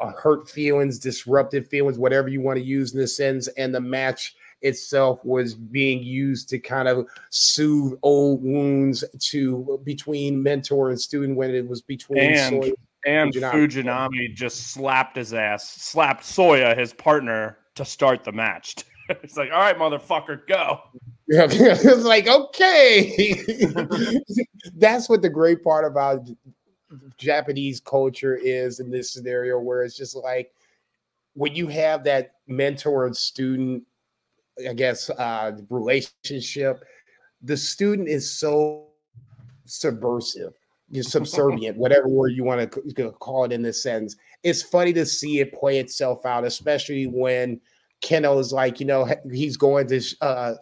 uh, 0.00 0.12
hurt 0.12 0.48
feelings, 0.48 0.98
disruptive 0.98 1.66
feelings, 1.68 1.98
whatever 1.98 2.28
you 2.28 2.40
want 2.40 2.58
to 2.58 2.64
use 2.64 2.92
in 2.92 3.00
this 3.00 3.16
sense, 3.16 3.48
and 3.48 3.74
the 3.74 3.80
match 3.80 4.34
itself 4.62 5.22
was 5.24 5.54
being 5.54 6.02
used 6.02 6.48
to 6.48 6.58
kind 6.58 6.88
of 6.88 7.06
soothe 7.30 7.98
old 8.02 8.42
wounds 8.42 9.04
to 9.18 9.80
between 9.84 10.42
mentor 10.42 10.90
and 10.90 11.00
student 11.00 11.36
when 11.36 11.54
it 11.54 11.66
was 11.66 11.82
between 11.82 12.18
and, 12.18 12.62
Soya 12.62 12.72
and 13.06 13.34
Fujinami. 13.34 13.52
Fujinami 13.52 14.34
just 14.34 14.68
slapped 14.68 15.16
his 15.16 15.34
ass, 15.34 15.68
slapped 15.68 16.22
Soya, 16.22 16.78
his 16.78 16.92
partner, 16.92 17.58
to 17.74 17.84
start 17.84 18.24
the 18.24 18.32
match. 18.32 18.76
it's 19.08 19.36
like, 19.36 19.50
all 19.52 19.60
right, 19.60 19.76
motherfucker, 19.76 20.46
go. 20.46 20.80
It's 21.40 22.04
like 22.04 22.28
okay. 22.28 23.40
That's 24.76 25.08
what 25.08 25.22
the 25.22 25.30
great 25.30 25.64
part 25.64 25.86
about 25.86 26.28
Japanese 27.16 27.80
culture 27.80 28.36
is 28.36 28.80
in 28.80 28.90
this 28.90 29.12
scenario, 29.12 29.58
where 29.58 29.82
it's 29.82 29.96
just 29.96 30.14
like 30.14 30.52
when 31.32 31.54
you 31.54 31.68
have 31.68 32.04
that 32.04 32.34
mentor 32.48 33.06
and 33.06 33.16
student, 33.16 33.82
I 34.68 34.74
guess, 34.74 35.08
uh, 35.08 35.52
relationship, 35.70 36.84
the 37.40 37.56
student 37.56 38.08
is 38.08 38.30
so 38.30 38.88
subversive, 39.64 40.52
you're 40.90 41.02
subservient, 41.02 41.76
whatever 41.78 42.08
word 42.08 42.32
you 42.32 42.44
want 42.44 42.70
to 42.70 43.10
call 43.12 43.44
it 43.44 43.52
in 43.52 43.62
this 43.62 43.82
sense. 43.82 44.16
It's 44.42 44.60
funny 44.60 44.92
to 44.92 45.06
see 45.06 45.40
it 45.40 45.54
play 45.54 45.78
itself 45.78 46.26
out, 46.26 46.44
especially 46.44 47.06
when 47.06 47.58
Kenoh 48.02 48.38
is 48.38 48.52
like, 48.52 48.80
you 48.80 48.86
know, 48.86 49.08
he's 49.32 49.56
going 49.56 49.86
to 49.86 50.02
uh, 50.20 50.54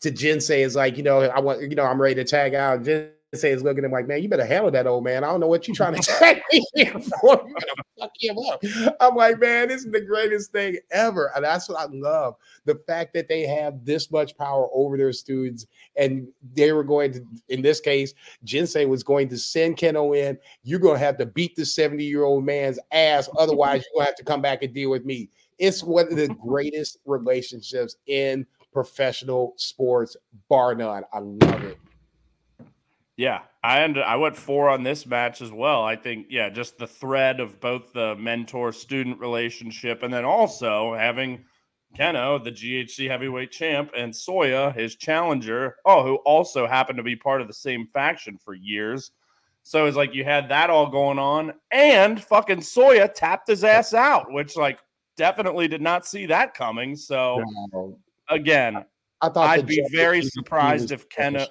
to 0.00 0.10
Jinsei 0.10 0.58
is 0.58 0.76
like, 0.76 0.96
you 0.96 1.02
know, 1.02 1.20
I 1.20 1.40
want, 1.40 1.62
you 1.62 1.74
know, 1.74 1.84
I'm 1.84 2.00
ready 2.00 2.14
to 2.16 2.24
tag 2.24 2.54
out. 2.54 2.82
Jinsei 2.82 3.10
is 3.32 3.62
looking 3.62 3.80
at 3.80 3.86
him 3.86 3.92
like, 3.92 4.06
man, 4.06 4.22
you 4.22 4.28
better 4.28 4.46
handle 4.46 4.70
that 4.70 4.86
old 4.86 5.04
man. 5.04 5.24
I 5.24 5.26
don't 5.28 5.40
know 5.40 5.48
what 5.48 5.66
you're 5.66 5.74
trying 5.74 6.00
to 6.00 6.02
tag 6.18 6.40
me 6.52 6.64
here 6.74 6.92
for. 6.92 7.42
You 7.46 7.54
better 7.54 7.82
fuck 7.98 8.12
him 8.18 8.36
up. 8.38 8.62
I'm 9.00 9.16
like, 9.16 9.40
man, 9.40 9.68
this 9.68 9.84
is 9.84 9.90
the 9.90 10.00
greatest 10.00 10.52
thing 10.52 10.78
ever. 10.92 11.32
And 11.34 11.44
that's 11.44 11.68
what 11.68 11.80
I 11.80 11.86
love. 11.92 12.36
The 12.64 12.76
fact 12.86 13.12
that 13.14 13.28
they 13.28 13.42
have 13.42 13.84
this 13.84 14.10
much 14.10 14.36
power 14.36 14.68
over 14.72 14.96
their 14.96 15.12
students. 15.12 15.66
And 15.96 16.28
they 16.54 16.72
were 16.72 16.84
going 16.84 17.12
to, 17.12 17.24
in 17.48 17.62
this 17.62 17.80
case, 17.80 18.14
Jinsei 18.46 18.88
was 18.88 19.02
going 19.02 19.28
to 19.30 19.36
send 19.36 19.76
Kenoh 19.78 20.16
in. 20.16 20.38
You're 20.62 20.78
going 20.78 20.98
to 20.98 21.04
have 21.04 21.18
to 21.18 21.26
beat 21.26 21.56
the 21.56 21.66
70 21.66 22.04
year 22.04 22.22
old 22.24 22.44
man's 22.44 22.78
ass. 22.92 23.28
Otherwise, 23.36 23.84
you're 23.84 23.98
going 24.00 24.04
to 24.04 24.10
have 24.10 24.16
to 24.16 24.24
come 24.24 24.42
back 24.42 24.62
and 24.62 24.72
deal 24.72 24.90
with 24.90 25.04
me. 25.04 25.28
It's 25.58 25.82
one 25.82 26.06
of 26.06 26.16
the 26.16 26.28
greatest 26.28 26.98
relationships 27.04 27.96
in 28.06 28.46
professional 28.78 29.54
sports, 29.56 30.16
bar 30.48 30.72
none. 30.72 31.02
I 31.12 31.18
love 31.18 31.64
it. 31.64 31.78
Yeah, 33.16 33.40
I 33.64 33.80
end, 33.80 33.98
I 33.98 34.14
went 34.14 34.36
four 34.36 34.68
on 34.68 34.84
this 34.84 35.04
match 35.04 35.42
as 35.42 35.50
well. 35.50 35.82
I 35.82 35.96
think, 35.96 36.28
yeah, 36.30 36.48
just 36.48 36.78
the 36.78 36.86
thread 36.86 37.40
of 37.40 37.58
both 37.58 37.92
the 37.92 38.14
mentor 38.14 38.70
student 38.70 39.18
relationship 39.18 40.04
and 40.04 40.14
then 40.14 40.24
also 40.24 40.94
having 40.94 41.44
Kenoh, 41.98 42.44
the 42.44 42.52
GHC 42.52 43.08
heavyweight 43.10 43.50
champ, 43.50 43.90
and 43.96 44.12
Soya, 44.12 44.72
his 44.72 44.94
challenger, 44.94 45.74
oh, 45.84 46.04
who 46.04 46.14
also 46.18 46.64
happened 46.64 46.98
to 46.98 47.02
be 47.02 47.16
part 47.16 47.40
of 47.40 47.48
the 47.48 47.54
same 47.54 47.88
faction 47.92 48.38
for 48.38 48.54
years. 48.54 49.10
So 49.64 49.86
it's 49.86 49.96
like 49.96 50.14
you 50.14 50.22
had 50.22 50.48
that 50.50 50.70
all 50.70 50.88
going 50.88 51.18
on, 51.18 51.52
and 51.72 52.22
fucking 52.22 52.60
Soya 52.60 53.12
tapped 53.12 53.48
his 53.48 53.64
ass 53.64 53.92
out, 53.92 54.30
which 54.30 54.56
like 54.56 54.78
definitely 55.16 55.66
did 55.66 55.82
not 55.82 56.06
see 56.06 56.26
that 56.26 56.54
coming. 56.54 56.94
So 56.94 57.42
no 57.72 57.98
again, 58.28 58.84
I 59.20 59.28
thought 59.28 59.48
I'd 59.48 59.66
be 59.66 59.84
very 59.90 60.22
surprised 60.22 60.92
if 60.92 61.08
Kenoh. 61.08 61.46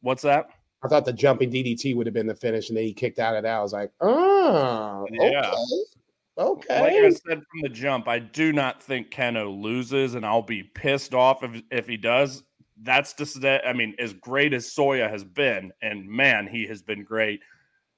What's 0.00 0.22
that? 0.22 0.50
I 0.82 0.88
thought 0.88 1.04
the 1.04 1.12
jumping 1.12 1.50
DDT 1.50 1.94
would 1.94 2.06
have 2.06 2.14
been 2.14 2.26
the 2.26 2.34
finish, 2.34 2.68
and 2.68 2.76
then 2.76 2.84
he 2.84 2.94
kicked 2.94 3.18
out 3.18 3.36
of 3.36 3.42
that. 3.42 3.54
I 3.54 3.60
was 3.60 3.72
like, 3.72 3.92
oh, 4.00 5.06
yeah. 5.12 5.52
Okay. 6.38 6.80
Like 6.80 6.92
I 6.92 7.10
said 7.10 7.42
from 7.50 7.60
the 7.62 7.68
jump, 7.68 8.08
I 8.08 8.18
do 8.18 8.52
not 8.52 8.82
think 8.82 9.10
Kenoh 9.10 9.60
loses, 9.60 10.14
and 10.14 10.24
I'll 10.24 10.40
be 10.40 10.62
pissed 10.62 11.12
off 11.12 11.42
if, 11.42 11.62
if 11.70 11.86
he 11.86 11.98
does. 11.98 12.42
That's 12.82 13.12
just 13.12 13.42
that. 13.42 13.66
I 13.68 13.74
mean, 13.74 13.94
as 13.98 14.14
great 14.14 14.54
as 14.54 14.66
Soya 14.66 15.10
has 15.10 15.22
been, 15.22 15.70
and 15.82 16.08
man, 16.08 16.46
he 16.46 16.66
has 16.66 16.80
been 16.80 17.04
great. 17.04 17.40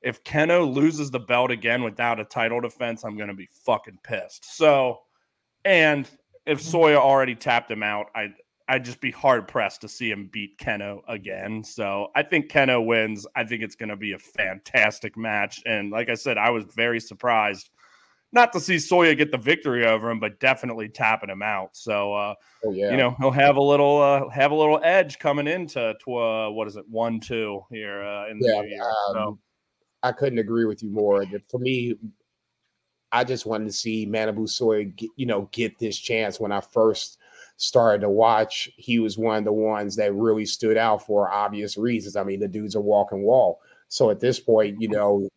If 0.01 0.25
Kenoh 0.25 0.75
loses 0.75 1.13
the 1.13 1.21
belt 1.21 1.53
again 1.53 1.85
without 1.85 2.19
a 2.19 2.25
title 2.25 2.61
defense, 2.61 3.05
I'm 3.05 3.17
going 3.17 3.29
to 3.29 3.35
be 3.35 3.49
fucking 3.65 4.01
pissed. 4.03 4.57
So, 4.57 5.03
and 5.65 6.11
if 6.47 6.61
Soya 6.61 6.97
already 6.97 7.35
tapped 7.35 7.71
him 7.71 7.83
out, 7.83 8.07
I'd 8.15 8.35
I'd 8.69 8.85
just 8.85 9.01
be 9.01 9.11
hard 9.11 9.49
pressed 9.49 9.81
to 9.83 9.89
see 9.89 10.11
him 10.11 10.31
beat 10.33 10.59
Kenoh 10.59 11.03
again. 11.09 11.63
So 11.65 12.09
I 12.15 12.23
think 12.23 12.51
Kenoh 12.51 12.85
wins. 12.85 13.27
I 13.37 13.45
think 13.45 13.63
it's 13.63 13.75
going 13.75 13.89
to 13.89 13.97
be 13.97 14.13
a 14.13 14.19
fantastic 14.19 15.17
match. 15.17 15.63
And 15.67 15.91
like 15.91 16.09
I 16.09 16.15
said, 16.15 16.39
I 16.39 16.51
was 16.51 16.65
very 16.75 17.01
surprised 17.01 17.71
not 18.33 18.53
to 18.55 18.61
see 18.61 18.77
Soya 18.77 19.17
get 19.17 19.31
the 19.31 19.39
victory 19.39 19.85
over 19.85 20.11
him, 20.11 20.19
but 20.19 20.41
definitely 20.41 20.89
tapping 20.89 21.29
him 21.29 21.43
out. 21.43 21.77
So, 21.77 22.15
uh, 22.15 22.35
oh, 22.65 22.73
yeah. 22.73 22.91
you 22.91 22.97
know, 22.97 23.15
he'll 23.21 23.31
have 23.31 23.57
a 23.57 23.63
little 23.63 24.01
uh, 24.01 24.29
have 24.31 24.53
a 24.53 24.55
little 24.55 24.81
edge 24.83 25.19
coming 25.19 25.47
into 25.47 25.95
tw- 26.01 26.09
uh, 26.09 26.51
what 26.51 26.67
is 26.67 26.77
it 26.77 26.89
one 26.89 27.21
two 27.21 27.63
here 27.71 28.03
uh, 28.03 28.31
in 28.31 28.39
yeah, 28.41 28.63
the 28.63 28.69
year. 28.69 28.83
Um, 28.83 29.15
so. 29.15 29.39
I 30.05 30.11
couldn't 30.11 30.41
agree 30.41 30.65
with 30.65 30.83
you 30.83 30.91
more. 30.91 31.25
For 31.49 31.61
me, 31.61 31.95
I 33.13 33.25
just 33.25 33.47
wanted 33.47 33.67
to 33.67 33.73
see 33.73 34.07
Manabu 34.07 34.97
get, 34.97 35.11
you 35.17 35.27
know, 35.27 35.49
get 35.53 35.79
this 35.79 35.99
chance. 35.99 36.41
When 36.41 36.53
I 36.53 36.61
first 36.61 37.19
started 37.59 38.01
to 38.01 38.09
watch, 38.09 38.71
he 38.77 38.99
was 38.99 39.19
one 39.19 39.37
of 39.37 39.45
the 39.45 39.53
ones 39.53 39.95
that 39.97 40.15
really 40.15 40.47
stood 40.47 40.77
out 40.77 41.07
for 41.07 41.31
obvious 41.31 41.77
reasons. 41.77 42.17
I 42.17 42.25
mean, 42.25 42.41
the 42.41 42.49
dude's 42.49 42.75
a 42.75 42.81
walking 42.81 43.23
wall. 43.23 43.61
So 43.89 44.11
at 44.11 44.21
this 44.21 44.41
point, 44.41 44.81
you 44.81 44.89
know, 44.89 45.29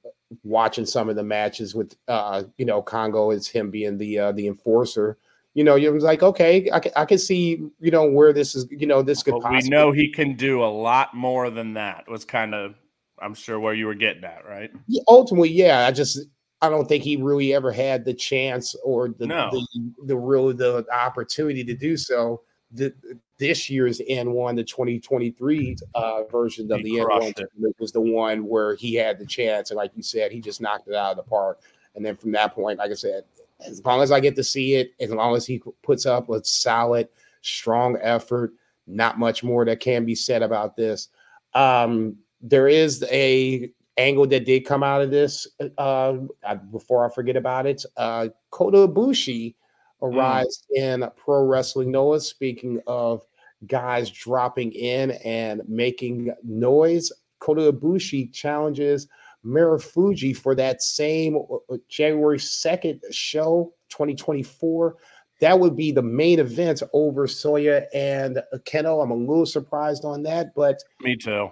watching 0.43 0.85
some 0.85 1.09
of 1.09 1.17
the 1.17 1.23
matches 1.23 1.75
with, 1.75 1.95
uh, 2.07 2.43
you 2.57 2.65
know, 2.65 2.81
Kongo 2.81 3.31
is 3.31 3.47
him 3.47 3.69
being 3.69 3.97
the 3.97 4.17
uh, 4.17 4.31
the 4.31 4.47
enforcer. 4.47 5.17
You 5.53 5.63
know, 5.63 5.75
you 5.75 5.91
was 5.91 6.03
like, 6.03 6.23
okay, 6.23 6.69
I 6.71 6.79
can, 6.79 6.91
I 6.95 7.05
can 7.05 7.17
see, 7.17 7.61
you 7.79 7.91
know, 7.91 8.05
where 8.05 8.33
this 8.33 8.55
is, 8.55 8.65
you 8.71 8.87
know, 8.87 9.01
this 9.01 9.23
could. 9.23 9.35
But 9.41 9.51
we 9.51 9.69
know 9.69 9.91
he 9.91 10.11
can 10.11 10.35
do 10.35 10.63
a 10.63 10.71
lot 10.71 11.13
more 11.13 11.49
than 11.49 11.73
that. 11.75 12.09
Was 12.09 12.25
kind 12.25 12.55
of, 12.55 12.75
I'm 13.19 13.33
sure, 13.33 13.59
where 13.59 13.73
you 13.73 13.85
were 13.85 13.93
getting 13.93 14.23
at, 14.23 14.45
right? 14.45 14.71
Yeah, 14.87 15.03
ultimately, 15.07 15.51
yeah. 15.51 15.85
I 15.85 15.91
just 15.91 16.19
I 16.65 16.69
don't 16.69 16.87
think 16.87 17.03
he 17.03 17.17
really 17.17 17.53
ever 17.53 17.71
had 17.71 18.05
the 18.05 18.13
chance 18.13 18.75
or 18.83 19.09
the 19.09 19.27
no. 19.27 19.49
the, 19.51 19.91
the 20.05 20.17
real 20.17 20.53
the 20.53 20.85
opportunity 20.91 21.63
to 21.63 21.73
do 21.73 21.97
so. 21.97 22.41
the, 22.71 22.93
this 23.37 23.69
year's 23.69 23.99
N1, 23.99 24.55
the 24.55 24.63
2023 24.63 25.77
uh, 25.93 26.23
version 26.23 26.71
of 26.71 26.79
He 26.79 26.83
the 26.83 27.03
N1 27.03 27.39
it. 27.39 27.75
was 27.79 27.91
the 27.91 28.01
one 28.01 28.47
where 28.47 28.75
he 28.75 28.95
had 28.95 29.19
the 29.19 29.25
chance, 29.25 29.71
and 29.71 29.77
like 29.77 29.91
you 29.95 30.03
said, 30.03 30.31
he 30.31 30.39
just 30.39 30.61
knocked 30.61 30.87
it 30.87 30.95
out 30.95 31.11
of 31.11 31.17
the 31.17 31.29
park. 31.29 31.61
And 31.95 32.05
then 32.05 32.15
from 32.15 32.31
that 32.33 32.53
point, 32.53 32.79
like 32.79 32.91
I 32.91 32.95
said, 32.95 33.23
as 33.65 33.83
long 33.83 34.01
as 34.01 34.11
I 34.11 34.19
get 34.19 34.35
to 34.35 34.43
see 34.43 34.75
it, 34.75 34.93
as 34.99 35.11
long 35.11 35.35
as 35.35 35.45
he 35.45 35.61
puts 35.83 36.05
up 36.05 36.29
a 36.29 36.43
solid, 36.43 37.07
strong 37.41 37.97
effort, 38.01 38.53
not 38.87 39.17
much 39.17 39.43
more 39.43 39.65
that 39.65 39.79
can 39.79 40.05
be 40.05 40.15
said 40.15 40.41
about 40.41 40.75
this. 40.75 41.09
Um, 41.53 42.17
there 42.41 42.67
is 42.67 43.03
a 43.09 43.71
angle 43.97 44.27
that 44.27 44.45
did 44.45 44.65
come 44.65 44.83
out 44.83 45.01
of 45.01 45.11
this. 45.11 45.47
Uh, 45.77 46.13
before 46.71 47.05
I 47.09 47.13
forget 47.13 47.35
about 47.35 47.65
it, 47.65 47.83
uh, 47.97 48.29
Kota 48.51 48.87
Ibushi 48.87 49.55
arrives 50.01 50.63
in 50.75 51.07
pro 51.15 51.43
wrestling 51.43 51.91
Noah. 51.91 52.19
Speaking 52.19 52.81
of 52.87 53.23
guys 53.67 54.09
dropping 54.09 54.71
in 54.73 55.11
and 55.11 55.61
making 55.67 56.33
noise, 56.43 57.11
Kota 57.39 57.71
Ibushi 57.71 58.33
challenges 58.33 59.07
Marufuji 59.45 60.35
for 60.35 60.55
that 60.55 60.81
same 60.81 61.37
uh, 61.37 61.77
January 61.87 62.37
2nd 62.37 62.99
show, 63.11 63.73
2024. 63.89 64.95
That 65.41 65.59
would 65.59 65.75
be 65.75 65.91
the 65.91 66.01
main 66.01 66.39
event 66.39 66.81
over 66.93 67.27
Soya 67.27 67.85
and 67.93 68.41
Kenoh. 68.65 69.03
I'm 69.03 69.11
a 69.11 69.15
little 69.15 69.45
surprised 69.45 70.05
on 70.05 70.23
that, 70.23 70.55
but 70.55 70.81
Me 71.01 71.15
too. 71.15 71.49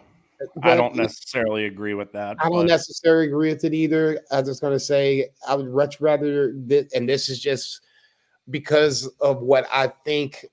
I 0.64 0.76
don't 0.76 0.96
necessarily 0.96 1.66
agree 1.66 1.94
with 1.94 2.12
that. 2.14 2.38
I 2.40 2.50
don't 2.50 2.60
but- 2.66 2.68
necessarily 2.68 3.26
agree 3.28 3.50
with 3.52 3.64
it 3.64 3.74
either. 3.74 4.20
I 4.32 4.40
was 4.40 4.50
just 4.50 4.62
going 4.62 4.74
to 4.74 4.80
say 4.80 5.30
I 5.48 5.56
would 5.56 5.72
much 5.74 6.00
rather, 6.02 6.54
thi- 6.68 6.88
and 6.96 7.08
this 7.08 7.30
is 7.30 7.40
just 7.40 7.82
because 8.50 9.08
of 9.22 9.42
what 9.42 9.68
I 9.72 9.88
think. 10.06 10.46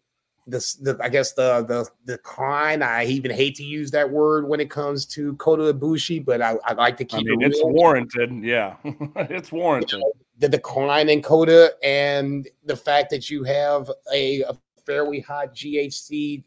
This, 0.47 0.75
the, 0.75 0.99
I 1.01 1.09
guess 1.11 1.33
the 1.33 1.63
the 1.63 1.89
decline. 2.13 2.83
I 2.83 3.05
even 3.05 3.31
hate 3.31 3.55
to 3.57 3.63
use 3.63 3.91
that 3.93 4.09
word 4.11 4.49
when 4.49 4.59
it 4.59 4.69
comes 4.69 5.07
to 5.07 5.35
Kota 5.37 5.73
Ibushi, 5.73 6.25
but 6.25 6.43
I, 6.43 6.57
I 6.65 6.73
like 6.73 6.97
to 6.97 7.05
I 7.05 7.07
keep 7.07 7.27
mean, 7.27 7.43
it 7.43 7.49
it's 7.53 7.59
real. 7.61 7.69
warranted. 7.71 8.33
Yeah, 8.43 8.75
it's 8.85 9.53
warranted. 9.53 10.03
the 10.39 10.49
decline 10.49 11.09
in 11.09 11.23
Kota 11.23 11.75
and 11.85 12.49
the 12.65 12.75
fact 12.75 13.11
that 13.11 13.31
you 13.31 13.45
have 13.45 13.93
a, 14.13 14.43
a 14.43 14.57
fairly 14.85 15.21
hot 15.21 15.55
GHC 15.55 16.43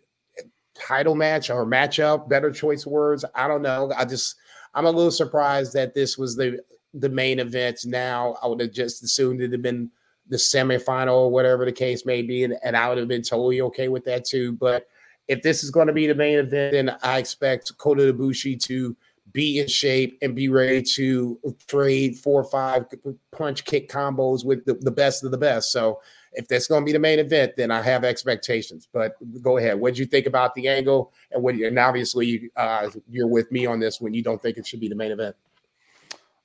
title 0.75 1.15
match 1.15 1.49
or 1.49 1.65
matchup, 1.65 2.27
better 2.29 2.51
choice 2.51 2.85
words. 2.85 3.25
I 3.35 3.47
don't 3.47 3.61
know. 3.61 3.91
I 3.95 4.05
just 4.05 4.35
I'm 4.73 4.85
a 4.85 4.91
little 4.91 5.11
surprised 5.11 5.73
that 5.73 5.93
this 5.93 6.17
was 6.17 6.35
the 6.35 6.59
the 6.93 7.09
main 7.09 7.39
event. 7.39 7.85
Now 7.85 8.37
I 8.41 8.47
would 8.47 8.59
have 8.59 8.71
just 8.71 9.03
assumed 9.03 9.41
it 9.41 9.51
had 9.51 9.61
been 9.61 9.89
the 10.29 10.37
semifinal 10.37 11.15
or 11.15 11.31
whatever 11.31 11.65
the 11.65 11.71
case 11.71 12.05
may 12.05 12.21
be, 12.21 12.43
and, 12.43 12.55
and 12.63 12.77
I 12.77 12.89
would 12.89 12.97
have 12.97 13.07
been 13.07 13.23
totally 13.23 13.61
okay 13.61 13.87
with 13.87 14.05
that 14.05 14.25
too. 14.25 14.53
But 14.53 14.87
if 15.27 15.41
this 15.41 15.63
is 15.63 15.71
going 15.71 15.87
to 15.87 15.93
be 15.93 16.07
the 16.07 16.15
main 16.15 16.39
event, 16.39 16.73
then 16.73 16.95
I 17.01 17.17
expect 17.17 17.77
Kota 17.77 18.13
Ibushi 18.13 18.61
to 18.63 18.95
be 19.31 19.59
in 19.59 19.67
shape 19.67 20.17
and 20.21 20.35
be 20.35 20.49
ready 20.49 20.81
to 20.81 21.39
trade 21.67 22.17
four 22.17 22.41
or 22.41 22.43
five 22.43 22.85
punch 23.31 23.65
kick 23.65 23.89
combos 23.89 24.45
with 24.45 24.63
the, 24.65 24.75
the 24.75 24.91
best 24.91 25.23
of 25.23 25.31
the 25.31 25.37
best. 25.37 25.71
So 25.71 26.01
if 26.35 26.47
that's 26.47 26.68
going 26.68 26.81
to 26.81 26.85
be 26.85 26.91
the 26.91 26.99
main 26.99 27.19
event, 27.19 27.55
then 27.55 27.72
I 27.72 27.81
have 27.81 28.03
expectations. 28.03 28.88
But 28.91 29.15
go 29.41 29.57
ahead. 29.57 29.80
What 29.80 29.91
did 29.93 29.99
you 29.99 30.05
think 30.05 30.26
about 30.26 30.53
the 30.55 30.68
angle? 30.68 31.14
And 31.31 31.43
what? 31.43 31.55
And 31.55 31.77
obviously, 31.80 32.49
uh, 32.55 32.89
you're 33.10 33.27
with 33.27 33.51
me 33.51 33.65
on 33.65 33.80
this 33.80 34.01
when 34.01 34.14
you 34.14 34.23
don't 34.23 34.41
think 34.41 34.57
it 34.57 34.68
should 34.68 34.80
be 34.80 34.88
the 34.88 34.95
main 34.95 35.11
event. 35.11 35.35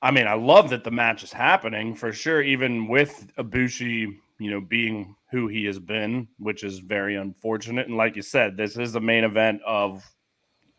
I 0.01 0.11
mean, 0.13 0.27
I 0.29 0.35
love 0.35 0.71
that 0.71 0.85
the 0.85 0.91
match 0.91 1.25
is 1.25 1.33
happening 1.33 1.95
for 1.95 2.13
sure, 2.13 2.41
even 2.41 2.87
with 2.87 3.33
Ibushi, 3.37 4.17
you 4.39 4.51
know, 4.51 4.61
being 4.61 5.17
who 5.31 5.49
he 5.49 5.65
has 5.65 5.79
been, 5.79 6.29
which 6.39 6.63
is 6.63 6.79
very 6.79 7.17
unfortunate. 7.17 7.89
And 7.89 7.97
like 7.97 8.15
you 8.15 8.23
said, 8.23 8.57
this 8.57 8.77
is 8.77 8.93
the 8.93 9.01
main 9.01 9.25
event 9.25 9.61
of, 9.67 10.09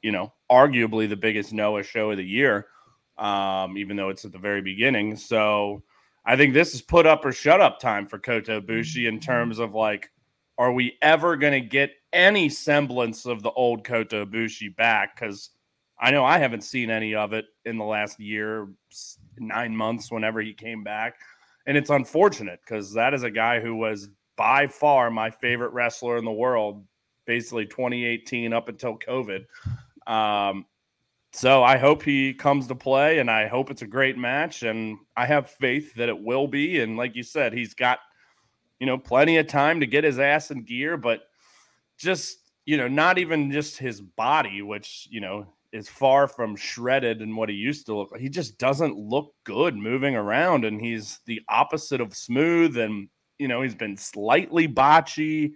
you 0.01 0.11
know, 0.11 0.31
arguably 0.49 1.09
the 1.09 1.17
biggest 1.17 1.51
Noah 1.51 1.83
show 1.83 2.11
of 2.11 2.17
the 2.17 2.23
year, 2.23 2.67
um, 3.17 3.77
even 3.77 3.97
though 3.97 4.09
it's 4.09 4.23
at 4.23 4.31
the 4.31 4.39
very 4.39 4.61
beginning. 4.61 5.17
So 5.17 5.83
I 6.25 6.35
think 6.35 6.53
this 6.53 6.73
is 6.73 6.81
put 6.81 7.05
up 7.05 7.25
or 7.25 7.31
shut 7.31 7.61
up 7.61 7.79
time 7.79 8.07
for 8.07 8.19
Kota 8.19 8.61
Ibushi 8.61 9.07
in 9.07 9.19
terms 9.19 9.59
of 9.59 9.73
like, 9.73 10.11
are 10.57 10.73
we 10.73 10.97
ever 11.01 11.37
going 11.37 11.53
to 11.53 11.67
get 11.67 11.91
any 12.11 12.49
semblance 12.49 13.25
of 13.25 13.41
the 13.41 13.51
old 13.51 13.83
Kota 13.83 14.25
Ibushi 14.25 14.75
back? 14.75 15.15
Because 15.15 15.51
I 15.99 16.11
know 16.11 16.25
I 16.25 16.37
haven't 16.37 16.63
seen 16.63 16.89
any 16.89 17.15
of 17.15 17.33
it 17.33 17.45
in 17.65 17.77
the 17.77 17.85
last 17.85 18.19
year, 18.19 18.67
nine 19.37 19.75
months, 19.75 20.11
whenever 20.11 20.41
he 20.41 20.53
came 20.53 20.83
back. 20.83 21.15
And 21.65 21.77
it's 21.77 21.89
unfortunate 21.89 22.59
because 22.61 22.93
that 22.93 23.13
is 23.13 23.23
a 23.23 23.31
guy 23.31 23.59
who 23.59 23.75
was 23.75 24.09
by 24.37 24.67
far 24.67 25.11
my 25.11 25.29
favorite 25.29 25.73
wrestler 25.73 26.17
in 26.17 26.25
the 26.25 26.31
world, 26.31 26.85
basically 27.25 27.65
2018 27.65 28.53
up 28.53 28.69
until 28.69 28.97
COVID. 28.97 29.45
Um, 30.07 30.65
so 31.31 31.63
I 31.63 31.77
hope 31.77 32.03
he 32.03 32.33
comes 32.33 32.67
to 32.67 32.75
play 32.75 33.19
and 33.19 33.29
I 33.29 33.47
hope 33.47 33.69
it's 33.69 33.81
a 33.81 33.87
great 33.87 34.17
match. 34.17 34.63
And 34.63 34.97
I 35.15 35.25
have 35.25 35.49
faith 35.49 35.93
that 35.95 36.09
it 36.09 36.19
will 36.19 36.47
be. 36.47 36.79
And 36.81 36.97
like 36.97 37.15
you 37.15 37.23
said, 37.23 37.53
he's 37.53 37.73
got, 37.73 37.99
you 38.79 38.87
know, 38.87 38.97
plenty 38.97 39.37
of 39.37 39.47
time 39.47 39.79
to 39.79 39.87
get 39.87 40.03
his 40.03 40.19
ass 40.19 40.51
in 40.51 40.63
gear, 40.63 40.97
but 40.97 41.21
just, 41.97 42.37
you 42.65 42.77
know, 42.77 42.87
not 42.87 43.17
even 43.17 43.51
just 43.51 43.77
his 43.77 44.01
body, 44.01 44.61
which, 44.61 45.07
you 45.11 45.21
know, 45.21 45.45
is 45.71 45.87
far 45.87 46.27
from 46.27 46.55
shredded 46.55 47.21
and 47.21 47.35
what 47.35 47.49
he 47.49 47.55
used 47.55 47.85
to 47.85 47.95
look 47.95 48.11
like. 48.11 48.21
He 48.21 48.29
just 48.29 48.57
doesn't 48.57 48.97
look 48.97 49.33
good 49.43 49.75
moving 49.75 50.15
around, 50.15 50.65
and 50.65 50.81
he's 50.81 51.19
the 51.25 51.41
opposite 51.47 52.01
of 52.01 52.15
smooth. 52.15 52.77
And 52.77 53.07
you 53.37 53.47
know, 53.47 53.61
he's 53.61 53.75
been 53.75 53.95
slightly 53.95 54.67
botchy, 54.67 55.53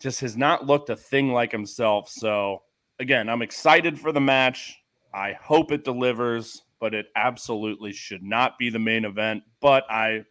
just 0.00 0.20
has 0.20 0.36
not 0.36 0.66
looked 0.66 0.90
a 0.90 0.96
thing 0.96 1.32
like 1.32 1.52
himself. 1.52 2.08
So 2.08 2.62
again, 2.98 3.28
I'm 3.28 3.42
excited 3.42 3.98
for 3.98 4.12
the 4.12 4.20
match. 4.20 4.78
I 5.12 5.32
hope 5.32 5.72
it 5.72 5.84
delivers, 5.84 6.62
but 6.80 6.94
it 6.94 7.06
absolutely 7.16 7.92
should 7.92 8.22
not 8.22 8.58
be 8.58 8.70
the 8.70 8.78
main 8.78 9.04
event. 9.04 9.42
But 9.60 9.84
I 9.90 10.24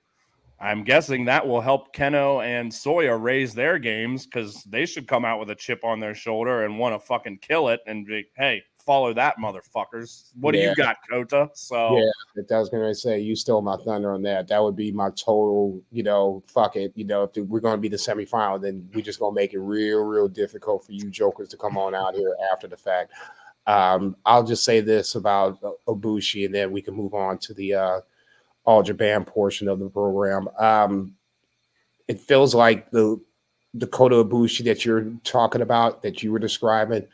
I'm 0.59 0.83
guessing 0.83 1.25
that 1.25 1.47
will 1.47 1.61
help 1.61 1.95
Kenoh 1.95 2.43
and 2.43 2.71
Soya 2.71 3.21
raise 3.21 3.53
their 3.53 3.77
games 3.77 4.25
because 4.25 4.63
they 4.63 4.85
should 4.85 5.07
come 5.07 5.23
out 5.23 5.39
with 5.39 5.51
a 5.51 5.55
chip 5.55 5.83
on 5.83 5.99
their 5.99 6.15
shoulder 6.15 6.65
and 6.65 6.79
want 6.79 6.99
to 6.99 7.05
fucking 7.05 7.39
kill 7.39 7.69
it 7.69 7.81
and 7.85 8.07
be, 8.07 8.27
hey, 8.35 8.63
follow 8.83 9.13
that, 9.13 9.35
motherfuckers. 9.37 10.31
What 10.39 10.53
do 10.53 10.59
you 10.59 10.73
got, 10.75 10.95
Kota? 11.11 11.49
So 11.53 11.97
Yeah, 11.97 12.43
I 12.55 12.59
was 12.59 12.69
going 12.69 12.83
to 12.83 12.95
say 12.95 13.19
you 13.19 13.35
stole 13.35 13.61
my 13.61 13.77
thunder 13.85 14.13
on 14.13 14.23
that. 14.23 14.47
That 14.47 14.63
would 14.63 14.75
be 14.75 14.91
my 14.91 15.09
total, 15.09 15.79
you 15.91 16.01
know, 16.01 16.41
fuck 16.47 16.75
it. 16.75 16.91
You 16.95 17.03
know, 17.03 17.23
if 17.23 17.37
we're 17.37 17.59
going 17.59 17.75
to 17.75 17.81
be 17.81 17.89
the 17.89 17.97
semifinal, 17.97 18.59
then 18.59 18.89
we're 18.95 19.01
just 19.01 19.19
going 19.19 19.35
to 19.35 19.39
make 19.39 19.53
it 19.53 19.59
real, 19.59 19.99
real 19.99 20.27
difficult 20.27 20.85
for 20.85 20.93
you 20.93 21.11
jokers 21.11 21.49
to 21.49 21.57
come 21.57 21.77
on 21.77 21.93
out 21.93 22.15
here 22.15 22.35
after 22.51 22.67
the 22.67 22.77
fact. 22.77 23.11
Um, 23.67 24.15
I'll 24.25 24.43
just 24.45 24.63
say 24.63 24.79
this 24.79 25.15
about 25.15 25.59
Ibushi, 25.87 26.45
and 26.45 26.55
then 26.55 26.71
we 26.71 26.81
can 26.81 26.93
move 26.95 27.13
on 27.13 27.37
to 27.39 27.53
the 27.53 27.73
uh, 27.75 28.01
All 28.65 28.81
Japan 28.81 29.25
portion 29.25 29.67
of 29.67 29.79
the 29.79 29.89
program. 29.89 30.47
Um, 30.57 31.13
it 32.07 32.19
feels 32.19 32.55
like 32.55 32.89
the 32.91 33.21
Dakota 33.77 34.23
Ibushi 34.23 34.63
that 34.65 34.85
you're 34.85 35.11
talking 35.25 35.61
about, 35.61 36.01
that 36.01 36.23
you 36.23 36.31
were 36.31 36.39
describing, 36.39 37.05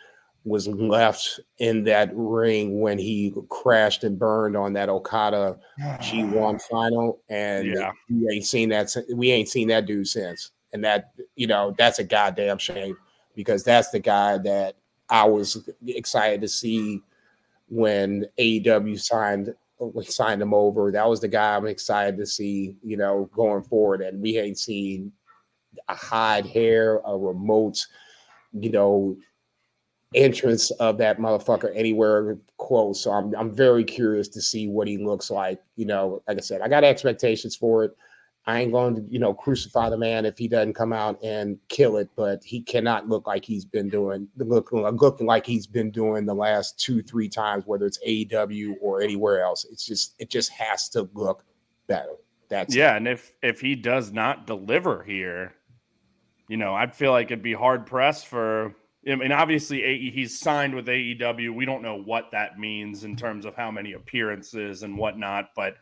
was 0.46 0.68
left 0.68 1.40
in 1.58 1.84
that 1.86 2.12
ring 2.14 2.80
when 2.82 3.00
he 3.00 3.34
crashed 3.50 4.04
and 4.04 4.20
burned 4.20 4.56
on 4.56 4.74
that 4.74 4.90
Okada 4.90 5.58
G1 5.80 6.62
final, 6.70 7.20
and 7.30 7.68
Yeah. 7.68 7.92
we 8.10 8.30
ain't 8.30 8.46
seen 8.46 8.70
that. 8.70 8.96
We 9.16 9.32
ain't 9.32 9.50
seen 9.50 9.70
that 9.70 9.88
dude 9.88 10.08
since, 10.08 10.52
and 10.72 10.84
that 10.84 11.14
you 11.36 11.48
know 11.48 11.74
that's 11.80 11.98
a 11.98 12.04
goddamn 12.04 12.60
shame 12.60 12.96
because 13.36 13.64
that's 13.64 13.90
the 13.90 14.00
guy 14.00 14.38
that 14.40 14.76
I 15.14 15.26
was 15.26 15.70
excited 15.86 16.42
to 16.42 16.48
see 16.48 17.04
when 17.70 18.26
AEW 18.40 19.00
signed 19.00 19.54
signed 20.02 20.42
him 20.42 20.54
over. 20.56 20.92
That 20.92 21.08
was 21.08 21.22
the 21.22 21.28
guy 21.28 21.56
I'm 21.56 21.68
excited 21.68 22.18
to 22.18 22.26
see, 22.26 22.78
you 22.84 22.98
know, 22.98 23.30
going 23.36 23.62
forward, 23.62 24.02
and 24.02 24.22
we 24.22 24.40
ain't 24.40 24.58
seen 24.58 25.12
a 25.88 25.94
hide 25.94 26.48
hair, 26.48 27.00
a 27.06 27.16
remote, 27.16 27.86
you 28.54 28.72
know, 28.72 29.16
entrance 30.16 30.72
of 30.72 30.98
that 30.98 31.20
motherfucker 31.20 31.72
anywhere 31.76 32.38
close. 32.58 33.04
So 33.04 33.12
I'm 33.12 33.36
I'm 33.36 33.52
very 33.52 33.84
curious 33.84 34.28
to 34.30 34.42
see 34.42 34.68
what 34.68 34.88
he 34.88 34.98
looks 34.98 35.30
like. 35.30 35.62
You 35.76 35.86
know, 35.86 36.24
like 36.28 36.38
I 36.38 36.42
said, 36.42 36.62
I 36.62 36.68
got 36.68 36.84
expectations 36.84 37.56
for 37.56 37.84
it. 37.84 37.96
I 38.46 38.60
ain't 38.60 38.74
going 38.74 38.96
to, 38.96 39.02
you 39.10 39.20
know, 39.20 39.34
crucify 39.34 39.90
the 39.90 39.98
man 39.98 40.26
if 40.26 40.38
he 40.38 40.50
doesn't 40.50 40.74
come 40.74 40.92
out 40.92 41.18
and 41.24 41.58
kill 41.70 41.96
it, 41.98 42.10
but 42.16 42.44
he 42.44 42.62
cannot 42.62 43.08
look 43.08 43.26
like 43.26 43.46
he's 43.46 43.64
been 43.64 43.90
doing 43.90 44.28
looking 44.36 44.82
looking 44.82 45.28
like 45.28 45.46
he's 45.46 45.66
been 45.66 45.92
doing 45.92 46.26
the 46.26 46.36
last 46.36 46.78
two, 46.78 47.02
three 47.02 47.30
times, 47.30 47.66
whether 47.66 47.86
it's 47.86 48.00
AEW 48.06 48.76
or 48.82 49.02
anywhere 49.02 49.42
else. 49.42 49.66
It's 49.72 49.86
just 49.86 50.16
it 50.20 50.30
just 50.30 50.52
has 50.52 50.90
to 50.90 51.10
look 51.14 51.46
better. 51.88 52.16
That's 52.50 52.76
it. 52.76 52.80
yeah, 52.80 52.98
and 52.98 53.08
if 53.08 53.34
if 53.42 53.62
he 53.62 53.76
does 53.76 54.12
not 54.12 54.46
deliver 54.46 55.04
here, 55.04 55.54
you 56.50 56.58
know, 56.58 56.74
I'd 56.76 56.94
feel 56.94 57.12
like 57.12 57.28
it'd 57.28 57.42
be 57.42 57.54
hard 57.54 57.86
pressed 57.86 58.28
for. 58.28 58.76
I 59.10 59.16
mean, 59.16 59.32
obviously, 59.32 59.84
AE, 59.84 60.12
he's 60.12 60.40
signed 60.40 60.76
with 60.76 60.88
AEW. 60.88 61.54
We 61.54 61.66
don't 61.66 61.82
know 61.82 62.02
what 62.02 62.32
that 62.32 62.58
means 62.58 63.04
in 63.04 63.16
terms 63.18 63.46
of 63.46 63.56
how 63.56 63.70
many 63.70 63.94
appearances 63.94 64.84
and 64.84 64.98
whatnot. 64.98 65.50
But 65.56 65.76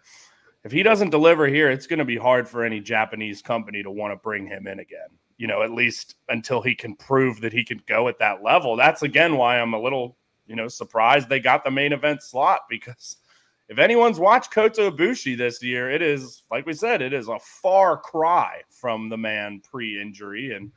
if 0.64 0.72
he 0.72 0.84
doesn't 0.84 1.10
deliver 1.10 1.48
here, 1.48 1.70
it's 1.70 1.88
going 1.88 2.00
to 2.00 2.06
be 2.06 2.18
hard 2.18 2.48
for 2.48 2.64
any 2.64 2.80
Japanese 2.80 3.42
company 3.42 3.82
to 3.84 3.92
want 3.92 4.12
to 4.12 4.18
bring 4.18 4.46
him 4.46 4.68
in 4.68 4.80
again. 4.80 5.10
you 5.42 5.48
know, 5.48 5.64
at 5.64 5.72
least 5.72 6.18
until 6.30 6.62
he 6.62 6.76
can 6.76 6.96
prove 6.96 7.42
that 7.42 7.52
he 7.52 7.64
can 7.64 7.82
go 7.88 8.08
at 8.08 8.20
that 8.20 8.44
level. 8.44 8.76
That's 8.76 9.02
again 9.02 9.38
why 9.38 9.60
I'm 9.60 9.74
a 9.74 9.82
little, 9.82 10.16
you 10.46 10.56
know, 10.56 10.68
surprised 10.68 11.30
they 11.30 11.40
got 11.40 11.64
the 11.64 11.72
main 11.72 11.94
event 11.94 12.22
slot 12.22 12.62
because 12.70 13.18
if 13.68 13.80
anyone's 13.80 14.20
watched 14.20 14.52
Kota 14.52 14.92
Ibushi 14.92 15.36
this 15.36 15.64
year, 15.64 15.90
it 15.90 16.04
is 16.04 16.44
like 16.52 16.68
we 16.68 16.74
said, 16.74 17.02
it 17.02 17.12
is 17.12 17.28
a 17.28 17.40
far 17.40 17.98
cry 17.98 18.62
from 18.70 19.10
the 19.10 19.18
man 19.18 19.62
pre-injury, 19.62 20.54
and 20.54 20.72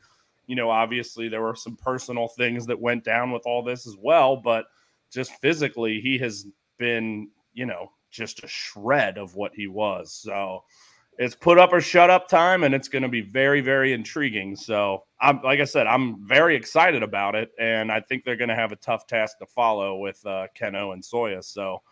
you 0.47 0.57
know, 0.57 0.71
obviously 0.71 1.29
there 1.29 1.43
were 1.43 1.57
some 1.57 1.77
personal 1.77 2.29
things 2.29 2.65
that 2.65 2.81
went 2.81 3.05
down 3.05 3.33
with 3.33 3.43
all 3.45 3.63
this 3.63 3.87
as 3.87 3.97
well, 4.01 4.35
but 4.35 4.65
just 5.11 5.33
physically, 5.43 6.01
he 6.01 6.17
has 6.19 6.47
been, 6.79 7.29
you 7.53 7.67
know, 7.67 7.93
just 8.15 8.45
a 8.45 8.49
shred 8.49 9.19
of 9.19 9.35
what 9.35 9.53
he 9.55 9.67
was. 9.67 10.13
So 10.13 10.63
it's 11.19 11.35
put 11.35 11.59
up 11.59 11.73
or 11.73 11.81
shut 11.81 12.11
up 12.11 12.29
time, 12.29 12.65
and 12.65 12.75
it's 12.75 12.89
going 12.89 13.03
to 13.03 13.09
be 13.09 13.21
very, 13.21 13.61
very 13.61 13.93
intriguing. 13.93 14.57
So 14.57 15.05
I'm, 15.21 15.41
like 15.43 15.61
I 15.61 15.65
said, 15.65 15.87
I'm 15.87 16.27
very 16.27 16.57
excited 16.57 17.03
about 17.03 17.35
it, 17.35 17.53
and 17.59 17.91
I 17.93 18.01
think 18.01 18.25
they're 18.25 18.37
going 18.37 18.49
to 18.49 18.57
have 18.57 18.73
a 18.73 18.77
tough 18.77 19.07
task 19.07 19.39
to 19.39 19.47
follow 19.47 19.97
with 19.99 20.25
uh, 20.27 20.47
Kenoh 20.59 20.93
and 20.93 21.03
Soya. 21.03 21.45
So 21.45 21.83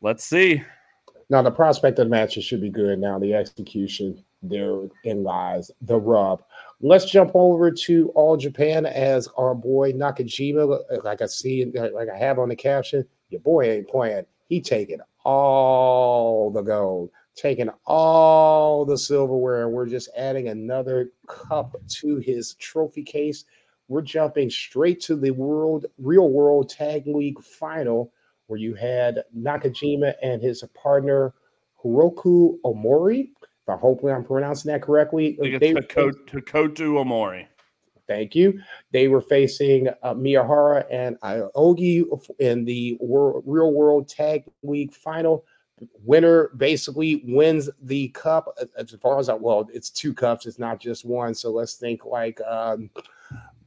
let's 0.00 0.24
see. 0.24 0.62
Now 1.30 1.42
the 1.42 1.50
prospect 1.50 1.98
of 1.98 2.06
the 2.06 2.10
matches 2.10 2.44
should 2.44 2.60
be 2.60 2.68
good. 2.68 2.98
Now 2.98 3.18
the 3.18 3.34
execution 3.34 4.22
therein 4.42 5.22
lies 5.22 5.70
the 5.82 5.98
rub. 5.98 6.42
Let's 6.80 7.10
jump 7.10 7.30
over 7.34 7.70
to 7.70 8.10
All 8.10 8.36
Japan 8.36 8.86
as 8.86 9.28
our 9.38 9.54
boy 9.54 9.92
Nakajima, 9.92 11.04
like 11.04 11.22
I 11.22 11.26
see, 11.26 11.64
like 11.64 12.08
I 12.08 12.18
have 12.18 12.38
on 12.38 12.48
the 12.48 12.56
caption. 12.56 13.06
Your 13.30 13.40
boy 13.40 13.70
ain't 13.70 13.88
playing. 13.88 14.26
He 14.48 14.60
taking 14.60 14.98
all 15.24 16.50
the 16.50 16.62
gold, 16.62 17.10
taking 17.34 17.70
all 17.86 18.84
the 18.84 18.98
silverware, 18.98 19.64
and 19.64 19.72
we're 19.72 19.86
just 19.86 20.10
adding 20.16 20.48
another 20.48 21.10
cup 21.26 21.76
to 21.88 22.16
his 22.18 22.54
trophy 22.54 23.02
case. 23.02 23.44
We're 23.88 24.02
jumping 24.02 24.50
straight 24.50 25.00
to 25.02 25.16
the 25.16 25.32
world, 25.32 25.86
real 25.98 26.30
world 26.30 26.68
tag 26.68 27.06
league 27.06 27.42
final 27.42 28.12
where 28.46 28.58
you 28.58 28.74
had 28.74 29.24
Nakajima 29.36 30.14
and 30.22 30.42
his 30.42 30.62
partner 30.74 31.34
Hiroki 31.82 32.58
Omori. 32.64 33.30
If 33.40 33.68
I 33.68 33.76
hopefully 33.76 34.12
I'm 34.12 34.24
pronouncing 34.24 34.72
that 34.72 34.82
correctly. 34.82 35.38
I 35.42 35.58
think 35.58 35.78
it's 35.78 35.94
Hokuto 35.94 37.04
Omori. 37.04 37.46
Thank 38.08 38.34
you. 38.34 38.60
They 38.90 39.08
were 39.08 39.20
facing 39.20 39.88
uh, 39.88 40.14
Miyahara 40.14 40.84
and 40.90 41.18
Aoyagi 41.20 42.04
in 42.40 42.64
the 42.64 42.96
wor- 43.00 43.42
real 43.46 43.72
world 43.72 44.08
tag 44.08 44.44
league 44.62 44.92
final. 44.92 45.44
Winner 46.04 46.50
basically 46.56 47.22
wins 47.26 47.68
the 47.82 48.08
cup. 48.08 48.56
As 48.76 48.94
far 49.02 49.18
as 49.18 49.28
I 49.28 49.34
well, 49.34 49.68
it's 49.72 49.90
two 49.90 50.14
cups. 50.14 50.46
It's 50.46 50.58
not 50.58 50.80
just 50.80 51.04
one. 51.04 51.34
So 51.34 51.50
let's 51.50 51.74
think 51.74 52.04
like 52.04 52.40
um, 52.42 52.90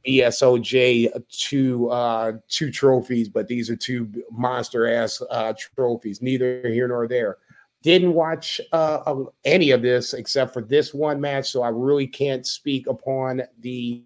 BOSJ 0.06 1.10
two 1.28 1.90
uh, 1.90 2.32
two 2.48 2.70
trophies, 2.70 3.28
but 3.28 3.48
these 3.48 3.68
are 3.68 3.76
two 3.76 4.10
monster 4.30 4.86
ass 4.86 5.20
uh, 5.30 5.52
trophies. 5.74 6.22
Neither 6.22 6.62
here 6.68 6.88
nor 6.88 7.08
there. 7.08 7.38
Didn't 7.82 8.14
watch 8.14 8.60
uh, 8.72 9.24
any 9.44 9.70
of 9.70 9.82
this 9.82 10.14
except 10.14 10.52
for 10.52 10.62
this 10.62 10.94
one 10.94 11.20
match, 11.20 11.50
so 11.50 11.62
I 11.62 11.68
really 11.68 12.06
can't 12.06 12.46
speak 12.46 12.86
upon 12.86 13.42
the 13.60 14.02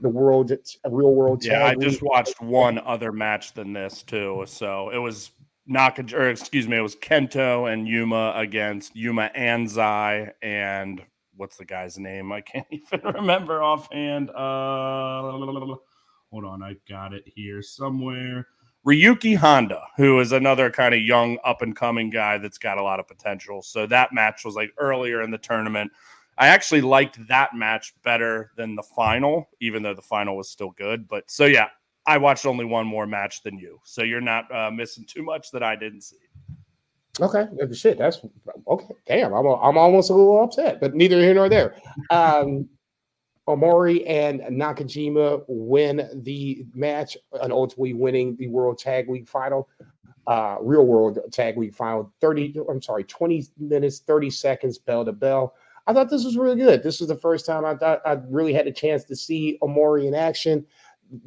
the 0.00 0.08
world 0.08 0.50
it's 0.50 0.78
real 0.88 1.14
world. 1.14 1.44
Yeah, 1.44 1.66
I 1.66 1.74
just 1.74 2.02
watched 2.02 2.40
one 2.40 2.78
other 2.78 3.12
match 3.12 3.54
than 3.54 3.72
this 3.72 4.02
too. 4.02 4.44
So 4.46 4.90
it 4.90 4.98
was 4.98 5.30
Naka, 5.66 6.04
or 6.14 6.28
excuse 6.28 6.68
me, 6.68 6.76
it 6.76 6.80
was 6.80 6.96
Kento 6.96 7.72
and 7.72 7.88
Yuma 7.88 8.32
against 8.36 8.94
Yuma 8.94 9.30
Anzai 9.36 10.32
and 10.42 11.02
what's 11.36 11.56
the 11.56 11.64
guy's 11.64 11.98
name? 11.98 12.32
I 12.32 12.40
can't 12.40 12.66
even 12.70 13.00
remember 13.02 13.62
offhand. 13.62 14.30
Uh, 14.30 15.32
hold 16.30 16.44
on, 16.44 16.62
I 16.62 16.76
got 16.88 17.12
it 17.12 17.24
here 17.26 17.62
somewhere. 17.62 18.46
Ryuki 18.86 19.34
Honda, 19.34 19.82
who 19.96 20.20
is 20.20 20.32
another 20.32 20.70
kind 20.70 20.94
of 20.94 21.00
young 21.00 21.38
up 21.42 21.62
and 21.62 21.74
coming 21.74 22.10
guy 22.10 22.36
that's 22.36 22.58
got 22.58 22.76
a 22.76 22.82
lot 22.82 23.00
of 23.00 23.08
potential. 23.08 23.62
So 23.62 23.86
that 23.86 24.12
match 24.12 24.44
was 24.44 24.54
like 24.54 24.72
earlier 24.76 25.22
in 25.22 25.30
the 25.30 25.38
tournament. 25.38 25.90
I 26.38 26.48
actually 26.48 26.80
liked 26.80 27.26
that 27.28 27.54
match 27.54 27.94
better 28.02 28.50
than 28.56 28.74
the 28.74 28.82
final, 28.82 29.48
even 29.60 29.82
though 29.82 29.94
the 29.94 30.02
final 30.02 30.36
was 30.36 30.48
still 30.50 30.70
good. 30.70 31.06
But 31.08 31.30
so 31.30 31.46
yeah, 31.46 31.68
I 32.06 32.18
watched 32.18 32.46
only 32.46 32.64
one 32.64 32.86
more 32.86 33.06
match 33.06 33.42
than 33.42 33.58
you, 33.58 33.80
so 33.84 34.02
you're 34.02 34.20
not 34.20 34.52
uh, 34.54 34.70
missing 34.70 35.04
too 35.06 35.22
much 35.22 35.50
that 35.52 35.62
I 35.62 35.76
didn't 35.76 36.02
see. 36.02 36.16
Okay, 37.20 37.46
shit, 37.72 37.98
that's 37.98 38.20
okay. 38.66 38.94
Damn, 39.06 39.32
I'm, 39.32 39.46
a, 39.46 39.54
I'm 39.60 39.78
almost 39.78 40.10
a 40.10 40.14
little 40.14 40.42
upset, 40.42 40.80
but 40.80 40.94
neither 40.94 41.20
here 41.20 41.34
nor 41.34 41.48
there. 41.48 41.76
Um, 42.10 42.68
Omori 43.46 44.02
and 44.08 44.40
Nakajima 44.40 45.44
win 45.46 46.08
the 46.22 46.64
match 46.74 47.16
and 47.40 47.52
ultimately 47.52 47.92
winning 47.92 48.36
the 48.36 48.48
World 48.48 48.78
Tag 48.78 49.08
League 49.08 49.28
final, 49.28 49.68
uh, 50.26 50.56
Real 50.60 50.86
World 50.86 51.18
Tag 51.30 51.56
League 51.56 51.74
final. 51.74 52.12
30, 52.20 52.56
I'm 52.68 52.82
sorry, 52.82 53.04
20 53.04 53.46
minutes, 53.58 54.00
30 54.00 54.30
seconds, 54.30 54.78
bell 54.78 55.04
to 55.04 55.12
bell. 55.12 55.54
I 55.86 55.92
thought 55.92 56.08
this 56.10 56.24
was 56.24 56.36
really 56.36 56.56
good. 56.56 56.82
This 56.82 57.00
was 57.00 57.08
the 57.08 57.16
first 57.16 57.44
time 57.44 57.64
I 57.64 57.74
thought 57.74 58.00
I 58.06 58.18
really 58.28 58.54
had 58.54 58.66
a 58.66 58.72
chance 58.72 59.04
to 59.04 59.16
see 59.16 59.58
Omori 59.62 60.06
in 60.06 60.14
action. 60.14 60.64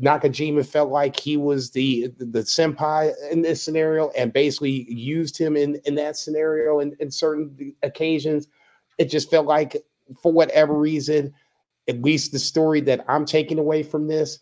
Nakajima 0.02 0.66
felt 0.66 0.90
like 0.90 1.18
he 1.18 1.38
was 1.38 1.72
the 1.72 2.08
the 2.18 2.40
senpai 2.40 3.14
in 3.32 3.44
this 3.44 3.64
scenario 3.64 4.10
and 4.18 4.34
basically 4.34 4.92
used 4.92 5.38
him 5.38 5.56
in 5.56 5.80
in 5.86 5.96
that 5.96 6.18
scenario 6.18 6.80
in, 6.80 6.96
in 7.00 7.12
certain 7.12 7.76
occasions. 7.84 8.48
It 8.98 9.06
just 9.06 9.30
felt 9.30 9.46
like 9.46 9.78
for 10.22 10.32
whatever 10.32 10.74
reason, 10.74 11.34
at 11.88 12.02
least 12.02 12.32
the 12.32 12.40
story 12.40 12.82
that 12.82 13.06
I'm 13.08 13.26
taking 13.26 13.60
away 13.60 13.84
from 13.84 14.08
this, 14.08 14.40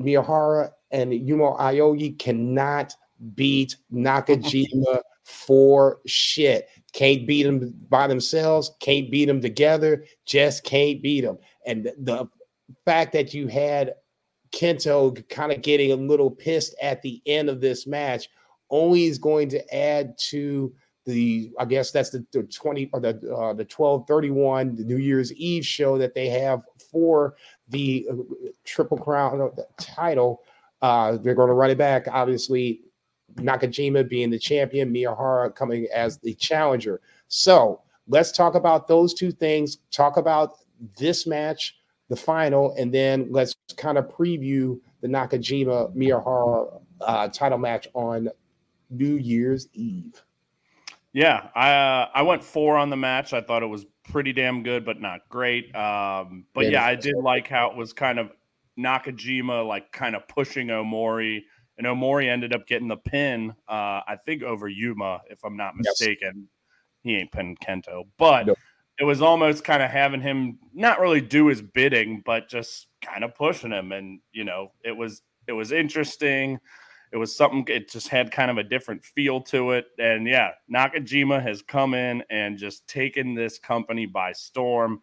Miyahara 0.00 0.70
and 0.90 1.14
Yuma 1.14 1.56
Aoyagi 1.56 2.18
cannot 2.18 2.94
beat 3.34 3.76
Nakajima 3.92 5.00
for 5.24 6.00
shit. 6.06 6.68
Can't 6.96 7.26
beat 7.26 7.42
them 7.42 7.74
by 7.90 8.06
themselves, 8.06 8.72
can't 8.80 9.10
beat 9.10 9.26
them 9.26 9.42
together, 9.42 10.06
just 10.24 10.64
can't 10.64 11.02
beat 11.02 11.20
them. 11.20 11.36
And 11.66 11.92
the 11.98 12.26
fact 12.86 13.12
that 13.12 13.34
you 13.34 13.48
had 13.48 13.96
Kento 14.50 15.28
kind 15.28 15.52
of 15.52 15.60
getting 15.60 15.92
a 15.92 15.96
little 15.96 16.30
pissed 16.30 16.74
at 16.80 17.02
the 17.02 17.20
end 17.26 17.50
of 17.50 17.60
this 17.60 17.86
match 17.86 18.30
only 18.70 19.04
is 19.04 19.18
going 19.18 19.50
to 19.50 19.74
add 19.74 20.16
to 20.30 20.74
the 21.04 21.52
I 21.58 21.66
guess 21.66 21.90
that's 21.90 22.08
the, 22.08 22.24
the 22.32 22.44
20 22.44 22.88
or 22.94 23.00
the 23.00 23.10
uh, 23.10 23.52
the 23.52 23.68
1231 23.68 24.76
the 24.76 24.84
New 24.84 24.96
Year's 24.96 25.34
Eve 25.34 25.66
show 25.66 25.98
that 25.98 26.14
they 26.14 26.30
have 26.30 26.62
for 26.90 27.36
the 27.68 28.08
uh, 28.10 28.14
Triple 28.64 28.96
Crown 28.96 29.42
uh, 29.42 29.62
title. 29.78 30.44
Uh, 30.80 31.18
they're 31.18 31.34
going 31.34 31.48
to 31.48 31.54
run 31.54 31.70
it 31.70 31.76
back. 31.76 32.08
Obviously, 32.10 32.80
Nakajima 33.36 34.08
being 34.08 34.30
the 34.30 34.38
champion, 34.38 34.92
Miyahara 34.92 35.54
coming 35.54 35.86
as 35.92 36.18
the 36.18 36.34
challenger. 36.34 37.00
So 37.28 37.82
let's 38.08 38.32
talk 38.32 38.54
about 38.54 38.88
those 38.88 39.14
two 39.14 39.30
things. 39.30 39.78
Talk 39.90 40.16
about 40.16 40.58
this 40.98 41.26
match 41.26 41.76
the 42.08 42.16
final, 42.16 42.74
and 42.78 42.92
then 42.92 43.26
let's 43.30 43.54
kind 43.76 43.98
of 43.98 44.08
preview 44.08 44.78
the 45.00 45.08
Nakajima 45.08 45.94
Miyahara 45.96 46.80
uh, 47.00 47.28
title 47.28 47.58
match 47.58 47.88
on 47.94 48.28
New 48.90 49.16
Year's 49.16 49.68
Eve. 49.72 50.22
Yeah, 51.12 51.48
I 51.54 51.72
uh, 51.72 52.08
I 52.14 52.22
went 52.22 52.44
four 52.44 52.76
on 52.76 52.90
the 52.90 52.96
match. 52.96 53.32
I 53.32 53.40
thought 53.40 53.62
it 53.62 53.66
was 53.66 53.86
pretty 54.04 54.32
damn 54.32 54.62
good, 54.62 54.84
but 54.84 55.00
not 55.00 55.28
great. 55.28 55.74
Um, 55.74 56.44
but 56.54 56.66
yeah, 56.66 56.72
yeah 56.72 56.84
I 56.84 56.94
did 56.94 57.16
like 57.16 57.48
how 57.48 57.70
it 57.70 57.76
was 57.76 57.92
kind 57.92 58.18
of 58.18 58.30
Nakajima 58.78 59.66
like 59.66 59.90
kind 59.92 60.14
of 60.14 60.28
pushing 60.28 60.68
Omori, 60.68 61.42
and 61.78 61.86
Omori 61.86 62.28
ended 62.28 62.54
up 62.54 62.66
getting 62.66 62.88
the 62.88 62.96
pin. 62.96 63.50
Uh, 63.68 64.00
I 64.06 64.16
think 64.24 64.42
over 64.42 64.68
Yuma, 64.68 65.20
if 65.30 65.44
I'm 65.44 65.56
not 65.56 65.76
mistaken. 65.76 66.32
Yes. 66.34 66.48
He 67.02 67.16
ain't 67.16 67.32
pinned 67.32 67.60
Kento, 67.60 68.04
but. 68.18 68.46
Nope 68.46 68.58
it 68.98 69.04
was 69.04 69.20
almost 69.20 69.64
kind 69.64 69.82
of 69.82 69.90
having 69.90 70.20
him 70.20 70.58
not 70.72 71.00
really 71.00 71.20
do 71.20 71.46
his 71.46 71.60
bidding, 71.60 72.22
but 72.24 72.48
just 72.48 72.88
kind 73.02 73.24
of 73.24 73.34
pushing 73.34 73.70
him. 73.70 73.92
And 73.92 74.20
you 74.32 74.44
know, 74.44 74.72
it 74.84 74.96
was 74.96 75.22
it 75.46 75.52
was 75.52 75.72
interesting. 75.72 76.58
It 77.12 77.18
was 77.18 77.36
something. 77.36 77.64
It 77.68 77.90
just 77.90 78.08
had 78.08 78.32
kind 78.32 78.50
of 78.50 78.58
a 78.58 78.64
different 78.64 79.04
feel 79.04 79.40
to 79.42 79.72
it. 79.72 79.86
And 79.98 80.26
yeah, 80.26 80.52
Nakajima 80.72 81.42
has 81.42 81.62
come 81.62 81.94
in 81.94 82.22
and 82.30 82.58
just 82.58 82.86
taken 82.88 83.34
this 83.34 83.58
company 83.58 84.06
by 84.06 84.32
storm. 84.32 85.02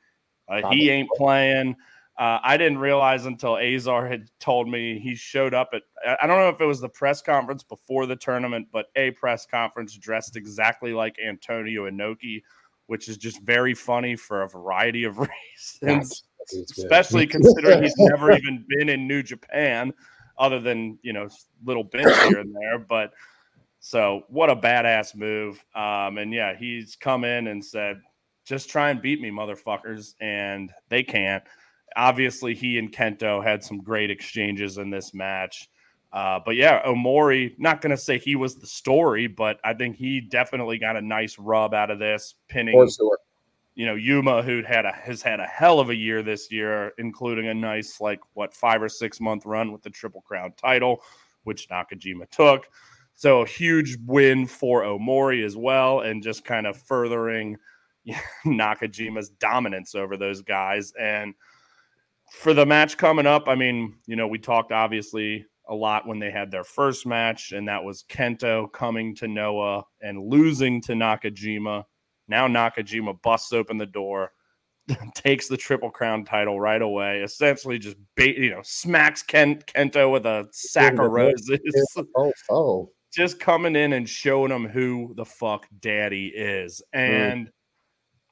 Uh, 0.50 0.70
he 0.72 0.90
ain't 0.90 1.10
playing. 1.16 1.76
Uh, 2.18 2.40
I 2.44 2.57
didn't 2.57 2.77
realize 2.77 3.26
until 3.26 3.57
Azar 3.57 4.07
had 4.07 4.30
told 4.40 4.69
me 4.69 4.99
he 4.99 5.15
showed 5.15 5.53
up 5.53 5.72
at. 5.73 5.81
I 6.22 6.27
don't 6.27 6.38
know 6.38 6.49
if 6.49 6.61
it 6.61 6.65
was 6.65 6.80
the 6.80 6.90
press 6.90 7.22
conference 7.22 7.64
before 7.64 8.06
the 8.06 8.15
tournament, 8.15 8.68
but 8.72 8.88
a 8.95 9.11
press 9.11 9.45
conference 9.45 9.98
dressed 9.98 10.35
exactly 10.35 10.94
like 10.94 11.15
Antonio 11.19 11.90
Inoki 11.90 12.44
which 12.88 13.07
is 13.07 13.18
just 13.18 13.41
very 13.41 13.73
funny 13.73 14.15
for 14.15 14.44
a 14.44 14.49
variety 14.49 15.03
of 15.03 15.18
reasons, 15.52 16.23
especially 16.53 17.26
considering 17.26 17.84
he's 17.84 17.95
never 17.98 18.31
even 18.31 18.65
been 18.68 18.90
in 18.90 19.07
New 19.07 19.23
Japan 19.23 19.94
other 20.38 20.60
than, 20.60 20.98
you 21.02 21.14
know, 21.14 21.30
little 21.65 21.84
bits 21.84 22.15
here 22.23 22.40
and 22.40 22.56
there. 22.56 22.80
But 22.80 23.14
so 23.80 24.23
what 24.30 24.49
a 24.49 24.56
badass 24.56 25.15
move. 25.15 25.64
Um, 25.76 26.18
and 26.18 26.34
yeah, 26.34 26.56
he's 26.56 26.95
come 26.95 27.23
in 27.23 27.48
and 27.48 27.64
said, 27.64 28.02
just 28.45 28.69
try 28.69 28.90
and 28.90 29.02
beat 29.02 29.22
me, 29.22 29.31
motherfuckers. 29.31 30.15
And 30.19 30.72
they 30.90 31.03
can't. 31.03 31.44
Obviously, 31.95 32.56
he 32.56 32.78
and 32.78 32.91
Kento 32.91 33.44
had 33.44 33.64
some 33.64 33.80
great 33.80 34.11
exchanges 34.11 34.78
in 34.78 34.90
this 34.90 35.14
match. 35.14 35.70
Uh, 36.11 36.40
but 36.45 36.56
yeah, 36.56 36.84
Omori, 36.86 37.56
not 37.57 37.82
going 37.82 37.90
to 37.90 37.98
say 37.98 38.20
he 38.20 38.36
was 38.36 38.56
the 38.56 38.68
story, 38.68 39.26
but 39.26 39.60
I 39.64 39.74
think 39.74 39.95
he 39.95 40.22
definitely 40.22 40.78
got 40.78 40.95
a 40.95 41.02
nice 41.02 41.40
rub 41.40 41.74
out 41.74 41.90
of 41.90 41.98
this, 41.98 42.36
pinning, 42.48 42.76
sure. 42.76 43.18
you 43.74 43.88
know, 43.88 43.95
Yuma, 43.95 44.44
who 44.44 44.61
had 44.61 44.86
a 44.86 44.91
has 44.91 45.24
had 45.24 45.40
a 45.40 45.48
hell 45.48 45.80
of 45.80 45.90
a 45.90 45.95
year 45.95 46.22
this 46.22 46.52
year, 46.52 46.94
including 46.99 47.48
a 47.48 47.53
nice 47.53 47.99
like 47.99 48.20
what 48.34 48.53
five 48.53 48.84
or 48.84 48.90
six 48.90 49.20
month 49.20 49.48
run 49.48 49.72
with 49.72 49.82
the 49.82 49.90
Triple 49.90 50.22
Crown 50.22 50.53
title, 50.56 51.02
which 51.45 51.68
Nakajima 51.70 52.30
took. 52.30 52.68
So 53.15 53.41
a 53.41 53.48
huge 53.48 53.98
win 54.06 54.45
for 54.45 54.84
Omori 54.84 55.44
as 55.44 55.57
well, 55.57 56.02
and 56.02 56.22
just 56.22 56.45
kind 56.45 56.68
of 56.68 56.78
furthering 56.78 57.57
Nakajima's 58.45 59.30
dominance 59.30 59.95
over 59.95 60.15
those 60.15 60.44
guys. 60.44 60.94
And 60.99 61.34
for 62.34 62.53
the 62.53 62.65
match 62.65 62.97
coming 62.97 63.27
up, 63.27 63.47
I 63.47 63.55
mean, 63.55 63.95
you 64.07 64.15
know, 64.15 64.27
we 64.27 64.39
talked 64.39 64.72
obviously 64.72 65.45
a 65.69 65.76
lot 65.76 66.07
when 66.07 66.19
they 66.19 66.31
had 66.31 66.49
their 66.49 66.64
first 66.64 67.05
match, 67.05 67.51
and 67.51 67.68
that 67.68 67.84
was 67.84 68.03
Kento 68.10 68.72
coming 68.73 69.15
to 69.15 69.27
Noah 69.27 69.84
and 70.01 70.27
losing 70.30 70.81
to 70.81 70.93
Nakajima. 70.93 71.84
Now 72.27 72.47
Nakajima 72.47 73.22
busts 73.22 73.53
open 73.53 73.77
the 73.77 73.85
door, 73.85 74.31
takes 75.14 75.47
the 75.47 75.55
Triple 75.55 75.91
Crown 75.91 76.26
title 76.26 76.60
right 76.60 76.81
away. 76.81 77.22
Essentially, 77.22 77.77
just 77.77 77.97
bait, 78.15 78.35
you 78.35 78.49
know, 78.49 78.61
smacks 78.64 79.22
Ken, 79.22 79.61
Kento 79.61 80.11
with 80.11 80.26
a 80.26 80.47
sack 80.51 80.93
of 80.93 81.11
roses. 81.11 81.60
Oh, 82.18 82.34
oh, 82.49 82.89
just 83.14 83.39
coming 83.39 83.76
in 83.76 83.93
and 83.93 84.10
showing 84.10 84.51
him 84.51 84.68
who 84.68 85.14
the 85.15 85.26
fuck 85.26 85.68
Daddy 85.80 86.34
is, 86.35 86.81
and 86.93 87.47
mm. 87.47 87.51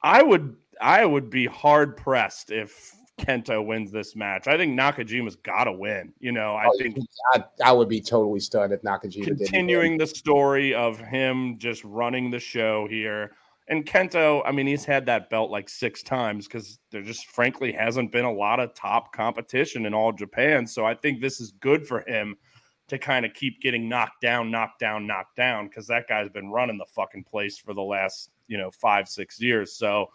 I 0.02 0.24
would, 0.24 0.56
I 0.82 1.06
would 1.06 1.30
be 1.30 1.46
hard 1.46 1.96
pressed 1.96 2.52
if 2.52 2.92
Kento 3.22 3.66
wins 3.66 3.92
this 3.92 4.16
match. 4.16 4.48
I 4.48 4.58
think 4.58 4.78
Nakajima's 4.78 5.36
got 5.36 5.66
to 5.66 5.72
win. 5.72 6.12
You 6.20 6.32
know, 6.32 6.56
I 6.56 6.66
oh, 6.68 6.78
think 6.78 6.98
I, 7.34 7.44
I, 7.64 7.72
would 7.72 7.88
be 7.88 8.02
totally 8.02 8.40
stunned 8.40 8.74
if 8.74 8.82
Nakajima 8.82 9.26
continuing 9.26 9.98
the 9.98 10.08
story 10.08 10.74
of 10.74 11.00
him 11.00 11.58
just 11.58 11.84
running 11.84 12.32
the 12.32 12.40
show 12.40 12.88
here. 12.90 13.32
And 13.68 13.86
Kento, 13.86 14.42
I 14.46 14.52
mean, 14.52 14.68
he's 14.68 14.84
had 14.84 15.06
that 15.06 15.30
belt 15.30 15.52
like 15.52 15.70
six 15.70 16.04
times 16.04 16.48
because 16.48 16.80
there 16.90 17.02
just 17.02 17.28
frankly 17.28 17.72
hasn't 17.72 18.12
been 18.12 18.26
a 18.26 18.34
lot 18.34 18.60
of 18.60 18.74
top 18.74 19.14
competition 19.14 19.86
in 19.86 19.94
all 19.94 20.12
Japan. 20.12 20.66
So 20.68 20.86
I 20.86 20.96
think 20.96 21.22
this 21.22 21.40
is 21.40 21.52
good 21.52 21.88
for 21.88 22.04
him 22.08 22.36
to 22.88 22.98
kind 22.98 23.26
of 23.26 23.34
keep 23.34 23.62
getting 23.62 23.88
knocked 23.88 24.20
down, 24.22 24.52
knocked 24.52 24.80
down, 24.80 25.08
knocked 25.08 25.38
down 25.38 25.68
because 25.68 25.88
that 25.88 26.10
guy's 26.10 26.30
been 26.30 26.50
running 26.50 26.78
the 26.78 26.86
fucking 26.88 27.24
place 27.24 27.58
for 27.58 27.74
the 27.74 27.82
last, 27.82 28.32
you 28.48 28.58
know, 28.58 28.70
five, 28.72 29.08
six 29.08 29.40
years. 29.40 29.74
So, 29.74 30.08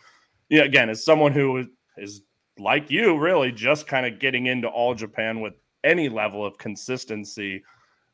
yeah, 0.51 0.65
again, 0.65 0.91
as 0.91 1.03
someone 1.03 1.33
who 1.33 1.67
is 1.97 2.23
like 2.59 2.91
you, 2.91 3.19
really 3.19 3.53
just 3.53 3.87
kind 3.87 4.07
of 4.07 4.19
getting 4.19 4.47
into 4.47 4.69
all 4.69 4.95
Japan 4.95 5.41
with 5.41 5.55
any 5.85 6.09
level 6.09 6.45
of 6.45 6.59
consistency. 6.59 7.63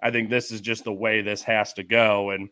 I 0.03 0.11
think 0.11 0.31
this 0.31 0.51
is 0.51 0.61
just 0.61 0.85
the 0.85 0.93
way 0.93 1.23
this 1.23 1.43
has 1.43 1.73
to 1.75 1.83
go. 1.83 2.31
And, 2.31 2.49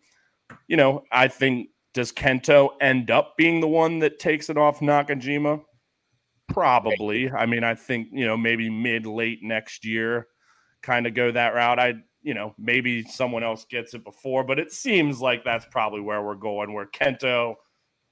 you 0.69 0.77
know, 0.77 1.05
I 1.11 1.29
think 1.29 1.71
does 1.93 2.13
Kento 2.13 2.71
end 2.81 3.11
up 3.11 3.37
being 3.37 3.61
the 3.61 3.69
one 3.69 3.99
that 4.01 4.19
takes 4.19 4.49
it 4.49 4.57
off 4.57 4.81
Nakajima? 4.81 5.63
Probably. 6.49 7.31
I 7.31 7.47
mean, 7.47 7.65
I 7.65 7.75
think, 7.75 8.09
you 8.13 8.27
know, 8.27 8.37
maybe 8.37 8.71
mid 8.71 9.07
late 9.07 9.41
next 9.43 9.85
year, 9.85 10.29
kind 10.83 11.07
of 11.07 11.15
go 11.15 11.31
that 11.33 11.55
route. 11.55 11.79
I, 11.79 11.95
you 12.23 12.35
know, 12.35 12.55
maybe 12.59 13.03
someone 13.03 13.43
else 13.43 13.65
gets 13.65 13.95
it 13.95 14.05
before, 14.05 14.45
but 14.45 14.59
it 14.59 14.73
seems 14.73 15.21
like 15.21 15.45
that's 15.45 15.67
probably 15.71 16.01
where 16.01 16.23
we're 16.23 16.35
going, 16.35 16.73
where 16.73 16.87
Kento 16.87 17.55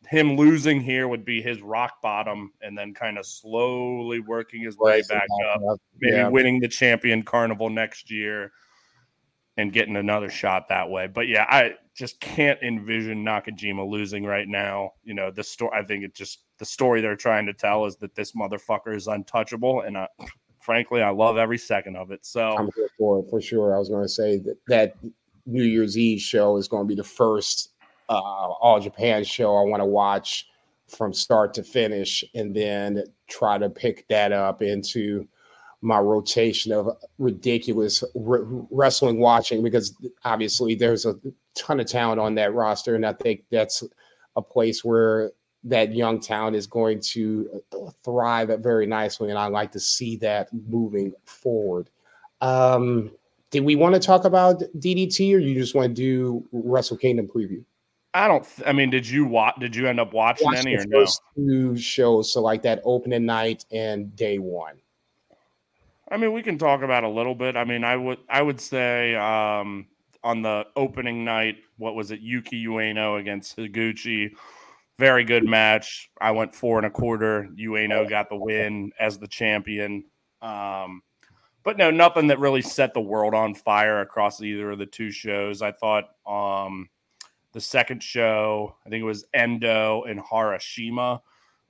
him 0.06 0.36
losing 0.36 0.80
here 0.80 1.08
would 1.08 1.24
be 1.24 1.42
his 1.42 1.60
rock 1.60 2.00
bottom 2.02 2.52
and 2.62 2.76
then 2.76 2.94
kind 2.94 3.18
of 3.18 3.26
slowly 3.26 4.20
working 4.20 4.62
his 4.62 4.76
way 4.78 5.02
back 5.08 5.26
up, 5.54 5.60
up. 5.70 5.80
maybe 6.00 6.16
yeah. 6.16 6.28
winning 6.28 6.60
the 6.60 6.68
champion 6.68 7.22
carnival 7.22 7.68
next 7.68 8.10
year 8.10 8.52
and 9.56 9.72
getting 9.72 9.96
another 9.96 10.30
shot 10.30 10.68
that 10.68 10.88
way. 10.88 11.08
But 11.08 11.26
yeah, 11.26 11.46
I 11.50 11.74
just 11.94 12.20
can't 12.20 12.62
envision 12.62 13.24
Nakajima 13.24 13.86
losing 13.88 14.24
right 14.24 14.46
now. 14.46 14.92
You 15.02 15.14
know, 15.14 15.30
the 15.32 15.42
story 15.42 15.72
I 15.76 15.82
think 15.82 16.04
it 16.04 16.14
just 16.14 16.44
the 16.58 16.64
story 16.64 17.00
they're 17.00 17.16
trying 17.16 17.46
to 17.46 17.52
tell 17.52 17.84
is 17.84 17.96
that 17.96 18.14
this 18.14 18.32
motherfucker 18.32 18.94
is 18.94 19.08
untouchable 19.08 19.80
and 19.82 19.98
I, 19.98 20.08
frankly 20.60 21.02
I 21.02 21.10
love 21.10 21.36
every 21.36 21.58
second 21.58 21.96
of 21.96 22.12
it. 22.12 22.24
So 22.24 22.50
I'm 22.56 22.70
here 22.76 22.88
for 22.96 23.18
it 23.18 23.26
for 23.28 23.40
sure. 23.40 23.74
I 23.74 23.78
was 23.78 23.88
going 23.88 24.04
to 24.04 24.08
say 24.08 24.38
that 24.38 24.56
that 24.68 24.94
New 25.44 25.64
Year's 25.64 25.98
Eve 25.98 26.20
show 26.20 26.56
is 26.56 26.68
going 26.68 26.84
to 26.84 26.88
be 26.88 26.94
the 26.94 27.04
first 27.04 27.72
uh, 28.08 28.12
All 28.12 28.80
Japan 28.80 29.24
show 29.24 29.56
I 29.56 29.62
want 29.62 29.80
to 29.80 29.86
watch 29.86 30.48
from 30.88 31.12
start 31.12 31.52
to 31.54 31.62
finish, 31.62 32.24
and 32.34 32.54
then 32.54 33.04
try 33.28 33.58
to 33.58 33.68
pick 33.68 34.08
that 34.08 34.32
up 34.32 34.62
into 34.62 35.28
my 35.80 35.98
rotation 35.98 36.72
of 36.72 36.88
ridiculous 37.18 38.02
wrestling 38.14 39.20
watching 39.20 39.62
because 39.62 39.94
obviously 40.24 40.74
there's 40.74 41.06
a 41.06 41.14
ton 41.54 41.78
of 41.78 41.86
talent 41.86 42.20
on 42.20 42.34
that 42.36 42.54
roster, 42.54 42.94
and 42.94 43.06
I 43.06 43.12
think 43.12 43.44
that's 43.50 43.84
a 44.36 44.42
place 44.42 44.84
where 44.84 45.30
that 45.64 45.94
young 45.94 46.20
talent 46.20 46.56
is 46.56 46.66
going 46.66 47.00
to 47.00 47.62
thrive 48.02 48.50
very 48.60 48.86
nicely, 48.86 49.30
and 49.30 49.38
I 49.38 49.46
like 49.46 49.72
to 49.72 49.80
see 49.80 50.16
that 50.16 50.48
moving 50.68 51.12
forward. 51.24 51.90
Um, 52.40 53.10
did 53.50 53.64
we 53.64 53.76
want 53.76 53.94
to 53.94 54.00
talk 54.00 54.24
about 54.24 54.62
DDT, 54.78 55.34
or 55.34 55.38
you 55.38 55.54
just 55.54 55.74
want 55.74 55.88
to 55.88 55.94
do 55.94 56.46
Wrestle 56.52 56.96
Kingdom 56.96 57.28
preview? 57.28 57.64
I 58.18 58.26
don't. 58.26 58.46
I 58.66 58.72
mean, 58.72 58.90
did 58.90 59.08
you 59.08 59.24
watch? 59.24 59.54
Did 59.60 59.76
you 59.76 59.86
end 59.86 60.00
up 60.00 60.12
watching 60.12 60.52
any 60.54 60.74
or 60.74 60.84
no? 60.86 61.06
Two 61.36 61.76
shows, 61.76 62.32
so 62.32 62.42
like 62.42 62.62
that 62.62 62.80
opening 62.84 63.24
night 63.24 63.64
and 63.70 64.14
day 64.16 64.38
one. 64.38 64.76
I 66.10 66.16
mean, 66.16 66.32
we 66.32 66.42
can 66.42 66.58
talk 66.58 66.82
about 66.82 67.04
a 67.04 67.08
little 67.08 67.36
bit. 67.36 67.56
I 67.56 67.64
mean, 67.64 67.84
I 67.84 67.94
would 67.94 68.18
I 68.28 68.42
would 68.42 68.60
say 68.60 69.14
um, 69.14 69.86
on 70.24 70.42
the 70.42 70.66
opening 70.74 71.24
night, 71.24 71.58
what 71.76 71.94
was 71.94 72.10
it? 72.10 72.20
Yuki 72.20 72.66
Ueno 72.66 73.20
against 73.20 73.56
Higuchi. 73.56 74.30
Very 74.98 75.22
good 75.22 75.44
match. 75.44 76.10
I 76.20 76.32
went 76.32 76.52
four 76.52 76.78
and 76.78 76.86
a 76.86 76.90
quarter. 76.90 77.48
Ueno 77.56 78.08
got 78.10 78.28
the 78.28 78.36
win 78.36 78.90
as 78.98 79.16
the 79.18 79.28
champion. 79.28 80.04
Um, 80.42 81.02
but 81.62 81.78
no, 81.78 81.92
nothing 81.92 82.26
that 82.28 82.40
really 82.40 82.62
set 82.62 82.94
the 82.94 83.00
world 83.00 83.32
on 83.32 83.54
fire 83.54 84.00
across 84.00 84.40
either 84.40 84.72
of 84.72 84.80
the 84.80 84.86
two 84.86 85.12
shows. 85.12 85.62
I 85.62 85.70
thought 85.70 86.08
um, 86.26 86.88
the 87.52 87.60
second 87.60 88.02
show, 88.02 88.76
I 88.84 88.88
think 88.88 89.02
it 89.02 89.06
was 89.06 89.24
Endo 89.34 90.02
and 90.02 90.20
Harashima, 90.20 91.20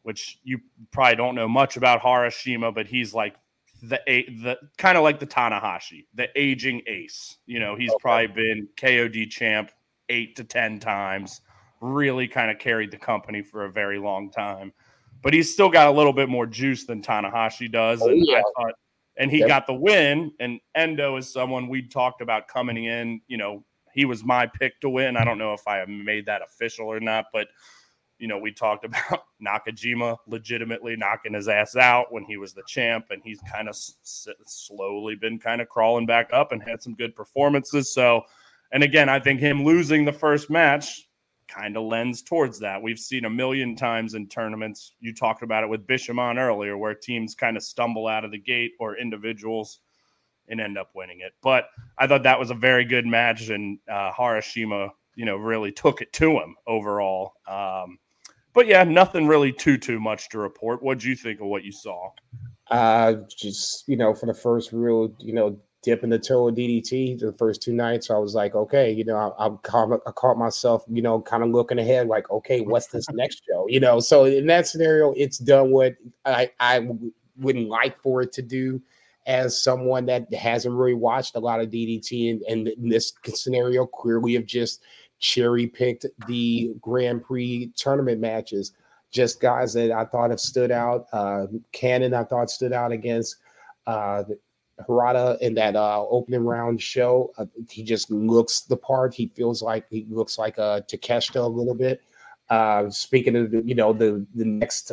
which 0.02 0.38
you 0.42 0.58
probably 0.92 1.16
don't 1.16 1.34
know 1.34 1.48
much 1.48 1.76
about 1.76 2.00
Harashima, 2.00 2.74
but 2.74 2.86
he's 2.86 3.14
like 3.14 3.34
the 3.82 4.00
the 4.06 4.58
kind 4.76 4.98
of 4.98 5.04
like 5.04 5.20
the 5.20 5.26
Tanahashi, 5.26 6.06
the 6.14 6.28
aging 6.34 6.82
ace. 6.86 7.36
You 7.46 7.60
know, 7.60 7.76
he's 7.76 7.90
okay. 7.90 7.98
probably 8.00 8.26
been 8.28 8.68
KOD 8.76 9.30
champ 9.30 9.70
eight 10.08 10.36
to 10.36 10.44
ten 10.44 10.80
times. 10.80 11.40
Really 11.80 12.26
kind 12.26 12.50
of 12.50 12.58
carried 12.58 12.90
the 12.90 12.98
company 12.98 13.42
for 13.42 13.64
a 13.64 13.70
very 13.70 13.98
long 13.98 14.32
time, 14.32 14.72
but 15.22 15.32
he's 15.32 15.52
still 15.52 15.68
got 15.68 15.86
a 15.86 15.92
little 15.92 16.12
bit 16.12 16.28
more 16.28 16.46
juice 16.46 16.86
than 16.86 17.02
Tanahashi 17.02 17.70
does. 17.70 18.02
Oh, 18.02 18.08
and 18.08 18.26
yeah. 18.26 18.38
I 18.38 18.42
thought, 18.56 18.74
and 19.16 19.30
he 19.30 19.38
yep. 19.38 19.48
got 19.48 19.66
the 19.68 19.74
win. 19.74 20.32
And 20.40 20.58
Endo 20.74 21.16
is 21.16 21.32
someone 21.32 21.68
we 21.68 21.82
talked 21.82 22.20
about 22.20 22.48
coming 22.48 22.84
in, 22.84 23.20
you 23.28 23.36
know, 23.36 23.64
he 23.98 24.04
was 24.04 24.22
my 24.22 24.46
pick 24.46 24.80
to 24.80 24.88
win. 24.88 25.16
I 25.16 25.24
don't 25.24 25.38
know 25.38 25.54
if 25.54 25.66
I 25.66 25.84
made 25.86 26.24
that 26.26 26.40
official 26.40 26.86
or 26.86 27.00
not, 27.00 27.24
but 27.32 27.48
you 28.20 28.28
know, 28.28 28.38
we 28.38 28.52
talked 28.52 28.84
about 28.84 29.24
Nakajima 29.44 30.18
legitimately 30.28 30.94
knocking 30.94 31.34
his 31.34 31.48
ass 31.48 31.74
out 31.74 32.12
when 32.12 32.22
he 32.22 32.36
was 32.36 32.52
the 32.52 32.62
champ, 32.68 33.06
and 33.10 33.20
he's 33.24 33.40
kind 33.52 33.66
of 33.68 33.72
s- 33.72 34.28
slowly 34.46 35.16
been 35.16 35.36
kind 35.36 35.60
of 35.60 35.68
crawling 35.68 36.06
back 36.06 36.30
up 36.32 36.52
and 36.52 36.62
had 36.62 36.80
some 36.80 36.94
good 36.94 37.16
performances. 37.16 37.92
So, 37.92 38.22
and 38.70 38.84
again, 38.84 39.08
I 39.08 39.18
think 39.18 39.40
him 39.40 39.64
losing 39.64 40.04
the 40.04 40.12
first 40.12 40.48
match 40.48 41.08
kind 41.48 41.76
of 41.76 41.82
lends 41.82 42.22
towards 42.22 42.60
that. 42.60 42.80
We've 42.80 43.00
seen 43.00 43.24
a 43.24 43.30
million 43.30 43.74
times 43.74 44.14
in 44.14 44.28
tournaments. 44.28 44.94
You 45.00 45.12
talked 45.12 45.42
about 45.42 45.64
it 45.64 45.70
with 45.70 45.88
Bishamon 45.88 46.38
earlier, 46.38 46.78
where 46.78 46.94
teams 46.94 47.34
kind 47.34 47.56
of 47.56 47.64
stumble 47.64 48.06
out 48.06 48.24
of 48.24 48.30
the 48.30 48.38
gate 48.38 48.74
or 48.78 48.96
individuals 48.96 49.80
and 50.48 50.60
end 50.60 50.78
up 50.78 50.90
winning 50.94 51.20
it. 51.20 51.32
But 51.42 51.68
I 51.98 52.06
thought 52.06 52.22
that 52.24 52.38
was 52.38 52.50
a 52.50 52.54
very 52.54 52.84
good 52.84 53.06
match, 53.06 53.48
and 53.48 53.78
uh, 53.90 54.12
Harashima, 54.12 54.90
you 55.14 55.24
know, 55.24 55.36
really 55.36 55.72
took 55.72 56.00
it 56.00 56.12
to 56.14 56.32
him 56.32 56.56
overall. 56.66 57.34
Um, 57.46 57.98
but 58.54 58.66
yeah, 58.66 58.84
nothing 58.84 59.26
really 59.26 59.52
too 59.52 59.78
too 59.78 60.00
much 60.00 60.28
to 60.30 60.38
report. 60.38 60.82
What 60.82 60.98
do 60.98 61.08
you 61.08 61.16
think 61.16 61.40
of 61.40 61.46
what 61.46 61.64
you 61.64 61.72
saw? 61.72 62.10
Uh, 62.70 63.14
just 63.28 63.88
you 63.88 63.96
know, 63.96 64.14
for 64.14 64.26
the 64.26 64.34
first 64.34 64.72
real, 64.72 65.12
you 65.20 65.32
know, 65.32 65.58
dipping 65.82 66.10
the 66.10 66.18
toe 66.18 66.48
of 66.48 66.54
DDT 66.54 67.18
the 67.18 67.32
first 67.32 67.62
two 67.62 67.72
nights, 67.72 68.10
I 68.10 68.18
was 68.18 68.34
like, 68.34 68.54
okay, 68.54 68.90
you 68.90 69.04
know, 69.04 69.34
I, 69.38 69.46
I, 69.46 69.50
caught, 69.62 70.00
I 70.06 70.10
caught 70.10 70.36
myself, 70.36 70.84
you 70.88 71.02
know, 71.02 71.20
kind 71.20 71.42
of 71.42 71.50
looking 71.50 71.78
ahead, 71.78 72.08
like, 72.08 72.30
okay, 72.30 72.60
what's 72.60 72.88
this 72.88 73.08
next 73.12 73.42
show? 73.48 73.66
You 73.68 73.80
know, 73.80 74.00
so 74.00 74.24
in 74.24 74.46
that 74.46 74.66
scenario, 74.66 75.12
it's 75.16 75.38
done 75.38 75.70
what 75.70 75.94
I 76.24 76.50
I 76.60 76.88
wouldn't 77.36 77.68
like 77.68 78.00
for 78.02 78.22
it 78.22 78.32
to 78.32 78.42
do 78.42 78.82
as 79.28 79.62
someone 79.62 80.06
that 80.06 80.32
hasn't 80.32 80.74
really 80.74 80.94
watched 80.94 81.36
a 81.36 81.38
lot 81.38 81.60
of 81.60 81.68
DDT 81.68 82.30
and, 82.30 82.42
and 82.42 82.68
in 82.68 82.88
this 82.88 83.12
scenario, 83.34 83.86
clearly 83.86 84.32
have 84.32 84.46
just 84.46 84.82
cherry 85.20 85.66
picked 85.66 86.06
the 86.26 86.74
Grand 86.80 87.22
Prix 87.22 87.70
tournament 87.76 88.20
matches. 88.20 88.72
just 89.10 89.40
guys 89.40 89.72
that 89.74 89.90
I 89.92 90.04
thought 90.06 90.30
have 90.30 90.40
stood 90.40 90.70
out. 90.70 91.06
Uh, 91.12 91.46
Cannon, 91.72 92.14
I 92.14 92.24
thought 92.24 92.50
stood 92.50 92.72
out 92.72 92.90
against 92.90 93.36
uh, 93.86 94.24
Harada 94.88 95.38
in 95.40 95.54
that 95.54 95.76
uh, 95.76 96.04
opening 96.08 96.44
round 96.44 96.80
show. 96.80 97.32
Uh, 97.36 97.46
he 97.70 97.82
just 97.82 98.10
looks 98.10 98.62
the 98.62 98.76
part. 98.76 99.14
He 99.14 99.28
feels 99.28 99.62
like 99.62 99.86
he 99.90 100.06
looks 100.08 100.38
like 100.38 100.58
a 100.58 100.84
Takeshita 100.88 101.36
a 101.36 101.46
little 101.46 101.74
bit. 101.74 102.02
Uh, 102.48 102.88
speaking 102.88 103.36
of 103.36 103.52
you 103.52 103.74
know 103.74 103.92
the 103.92 104.26
the 104.34 104.44
next 104.44 104.92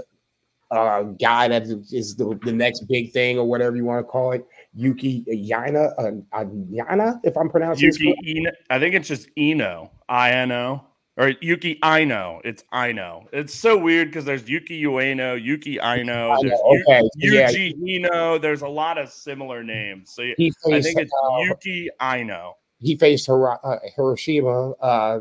uh, 0.76 1.04
guy 1.04 1.48
that 1.48 1.64
is 1.64 2.16
the, 2.16 2.38
the 2.44 2.52
next 2.52 2.82
big 2.88 3.12
thing 3.12 3.40
or 3.40 3.46
whatever 3.46 3.76
you 3.76 3.86
want 3.86 4.06
to 4.06 4.10
call 4.10 4.34
it, 4.34 4.46
Yuki 4.74 5.24
Yaina, 5.30 5.94
uh, 5.98 6.44
Yana, 6.44 7.20
if 7.24 7.38
I'm 7.38 7.50
pronouncing 7.50 7.86
Yuki. 7.86 8.16
Ino, 8.28 8.52
I 8.70 8.80
think 8.80 8.94
it's 8.94 9.08
just 9.08 9.30
Ino, 9.38 9.92
I 10.10 10.32
N 10.32 10.52
O, 10.52 10.84
or 11.18 11.34
Yuki 11.42 11.80
Aino. 11.82 12.42
It's 12.44 12.64
Aino. 12.74 13.26
It's 13.32 13.54
so 13.54 13.78
weird 13.78 14.10
because 14.10 14.26
there's 14.26 14.50
Yuki 14.50 14.84
Ueno, 14.84 15.42
Yuki 15.42 15.80
Aino, 15.80 16.36
there's 16.42 16.60
okay. 16.60 17.02
Yuji 17.24 17.74
yeah. 17.78 17.96
Ino. 17.96 18.38
There's 18.38 18.64
a 18.64 18.68
lot 18.68 18.98
of 18.98 19.10
similar 19.10 19.64
names. 19.64 20.12
So 20.14 20.24
faced, 20.38 20.58
I 20.68 20.82
think 20.82 21.00
it's 21.00 21.12
uh, 21.24 21.38
Yuki 21.40 21.90
Aino. 22.02 22.58
He 22.80 22.98
faced 22.98 23.30
uh, 23.30 23.56
Hiroshima. 23.96 24.72
Uh, 24.72 25.20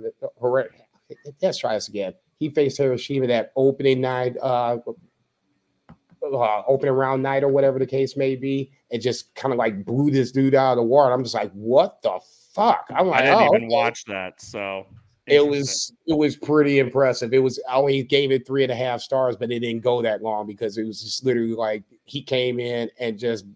let's 1.41 1.59
try 1.59 1.75
this 1.75 1.89
again. 1.89 2.15
He 2.41 2.51
faced 2.51 2.79
Hiroshima 2.79 3.29
that 3.29 3.53
opening 3.55 4.01
night. 4.01 4.37
Uh, 4.43 4.79
uh, 6.33 6.63
opening 6.67 6.95
round 6.95 7.23
night 7.23 7.43
or 7.43 7.49
whatever 7.49 7.79
the 7.79 7.87
case 7.87 8.17
may 8.17 8.37
be, 8.37 8.71
and 8.91 9.03
just 9.03 9.35
kind 9.35 9.53
of 9.53 9.59
like 9.59 9.85
blew 9.85 10.11
this 10.11 10.33
dude 10.33 10.55
out 10.55 10.73
of 10.73 10.77
the 10.77 10.83
water. 10.83 11.13
I'm 11.13 11.23
just 11.23 11.35
like, 11.35 11.53
what 11.53 12.03
the 12.03 12.21
fuck? 12.53 12.87
I'm 12.95 13.09
like, 13.09 13.23
I 13.23 13.27
didn't 13.27 13.41
oh, 13.41 13.55
even 13.55 13.65
okay. 13.65 13.75
watch 13.75 14.05
that, 14.07 14.41
so 14.41 14.87
it 15.27 15.47
was 15.47 15.93
it 16.07 16.17
was 16.17 16.37
pretty 16.37 16.79
impressive. 16.79 17.33
It 17.33 17.39
was 17.39 17.61
I 17.69 17.77
only 17.77 18.03
gave 18.03 18.31
it 18.31 18.47
three 18.47 18.63
and 18.63 18.73
a 18.73 18.77
half 18.77 19.01
stars, 19.01 19.37
but 19.37 19.51
it 19.51 19.61
didn't 19.61 19.83
go 19.83 20.03
that 20.03 20.23
long 20.23 20.47
because 20.47 20.77
it 20.77 20.85
was 20.85 21.03
just 21.03 21.25
literally 21.25 21.55
like 21.55 21.83
he 22.05 22.23
came 22.23 22.61
in 22.61 22.91
and 22.99 23.19
just 23.19 23.47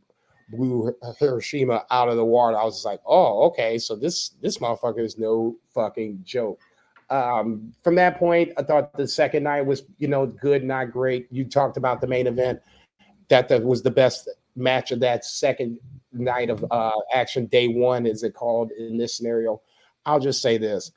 blew 0.51 0.95
Hiroshima 1.19 1.85
out 1.91 2.09
of 2.09 2.17
the 2.17 2.25
water. 2.25 2.57
I 2.57 2.65
was 2.65 2.77
just 2.77 2.87
like, 2.87 3.01
oh, 3.07 3.43
okay, 3.49 3.79
so 3.79 3.97
this 3.97 4.31
this 4.41 4.59
motherfucker 4.59 5.05
is 5.05 5.19
no 5.19 5.57
fucking 5.75 6.21
joke. 6.25 6.61
Um, 7.11 7.73
from 7.83 7.95
that 7.95 8.19
point, 8.19 8.53
I 8.59 8.63
thought 8.63 8.97
the 8.97 9.09
second 9.09 9.45
night 9.45 9.63
was, 9.63 9.85
you 9.99 10.09
know, 10.09 10.27
good, 10.27 10.65
not 10.65 10.93
great. 10.93 11.27
You 11.31 11.45
talked 11.45 11.77
about 11.77 12.01
the 12.01 12.07
main 12.07 12.27
event. 12.27 12.61
That 13.29 13.51
was 13.65 13.83
the 13.83 13.91
best 13.91 14.29
match 14.57 14.91
of 14.91 15.01
that 15.01 15.25
second 15.25 15.79
night 16.13 16.51
of 16.51 16.65
uh, 16.71 16.93
action. 17.13 17.47
Day 17.47 17.69
one, 17.69 18.07
is 18.07 18.23
it 18.23 18.35
called 18.35 18.71
in 18.73 18.97
this 18.97 19.17
scenario? 19.17 19.61
I'll 20.07 20.21
just 20.21 20.43
say 20.43 20.59
this: 20.59 20.93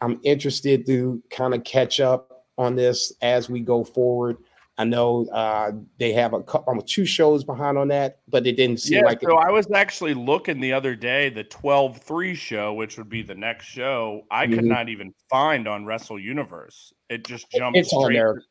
I'm 0.00 0.20
interested 0.24 0.86
to 0.86 1.22
kind 1.30 1.54
of 1.54 1.64
catch 1.64 2.00
up 2.00 2.46
on 2.58 2.74
this 2.74 3.12
as 3.22 3.50
we 3.50 3.60
go 3.60 3.84
forward. 3.84 4.38
I 4.76 4.84
know 4.84 5.26
uh, 5.26 5.72
they 5.98 6.12
have 6.12 6.32
a 6.32 6.42
couple, 6.42 6.82
two 6.82 7.06
shows 7.06 7.44
behind 7.44 7.78
on 7.78 7.88
that, 7.88 8.18
but 8.28 8.46
it 8.46 8.56
didn't 8.56 8.80
seem 8.80 8.98
yeah, 8.98 9.04
like. 9.04 9.20
So 9.22 9.38
it, 9.38 9.44
I 9.44 9.50
was 9.50 9.70
actually 9.72 10.14
looking 10.14 10.60
the 10.60 10.72
other 10.72 10.96
day, 10.96 11.28
the 11.30 11.44
12 11.44 11.98
3 11.98 12.34
show, 12.34 12.74
which 12.74 12.98
would 12.98 13.08
be 13.08 13.22
the 13.22 13.36
next 13.36 13.66
show, 13.66 14.22
I 14.30 14.46
mm-hmm. 14.46 14.54
could 14.54 14.64
not 14.64 14.88
even 14.88 15.14
find 15.30 15.68
on 15.68 15.86
Wrestle 15.86 16.18
Universe. 16.18 16.92
It 17.08 17.24
just 17.24 17.50
jumped 17.52 17.78
it's 17.78 17.90
straight. 17.90 18.04
On 18.04 18.12
there. 18.12 18.42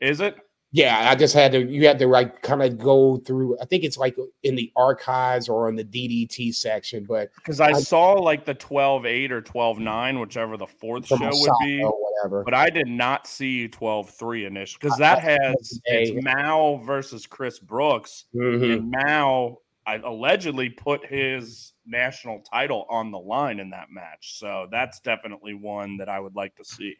Is 0.00 0.20
it? 0.20 0.36
Yeah, 0.70 1.10
I 1.10 1.14
just 1.14 1.34
had 1.34 1.52
to. 1.52 1.66
You 1.66 1.86
had 1.86 1.98
to 1.98 2.06
like 2.06 2.42
kind 2.42 2.62
of 2.62 2.76
go 2.78 3.16
through. 3.18 3.58
I 3.58 3.64
think 3.64 3.84
it's 3.84 3.96
like 3.96 4.16
in 4.42 4.54
the 4.54 4.70
archives 4.76 5.48
or 5.48 5.68
in 5.68 5.76
the 5.76 5.84
DDT 5.84 6.54
section, 6.54 7.06
but 7.08 7.30
because 7.36 7.58
I, 7.58 7.68
I, 7.68 7.72
saw 7.80 8.12
like 8.12 8.44
the 8.44 8.52
12 8.52 9.06
8 9.06 9.32
or 9.32 9.40
12 9.40 9.78
9, 9.78 10.20
whichever 10.20 10.58
the 10.58 10.66
fourth 10.66 11.06
show 11.06 11.16
would 11.18 11.52
be, 11.60 11.80
whatever. 11.82 12.44
But 12.44 12.52
I 12.52 12.68
did 12.68 12.86
not 12.86 13.26
see 13.26 13.66
12 13.66 14.10
3 14.10 14.44
initially 14.44 14.78
because 14.82 14.98
that 14.98 15.20
has 15.20 15.80
it's 15.84 16.22
Mao 16.22 16.82
versus 16.84 17.26
Chris 17.26 17.58
Brooks, 17.58 18.26
mm-hmm. 18.34 18.64
and 18.64 18.90
Mao 18.90 19.58
I 19.88 19.96
allegedly 20.04 20.68
put 20.68 21.06
his 21.06 21.72
national 21.86 22.40
title 22.40 22.84
on 22.90 23.10
the 23.10 23.18
line 23.18 23.58
in 23.58 23.70
that 23.70 23.90
match. 23.90 24.38
So 24.38 24.68
that's 24.70 25.00
definitely 25.00 25.54
one 25.54 25.96
that 25.96 26.10
I 26.10 26.20
would 26.20 26.36
like 26.36 26.54
to 26.56 26.64
see. 26.64 26.94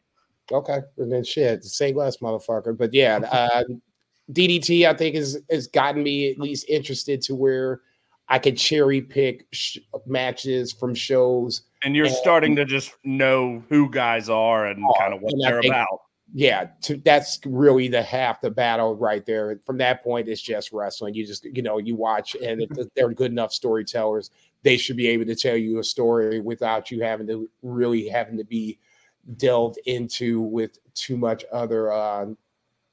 Okay, 0.50 0.80
and 0.96 1.12
then 1.12 1.24
shit, 1.24 1.64
say 1.64 1.92
less, 1.92 2.18
motherfucker. 2.18 2.76
But 2.76 2.94
yeah, 2.94 3.16
uh, 3.30 3.64
DDT 4.32 4.86
I 4.86 4.94
think 4.94 5.14
is 5.14 5.40
has 5.50 5.66
gotten 5.66 6.02
me 6.02 6.30
at 6.30 6.38
least 6.38 6.68
interested 6.68 7.22
to 7.22 7.34
where 7.34 7.80
I 8.28 8.38
could 8.38 8.56
cherry 8.56 9.00
pick 9.00 9.46
sh- 9.52 9.78
matches 10.06 10.72
from 10.72 10.94
shows. 10.94 11.62
And 11.82 11.96
you're 11.96 12.06
and, 12.06 12.14
starting 12.14 12.56
to 12.56 12.64
just 12.64 12.92
know 13.04 13.62
who 13.68 13.90
guys 13.90 14.28
are 14.28 14.66
and 14.66 14.84
oh, 14.84 14.94
kind 14.98 15.14
of 15.14 15.22
what 15.22 15.32
they're 15.40 15.62
think, 15.62 15.72
about. 15.72 16.00
Yeah, 16.34 16.66
to, 16.82 16.98
that's 16.98 17.40
really 17.46 17.88
the 17.88 18.02
half 18.02 18.42
the 18.42 18.50
battle 18.50 18.94
right 18.94 19.24
there. 19.24 19.58
From 19.64 19.78
that 19.78 20.04
point, 20.04 20.28
it's 20.28 20.42
just 20.42 20.72
wrestling. 20.72 21.14
You 21.14 21.26
just 21.26 21.44
you 21.44 21.62
know 21.62 21.78
you 21.78 21.96
watch, 21.96 22.34
and 22.34 22.62
if 22.62 22.88
they're 22.94 23.12
good 23.12 23.32
enough 23.32 23.52
storytellers, 23.52 24.30
they 24.62 24.76
should 24.76 24.96
be 24.96 25.08
able 25.08 25.24
to 25.24 25.34
tell 25.34 25.56
you 25.56 25.78
a 25.78 25.84
story 25.84 26.40
without 26.40 26.90
you 26.90 27.02
having 27.02 27.26
to 27.28 27.48
really 27.62 28.08
having 28.08 28.36
to 28.36 28.44
be 28.44 28.78
delved 29.36 29.78
into 29.86 30.40
with 30.40 30.78
too 30.94 31.16
much 31.16 31.44
other 31.52 31.92
uh, 31.92 32.26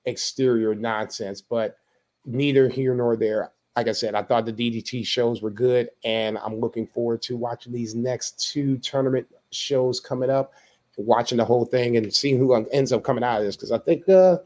exterior 0.05 0.75
nonsense. 0.75 1.41
But 1.41 1.77
neither 2.25 2.67
here 2.67 2.93
nor 2.93 3.15
there. 3.15 3.51
Like 3.75 3.87
I 3.89 3.91
said, 3.91 4.15
I 4.15 4.23
thought 4.23 4.45
the 4.45 4.53
DDT 4.53 5.05
shows 5.05 5.41
were 5.41 5.51
good, 5.51 5.89
and 6.05 6.37
I'm 6.37 6.59
looking 6.59 6.87
forward 6.87 7.21
to 7.23 7.35
watching 7.35 7.73
these 7.73 7.93
next 7.93 8.51
two 8.51 8.77
tournament 8.77 9.27
shows 9.51 9.99
coming 9.99 10.29
up, 10.29 10.53
watching 10.97 11.37
the 11.37 11.45
whole 11.45 11.65
thing 11.65 11.97
and 11.97 12.13
seeing 12.13 12.37
who 12.37 12.53
ends 12.71 12.93
up 12.93 13.03
coming 13.03 13.23
out 13.23 13.39
of 13.39 13.45
this. 13.45 13.57
Because 13.57 13.73
I 13.73 13.79
think 13.79 14.07
uh, 14.07 14.37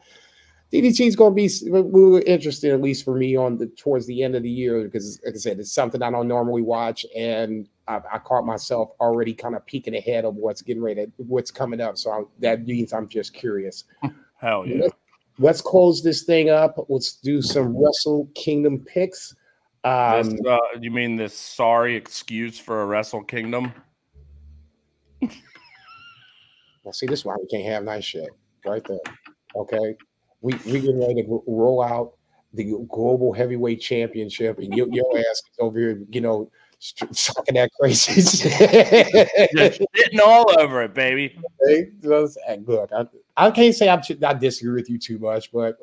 DDT 0.73 1.05
is 1.05 1.15
going 1.15 1.35
to 1.35 2.15
be 2.15 2.21
interesting, 2.25 2.71
at 2.71 2.81
least 2.81 3.05
for 3.05 3.15
me, 3.15 3.35
on 3.35 3.57
the 3.57 3.67
towards 3.67 4.07
the 4.07 4.23
end 4.23 4.35
of 4.35 4.41
the 4.41 4.49
year. 4.49 4.83
Because, 4.83 5.19
like 5.23 5.35
I 5.35 5.37
said, 5.37 5.59
it's 5.59 5.71
something 5.71 6.01
I 6.01 6.09
don't 6.09 6.27
normally 6.27 6.63
watch, 6.63 7.05
and 7.15 7.69
I, 7.89 7.99
I 8.13 8.19
caught 8.19 8.45
myself 8.45 8.91
already 9.01 9.33
kind 9.33 9.55
of 9.55 9.65
peeking 9.65 9.95
ahead 9.95 10.23
of 10.23 10.35
what's 10.35 10.61
getting 10.61 10.83
ready, 10.83 11.07
what's 11.17 11.49
coming 11.49 11.81
up. 11.81 11.97
So 11.97 12.11
I, 12.11 12.21
that 12.39 12.65
means 12.65 12.93
I'm 12.93 13.09
just 13.09 13.33
curious. 13.33 13.85
Hell 14.37 14.65
yeah. 14.65 14.83
Let's, 14.83 14.95
let's, 15.39 15.61
close 15.61 16.03
this 16.03 16.23
thing 16.23 16.51
up. 16.51 16.77
Let's 16.87 17.13
do 17.13 17.41
some 17.41 17.75
Wrestle 17.75 18.29
Kingdom 18.35 18.85
picks. 18.85 19.35
Um, 19.83 20.29
this, 20.29 20.41
uh, 20.47 20.57
you 20.79 20.91
mean 20.91 21.15
this 21.15 21.33
sorry 21.33 21.95
excuse 21.95 22.59
for 22.59 22.83
a 22.83 22.85
Wrestle 22.85 23.23
Kingdom? 23.23 23.73
well, 25.21 26.93
see, 26.93 27.07
this 27.07 27.19
is 27.19 27.25
why 27.25 27.35
we 27.39 27.47
can't 27.47 27.65
have 27.65 27.83
nice 27.83 28.05
shit 28.05 28.29
right 28.65 28.85
there. 28.87 28.99
Okay. 29.55 29.95
We 30.41 30.53
we 30.65 30.79
get 30.79 30.95
ready 30.95 31.23
to 31.23 31.43
roll 31.47 31.81
out 31.81 32.13
the 32.53 32.77
global 32.87 33.33
heavyweight 33.33 33.81
championship, 33.81 34.59
and 34.59 34.73
your, 34.73 34.87
your 34.89 35.17
ass 35.17 35.25
is 35.25 35.57
over 35.59 35.77
here, 35.79 36.01
you 36.09 36.21
know, 36.21 36.49
sucking 37.11 37.56
that 37.56 37.69
crazy 37.80 38.22
Just 39.56 39.81
sitting 39.95 40.19
all 40.22 40.60
over 40.60 40.84
it, 40.84 40.93
baby. 40.93 41.38
Look, 42.03 42.91
I, 42.93 43.06
I 43.35 43.51
can't 43.51 43.76
say 43.76 43.89
I'm, 43.89 44.01
I 44.23 44.34
disagree 44.34 44.73
with 44.73 44.89
you 44.89 44.97
too 44.97 45.19
much, 45.19 45.51
but 45.51 45.77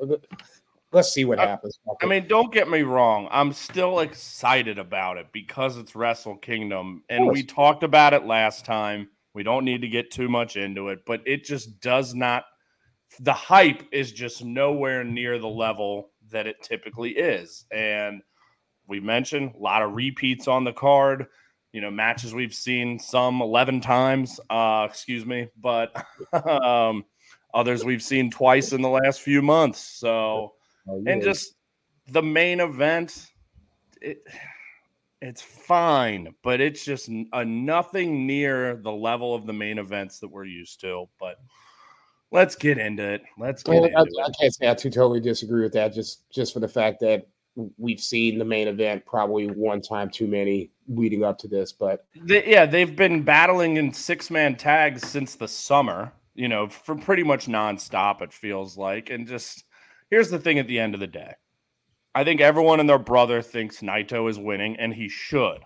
let's 0.91 1.13
see 1.13 1.25
what 1.25 1.37
happens. 1.37 1.79
I 2.01 2.05
mean, 2.07 2.27
don't 2.27 2.51
get 2.51 2.69
me 2.69 2.81
wrong. 2.81 3.27
I'm 3.29 3.53
still 3.53 3.99
excited 3.99 4.79
about 4.79 5.17
it 5.17 5.27
because 5.31 5.77
it's 5.77 5.95
Wrestle 5.95 6.37
Kingdom, 6.37 7.03
and 7.09 7.27
we 7.27 7.43
talked 7.43 7.83
about 7.83 8.13
it 8.13 8.25
last 8.25 8.65
time. 8.65 9.09
We 9.33 9.43
don't 9.43 9.65
need 9.65 9.81
to 9.81 9.87
get 9.87 10.09
too 10.09 10.27
much 10.27 10.55
into 10.55 10.89
it, 10.89 11.05
but 11.05 11.21
it 11.27 11.43
just 11.43 11.79
does 11.79 12.15
not. 12.15 12.45
The 13.19 13.33
hype 13.33 13.83
is 13.91 14.11
just 14.11 14.43
nowhere 14.43 15.03
near 15.03 15.37
the 15.37 15.47
level 15.47 16.09
that 16.31 16.47
it 16.47 16.61
typically 16.63 17.11
is, 17.11 17.65
and 17.71 18.21
we 18.87 18.99
mentioned 18.99 19.53
a 19.55 19.61
lot 19.61 19.81
of 19.81 19.93
repeats 19.93 20.47
on 20.47 20.63
the 20.63 20.73
card. 20.73 21.27
You 21.73 21.81
know, 21.81 21.91
matches 21.91 22.33
we've 22.33 22.53
seen 22.53 22.97
some 22.97 23.41
11 23.41 23.81
times, 23.81 24.39
uh, 24.49 24.87
excuse 24.89 25.25
me, 25.25 25.49
but 25.61 25.95
um, 26.33 27.05
others 27.53 27.83
we've 27.83 28.01
seen 28.01 28.31
twice 28.31 28.71
in 28.71 28.81
the 28.81 28.89
last 28.89 29.21
few 29.21 29.41
months. 29.41 29.79
So, 29.79 30.53
oh, 30.87 31.01
yeah. 31.03 31.11
and 31.11 31.21
just 31.21 31.55
the 32.07 32.23
main 32.23 32.61
event, 32.61 33.27
it, 34.01 34.23
it's 35.21 35.41
fine, 35.41 36.33
but 36.43 36.61
it's 36.61 36.85
just 36.85 37.09
a 37.33 37.43
nothing 37.43 38.25
near 38.25 38.77
the 38.77 38.91
level 38.91 39.35
of 39.35 39.45
the 39.45 39.53
main 39.53 39.77
events 39.77 40.19
that 40.19 40.29
we're 40.29 40.45
used 40.45 40.79
to. 40.81 41.09
But 41.19 41.37
let's 42.31 42.55
get 42.55 42.77
into 42.77 43.03
it. 43.03 43.23
Let's 43.37 43.63
get 43.63 43.73
well, 43.73 43.85
into 43.85 43.97
I, 43.97 44.01
it. 44.01 44.09
I 44.25 44.29
can't 44.39 44.53
say 44.53 44.69
I 44.69 44.73
too 44.73 44.89
totally 44.89 45.19
disagree 45.19 45.63
with 45.63 45.73
that. 45.73 45.93
Just 45.93 46.29
just 46.29 46.53
for 46.53 46.59
the 46.59 46.67
fact 46.67 46.99
that 47.01 47.27
we've 47.77 47.99
seen 47.99 48.37
the 48.37 48.45
main 48.45 48.67
event 48.67 49.05
probably 49.05 49.47
one 49.47 49.81
time 49.81 50.09
too 50.09 50.27
many 50.27 50.71
leading 50.87 51.23
up 51.23 51.37
to 51.39 51.47
this. 51.47 51.71
But 51.71 52.05
yeah, 52.25 52.65
they've 52.65 52.95
been 52.95 53.23
battling 53.23 53.77
in 53.77 53.93
six 53.93 54.29
man 54.29 54.55
tags 54.55 55.07
since 55.07 55.35
the 55.35 55.47
summer, 55.47 56.13
you 56.35 56.47
know, 56.47 56.69
for 56.69 56.95
pretty 56.95 57.23
much 57.23 57.47
nonstop, 57.47 58.21
it 58.21 58.31
feels 58.31 58.77
like. 58.77 59.09
And 59.09 59.27
just 59.27 59.63
here's 60.09 60.29
the 60.29 60.39
thing 60.39 60.59
at 60.59 60.67
the 60.67 60.79
end 60.79 60.93
of 60.93 60.99
the 60.99 61.07
day 61.07 61.33
I 62.13 62.23
think 62.23 62.41
everyone 62.41 62.79
and 62.79 62.89
their 62.89 62.99
brother 62.99 63.41
thinks 63.41 63.81
Naito 63.81 64.29
is 64.29 64.39
winning, 64.39 64.75
and 64.77 64.93
he 64.93 65.09
should. 65.09 65.59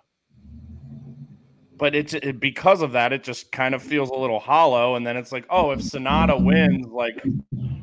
But 1.78 1.96
it's 1.96 2.14
it, 2.14 2.40
because 2.40 2.82
of 2.82 2.92
that, 2.92 3.12
it 3.12 3.24
just 3.24 3.52
kind 3.52 3.74
of 3.74 3.82
feels 3.82 4.10
a 4.10 4.16
little 4.16 4.40
hollow. 4.40 4.96
And 4.96 5.08
then 5.08 5.18
it's 5.18 5.32
like, 5.32 5.46
oh, 5.50 5.72
if 5.72 5.80
Sanada 5.80 6.44
wins, 6.44 6.88
like 6.88 7.24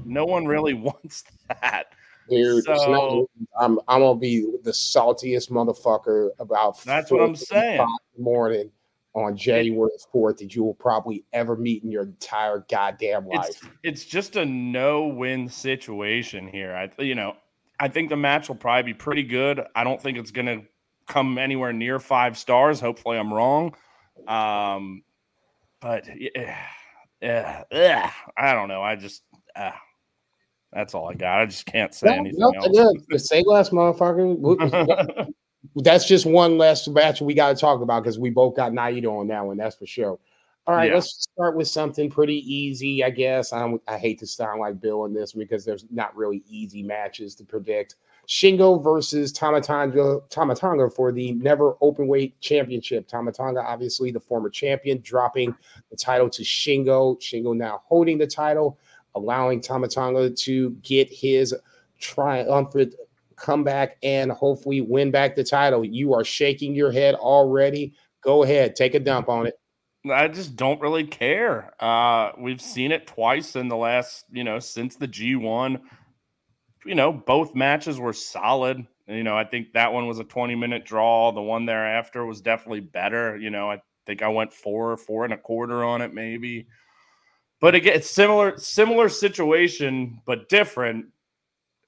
No 0.09 0.24
one 0.24 0.47
really 0.47 0.74
wants 0.74 1.24
that. 1.48 1.93
Dude, 2.29 2.65
So- 2.65 3.29
I'm 3.59 3.79
I'm 3.89 4.01
gonna 4.01 4.19
be 4.19 4.41
the 4.63 4.71
saltiest 4.71 5.51
motherfucker 5.51 6.31
about. 6.39 6.83
That's 6.85 7.11
what 7.11 7.23
I'm 7.23 7.37
saying. 7.37 7.87
Morning 8.19 8.71
on 9.15 9.37
January 9.37 9.91
fourth 10.13 10.39
that 10.39 10.55
you 10.55 10.63
will 10.63 10.75
probably 10.75 11.25
ever 11.33 11.57
meet 11.57 11.83
in 11.83 11.91
your 11.91 12.05
entire 12.05 12.65
goddamn 12.71 13.27
life. 13.27 13.49
It's 13.49 13.61
it's 13.83 14.05
just 14.05 14.37
a 14.37 14.45
no-win 14.45 15.49
situation 15.49 16.47
here. 16.47 16.75
I 16.75 17.03
you 17.03 17.15
know, 17.15 17.37
I 17.81 17.89
think 17.89 18.11
the 18.11 18.17
match 18.17 18.49
will 18.49 18.57
probably 18.57 18.93
be 18.93 18.95
pretty 18.95 19.25
good. 19.25 19.65
I 19.75 19.85
don't 19.85 20.01
think 20.01 20.19
it's 20.19 20.31
gonna 20.31 20.63
come 21.07 21.39
anywhere 21.39 21.73
near 21.73 21.99
five 21.99 22.37
stars. 22.37 22.81
Hopefully, 22.81 23.19
I'm 23.19 23.33
wrong. 23.33 23.75
Um, 24.27 25.03
but 25.81 26.05
yeah, 26.17 26.59
yeah, 27.23 27.65
yeah, 27.73 28.13
I 28.37 28.53
don't 28.53 28.69
know. 28.69 28.83
I 28.83 28.97
just 28.97 29.23
uh, 29.57 29.73
that's 30.73 30.95
all 30.95 31.09
I 31.09 31.15
got. 31.15 31.40
I 31.40 31.47
just 31.47 31.66
can't 31.66 31.95
say 31.95 32.07
No, 32.09 32.12
anything 32.15 32.39
no, 32.40 32.51
else. 32.51 33.03
the 33.09 33.19
say 33.19 33.43
less, 33.47 33.70
motherfucker. 33.70 35.28
That's 35.77 36.07
just 36.07 36.24
one 36.24 36.57
last 36.57 36.89
match 36.89 37.20
we 37.20 37.35
got 37.35 37.49
to 37.55 37.61
talk 37.61 37.82
about 37.82 38.03
because 38.03 38.19
we 38.19 38.31
both 38.31 38.55
got 38.57 38.73
Naito 38.73 39.19
on 39.20 39.27
that 39.28 39.45
one. 39.45 39.57
That's 39.57 39.77
for 39.77 39.86
sure. 39.86 40.19
All 40.66 40.74
right, 40.74 40.89
Yeah. 40.89 40.95
let's 40.97 41.27
start 41.32 41.57
with 41.57 41.66
something 41.69 42.11
pretty 42.11 42.36
easy, 42.53 43.03
I 43.03 43.11
guess. 43.11 43.53
I'm, 43.53 43.81
I 43.89 43.99
hate 43.99 44.19
to 44.20 44.27
sound 44.27 44.61
like 44.61 44.81
Bill 44.81 45.05
in 45.07 45.15
this 45.15 45.32
because 45.32 45.65
there's 45.65 45.85
not 45.90 46.15
really 46.16 46.43
easy 46.49 46.82
matches 46.82 47.35
to 47.36 47.45
predict. 47.45 47.97
Shingo 48.28 48.82
versus 48.82 49.32
Tama 49.32 49.61
Tonga, 49.62 50.20
Tamatanga 50.28 50.95
for 50.95 51.11
the 51.12 51.32
Never 51.32 51.74
Openweight 51.82 52.35
Championship. 52.40 53.09
Tama 53.09 53.32
Tonga, 53.32 53.62
obviously 53.62 54.11
the 54.11 54.20
former 54.20 54.51
champion, 54.51 55.01
dropping 55.01 55.55
the 55.90 55.97
title 55.97 56.28
to 56.31 56.43
Shingo. 56.43 57.19
Shingo 57.20 57.57
now 57.57 57.82
holding 57.86 58.19
the 58.19 58.27
title, 58.27 58.78
allowing 59.19 59.61
Tama 59.61 59.89
Tonga 59.89 60.31
to 60.31 60.70
get 60.82 61.09
his 61.12 61.55
triumphant 61.99 62.95
comeback 63.36 63.97
and 64.03 64.31
hopefully 64.32 64.81
win 64.81 65.11
back 65.11 65.36
the 65.36 65.45
title. 65.45 65.85
You 65.85 66.15
are 66.15 66.24
shaking 66.24 66.74
your 66.74 66.90
head 66.90 67.15
already. 67.15 67.95
Go 68.20 68.43
ahead, 68.43 68.77
take 68.77 68.95
a 68.95 69.01
dump 69.01 69.28
on 69.28 69.47
it. 69.47 69.59
I 70.11 70.28
just 70.28 70.57
don't 70.57 70.81
really 70.81 71.05
care. 71.05 71.73
Uh, 71.81 72.32
we've 72.39 72.61
seen 72.61 72.93
it 72.93 73.07
twice 73.07 73.57
in 73.57 73.69
the 73.69 73.77
last, 73.77 74.24
you 74.31 74.45
know, 74.45 74.59
since 74.59 74.97
the 74.97 75.09
G1. 75.09 75.81
You 76.86 76.95
know, 76.95 77.12
both 77.12 77.55
matches 77.55 77.99
were 77.99 78.12
solid. 78.12 78.86
You 79.07 79.24
know, 79.24 79.36
I 79.36 79.45
think 79.45 79.73
that 79.73 79.93
one 79.93 80.07
was 80.07 80.19
a 80.19 80.24
20 80.24 80.55
minute 80.55 80.85
draw. 80.85 81.32
The 81.32 81.43
one 81.43 81.66
thereafter 81.66 82.24
was 82.24 82.40
definitely 82.40 82.81
better. 82.81 83.36
You 83.36 83.51
know, 83.51 83.70
I 83.70 83.82
think 84.07 84.23
I 84.23 84.28
went 84.28 84.53
four, 84.53 84.97
four 84.97 85.24
and 85.24 85.35
a 85.35 85.39
quarter 85.39 85.85
on 85.85 86.01
it, 86.01 86.15
maybe. 86.15 86.66
But 87.60 87.74
again, 87.74 87.97
it's 87.97 88.10
similar, 88.10 88.56
similar 88.56 89.09
situation, 89.09 90.20
but 90.26 90.48
different 90.48 91.06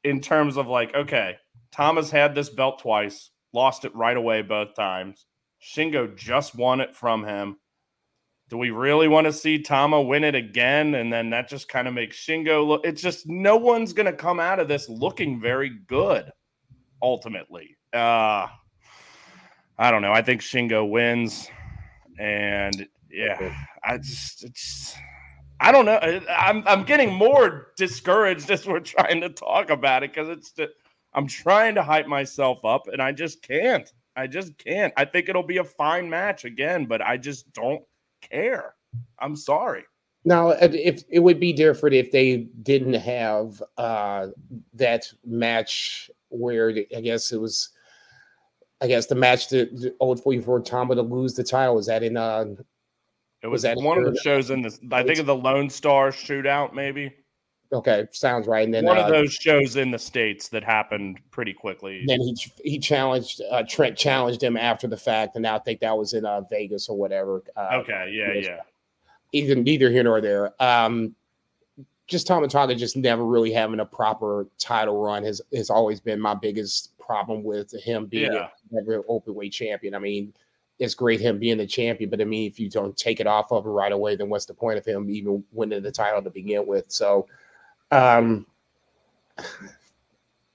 in 0.04 0.20
terms 0.20 0.56
of 0.56 0.66
like, 0.66 0.94
okay, 0.94 1.36
Thomas 1.70 2.10
had 2.10 2.34
this 2.34 2.48
belt 2.48 2.80
twice, 2.80 3.30
lost 3.52 3.84
it 3.84 3.94
right 3.94 4.16
away 4.16 4.42
both 4.42 4.74
times. 4.74 5.26
Shingo 5.62 6.16
just 6.16 6.54
won 6.54 6.80
it 6.80 6.94
from 6.94 7.24
him. 7.24 7.56
Do 8.48 8.56
we 8.58 8.70
really 8.70 9.06
want 9.06 9.26
to 9.26 9.32
see 9.32 9.62
Tama 9.62 10.02
win 10.02 10.24
it 10.24 10.34
again? 10.34 10.96
And 10.96 11.12
then 11.12 11.30
that 11.30 11.48
just 11.48 11.68
kind 11.68 11.86
of 11.86 11.94
makes 11.94 12.16
Shingo 12.16 12.66
look. 12.66 12.84
It's 12.84 13.00
just 13.00 13.28
no 13.28 13.56
one's 13.56 13.92
going 13.92 14.06
to 14.06 14.12
come 14.12 14.40
out 14.40 14.58
of 14.58 14.66
this 14.66 14.88
looking 14.88 15.40
very 15.40 15.70
good, 15.86 16.32
ultimately. 17.00 17.76
Uh, 17.92 18.48
I 19.78 19.90
don't 19.92 20.02
know. 20.02 20.12
I 20.12 20.22
think 20.22 20.40
Shingo 20.40 20.88
wins. 20.88 21.48
And 22.18 22.88
yeah, 23.08 23.54
I 23.84 23.98
just, 23.98 24.42
it's, 24.44 24.96
I 25.60 25.72
don't 25.72 25.84
know. 25.84 25.98
I'm, 26.30 26.64
I'm 26.66 26.84
getting 26.84 27.12
more 27.12 27.68
discouraged 27.76 28.50
as 28.50 28.66
we're 28.66 28.80
trying 28.80 29.20
to 29.20 29.28
talk 29.28 29.68
about 29.68 30.02
it 30.02 30.12
because 30.12 30.28
it's, 30.28 30.54
I'm 31.12 31.26
trying 31.26 31.74
to 31.74 31.82
hype 31.82 32.06
myself 32.06 32.64
up 32.64 32.88
and 32.88 33.02
I 33.02 33.12
just 33.12 33.42
can't. 33.42 33.92
I 34.16 34.26
just 34.26 34.56
can't. 34.58 34.92
I 34.96 35.04
think 35.04 35.28
it'll 35.28 35.42
be 35.42 35.58
a 35.58 35.64
fine 35.64 36.08
match 36.08 36.44
again, 36.44 36.86
but 36.86 37.02
I 37.02 37.16
just 37.16 37.52
don't 37.52 37.82
care. 38.22 38.74
I'm 39.18 39.36
sorry. 39.36 39.84
Now, 40.24 40.50
if 40.50 41.04
it 41.08 41.20
would 41.20 41.40
be 41.40 41.52
different 41.52 41.94
if 41.94 42.10
they 42.10 42.48
didn't 42.62 42.94
have 42.94 43.62
uh, 43.78 44.28
that 44.74 45.06
match 45.24 46.10
where 46.28 46.70
I 46.94 47.00
guess 47.00 47.32
it 47.32 47.40
was, 47.40 47.70
I 48.80 48.86
guess 48.86 49.06
the 49.06 49.14
match 49.14 49.48
that 49.48 49.94
old 50.00 50.22
for 50.22 50.32
you 50.32 50.42
for 50.42 50.60
Tama 50.60 50.94
to 50.94 51.02
lose 51.02 51.34
the 51.34 51.44
title 51.44 51.78
is 51.78 51.86
that 51.86 52.02
in 52.02 52.16
uh 52.16 52.46
It 53.42 53.46
Was 53.46 53.64
was, 53.64 53.82
one 53.82 53.98
of 53.98 54.04
the 54.04 54.20
shows 54.20 54.50
in 54.50 54.62
this. 54.62 54.78
I 54.92 55.02
think 55.02 55.18
of 55.18 55.26
the 55.26 55.34
Lone 55.34 55.70
Star 55.70 56.10
Shootout, 56.10 56.74
maybe 56.74 57.14
okay 57.72 58.06
sounds 58.10 58.48
right 58.48 58.64
and 58.64 58.74
then 58.74 58.84
one 58.84 58.98
uh, 58.98 59.02
of 59.02 59.08
those 59.08 59.32
shows 59.32 59.76
in 59.76 59.92
the 59.92 59.98
states 59.98 60.48
that 60.48 60.64
happened 60.64 61.20
pretty 61.30 61.52
quickly. 61.52 62.02
then 62.06 62.20
he 62.20 62.36
he 62.64 62.78
challenged 62.78 63.40
uh, 63.50 63.62
Trent 63.68 63.96
challenged 63.96 64.42
him 64.42 64.56
after 64.56 64.88
the 64.88 64.96
fact 64.96 65.36
and 65.36 65.42
now 65.44 65.54
I 65.54 65.60
think 65.60 65.80
that 65.80 65.96
was 65.96 66.12
in 66.14 66.24
uh, 66.24 66.40
Vegas 66.50 66.88
or 66.88 66.96
whatever. 66.96 67.42
Uh, 67.56 67.78
Okay, 67.80 68.12
yeah, 68.12 68.32
yeah. 68.32 68.60
either 69.32 69.54
neither 69.54 69.90
here 69.90 70.02
nor 70.02 70.20
there. 70.20 70.52
Um, 70.60 71.14
just 72.08 72.26
Tama 72.26 72.48
Tonga 72.48 72.74
just 72.74 72.96
never 72.96 73.24
really 73.24 73.52
having 73.52 73.78
a 73.78 73.86
proper 73.86 74.48
title 74.58 75.00
run 75.00 75.22
has 75.22 75.40
has 75.54 75.70
always 75.70 76.00
been 76.00 76.20
my 76.20 76.34
biggest 76.34 76.98
problem 76.98 77.44
with 77.44 77.70
him 77.72 78.06
being 78.06 78.32
Yeah. 78.32 78.48
a 78.72 78.74
never 78.74 79.04
open 79.08 79.34
weight 79.36 79.52
champion. 79.52 79.94
I 79.94 80.00
mean, 80.00 80.32
it's 80.80 80.94
great 80.94 81.20
him 81.20 81.38
being 81.38 81.58
the 81.58 81.66
champion, 81.66 82.10
but 82.10 82.20
I 82.20 82.24
mean, 82.24 82.50
if 82.50 82.58
you 82.58 82.68
don't 82.68 82.96
take 82.96 83.20
it 83.20 83.26
off 83.26 83.52
of 83.52 83.64
him 83.64 83.72
right 83.72 83.92
away, 83.92 84.16
then 84.16 84.30
what's 84.30 84.46
the 84.46 84.54
point 84.54 84.78
of 84.78 84.84
him 84.84 85.10
even 85.10 85.44
winning 85.52 85.82
the 85.82 85.92
title 85.92 86.22
to 86.22 86.30
begin 86.30 86.66
with? 86.66 86.86
So, 86.88 87.28
um, 87.92 88.46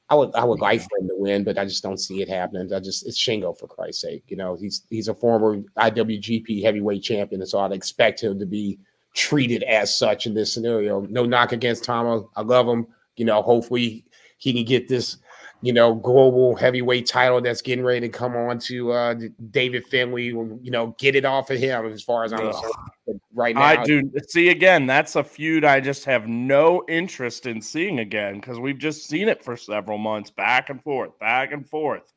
I 0.10 0.16
would 0.16 0.36
I 0.36 0.44
would 0.44 0.60
like 0.60 0.82
for 0.82 1.00
him 1.00 1.08
to 1.08 1.16
win, 1.16 1.44
but 1.44 1.58
I 1.58 1.66
just 1.66 1.82
don't 1.82 2.00
see 2.00 2.22
it 2.22 2.30
happening. 2.30 2.72
I 2.74 2.80
just 2.80 3.08
it's 3.08 3.18
Shingo 3.18 3.58
for 3.58 3.68
Christ's 3.68 4.02
sake. 4.02 4.24
You 4.28 4.38
know, 4.38 4.56
he's 4.56 4.84
he's 4.90 5.08
a 5.08 5.16
former 5.16 5.58
IWGP 5.78 6.64
heavyweight 6.64 7.04
champion, 7.04 7.42
and 7.42 7.50
so 7.50 7.60
I'd 7.60 7.72
expect 7.72 8.22
him 8.22 8.38
to 8.40 8.46
be 8.46 8.80
treated 9.14 9.64
as 9.64 9.98
such 9.98 10.28
in 10.28 10.34
this 10.34 10.54
scenario. 10.54 11.02
No 11.02 11.26
knock 11.26 11.54
against 11.54 11.84
Tama. 11.84 12.26
I 12.36 12.42
love 12.42 12.68
him. 12.68 12.88
You 13.16 13.26
know, 13.26 13.42
hopefully 13.42 14.06
he 14.38 14.54
can 14.54 14.66
get 14.66 14.88
this, 14.88 15.18
you 15.62 15.74
know, 15.74 15.96
global 15.96 16.56
heavyweight 16.56 17.08
title 17.08 17.42
that's 17.42 17.62
getting 17.62 17.84
ready 17.84 18.02
to 18.02 18.10
come 18.10 18.36
on 18.36 18.60
to 18.60 18.92
uh 18.92 19.16
David 19.52 19.86
Finlay. 19.88 20.26
You 20.26 20.60
know, 20.64 20.96
get 21.00 21.16
it 21.16 21.26
off 21.26 21.50
of 21.50 21.60
him 21.60 21.86
as 21.88 22.04
far 22.04 22.24
as 22.24 22.34
I'm 22.34 22.40
concerned. 22.40 23.22
Right 23.34 23.56
now. 23.56 23.62
I 23.62 23.84
do 23.84 24.12
see 24.28 24.50
again. 24.50 24.86
That's 24.86 25.16
a 25.16 25.24
feud 25.24 25.66
I 25.66 25.80
just 25.80 26.06
have 26.06 26.28
no 26.28 26.84
interest 26.88 27.46
in 27.46 27.62
seeing 27.62 28.00
again 28.00 28.36
because 28.36 28.60
we've 28.60 28.78
just 28.78 29.08
seen 29.08 29.30
it 29.30 29.44
for 29.44 29.56
several 29.58 29.98
months, 29.98 30.32
back 30.32 30.70
and 30.70 30.82
forth, 30.82 31.18
back 31.20 31.52
and 31.52 31.68
forth. 31.68 32.14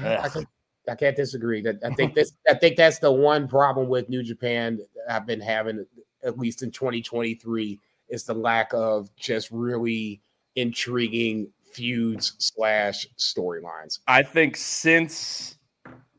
I 0.00 0.28
can't, 0.28 0.48
I 0.88 0.94
can't 0.94 1.16
disagree. 1.16 1.62
That 1.62 1.76
I 1.84 1.94
think 1.94 2.14
this 2.16 2.32
I 2.48 2.54
think 2.54 2.76
that's 2.76 2.98
the 2.98 3.12
one 3.12 3.48
problem 3.48 3.88
with 3.88 4.08
New 4.08 4.22
Japan 4.22 4.76
that 4.76 5.14
I've 5.14 5.26
been 5.26 5.40
having 5.40 5.84
at 6.24 6.38
least 6.38 6.62
in 6.62 6.70
2023 6.70 7.80
is 8.08 8.24
the 8.24 8.34
lack 8.34 8.72
of 8.72 9.14
just 9.16 9.50
really 9.50 10.20
intriguing 10.56 11.48
feuds 11.76 12.34
slash 12.38 13.06
storylines. 13.18 13.98
I 14.08 14.22
think 14.22 14.56
since, 14.56 15.58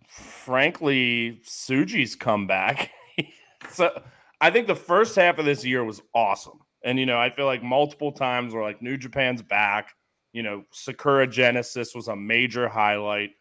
frankly, 0.08 1.42
Tsuji's 1.44 2.16
come 2.16 2.46
back, 2.46 2.92
so 3.72 4.02
I 4.40 4.52
think 4.52 4.68
the 4.68 4.76
first 4.76 5.16
half 5.16 5.40
of 5.40 5.46
this 5.46 5.66
year 5.66 5.84
was 5.84 6.02
awesome. 6.14 6.60
And, 6.84 7.00
you 7.00 7.06
know, 7.06 7.20
I 7.20 7.32
feel 7.32 7.46
like 7.46 7.64
multiple 7.64 8.12
times 8.12 8.54
we're 8.54 8.64
like, 8.64 8.82
New 8.82 8.98
Japan's 8.98 9.42
back. 9.42 9.96
You 10.32 10.44
know, 10.44 10.64
Sakura 10.72 11.26
Genesis 11.26 11.96
was 11.96 12.08
a 12.08 12.16
major 12.16 12.70
highlight. 12.70 13.32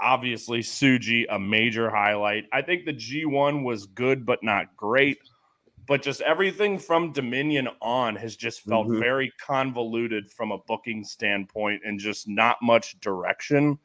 Obviously, 0.00 0.60
Suji, 0.60 1.24
a 1.30 1.38
major 1.38 1.88
highlight. 1.88 2.44
I 2.52 2.60
think 2.60 2.84
the 2.84 2.92
G1 2.92 3.64
was 3.64 3.86
good, 3.86 4.26
but 4.26 4.42
not 4.42 4.76
great. 4.76 5.18
But 5.86 6.02
just 6.02 6.20
everything 6.20 6.78
from 6.78 7.12
Dominion 7.12 7.68
on 7.80 8.14
has 8.16 8.36
just 8.36 8.62
felt 8.62 8.86
Mhm. 8.86 9.00
very 9.00 9.32
convoluted 9.40 10.30
from 10.30 10.52
a 10.52 10.58
booking 10.58 11.02
standpoint 11.04 11.82
and 11.84 11.98
just 11.98 12.28
not 12.28 12.56
much 12.62 12.98
direction. 13.00 13.78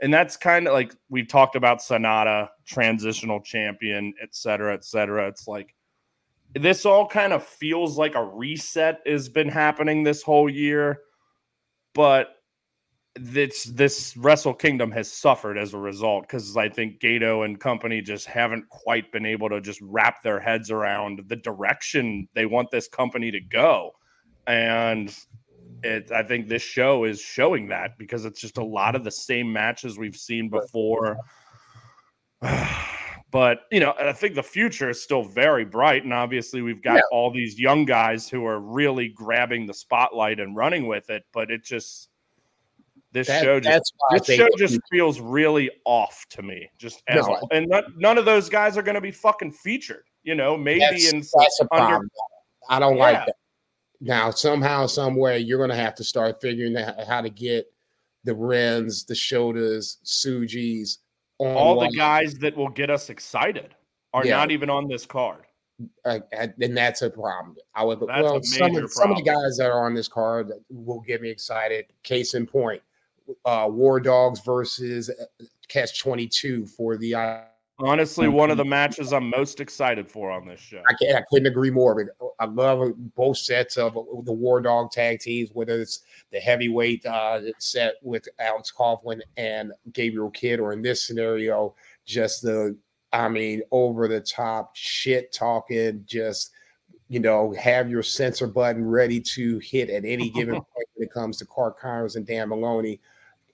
And 0.00 0.12
that's 0.12 0.36
kind 0.36 0.66
of 0.66 0.72
like 0.72 0.94
we've 1.10 1.28
talked 1.28 1.56
about 1.56 1.78
SANADA, 1.80 2.48
transitional 2.64 3.40
champion, 3.40 4.14
et 4.22 4.34
cetera, 4.34 4.74
et 4.74 4.84
cetera. 4.84 5.26
It's 5.28 5.46
like 5.48 5.74
this 6.54 6.84
all 6.84 7.06
kind 7.06 7.32
of 7.32 7.44
feels 7.44 7.96
like 7.96 8.14
a 8.14 8.24
reset 8.24 9.00
has 9.06 9.28
been 9.28 9.48
happening 9.48 10.02
this 10.02 10.22
whole 10.22 10.50
year, 10.50 11.02
but 11.94 12.41
this 13.16 13.64
this 13.64 14.16
Wrestle 14.16 14.54
Kingdom 14.54 14.90
has 14.92 15.10
suffered 15.12 15.58
as 15.58 15.74
a 15.74 15.78
result 15.78 16.22
because 16.22 16.56
I 16.56 16.68
think 16.68 16.98
Gedo 17.00 17.44
and 17.44 17.60
company 17.60 18.00
just 18.00 18.26
haven't 18.26 18.68
quite 18.70 19.12
been 19.12 19.26
able 19.26 19.50
to 19.50 19.60
just 19.60 19.80
wrap 19.82 20.22
their 20.22 20.40
heads 20.40 20.70
around 20.70 21.22
the 21.28 21.36
direction 21.36 22.26
they 22.34 22.46
want 22.46 22.70
this 22.70 22.88
company 22.88 23.30
to 23.30 23.40
go, 23.40 23.92
and 24.46 25.14
it 25.82 26.10
I 26.10 26.22
think 26.22 26.48
this 26.48 26.62
show 26.62 27.04
is 27.04 27.20
showing 27.20 27.68
that 27.68 27.98
because 27.98 28.24
it's 28.24 28.40
just 28.40 28.56
a 28.58 28.64
lot 28.64 28.94
of 28.96 29.04
the 29.04 29.10
same 29.10 29.52
matches 29.52 29.98
we've 29.98 30.16
seen 30.16 30.48
before. 30.48 31.18
But 33.30 33.60
you 33.70 33.80
know, 33.80 33.94
I 33.98 34.12
think 34.12 34.34
the 34.34 34.42
future 34.42 34.90
is 34.90 35.02
still 35.02 35.22
very 35.24 35.64
bright, 35.64 36.04
and 36.04 36.12
obviously 36.12 36.60
we've 36.60 36.82
got 36.82 36.96
Yeah. 36.96 37.00
all 37.10 37.30
these 37.30 37.58
young 37.58 37.86
guys 37.86 38.28
who 38.28 38.44
are 38.44 38.60
really 38.60 39.08
grabbing 39.08 39.66
the 39.66 39.72
spotlight 39.72 40.38
and 40.38 40.54
running 40.54 40.86
with 40.86 41.08
it. 41.08 41.24
But 41.32 41.50
it 41.50 41.64
just 41.64 42.10
this 43.12 43.28
That- 43.28 43.42
show 43.44 43.60
just 43.60 43.70
that's 43.72 43.92
why 43.96 44.16
I 44.16 44.18
this 44.18 44.36
show 44.36 44.48
just 44.56 44.80
feels 44.90 45.20
really 45.20 45.70
off 45.84 46.24
to 46.30 46.42
me. 46.42 46.68
Just 46.78 47.02
as 47.08 47.26
No, 47.26 47.46
and 47.52 47.68
not, 47.68 47.84
none 47.96 48.18
of 48.18 48.24
those 48.24 48.48
guys 48.48 48.76
are 48.76 48.82
going 48.82 48.94
to 48.94 49.00
be 49.00 49.10
fucking 49.10 49.52
featured. 49.52 50.04
You 50.22 50.34
know, 50.34 50.56
maybe 50.56 50.80
that's, 50.80 51.12
in 51.12 51.18
that's 51.20 51.60
a 51.60 51.68
under 51.72 51.86
problem. 51.86 52.10
I 52.68 52.78
don't 52.78 52.96
like 52.96 53.26
that. 53.26 53.36
Now, 54.00 54.30
somehow, 54.30 54.86
some 54.86 55.14
way, 55.16 55.38
you're 55.38 55.58
going 55.58 55.70
to 55.70 55.76
have 55.76 55.94
to 55.96 56.04
start 56.04 56.40
figuring 56.40 56.76
out 56.76 57.04
how 57.06 57.20
to 57.20 57.30
get 57.30 57.66
the 58.24 58.34
Rens, 58.34 59.04
the 59.04 59.14
Shotas, 59.14 59.98
Tsujis 60.04 60.98
on 61.38 61.56
all 61.56 61.80
the 61.80 61.90
guys 61.96 62.34
that 62.36 62.56
will 62.56 62.68
get 62.68 62.88
us 62.90 63.10
excited 63.10 63.74
are 64.14 64.24
Yeah. 64.24 64.36
not 64.36 64.50
even 64.50 64.70
on 64.70 64.88
this 64.88 65.06
card. 65.06 65.44
uh, 66.04 66.20
and 66.34 66.76
that's 66.76 67.02
a 67.02 67.10
problem. 67.10 67.56
I 67.74 67.82
would 67.82 67.98
That's 68.00 68.22
well, 68.22 68.36
a 68.36 68.42
some 68.44 68.76
of, 68.76 68.92
some 68.92 69.10
of 69.10 69.16
the 69.16 69.22
guys 69.24 69.56
that 69.56 69.68
are 69.70 69.84
on 69.84 69.94
this 69.94 70.06
card 70.06 70.52
will 70.70 71.00
get 71.00 71.20
me 71.20 71.28
excited. 71.30 71.86
Case 72.04 72.34
in 72.34 72.46
point, 72.46 72.80
uh, 73.44 73.68
War 73.70 74.00
Dogs 74.00 74.40
versus 74.40 75.10
uh, 75.10 75.44
Catch 75.68 76.00
Twenty 76.00 76.26
Two 76.26 76.66
for 76.66 76.96
the. 76.96 77.14
Uh, 77.14 77.40
Honestly, 77.78 78.28
one 78.28 78.50
of 78.50 78.58
the 78.58 78.64
matches 78.64 79.12
I'm 79.12 79.28
most 79.28 79.58
excited 79.58 80.08
for 80.08 80.30
on 80.30 80.46
this 80.46 80.60
show. 80.60 80.82
I, 80.88 80.94
can't, 81.02 81.16
I 81.16 81.22
couldn't 81.28 81.48
agree 81.48 81.70
more. 81.70 81.96
But 81.96 82.28
I 82.38 82.44
love 82.44 82.92
both 83.16 83.38
sets 83.38 83.76
of 83.76 83.94
the 83.94 84.32
War 84.32 84.60
Dog 84.60 84.92
tag 84.92 85.18
teams, 85.18 85.50
whether 85.52 85.80
it's 85.80 86.00
the 86.30 86.38
heavyweight 86.38 87.04
uh, 87.06 87.40
set 87.58 87.94
with 88.02 88.28
Alex 88.38 88.72
Coughlin 88.76 89.20
and 89.36 89.72
Gabriel 89.92 90.30
Kidd, 90.30 90.60
or 90.60 90.72
in 90.72 90.82
this 90.82 91.04
scenario, 91.04 91.74
just 92.04 92.42
the, 92.42 92.76
I 93.12 93.28
mean, 93.28 93.62
over 93.72 94.06
the 94.06 94.20
top 94.20 94.76
shit 94.76 95.32
talking, 95.32 96.04
just, 96.06 96.52
you 97.12 97.20
know, 97.20 97.52
have 97.52 97.90
your 97.90 98.02
sensor 98.02 98.46
button 98.46 98.82
ready 98.82 99.20
to 99.20 99.58
hit 99.58 99.90
at 99.90 100.06
any 100.06 100.30
given 100.34 100.54
point 100.54 100.88
when 100.94 101.06
it 101.06 101.12
comes 101.12 101.36
to 101.36 101.44
Clark 101.44 101.78
Connors 101.78 102.16
and 102.16 102.26
Dan 102.26 102.48
Maloney, 102.48 103.02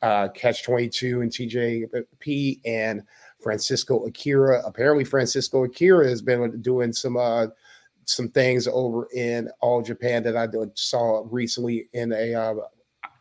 uh, 0.01 0.29
Catch 0.29 0.63
22 0.63 1.23
and 1.23 1.33
TJP 1.33 2.61
and 2.65 3.03
Francisco 3.43 4.07
Akira. 4.07 4.63
Apparently, 4.65 5.03
Francisco 5.03 5.65
Akira 5.65 6.09
has 6.09 6.23
been 6.23 6.63
doing 6.63 6.93
some 6.93 7.17
uh, 7.17 7.47
some 8.05 8.29
things 8.29 8.69
over 8.69 9.09
in 9.13 9.51
All 9.59 9.83
Japan 9.83 10.23
that 10.23 10.37
I 10.37 10.47
saw 10.75 11.27
recently 11.29 11.89
in 11.95 12.13
a. 12.13 12.35
Uh, 12.35 12.55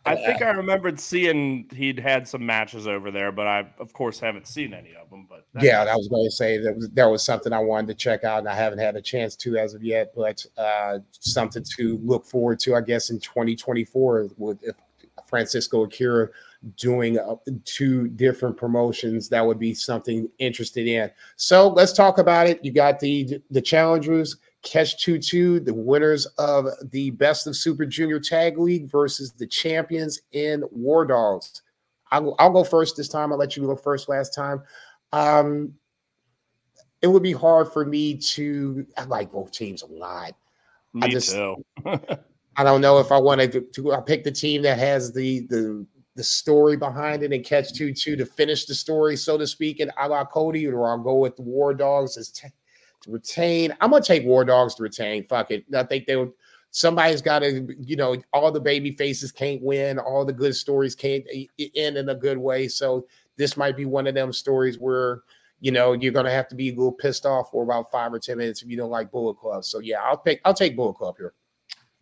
I 0.08 0.16
think 0.16 0.42
I 0.42 0.50
remembered 0.52 1.00
seeing 1.00 1.70
he'd 1.76 2.00
had 2.00 2.28
some 2.28 2.46
matches 2.46 2.88
over 2.88 3.12
there, 3.12 3.32
but 3.32 3.48
I, 3.48 3.68
of 3.80 3.94
course, 3.94 4.20
haven't 4.20 4.48
seen 4.48 4.74
any 4.74 4.96
of 4.96 5.10
them. 5.10 5.28
But 5.30 5.46
yeah, 5.62 5.84
I 5.84 5.96
was 5.96 6.08
going 6.08 6.26
to 6.26 6.32
say 6.32 6.58
that 6.58 6.76
was 6.76 6.90
that 6.90 7.06
was 7.06 7.24
something 7.24 7.54
I 7.54 7.60
wanted 7.60 7.88
to 7.88 7.94
check 7.94 8.24
out, 8.24 8.40
and 8.40 8.50
I 8.50 8.56
haven't 8.56 8.80
had 8.80 8.96
a 8.96 9.02
chance 9.02 9.36
to 9.38 9.58
as 9.58 9.74
of 9.74 9.84
yet. 9.84 10.14
But 10.16 10.46
uh, 10.58 11.00
something 11.12 11.64
to 11.78 12.00
look 12.04 12.26
forward 12.26 12.60
to, 12.62 12.76
I 12.76 12.82
guess, 12.82 13.10
in 13.10 13.20
2024 13.20 14.30
with 14.38 14.60
Francisco 15.28 15.84
Akira 15.84 16.30
doing 16.76 17.20
uh, 17.20 17.36
two 17.66 18.08
different 18.10 18.58
promotions. 18.58 19.30
That 19.30 19.46
would 19.46 19.60
be 19.60 19.74
something 19.74 20.30
interested 20.40 20.88
in. 20.88 21.12
So 21.36 21.70
let's 21.70 21.94
talk 21.94 22.18
about 22.18 22.48
it. 22.48 22.64
You 22.64 22.72
got 22.72 23.00
the 23.00 23.42
the 23.52 23.62
challengers. 23.62 24.38
Catch 24.68 25.02
2 25.04 25.18
2, 25.18 25.60
the 25.62 25.74
winners 25.74 26.26
of 26.38 26.68
the 26.92 27.12
Best 27.12 27.48
of 27.48 27.56
Super 27.56 27.86
Junior 27.86 28.20
Tag 28.20 28.58
League 28.58 28.92
versus 28.92 29.32
the 29.32 29.48
champions 29.48 30.20
in 30.34 30.64
War 30.72 31.06
Dogs. 31.06 31.62
I'll, 32.12 32.36
I'll 32.38 32.52
go 32.52 32.66
first 32.66 32.98
this 32.98 33.08
time. 33.08 33.32
I'll 33.32 33.38
let 33.38 33.56
you 33.56 33.64
go 33.66 33.78
first 33.78 34.10
last 34.10 34.34
time. 34.36 34.62
Um, 35.14 35.74
it 37.02 37.08
would 37.08 37.24
be 37.24 37.32
hard 37.32 37.72
for 37.72 37.86
me 37.86 38.18
to. 38.18 38.86
I 38.98 39.06
like 39.06 39.32
both 39.32 39.52
teams 39.52 39.84
a 39.84 39.88
lot. 39.88 40.34
me 40.94 41.08
just- 41.10 41.32
too. 41.32 41.64
I 42.60 42.64
don't 42.64 42.82
know 42.82 42.98
if 42.98 43.12
I 43.12 43.20
want 43.20 43.40
to, 43.40 43.62
to 43.62 43.94
I 43.94 44.02
pick 44.02 44.24
the 44.24 44.32
team 44.32 44.64
that 44.64 44.80
has 44.80 45.14
the 45.14 45.42
the 45.48 45.86
the 46.16 46.24
story 46.24 46.76
behind 46.76 47.22
it 47.22 47.32
and 47.32 47.46
catch 47.46 47.72
two 47.72 47.94
two 47.94 48.16
to 48.18 48.26
finish 48.26 48.66
the 48.66 48.74
story, 48.74 49.16
so 49.16 49.38
to 49.38 49.46
speak, 49.46 49.80
and 49.80 49.92
I 49.98 50.08
got 50.08 50.32
Cody, 50.32 50.68
or 50.68 50.90
I'll 50.90 50.98
go 50.98 51.16
with 51.18 51.36
the 51.36 51.44
War 51.44 51.74
Dogs 51.76 52.18
as 52.18 52.32
t- 52.32 52.48
retain. 53.08 53.76
I'm 53.82 53.92
gonna 53.92 54.04
take 54.04 54.26
War 54.26 54.46
Dogs 54.46 54.76
to 54.76 54.84
retain. 54.84 55.24
Fuck 55.24 55.52
it. 55.52 55.66
I 55.76 55.84
think 55.84 56.06
they 56.06 56.16
would. 56.16 56.32
Somebody's 56.72 57.22
got 57.22 57.40
to, 57.40 57.74
you 57.80 57.96
know, 57.96 58.18
all 58.34 58.52
the 58.52 58.60
baby 58.60 58.92
faces 58.92 59.32
can't 59.32 59.62
win, 59.62 59.98
all 59.98 60.26
the 60.26 60.34
good 60.34 60.54
stories 60.54 60.96
can't 60.96 61.24
end 61.76 61.98
in 61.98 62.10
a 62.10 62.16
good 62.16 62.38
way. 62.38 62.68
So 62.68 63.08
this 63.38 63.56
might 63.56 63.78
be 63.78 63.86
one 63.86 64.06
of 64.06 64.14
them 64.14 64.34
stories 64.34 64.78
where, 64.78 65.22
you 65.62 65.72
know, 65.72 65.94
you're 65.94 66.12
gonna 66.12 66.30
have 66.32 66.48
to 66.50 66.56
be 66.56 66.70
a 66.70 66.76
little 66.76 66.92
pissed 66.92 67.26
off 67.26 67.52
for 67.52 67.64
about 67.64 67.90
five 67.90 68.14
or 68.14 68.20
ten 68.20 68.38
minutes 68.38 68.62
if 68.62 68.70
you 68.70 68.78
don't 68.78 68.92
like 68.92 69.12
Bullet 69.12 69.38
Club. 69.38 69.64
So 69.64 69.80
yeah, 69.80 70.02
I'll 70.04 70.18
pick. 70.18 70.42
I'll 70.46 70.54
take 70.54 70.76
Bullet 70.76 70.96
Club 70.96 71.16
here. 71.18 71.34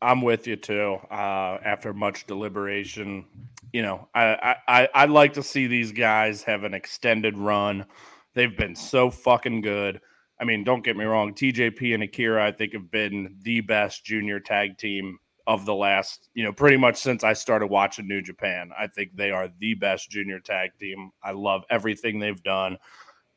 I'm 0.02 0.22
with 0.22 0.46
you 0.46 0.56
too. 0.56 0.98
Uh, 1.10 1.58
after 1.64 1.94
much 1.94 2.28
deliberation, 2.28 3.26
you 3.72 3.82
know, 3.82 4.08
I, 4.14 4.26
I 4.26 4.56
I 4.68 4.90
I'd 4.94 5.10
like 5.10 5.34
to 5.34 5.44
see 5.44 5.68
these 5.68 5.92
guys 5.92 6.44
have 6.44 6.64
an 6.64 6.74
extended 6.74 7.38
run. 7.38 7.86
They've 8.34 8.56
been 8.56 8.76
so 8.76 9.10
fucking 9.10 9.62
good. 9.62 10.02
I 10.40 10.44
mean, 10.44 10.64
don't 10.64 10.84
get 10.84 10.98
me 10.98 11.06
wrong. 11.06 11.34
TJP 11.34 11.94
and 11.94 12.04
Akira, 12.04 12.46
I 12.46 12.52
think, 12.52 12.74
have 12.74 12.92
been 12.92 13.36
the 13.42 13.62
best 13.62 14.04
junior 14.04 14.40
tag 14.40 14.78
team 14.78 15.18
of 15.48 15.66
the 15.66 15.76
last, 15.76 16.30
you 16.34 16.44
know, 16.44 16.52
pretty 16.52 16.78
much 16.78 16.98
since 16.98 17.24
I 17.24 17.34
started 17.34 17.68
watching 17.68 18.08
New 18.08 18.22
Japan. 18.22 18.72
I 18.78 18.88
think 18.88 19.16
they 19.16 19.32
are 19.32 19.50
the 19.60 19.76
best 19.76 20.10
junior 20.10 20.40
tag 20.40 20.72
team. 20.80 21.12
I 21.24 21.32
love 21.32 21.64
everything 21.70 22.20
they've 22.20 22.42
done. 22.44 22.78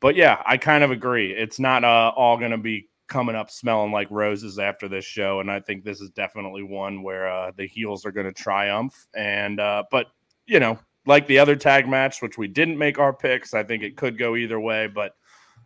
But 0.01 0.15
yeah, 0.15 0.41
I 0.45 0.57
kind 0.57 0.83
of 0.83 0.91
agree. 0.91 1.31
It's 1.31 1.59
not 1.59 1.83
uh, 1.83 2.11
all 2.15 2.37
going 2.37 2.51
to 2.51 2.57
be 2.57 2.89
coming 3.07 3.35
up 3.35 3.49
smelling 3.49 3.91
like 3.91 4.09
roses 4.09 4.59
after 4.59 4.87
this 4.87 5.03
show, 5.03 5.39
and 5.39 5.51
I 5.51 5.59
think 5.59 5.83
this 5.83 5.99
is 5.99 6.09
definitely 6.11 6.63
one 6.63 7.03
where 7.03 7.27
uh, 7.27 7.51
the 7.55 7.67
heels 7.67 8.05
are 8.05 8.11
going 8.11 8.27
to 8.27 8.31
triumph. 8.31 9.07
And 9.13 9.59
uh, 9.59 9.83
but 9.91 10.07
you 10.47 10.59
know, 10.59 10.79
like 11.05 11.27
the 11.27 11.39
other 11.39 11.55
tag 11.55 11.87
match, 11.87 12.21
which 12.21 12.37
we 12.37 12.47
didn't 12.47 12.77
make 12.77 12.97
our 12.97 13.13
picks, 13.13 13.53
I 13.53 13.63
think 13.63 13.83
it 13.83 13.97
could 13.97 14.17
go 14.17 14.35
either 14.35 14.59
way. 14.59 14.87
But 14.87 15.13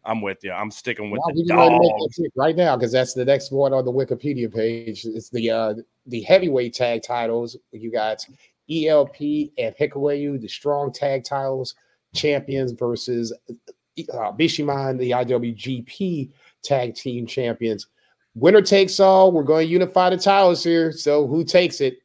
I'm 0.05 0.21
with 0.21 0.39
you. 0.43 0.51
I'm 0.51 0.71
sticking 0.71 1.11
with 1.11 1.19
Wow, 1.19 1.33
the 1.33 1.41
we 1.41 1.47
can 1.47 1.79
make 1.79 1.97
that 2.17 2.31
right 2.35 2.55
now 2.55 2.75
because 2.75 2.91
that's 2.91 3.13
the 3.13 3.25
next 3.25 3.51
one 3.51 3.73
on 3.73 3.85
the 3.85 3.91
Wikipedia 3.91 4.53
page. 4.53 5.05
It's 5.05 5.29
the 5.29 5.49
uh 5.49 5.73
the 6.07 6.21
heavyweight 6.21 6.73
tag 6.73 7.03
titles. 7.03 7.57
You 7.71 7.91
got 7.91 8.25
ELP 8.69 9.17
and 9.57 9.75
Hikuleo, 9.75 10.39
the 10.39 10.47
strong 10.47 10.91
tag 10.91 11.23
titles 11.23 11.75
champions 12.13 12.71
versus 12.71 13.33
uh, 13.51 14.31
Bishamon, 14.31 14.97
the 14.99 15.11
IWGP 15.11 16.31
tag 16.63 16.95
team 16.95 17.25
champions. 17.25 17.87
Winner 18.35 18.61
takes 18.61 18.99
all. 18.99 19.31
We're 19.31 19.43
going 19.43 19.67
to 19.67 19.71
unify 19.71 20.09
the 20.09 20.17
titles 20.17 20.63
here. 20.63 20.91
So 20.91 21.27
who 21.27 21.43
takes 21.43 21.81
it? 21.81 21.99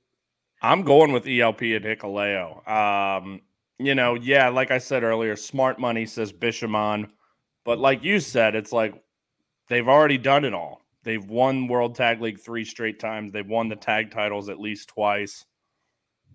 I'm 0.60 0.82
going 0.82 1.12
with 1.12 1.26
ELP 1.26 1.62
and 1.62 1.84
Hikuleo. 1.84 2.68
Um, 2.68 3.40
you 3.78 3.94
know, 3.94 4.14
yeah, 4.14 4.48
like 4.48 4.70
I 4.70 4.78
said 4.78 5.04
earlier, 5.04 5.36
smart 5.36 5.78
money 5.78 6.04
says 6.04 6.32
Bishamon, 6.32 7.08
but 7.68 7.78
like 7.78 8.02
you 8.02 8.18
said, 8.18 8.54
it's 8.54 8.72
like 8.72 8.94
they've 9.68 9.88
already 9.88 10.16
done 10.16 10.46
it 10.46 10.54
all. 10.54 10.80
They've 11.02 11.28
won 11.28 11.68
World 11.68 11.94
Tag 11.94 12.18
League 12.22 12.40
three 12.40 12.64
straight 12.64 12.98
times. 12.98 13.30
They've 13.30 13.46
won 13.46 13.68
the 13.68 13.76
tag 13.76 14.10
titles 14.10 14.48
at 14.48 14.58
least 14.58 14.88
twice. 14.88 15.44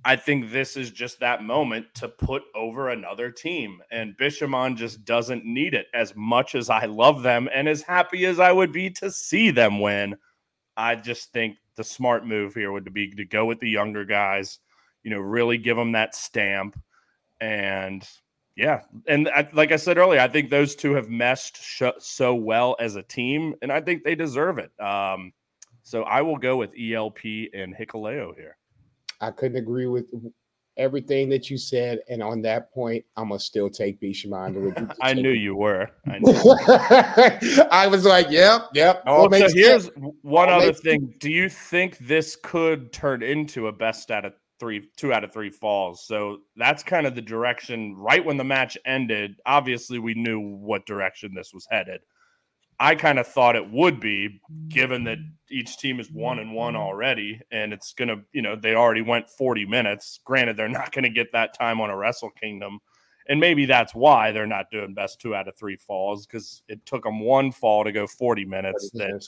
I 0.05 0.15
think 0.15 0.51
this 0.51 0.77
is 0.77 0.91
just 0.91 1.21
that 1.21 1.41
moment 1.41 1.87
to 1.95 2.07
put 2.07 2.43
over 2.53 2.89
another 2.89 3.31
team. 3.31 3.81
And 3.89 4.15
Bishamon 4.15 4.77
just 4.77 5.05
doesn't 5.05 5.43
need 5.43 5.73
it 5.73 5.87
as 5.95 6.15
much 6.15 6.53
as 6.53 6.69
I 6.69 6.85
love 6.85 7.23
them 7.23 7.49
and 7.51 7.67
as 7.67 7.81
happy 7.81 8.27
as 8.27 8.39
I 8.39 8.51
would 8.51 8.71
be 8.71 8.91
to 8.91 9.09
see 9.09 9.49
them 9.49 9.79
win. 9.79 10.15
I 10.77 10.95
just 10.95 11.33
think 11.33 11.57
the 11.75 11.83
smart 11.83 12.27
move 12.27 12.53
here 12.53 12.71
would 12.71 12.93
be 12.93 13.09
to 13.09 13.25
go 13.25 13.45
with 13.45 13.59
the 13.59 13.71
younger 13.71 14.05
guys, 14.05 14.59
you 15.01 15.09
know, 15.09 15.17
really 15.19 15.57
give 15.57 15.77
them 15.77 15.93
that 15.93 16.13
stamp. 16.13 16.79
And 17.41 18.07
yeah, 18.55 18.81
and 19.07 19.29
I, 19.29 19.47
like 19.53 19.71
I 19.71 19.77
said 19.77 19.97
earlier, 19.97 20.19
I 20.19 20.27
think 20.27 20.49
those 20.49 20.75
two 20.75 20.93
have 20.93 21.09
meshed 21.09 21.57
sh- 21.61 21.83
so 21.99 22.35
well 22.35 22.75
as 22.79 22.95
a 22.95 23.03
team, 23.03 23.55
and 23.61 23.71
I 23.71 23.81
think 23.81 24.03
they 24.03 24.15
deserve 24.15 24.59
it. 24.59 24.71
Um, 24.79 25.33
so 25.83 26.03
I 26.03 26.21
will 26.21 26.37
go 26.37 26.57
with 26.57 26.73
ELP 26.79 27.19
and 27.53 27.75
Hikuleo 27.75 28.35
here. 28.35 28.57
I 29.21 29.31
couldn't 29.31 29.57
agree 29.57 29.87
with 29.87 30.05
everything 30.77 31.29
that 31.29 31.49
you 31.49 31.57
said. 31.57 31.99
And 32.09 32.21
on 32.21 32.41
that 32.43 32.73
point, 32.73 33.03
I'm 33.15 33.29
to 33.29 33.39
still 33.39 33.69
take 33.69 33.99
Bishamon. 33.99 34.95
I 35.01 35.13
knew 35.13 35.31
you 35.31 35.55
were. 35.55 35.89
I, 36.07 36.19
knew. 36.21 37.63
I 37.71 37.87
was 37.87 38.05
like, 38.05 38.29
yep, 38.29 38.69
yep. 38.73 39.03
Oh, 39.05 39.29
so 39.29 39.47
here's 39.53 39.85
sense. 39.85 39.97
one 40.21 40.49
All 40.49 40.61
other 40.61 40.73
thing. 40.73 41.13
Do 41.19 41.31
you 41.31 41.49
think 41.49 41.97
this 41.99 42.35
could 42.35 42.91
turn 42.91 43.23
into 43.23 43.67
a 43.67 43.71
best 43.71 44.11
out 44.11 44.25
of 44.25 44.33
three, 44.59 44.89
two 44.97 45.13
out 45.13 45.23
of 45.23 45.33
three 45.33 45.49
falls? 45.49 46.05
So 46.05 46.39
that's 46.55 46.83
kind 46.83 47.07
of 47.07 47.15
the 47.15 47.21
direction. 47.21 47.95
Right 47.95 48.23
when 48.23 48.37
the 48.37 48.43
match 48.43 48.77
ended, 48.85 49.35
obviously 49.45 49.99
we 49.99 50.13
knew 50.13 50.39
what 50.39 50.85
direction 50.85 51.33
this 51.33 51.53
was 51.53 51.67
headed. 51.69 52.01
I 52.79 52.95
kind 52.95 53.19
of 53.19 53.27
thought 53.27 53.55
it 53.55 53.71
would 53.71 53.99
be, 53.99 54.41
given 54.67 55.03
that 55.05 55.19
each 55.49 55.77
team 55.77 55.99
is 55.99 56.11
one 56.11 56.39
and 56.39 56.53
one 56.53 56.75
already, 56.75 57.39
and 57.51 57.71
it's 57.71 57.93
gonna, 57.93 58.17
you 58.33 58.41
know, 58.41 58.55
they 58.55 58.75
already 58.75 59.01
went 59.01 59.29
40 59.29 59.65
minutes. 59.65 60.19
Granted, 60.25 60.57
they're 60.57 60.67
not 60.67 60.91
gonna 60.91 61.09
get 61.09 61.31
that 61.33 61.57
time 61.57 61.79
on 61.79 61.89
a 61.89 61.95
Wrestle 61.95 62.31
Kingdom. 62.31 62.79
And 63.29 63.39
maybe 63.39 63.65
that's 63.65 63.95
why 63.95 64.31
they're 64.31 64.47
not 64.47 64.69
doing 64.69 64.93
best 64.93 65.21
two 65.21 65.33
out 65.33 65.47
of 65.47 65.55
three 65.55 65.77
falls 65.77 66.25
because 66.25 66.61
it 66.67 66.85
took 66.85 67.03
them 67.03 67.21
one 67.21 67.51
fall 67.51 67.83
to 67.83 67.91
go 67.91 68.05
40 68.05 68.43
minutes 68.45 68.89
that 68.95 69.25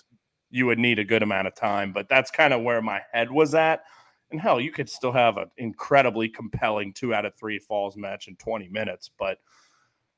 you 0.50 0.66
would 0.66 0.80
need 0.80 1.00
a 1.00 1.06
good 1.06 1.24
amount 1.24 1.48
of 1.48 1.56
time. 1.56 1.94
But 1.94 2.10
that's 2.10 2.32
kind 2.32 2.54
of 2.54 2.62
where 2.62 2.82
my 2.82 3.02
head 3.14 3.32
was 3.32 3.56
at. 3.56 3.84
And 4.32 4.42
hell, 4.42 4.60
you 4.60 4.72
could 4.72 4.90
still 4.90 5.12
have 5.12 5.38
an 5.38 5.52
incredibly 5.58 6.30
compelling 6.30 6.94
two 6.94 7.14
out 7.14 7.26
of 7.26 7.36
three 7.36 7.60
falls 7.60 7.96
match 7.96 8.28
in 8.28 8.36
20 8.36 8.68
minutes. 8.70 9.10
But 9.18 9.40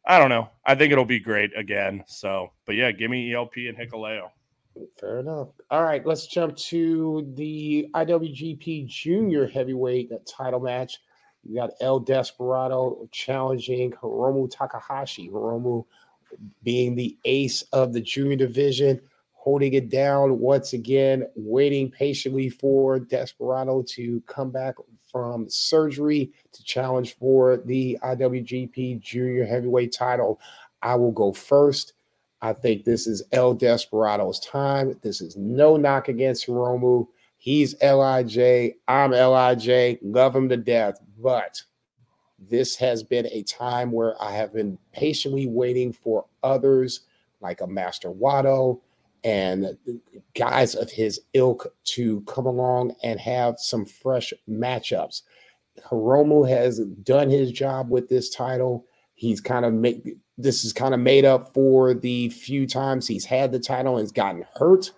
I 0.05 0.19
don't 0.19 0.29
know. 0.29 0.49
I 0.65 0.75
think 0.75 0.91
it'll 0.91 1.05
be 1.05 1.19
great 1.19 1.51
again. 1.57 2.03
So, 2.07 2.51
but 2.65 2.75
yeah, 2.75 2.91
give 2.91 3.11
me 3.11 3.33
ELP 3.33 3.53
and 3.57 3.77
Hikuleo. 3.77 4.29
Fair 4.99 5.19
enough. 5.19 5.49
All 5.69 5.83
right, 5.83 6.05
let's 6.05 6.27
jump 6.27 6.55
to 6.57 7.31
the 7.35 7.87
IWGP 7.93 8.87
Junior 8.87 9.47
Heavyweight 9.47 10.11
title 10.25 10.59
match. 10.59 10.99
You 11.43 11.55
got 11.55 11.71
El 11.81 11.99
Desperado 11.99 13.07
challenging 13.11 13.91
Hiromu 13.91 14.49
Takahashi. 14.49 15.29
Hiromu 15.29 15.85
being 16.63 16.95
the 16.95 17.17
ace 17.25 17.61
of 17.73 17.93
the 17.93 18.01
junior 18.01 18.35
division, 18.35 18.99
holding 19.47 19.75
it 19.75 19.87
down 19.87 20.39
once 20.39 20.73
again, 20.73 21.25
waiting 21.37 21.89
patiently 21.89 22.49
for 22.49 22.99
Desperado 22.99 23.81
to 23.81 24.21
come 24.27 24.51
back 24.51 24.75
from 25.09 25.49
surgery 25.49 26.33
to 26.51 26.61
challenge 26.65 27.15
for 27.15 27.55
the 27.55 27.97
IWGP 28.03 28.99
Junior 28.99 29.45
Heavyweight 29.45 29.93
title. 29.93 30.41
I 30.81 30.95
will 30.95 31.13
go 31.13 31.31
first. 31.31 31.93
I 32.41 32.51
think 32.51 32.83
this 32.83 33.07
is 33.07 33.23
El 33.31 33.55
Desperado's 33.55 34.41
time. 34.41 34.99
This 35.01 35.21
is 35.21 35.37
no 35.37 35.77
knock 35.77 36.09
against 36.09 36.45
Hiromu. 36.45 37.07
He's 37.37 37.73
LIJ. 37.81 38.73
I'm 38.89 39.11
LIJ. 39.11 39.99
Love 40.01 40.35
him 40.35 40.49
to 40.49 40.57
death. 40.57 40.99
But 41.23 41.63
this 42.37 42.75
has 42.75 43.01
been 43.01 43.27
a 43.27 43.43
time 43.43 43.93
where 43.93 44.21
I 44.21 44.33
have 44.33 44.53
been 44.53 44.77
patiently 44.91 45.47
waiting 45.47 45.93
for 45.93 46.25
others 46.43 47.05
like 47.39 47.61
a 47.61 47.67
Master 47.67 48.09
Wato 48.09 48.81
and 49.23 49.77
guys 50.35 50.75
of 50.75 50.89
his 50.89 51.19
ilk 51.33 51.67
to 51.83 52.21
come 52.21 52.45
along 52.45 52.95
and 53.03 53.19
have 53.19 53.59
some 53.59 53.85
fresh 53.85 54.33
matchups. 54.49 55.21
Hiromu 55.85 56.47
has 56.47 56.79
done 56.79 57.29
his 57.29 57.51
job 57.51 57.89
with 57.89 58.09
this 58.09 58.29
title. 58.29 58.85
He's 59.15 59.41
kind 59.41 59.65
of 59.65 59.73
made 59.73 60.17
this 60.37 60.63
is 60.63 60.71
kind 60.71 60.93
of 60.93 60.99
made 60.99 61.25
up 61.25 61.53
for 61.53 61.93
the 61.93 62.29
few 62.29 62.67
times 62.67 63.07
he's 63.07 63.25
had 63.25 63.51
the 63.51 63.59
title 63.59 63.97
and 63.97 64.03
has 64.03 64.11
gotten 64.11 64.45
hurt 64.55 64.91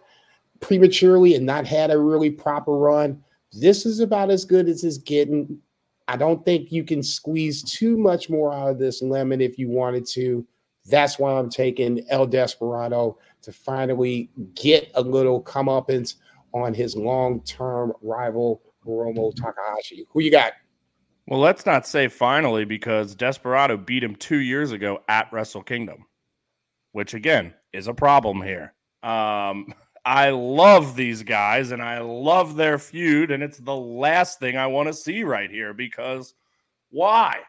prematurely 0.59 1.35
and 1.35 1.45
not 1.45 1.65
had 1.65 1.91
a 1.91 1.97
really 1.97 2.29
proper 2.29 2.73
run. 2.73 3.23
This 3.53 3.85
is 3.85 4.01
about 4.01 4.29
as 4.29 4.43
good 4.43 4.67
as 4.67 4.83
it's 4.83 4.97
getting. 4.97 5.59
I 6.07 6.17
don't 6.17 6.43
think 6.43 6.71
you 6.71 6.83
can 6.83 7.01
squeeze 7.01 7.63
too 7.63 7.97
much 7.97 8.29
more 8.29 8.53
out 8.53 8.71
of 8.71 8.79
this 8.79 9.01
lemon 9.01 9.41
if 9.41 9.57
you 9.57 9.69
wanted 9.69 10.05
to. 10.07 10.45
That's 10.89 11.19
why 11.19 11.33
I'm 11.33 11.49
taking 11.49 12.05
El 12.09 12.27
Desperado 12.27 13.17
to 13.41 13.51
finally 13.51 14.29
get 14.55 14.91
a 14.95 15.01
little 15.01 15.41
comeuppance 15.41 16.15
on 16.53 16.73
his 16.73 16.95
long-term 16.95 17.93
rival 18.01 18.61
Hiromu 18.85 19.35
Takahashi. 19.35 20.05
Who 20.09 20.21
you 20.21 20.31
got? 20.31 20.53
Well, 21.27 21.39
let's 21.39 21.65
not 21.65 21.85
say 21.85 22.07
finally 22.07 22.65
because 22.65 23.13
Desperado 23.13 23.77
beat 23.77 24.03
him 24.03 24.15
two 24.15 24.39
years 24.39 24.71
ago 24.71 25.03
at 25.07 25.31
Wrestle 25.31 25.61
Kingdom, 25.61 26.05
which 26.93 27.13
again 27.13 27.53
is 27.71 27.87
a 27.87 27.93
problem 27.93 28.41
here. 28.41 28.73
Um, 29.03 29.73
I 30.05 30.31
love 30.31 30.95
these 30.95 31.21
guys 31.21 31.71
and 31.71 31.83
I 31.83 31.99
love 31.99 32.55
their 32.55 32.79
feud, 32.79 33.29
and 33.29 33.43
it's 33.43 33.59
the 33.59 33.75
last 33.75 34.39
thing 34.39 34.57
I 34.57 34.65
want 34.65 34.87
to 34.87 34.93
see 34.93 35.23
right 35.23 35.51
here 35.51 35.73
because 35.73 36.33
why? 36.89 37.41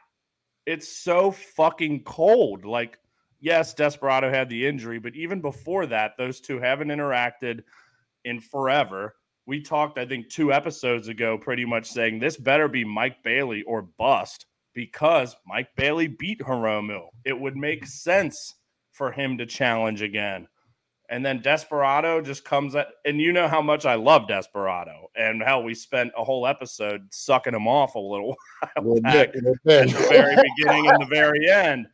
It's 0.66 0.88
so 0.88 1.30
fucking 1.30 2.04
cold. 2.04 2.66
Like, 2.66 2.98
yes, 3.40 3.74
Desperado 3.74 4.30
had 4.30 4.48
the 4.48 4.66
injury, 4.66 4.98
but 4.98 5.14
even 5.14 5.40
before 5.40 5.86
that, 5.86 6.12
those 6.16 6.40
two 6.40 6.58
haven't 6.58 6.88
interacted 6.88 7.62
in 8.24 8.40
forever 8.40 9.14
we 9.50 9.60
talked, 9.60 9.98
I 9.98 10.06
think, 10.06 10.28
two 10.28 10.52
episodes 10.52 11.08
ago, 11.08 11.36
pretty 11.36 11.64
much 11.64 11.86
saying 11.86 12.20
this 12.20 12.36
better 12.36 12.68
be 12.68 12.84
Mike 12.84 13.22
Bailey 13.24 13.64
or 13.64 13.82
bust 13.82 14.46
because 14.74 15.34
Mike 15.44 15.74
Bailey 15.76 16.06
beat 16.06 16.38
Hiromu. 16.38 17.08
It 17.24 17.38
would 17.38 17.56
make 17.56 17.84
sense 17.84 18.54
for 18.92 19.10
him 19.10 19.38
to 19.38 19.46
challenge 19.46 20.02
again. 20.02 20.46
And 21.08 21.26
then 21.26 21.42
Desperado 21.42 22.20
just 22.20 22.44
comes 22.44 22.76
at, 22.76 22.86
and 23.04 23.20
you 23.20 23.32
know 23.32 23.48
how 23.48 23.60
much 23.60 23.84
I 23.84 23.96
love 23.96 24.28
Desperado 24.28 25.08
and 25.16 25.42
how 25.42 25.60
we 25.60 25.74
spent 25.74 26.12
a 26.16 26.22
whole 26.22 26.46
episode 26.46 27.08
sucking 27.10 27.54
him 27.54 27.66
off 27.66 27.96
a 27.96 27.98
little 27.98 28.36
while 28.76 29.00
back 29.00 29.30
at 29.30 29.42
the 29.42 30.06
very 30.08 30.36
beginning 30.36 30.88
and 30.88 31.02
the 31.02 31.08
very 31.10 31.50
end. 31.50 31.88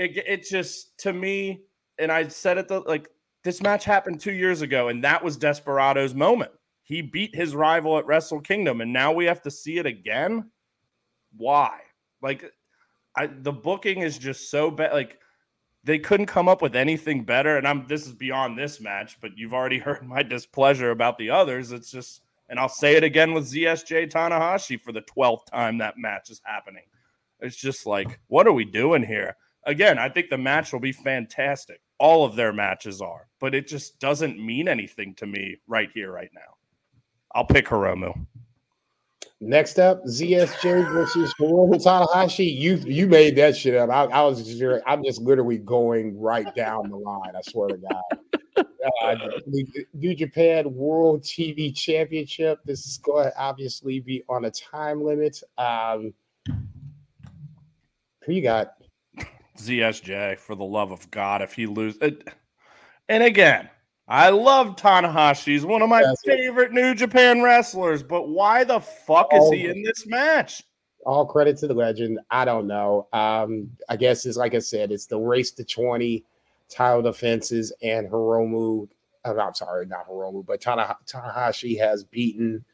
It, 0.00 0.16
it 0.26 0.48
just, 0.48 0.96
to 1.00 1.12
me, 1.12 1.60
and 1.98 2.10
I 2.10 2.26
said 2.28 2.56
it 2.56 2.68
the 2.68 2.80
like 2.80 3.10
this 3.44 3.60
match 3.60 3.84
happened 3.84 4.18
two 4.18 4.32
years 4.32 4.62
ago, 4.62 4.88
and 4.88 5.04
that 5.04 5.22
was 5.22 5.36
Desperado's 5.36 6.14
moment. 6.14 6.52
He 6.82 7.02
beat 7.02 7.34
his 7.34 7.54
rival 7.54 7.98
at 7.98 8.06
Wrestle 8.06 8.40
Kingdom, 8.40 8.80
and 8.80 8.90
now 8.90 9.12
we 9.12 9.26
have 9.26 9.42
to 9.42 9.50
see 9.50 9.76
it 9.76 9.84
again. 9.84 10.50
Why? 11.36 11.80
Like, 12.22 12.50
I, 13.14 13.26
the 13.26 13.52
booking 13.52 14.00
is 14.00 14.16
just 14.16 14.50
so 14.50 14.70
bad. 14.70 14.94
Like, 14.94 15.18
they 15.84 15.98
couldn't 15.98 16.26
come 16.26 16.48
up 16.48 16.62
with 16.62 16.76
anything 16.76 17.22
better. 17.22 17.58
And 17.58 17.68
I'm 17.68 17.86
this 17.86 18.06
is 18.06 18.14
beyond 18.14 18.58
this 18.58 18.80
match, 18.80 19.18
but 19.20 19.36
you've 19.36 19.54
already 19.54 19.78
heard 19.86 20.02
my 20.02 20.22
displeasure 20.22 20.92
about 20.92 21.18
the 21.18 21.28
others. 21.28 21.72
It's 21.72 21.90
just, 21.90 22.22
and 22.48 22.58
I'll 22.58 22.70
say 22.70 22.96
it 22.96 23.04
again 23.04 23.34
with 23.34 23.52
ZSJ 23.52 24.10
Tanahashi 24.10 24.80
for 24.80 24.92
the 24.92 25.02
12th 25.02 25.44
time 25.52 25.76
that 25.76 25.98
match 25.98 26.30
is 26.30 26.40
happening. 26.42 26.84
It's 27.40 27.56
just 27.56 27.84
like, 27.84 28.18
what 28.28 28.46
are 28.46 28.52
we 28.52 28.64
doing 28.64 29.02
here? 29.02 29.36
Again, 29.64 29.98
I 29.98 30.08
think 30.08 30.30
the 30.30 30.38
match 30.38 30.72
will 30.72 30.80
be 30.80 30.92
fantastic. 30.92 31.80
All 31.98 32.24
of 32.24 32.34
their 32.34 32.52
matches 32.52 33.02
are, 33.02 33.28
but 33.40 33.54
it 33.54 33.66
just 33.66 33.98
doesn't 34.00 34.38
mean 34.38 34.68
anything 34.68 35.14
to 35.16 35.26
me 35.26 35.56
right 35.66 35.90
here, 35.92 36.10
right 36.10 36.30
now. 36.34 36.56
I'll 37.34 37.44
pick 37.44 37.66
Hiromu. 37.66 38.26
Next 39.42 39.78
up, 39.78 40.04
ZSJ 40.04 40.92
versus 40.92 41.32
Hiromu 41.40 41.74
Tanahashi. 41.82 42.54
You 42.54 42.76
you 42.86 43.06
made 43.06 43.36
that 43.36 43.56
shit 43.56 43.74
up. 43.74 43.88
I, 43.88 44.04
I 44.04 44.22
was 44.22 44.46
just 44.46 44.82
I'm 44.86 45.02
just 45.02 45.20
literally 45.20 45.56
going 45.56 46.18
right 46.18 46.54
down 46.54 46.90
the 46.90 46.96
line. 46.96 47.32
I 47.34 47.40
swear 47.42 47.68
to 47.68 47.76
God. 47.76 48.64
Uh, 49.02 49.14
New 49.94 50.14
Japan 50.14 50.74
World 50.74 51.22
TV 51.22 51.74
Championship. 51.74 52.60
This 52.64 52.86
is 52.86 52.98
going 52.98 53.24
to 53.24 53.38
obviously 53.38 54.00
be 54.00 54.22
on 54.28 54.46
a 54.46 54.50
time 54.50 55.02
limit. 55.02 55.42
Um, 55.58 56.12
who 56.46 58.32
you 58.32 58.42
got? 58.42 58.74
ZSJ 59.60 60.38
for 60.38 60.54
the 60.54 60.64
love 60.64 60.90
of 60.90 61.10
God. 61.10 61.42
If 61.42 61.52
he 61.54 61.66
loses, 61.66 61.98
and 63.08 63.22
again, 63.22 63.68
I 64.08 64.30
love 64.30 64.76
Tanahashi. 64.76 65.52
He's 65.52 65.64
one 65.64 65.82
of 65.82 65.88
my 65.88 66.02
That's 66.02 66.22
favorite 66.24 66.70
it. 66.70 66.74
New 66.74 66.94
Japan 66.94 67.42
wrestlers, 67.42 68.02
but 68.02 68.28
why 68.28 68.64
the 68.64 68.80
fuck 68.80 69.28
is 69.32 69.50
he 69.50 69.66
in 69.66 69.82
this 69.82 70.06
match? 70.06 70.62
All 71.06 71.24
credit 71.24 71.56
to 71.58 71.66
the 71.66 71.74
legend. 71.74 72.18
I 72.30 72.44
don't 72.44 72.66
know. 72.66 73.08
Um, 73.12 73.70
I 73.88 73.96
guess 73.96 74.26
it's 74.26 74.36
like 74.36 74.54
I 74.54 74.58
said, 74.58 74.92
it's 74.92 75.06
the 75.06 75.18
race 75.18 75.50
to 75.52 75.64
20 75.64 76.24
title 76.70 77.02
defenses, 77.02 77.72
and 77.82 78.08
Hiromu. 78.08 78.88
Uh, 79.24 79.34
I'm 79.36 79.54
sorry, 79.54 79.84
not 79.86 80.08
Hiromu, 80.08 80.46
but 80.46 80.60
Tana, 80.60 80.96
Tanahashi 81.06 81.78
has 81.78 82.04
beaten 82.04 82.64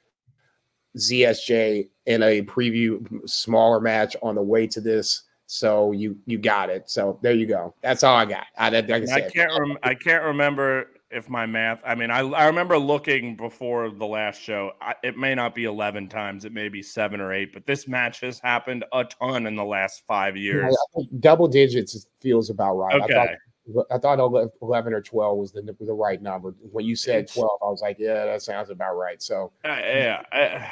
ZSJ 0.96 1.88
in 2.06 2.22
a 2.22 2.42
preview 2.42 3.28
smaller 3.28 3.80
match 3.80 4.14
on 4.22 4.36
the 4.36 4.42
way 4.42 4.66
to 4.68 4.80
this. 4.80 5.22
So 5.46 5.92
you 5.92 6.18
you 6.26 6.38
got 6.38 6.70
it. 6.70 6.90
So 6.90 7.18
there 7.22 7.32
you 7.32 7.46
go. 7.46 7.74
That's 7.80 8.02
all 8.02 8.16
I 8.16 8.24
got. 8.24 8.46
I, 8.58 8.68
like 8.70 8.90
I, 8.90 9.14
I 9.14 9.30
can't 9.30 9.52
rem- 9.58 9.78
I 9.82 9.94
can't 9.94 10.24
remember 10.24 10.88
if 11.10 11.28
my 11.28 11.46
math 11.46 11.80
i 11.84 11.94
mean 11.94 12.10
i, 12.10 12.18
I 12.18 12.46
remember 12.46 12.76
looking 12.78 13.36
before 13.36 13.90
the 13.90 14.04
last 14.04 14.40
show 14.40 14.72
I, 14.80 14.94
it 15.04 15.16
may 15.16 15.34
not 15.34 15.54
be 15.54 15.64
11 15.64 16.08
times 16.08 16.44
it 16.44 16.52
may 16.52 16.68
be 16.68 16.82
seven 16.82 17.20
or 17.20 17.32
eight 17.32 17.52
but 17.52 17.64
this 17.64 17.86
match 17.86 18.20
has 18.20 18.40
happened 18.40 18.84
a 18.92 19.04
ton 19.04 19.46
in 19.46 19.54
the 19.54 19.64
last 19.64 20.02
five 20.06 20.36
years 20.36 20.76
double 21.20 21.46
digits 21.48 22.06
feels 22.20 22.50
about 22.50 22.76
right 22.76 23.00
okay. 23.02 23.14
I 23.14 23.26
thought, 23.72 23.86
I 23.90 23.98
thought 23.98 24.52
11 24.62 24.92
or 24.92 25.00
12 25.00 25.38
was 25.38 25.52
the, 25.52 25.62
the 25.80 25.92
right 25.92 26.20
number 26.20 26.54
when 26.72 26.84
you 26.84 26.96
said 26.96 27.28
12 27.32 27.50
i 27.62 27.66
was 27.66 27.82
like 27.82 27.98
yeah 27.98 28.24
that 28.24 28.42
sounds 28.42 28.70
about 28.70 28.96
right 28.96 29.22
so 29.22 29.52
uh, 29.64 29.68
yeah 29.68 30.22
I, 30.32 30.70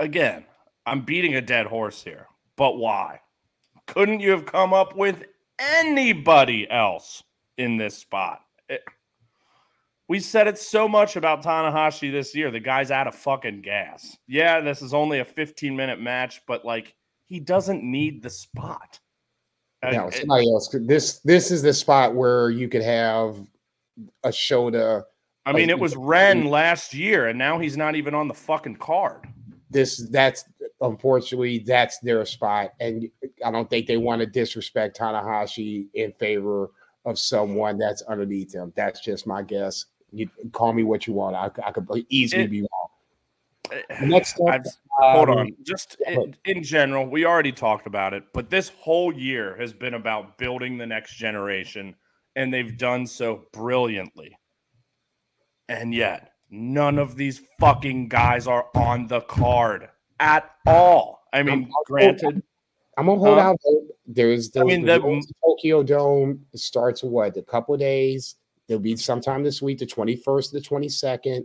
again 0.00 0.44
i'm 0.84 1.02
beating 1.02 1.36
a 1.36 1.40
dead 1.40 1.66
horse 1.66 2.02
here 2.02 2.26
but 2.56 2.76
why 2.76 3.20
couldn't 3.86 4.20
you 4.20 4.30
have 4.30 4.46
come 4.46 4.72
up 4.72 4.96
with 4.96 5.24
anybody 5.58 6.68
else 6.70 7.22
in 7.58 7.76
this 7.76 7.96
spot 7.96 8.40
it, 8.68 8.82
we 10.08 10.20
said 10.20 10.46
it 10.46 10.58
so 10.58 10.86
much 10.86 11.16
about 11.16 11.42
Tanahashi 11.42 12.12
this 12.12 12.34
year. 12.34 12.50
The 12.50 12.60
guy's 12.60 12.90
out 12.90 13.06
of 13.06 13.14
fucking 13.14 13.62
gas. 13.62 14.16
Yeah, 14.28 14.60
this 14.60 14.82
is 14.82 14.94
only 14.94 15.18
a 15.18 15.24
15 15.24 15.74
minute 15.74 16.00
match, 16.00 16.42
but 16.46 16.64
like 16.64 16.94
he 17.26 17.40
doesn't 17.40 17.82
need 17.82 18.22
the 18.22 18.30
spot. 18.30 19.00
No, 19.82 20.10
somebody 20.10 20.50
else. 20.50 20.68
This 20.72 21.20
this 21.20 21.50
is 21.50 21.62
the 21.62 21.72
spot 21.72 22.14
where 22.14 22.50
you 22.50 22.68
could 22.68 22.82
have 22.82 23.36
a 24.24 24.30
Shota. 24.30 25.04
I 25.44 25.52
mean, 25.52 25.70
it 25.70 25.78
was 25.78 25.94
Ren 25.94 26.46
last 26.46 26.92
year, 26.92 27.28
and 27.28 27.38
now 27.38 27.58
he's 27.58 27.76
not 27.76 27.94
even 27.94 28.14
on 28.14 28.26
the 28.26 28.34
fucking 28.34 28.76
card. 28.76 29.28
This 29.70 30.08
that's 30.10 30.44
unfortunately 30.80 31.58
that's 31.60 31.98
their 32.00 32.24
spot, 32.24 32.72
and 32.80 33.08
I 33.44 33.50
don't 33.50 33.68
think 33.68 33.86
they 33.86 33.96
want 33.96 34.20
to 34.20 34.26
disrespect 34.26 34.98
Tanahashi 34.98 35.86
in 35.94 36.12
favor 36.12 36.70
of 37.04 37.18
someone 37.18 37.78
that's 37.78 38.02
underneath 38.02 38.54
him. 38.54 38.72
That's 38.76 39.00
just 39.00 39.26
my 39.26 39.42
guess. 39.42 39.86
You 40.12 40.28
call 40.52 40.72
me 40.72 40.82
what 40.82 41.06
you 41.06 41.12
want. 41.12 41.36
I, 41.36 41.50
I 41.64 41.72
could 41.72 41.88
easily 42.08 42.44
It- 42.44 42.50
be 42.50 42.60
wrong. 42.60 42.88
Eh, 43.90 44.06
Next 44.06 44.38
up, 44.40 44.48
I've- 44.48 44.68
hold 45.00 45.28
um, 45.28 45.38
on. 45.38 45.56
Just 45.64 45.96
in, 46.06 46.36
in 46.44 46.62
general, 46.62 47.06
we 47.06 47.24
already 47.24 47.52
talked 47.52 47.86
about 47.86 48.14
it, 48.14 48.22
but 48.32 48.48
this 48.48 48.68
whole 48.68 49.12
year 49.12 49.56
has 49.58 49.72
been 49.72 49.94
about 49.94 50.38
building 50.38 50.78
the 50.78 50.86
next 50.86 51.16
generation, 51.16 51.94
and 52.36 52.52
they've 52.54 52.76
done 52.78 53.06
so 53.06 53.46
brilliantly. 53.52 54.36
And 55.68 55.92
yet, 55.92 56.32
none 56.50 56.98
of 56.98 57.16
these 57.16 57.42
fucking 57.58 58.08
guys 58.08 58.46
are 58.46 58.66
on 58.76 59.08
the 59.08 59.22
card 59.22 59.88
at 60.20 60.50
all. 60.66 61.22
I 61.32 61.42
mean, 61.42 61.64
I'm- 61.64 61.70
granted, 61.86 62.42
I'm 62.96 63.06
gonna 63.06 63.18
hold 63.18 63.38
Huh? 63.38 63.50
out 63.50 63.58
hope. 63.64 63.88
There's 64.06 64.50
the, 64.50 64.60
I 64.60 64.64
mean, 64.64 64.84
the 64.84 64.98
the- 64.98 65.32
Tokyo 65.44 65.82
Dome 65.82 66.46
starts 66.54 67.02
what 67.02 67.36
a 67.36 67.42
couple 67.42 67.76
days. 67.76 68.36
There'll 68.66 68.80
be 68.80 68.96
sometime 68.96 69.44
this 69.44 69.60
week, 69.62 69.78
the 69.78 69.86
21st, 69.86 70.52
the 70.52 70.60
22nd. 70.60 71.44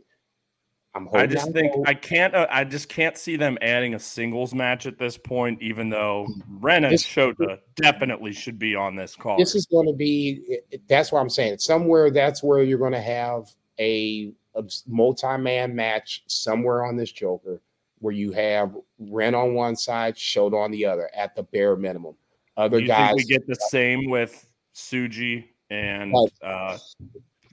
I'm 0.93 1.05
holding 1.05 1.21
I 1.21 1.25
just 1.27 1.51
think 1.53 1.71
hope. 1.73 1.87
I 1.87 1.93
can't. 1.93 2.33
Uh, 2.35 2.47
I 2.49 2.65
just 2.65 2.89
can't 2.89 3.17
see 3.17 3.37
them 3.37 3.57
adding 3.61 3.93
a 3.93 3.99
singles 3.99 4.53
match 4.53 4.85
at 4.85 4.97
this 4.97 5.17
point. 5.17 5.61
Even 5.61 5.89
though 5.89 6.27
Ren 6.59 6.83
and 6.83 6.95
Shota 6.95 7.59
definitely 7.75 8.33
should 8.33 8.59
be 8.59 8.75
on 8.75 8.95
this 8.97 9.15
call. 9.15 9.37
this 9.37 9.55
is 9.55 9.65
going 9.67 9.87
to 9.87 9.93
be 9.93 10.59
that's 10.89 11.11
what 11.11 11.19
i'm 11.21 11.29
saying 11.29 11.57
somewhere 11.59 12.11
that's 12.11 12.43
where 12.43 12.61
you're 12.61 12.77
going 12.77 12.91
to 12.91 12.99
have 13.01 13.49
a, 13.79 14.33
a 14.55 14.63
multi-man 14.87 15.73
match 15.73 16.23
somewhere 16.27 16.83
on 16.83 16.97
this 16.97 17.11
joker 17.11 17.61
where 18.01 18.13
you 18.13 18.31
have 18.31 18.75
Ren 18.99 19.33
on 19.33 19.53
one 19.53 19.75
side 19.75 20.15
Shota 20.15 20.61
on 20.61 20.71
the 20.71 20.85
other 20.85 21.09
at 21.15 21.35
the 21.35 21.43
bare 21.43 21.75
minimum 21.75 22.15
other 22.57 22.79
you 22.79 22.87
guys 22.87 23.13
we 23.15 23.23
get 23.23 23.47
the 23.47 23.55
same 23.55 24.09
with 24.09 24.45
Tsuji 24.75 25.45
and 25.69 26.13
uh, 26.43 26.77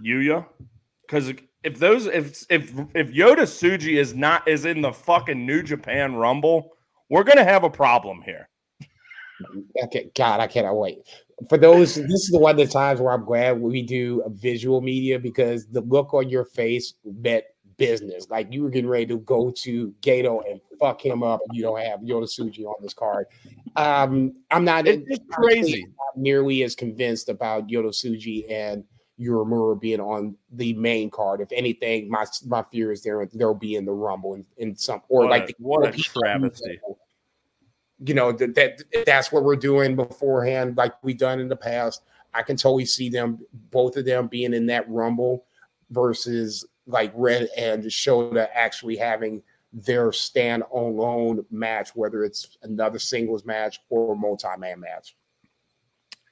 Yuya? 0.04 0.46
Because 1.02 1.32
if 1.62 1.78
those 1.78 2.06
if 2.06 2.44
if 2.50 2.72
if 2.94 3.10
Yota 3.10 3.42
Tsuji 3.42 3.98
is 3.98 4.14
not 4.14 4.46
is 4.46 4.64
in 4.64 4.80
the 4.80 4.92
fucking 4.92 5.46
New 5.46 5.62
Japan 5.62 6.14
Rumble, 6.14 6.72
we're 7.08 7.24
gonna 7.24 7.44
have 7.44 7.64
a 7.64 7.70
problem 7.70 8.22
here. 8.22 8.48
okay, 9.84 10.10
god 10.16 10.40
i 10.40 10.48
cannot 10.48 10.74
wait 10.74 10.98
for 11.48 11.56
those 11.56 11.94
this 11.94 12.22
is 12.24 12.30
the 12.32 12.38
one 12.40 12.50
of 12.50 12.56
the 12.56 12.66
times 12.66 13.00
where 13.00 13.12
i'm 13.12 13.24
glad 13.24 13.52
we 13.52 13.82
do 13.82 14.20
a 14.26 14.28
visual 14.28 14.80
media 14.80 15.16
because 15.16 15.68
the 15.68 15.80
look 15.82 16.12
on 16.12 16.28
your 16.28 16.44
face 16.44 16.94
meant 17.04 17.44
business 17.78 18.28
like 18.28 18.52
you 18.52 18.62
were 18.62 18.70
getting 18.70 18.90
ready 18.90 19.06
to 19.06 19.18
go 19.20 19.50
to 19.50 19.94
Gedo 20.02 20.42
and 20.50 20.60
fuck 20.80 21.04
him 21.04 21.22
up 21.22 21.40
and 21.48 21.56
you 21.56 21.62
don't 21.62 21.80
have 21.80 22.00
Yota 22.00 22.24
Tsuji 22.24 22.64
on 22.64 22.74
this 22.82 22.92
card 22.94 23.26
um 23.76 24.34
i'm 24.50 24.64
not 24.64 24.86
It's 24.86 25.20
crazy. 25.30 25.82
not 25.84 26.16
nearly 26.20 26.64
as 26.64 26.74
convinced 26.74 27.28
about 27.28 27.68
Yota 27.68 27.88
Tsuji 27.90 28.50
and 28.50 28.84
Uemura 29.20 29.80
being 29.80 29.98
on 30.00 30.36
the 30.52 30.72
main 30.74 31.10
card. 31.10 31.40
If 31.40 31.50
anything, 31.50 32.08
my 32.08 32.24
my 32.46 32.62
fear 32.70 32.92
is 32.92 33.02
there 33.02 33.26
they'll 33.34 33.52
be 33.52 33.74
in 33.74 33.84
the 33.84 33.90
Rumble 33.90 34.34
in, 34.34 34.46
in 34.58 34.76
some 34.76 35.02
or 35.08 35.22
What 35.22 35.30
like 35.30 35.42
a- 35.44 35.46
the 35.48 35.54
what 35.58 35.88
a 35.88 35.98
travesty. 35.98 36.78
You 38.04 38.14
know 38.14 38.30
that, 38.30 38.54
that 38.54 38.82
that's 39.06 39.32
what 39.32 39.42
we're 39.42 39.56
doing 39.56 39.96
beforehand, 39.96 40.76
like 40.76 40.94
we've 41.02 41.18
done 41.18 41.40
in 41.40 41.48
the 41.48 41.56
past. 41.56 42.02
I 42.32 42.42
can 42.42 42.56
totally 42.56 42.84
see 42.84 43.08
them, 43.08 43.40
both 43.72 43.96
of 43.96 44.04
them, 44.04 44.28
being 44.28 44.54
in 44.54 44.66
that 44.66 44.88
Rumble 44.88 45.46
versus 45.90 46.64
like 46.88 47.12
Ren 47.14 47.46
and 47.56 47.84
Shota 47.84 48.48
actually 48.52 48.96
having 48.96 49.42
their 49.72 50.10
stand 50.12 50.64
alone 50.72 51.44
match, 51.50 51.90
whether 51.94 52.24
it's 52.24 52.56
another 52.62 52.98
singles 52.98 53.44
match 53.44 53.80
or 53.90 54.16
multi 54.16 54.48
man 54.58 54.80
match. 54.80 55.14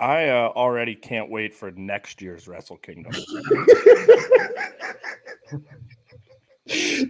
I 0.01 0.29
uh, 0.29 0.49
already 0.55 0.95
can't 0.95 1.31
wait 1.31 1.55
for 1.55 1.71
next 1.71 2.21
year's 2.21 2.49
Wrestle 2.49 2.79
Kingdom. 2.79 3.13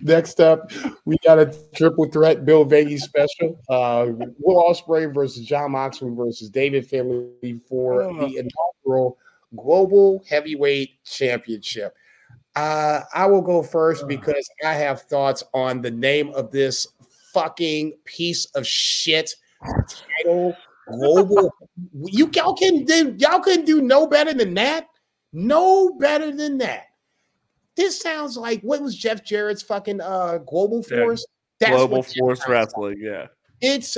Next 0.02 0.40
up, 0.40 0.70
we 1.06 1.16
got 1.24 1.38
a 1.38 1.46
triple 1.74 2.04
threat 2.10 2.44
Bill 2.44 2.64
Vegas 2.64 3.04
special. 3.04 3.58
Uh, 3.68 4.06
Will 4.38 4.62
Ospreay 4.70 5.12
versus 5.12 5.46
John 5.46 5.72
Moxley 5.72 6.14
versus 6.14 6.50
David 6.50 6.86
Finlay 6.86 7.54
for 7.66 8.04
the 8.04 8.36
inaugural 8.36 9.16
Global 9.56 10.22
Heavyweight 10.28 11.02
Championship. 11.04 11.94
Uh, 12.56 13.02
I 13.14 13.26
will 13.26 13.42
go 13.42 13.62
first 13.62 14.08
because 14.08 14.48
I 14.64 14.72
have 14.72 15.02
thoughts 15.02 15.44
on 15.52 15.82
the 15.82 15.90
name 15.90 16.32
of 16.34 16.50
this 16.50 16.88
fucking 17.32 17.92
piece 18.04 18.46
of 18.46 18.66
shit 18.66 19.34
title. 20.24 20.56
Global, 20.88 21.52
you 21.92 22.30
y'all 22.34 22.54
can 22.54 22.84
do, 22.84 23.14
y'all 23.18 23.40
couldn't 23.40 23.66
do 23.66 23.82
no 23.82 24.06
better 24.06 24.32
than 24.32 24.54
that. 24.54 24.88
No 25.32 25.94
better 25.98 26.32
than 26.32 26.56
that. 26.58 26.86
This 27.76 28.00
sounds 28.00 28.38
like 28.38 28.62
what 28.62 28.80
was 28.80 28.96
Jeff 28.96 29.22
Jarrett's 29.22 29.62
fucking 29.62 30.00
uh 30.00 30.38
global 30.38 30.82
Yeah, 30.90 31.02
force? 31.02 31.26
That's 31.60 31.72
Global 31.72 32.02
Force. 32.02 32.40
Wrestling, 32.48 32.98
yeah. 33.00 33.26
It's 33.60 33.96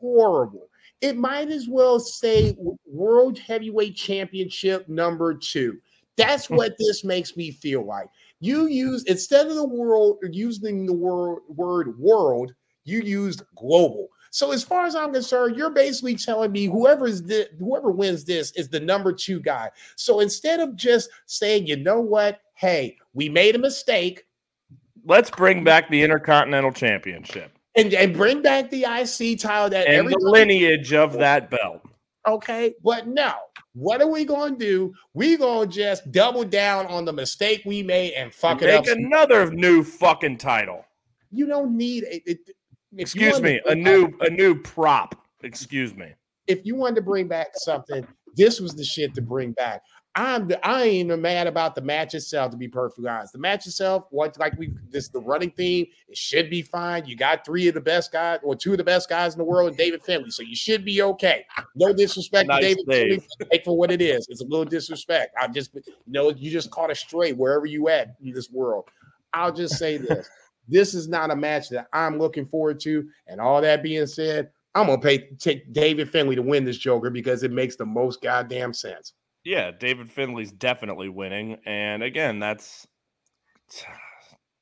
horrible. 0.00 0.68
It 1.00 1.16
might 1.16 1.50
as 1.50 1.66
well 1.68 1.98
say 1.98 2.56
World 2.86 3.38
Heavyweight 3.38 3.96
Championship 3.96 4.88
number 4.88 5.34
two. 5.34 5.78
That's 6.16 6.50
what 6.50 6.74
this 6.78 7.04
makes 7.04 7.36
me 7.36 7.50
feel 7.50 7.84
like. 7.84 8.06
You 8.40 8.66
use 8.66 9.04
instead 9.04 9.46
of 9.46 9.54
the 9.54 9.66
world 9.66 10.18
using 10.30 10.86
the 10.86 10.92
word 10.92 11.40
word 11.48 11.98
world, 11.98 12.52
you 12.84 13.00
used 13.00 13.42
global. 13.56 14.08
So 14.30 14.50
as 14.52 14.64
far 14.64 14.86
as 14.86 14.94
I'm 14.94 15.12
concerned, 15.12 15.56
you're 15.56 15.70
basically 15.70 16.16
telling 16.16 16.52
me 16.52 16.64
whoever 16.64 17.06
is 17.06 17.22
the, 17.22 17.50
whoever 17.58 17.90
wins 17.90 18.24
this 18.24 18.50
is 18.52 18.68
the 18.68 18.80
number 18.80 19.12
two 19.12 19.40
guy. 19.40 19.70
So 19.96 20.20
instead 20.20 20.58
of 20.58 20.74
just 20.74 21.10
saying, 21.26 21.66
you 21.66 21.76
know 21.76 22.00
what, 22.00 22.40
hey, 22.54 22.96
we 23.12 23.28
made 23.28 23.56
a 23.56 23.58
mistake, 23.58 24.24
Let's 25.04 25.30
bring 25.30 25.64
back 25.64 25.88
the 25.88 26.02
Intercontinental 26.02 26.72
Championship 26.72 27.58
and, 27.74 27.92
and 27.92 28.14
bring 28.14 28.42
back 28.42 28.70
the 28.70 28.84
IC 28.84 29.40
title 29.40 29.70
that 29.70 29.88
and 29.88 30.08
the 30.08 30.18
lineage 30.18 30.92
of 30.92 31.14
that 31.14 31.50
belt. 31.50 31.82
Okay, 32.26 32.74
but 32.84 33.06
no. 33.08 33.32
What 33.74 34.00
are 34.00 34.06
we 34.08 34.24
going 34.24 34.58
to 34.58 34.64
do? 34.64 34.94
we 35.14 35.36
going 35.36 35.68
to 35.68 35.74
just 35.74 36.10
double 36.12 36.44
down 36.44 36.86
on 36.86 37.04
the 37.04 37.12
mistake 37.12 37.62
we 37.64 37.82
made 37.82 38.12
and 38.12 38.32
fuck 38.32 38.62
it 38.62 38.70
up. 38.70 38.86
Make 38.86 38.96
another 38.96 39.50
new 39.50 39.82
fucking 39.82 40.36
title. 40.38 40.84
You 41.30 41.46
don't 41.46 41.76
need 41.76 42.04
it. 42.04 42.22
it- 42.26 42.50
Excuse 42.98 43.40
me, 43.40 43.58
a 43.64 43.74
new 43.74 44.08
back- 44.08 44.28
a 44.28 44.30
new 44.30 44.54
prop. 44.60 45.14
Excuse 45.42 45.94
me. 45.94 46.12
If 46.46 46.66
you 46.66 46.74
wanted 46.76 46.96
to 46.96 47.00
bring 47.02 47.26
back 47.26 47.48
something, 47.54 48.06
this 48.36 48.60
was 48.60 48.74
the 48.74 48.84
shit 48.84 49.14
to 49.14 49.22
bring 49.22 49.52
back. 49.52 49.80
I'm 50.14 50.48
the, 50.48 50.66
I 50.66 50.82
ain't 50.82 51.06
even 51.06 51.22
mad 51.22 51.46
about 51.46 51.74
the 51.74 51.80
match 51.80 52.14
itself. 52.14 52.50
To 52.50 52.56
be 52.56 52.68
perfectly 52.68 53.08
honest, 53.08 53.32
the 53.32 53.38
match 53.38 53.66
itself, 53.66 54.06
what 54.10 54.38
like 54.38 54.58
we 54.58 54.74
this 54.90 55.08
the 55.08 55.20
running 55.20 55.50
theme, 55.50 55.86
it 56.08 56.16
should 56.16 56.50
be 56.50 56.60
fine. 56.60 57.06
You 57.06 57.16
got 57.16 57.46
three 57.46 57.66
of 57.68 57.74
the 57.74 57.80
best 57.80 58.12
guys 58.12 58.38
or 58.42 58.54
two 58.54 58.72
of 58.72 58.78
the 58.78 58.84
best 58.84 59.08
guys 59.08 59.32
in 59.32 59.38
the 59.38 59.44
world, 59.44 59.68
and 59.68 59.76
David 59.76 60.02
Finlay, 60.02 60.28
so 60.28 60.42
you 60.42 60.56
should 60.56 60.84
be 60.84 61.00
okay. 61.00 61.46
No 61.74 61.94
disrespect 61.94 62.48
Nice 62.48 62.60
to 62.60 62.84
David. 62.84 62.86
Finlay, 62.86 63.26
take 63.50 63.64
for 63.64 63.76
what 63.76 63.90
it 63.90 64.02
is. 64.02 64.26
It's 64.28 64.42
a 64.42 64.44
little 64.44 64.66
disrespect. 64.66 65.34
I 65.40 65.48
just 65.48 65.74
you 65.74 65.82
know 66.06 66.30
you 66.30 66.50
just 66.50 66.70
caught 66.70 66.90
a 66.90 66.94
stray 66.94 67.32
wherever 67.32 67.64
you 67.64 67.88
at 67.88 68.16
in 68.22 68.32
this 68.32 68.50
world. 68.50 68.84
I'll 69.32 69.52
just 69.52 69.78
say 69.78 69.96
this: 69.96 70.28
this 70.68 70.94
is 70.94 71.08
not 71.08 71.30
a 71.30 71.36
match 71.36 71.68
that 71.70 71.88
I'm 71.92 72.18
looking 72.18 72.46
forward 72.46 72.80
to. 72.80 73.08
And 73.26 73.40
all 73.40 73.60
that 73.62 73.82
being 73.82 74.06
said, 74.06 74.50
I'm 74.74 74.86
gonna 74.86 75.00
pay 75.00 75.30
take 75.38 75.72
David 75.72 76.10
Finlay 76.10 76.34
to 76.34 76.42
win 76.42 76.64
this 76.64 76.78
Joker 76.78 77.10
because 77.10 77.42
it 77.42 77.50
makes 77.50 77.76
the 77.76 77.86
most 77.86 78.20
goddamn 78.22 78.72
sense. 78.72 79.14
Yeah, 79.44 79.72
David 79.72 80.10
Finlay's 80.10 80.52
definitely 80.52 81.08
winning, 81.08 81.58
and 81.66 82.02
again, 82.02 82.38
that's 82.38 82.86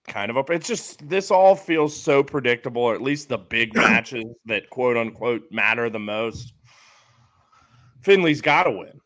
kind 0.08 0.30
of 0.30 0.38
up. 0.38 0.50
It's 0.50 0.66
just 0.66 1.06
this 1.06 1.30
all 1.30 1.54
feels 1.54 1.94
so 1.94 2.22
predictable, 2.22 2.82
or 2.82 2.94
at 2.94 3.02
least 3.02 3.28
the 3.28 3.38
big 3.38 3.74
matches 3.74 4.24
that 4.46 4.70
quote 4.70 4.96
unquote 4.96 5.42
matter 5.50 5.90
the 5.90 5.98
most. 5.98 6.54
Finlay's 8.02 8.40
got 8.40 8.62
to 8.62 8.70
win, 8.70 9.00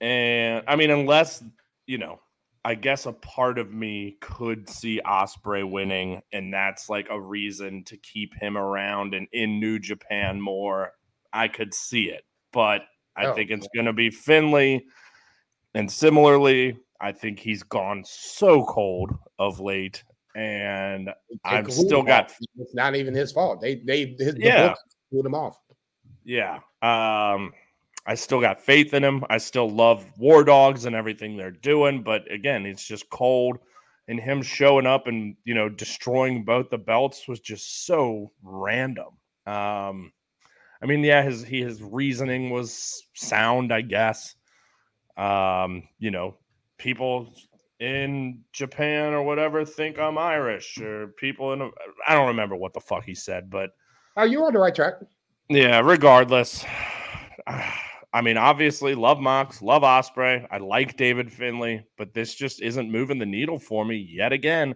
and 0.00 0.64
I 0.66 0.74
mean, 0.74 0.90
unless 0.90 1.44
you 1.86 1.98
know, 1.98 2.20
I 2.64 2.74
guess 2.74 3.06
a 3.06 3.12
part 3.12 3.60
of 3.60 3.72
me 3.72 4.16
could 4.20 4.68
see 4.68 5.00
Ospreay 5.06 5.70
winning, 5.70 6.20
and 6.32 6.52
that's 6.52 6.88
like 6.88 7.06
a 7.10 7.20
reason 7.20 7.84
to 7.84 7.96
keep 7.98 8.34
him 8.34 8.58
around 8.58 9.14
and 9.14 9.28
in 9.32 9.60
New 9.60 9.78
Japan 9.78 10.40
more. 10.40 10.92
I 11.32 11.48
could 11.48 11.74
see 11.74 12.04
it, 12.04 12.24
but 12.52 12.82
I 13.16 13.26
Oh, 13.26 13.34
think 13.34 13.50
it's 13.50 13.68
going 13.74 13.86
to 13.86 13.92
be 13.92 14.10
Finlay. 14.10 14.84
And 15.74 15.90
similarly, 15.90 16.78
I 17.00 17.12
think 17.12 17.38
he's 17.38 17.62
gone 17.62 18.02
so 18.06 18.64
cold 18.64 19.10
of 19.38 19.60
late, 19.60 20.02
and 20.34 21.10
I've 21.44 21.70
still 21.70 22.02
got 22.02 22.30
off. 22.30 22.38
It's 22.58 22.74
not 22.74 22.94
even 22.96 23.14
his 23.14 23.32
fault. 23.32 23.60
They 23.60 23.76
they 23.76 24.16
his, 24.18 24.34
the 24.34 24.40
Yeah. 24.40 24.68
book 24.68 24.78
pulled 25.12 25.26
him 25.26 25.34
off. 25.34 25.58
yeah. 26.24 26.56
Um, 26.82 27.52
I 28.06 28.14
still 28.14 28.40
got 28.40 28.60
faith 28.60 28.94
in 28.94 29.02
him. 29.04 29.24
I 29.28 29.38
still 29.38 29.68
love 29.68 30.06
War 30.18 30.44
Dogs 30.44 30.84
and 30.84 30.94
everything 30.94 31.36
they're 31.36 31.50
doing, 31.50 32.02
but 32.02 32.30
again, 32.30 32.64
it's 32.64 32.86
just 32.86 33.10
cold. 33.10 33.58
And 34.08 34.20
him 34.20 34.40
showing 34.40 34.86
up 34.86 35.08
and 35.08 35.36
you 35.44 35.54
know 35.54 35.68
destroying 35.68 36.44
both 36.44 36.70
the 36.70 36.78
belts 36.78 37.26
was 37.26 37.40
just 37.40 37.84
so 37.86 38.30
random. 38.42 39.18
Um, 39.46 40.12
I 40.82 40.86
mean, 40.86 41.02
yeah, 41.02 41.22
his 41.22 41.44
he 41.44 41.62
his 41.62 41.82
reasoning 41.82 42.50
was 42.50 43.02
sound, 43.14 43.72
I 43.72 43.80
guess. 43.80 44.34
Um, 45.16 45.84
you 45.98 46.10
know, 46.10 46.36
people 46.78 47.32
in 47.80 48.42
Japan 48.52 49.12
or 49.12 49.22
whatever 49.22 49.64
think 49.64 49.98
I'm 49.98 50.18
Irish, 50.18 50.78
or 50.78 51.08
people 51.18 51.52
in 51.52 51.70
I 52.06 52.14
don't 52.14 52.28
remember 52.28 52.56
what 52.56 52.74
the 52.74 52.80
fuck 52.80 53.04
he 53.04 53.14
said, 53.14 53.50
but 53.50 53.70
are 54.16 54.26
you're 54.26 54.46
on 54.46 54.52
the 54.52 54.58
right 54.58 54.74
track. 54.74 54.94
Yeah, 55.48 55.80
regardless. 55.80 56.64
I 58.12 58.22
mean, 58.22 58.38
obviously, 58.38 58.94
love 58.94 59.20
Mox, 59.20 59.60
love 59.60 59.82
Ospreay. 59.82 60.46
I 60.50 60.56
like 60.58 60.96
David 60.96 61.30
Finlay, 61.30 61.86
but 61.98 62.14
this 62.14 62.34
just 62.34 62.62
isn't 62.62 62.90
moving 62.90 63.18
the 63.18 63.26
needle 63.26 63.58
for 63.58 63.84
me 63.84 63.96
yet 63.96 64.32
again, 64.32 64.74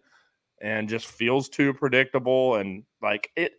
and 0.60 0.88
just 0.88 1.06
feels 1.06 1.48
too 1.48 1.72
predictable. 1.72 2.56
And 2.56 2.84
like 3.00 3.30
it, 3.36 3.52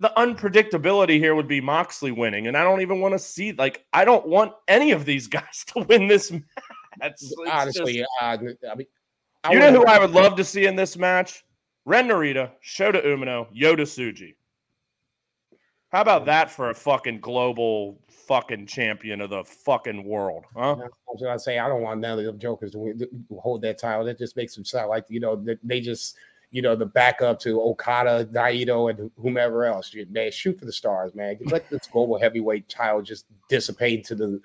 the 0.00 0.10
unpredictability 0.16 1.18
here 1.18 1.34
would 1.34 1.46
be 1.46 1.60
Moxley 1.60 2.10
winning, 2.10 2.46
and 2.46 2.56
I 2.56 2.64
don't 2.64 2.80
even 2.80 3.00
want 3.00 3.12
to 3.12 3.18
see. 3.18 3.52
Like, 3.52 3.84
I 3.92 4.04
don't 4.04 4.26
want 4.26 4.54
any 4.66 4.92
of 4.92 5.04
these 5.04 5.26
guys 5.28 5.64
to 5.68 5.80
win 5.80 6.08
this 6.08 6.30
match. 6.32 6.42
It's 7.02 7.34
Honestly, 7.50 7.98
just, 7.98 8.10
uh, 8.20 8.24
I 8.24 8.36
mean, 8.74 8.86
I 9.44 9.52
you 9.52 9.58
know 9.58 9.72
who 9.72 9.84
I 9.84 9.98
would 9.98 10.10
love 10.10 10.36
to 10.36 10.44
see 10.44 10.66
in 10.66 10.74
this 10.74 10.96
match? 10.96 11.44
Ren 11.84 12.08
Narita, 12.08 12.50
Shota 12.64 13.04
Umino, 13.04 13.46
Yota 13.54 13.82
Tsuji. 13.82 14.34
How 15.90 16.02
about 16.02 16.24
that 16.26 16.50
for 16.50 16.70
a 16.70 16.74
fucking 16.74 17.20
global 17.20 18.00
fucking 18.08 18.66
champion 18.66 19.20
of 19.20 19.30
the 19.30 19.42
fucking 19.44 20.04
world, 20.04 20.44
huh? 20.54 20.76
I 20.76 20.86
was 21.08 21.20
gonna 21.20 21.38
say 21.38 21.58
I 21.58 21.68
don't 21.68 21.82
want 21.82 22.00
none 22.00 22.18
of 22.18 22.24
them 22.24 22.38
jokers 22.38 22.72
to, 22.72 23.08
hold 23.40 23.62
that 23.62 23.78
title. 23.78 24.04
That 24.04 24.18
just 24.18 24.36
makes 24.36 24.54
them 24.54 24.64
sound 24.64 24.88
like 24.88 25.04
you 25.08 25.20
know 25.20 25.36
they, 25.36 25.56
they 25.64 25.80
just 25.80 26.16
you 26.50 26.62
know 26.62 26.74
the 26.74 26.86
backup 26.86 27.38
to 27.40 27.60
Okada, 27.60 28.26
Naito, 28.32 28.90
and 28.90 29.10
whomever 29.16 29.64
else. 29.64 29.94
Man, 30.10 30.30
shoot 30.32 30.58
for 30.58 30.64
the 30.64 30.72
stars, 30.72 31.14
man. 31.14 31.38
Let 31.46 31.68
this 31.70 31.86
global 31.86 32.18
heavyweight 32.18 32.68
title 32.68 33.02
just 33.02 33.26
dissipate 33.48 34.04
to 34.06 34.14
the 34.14 34.40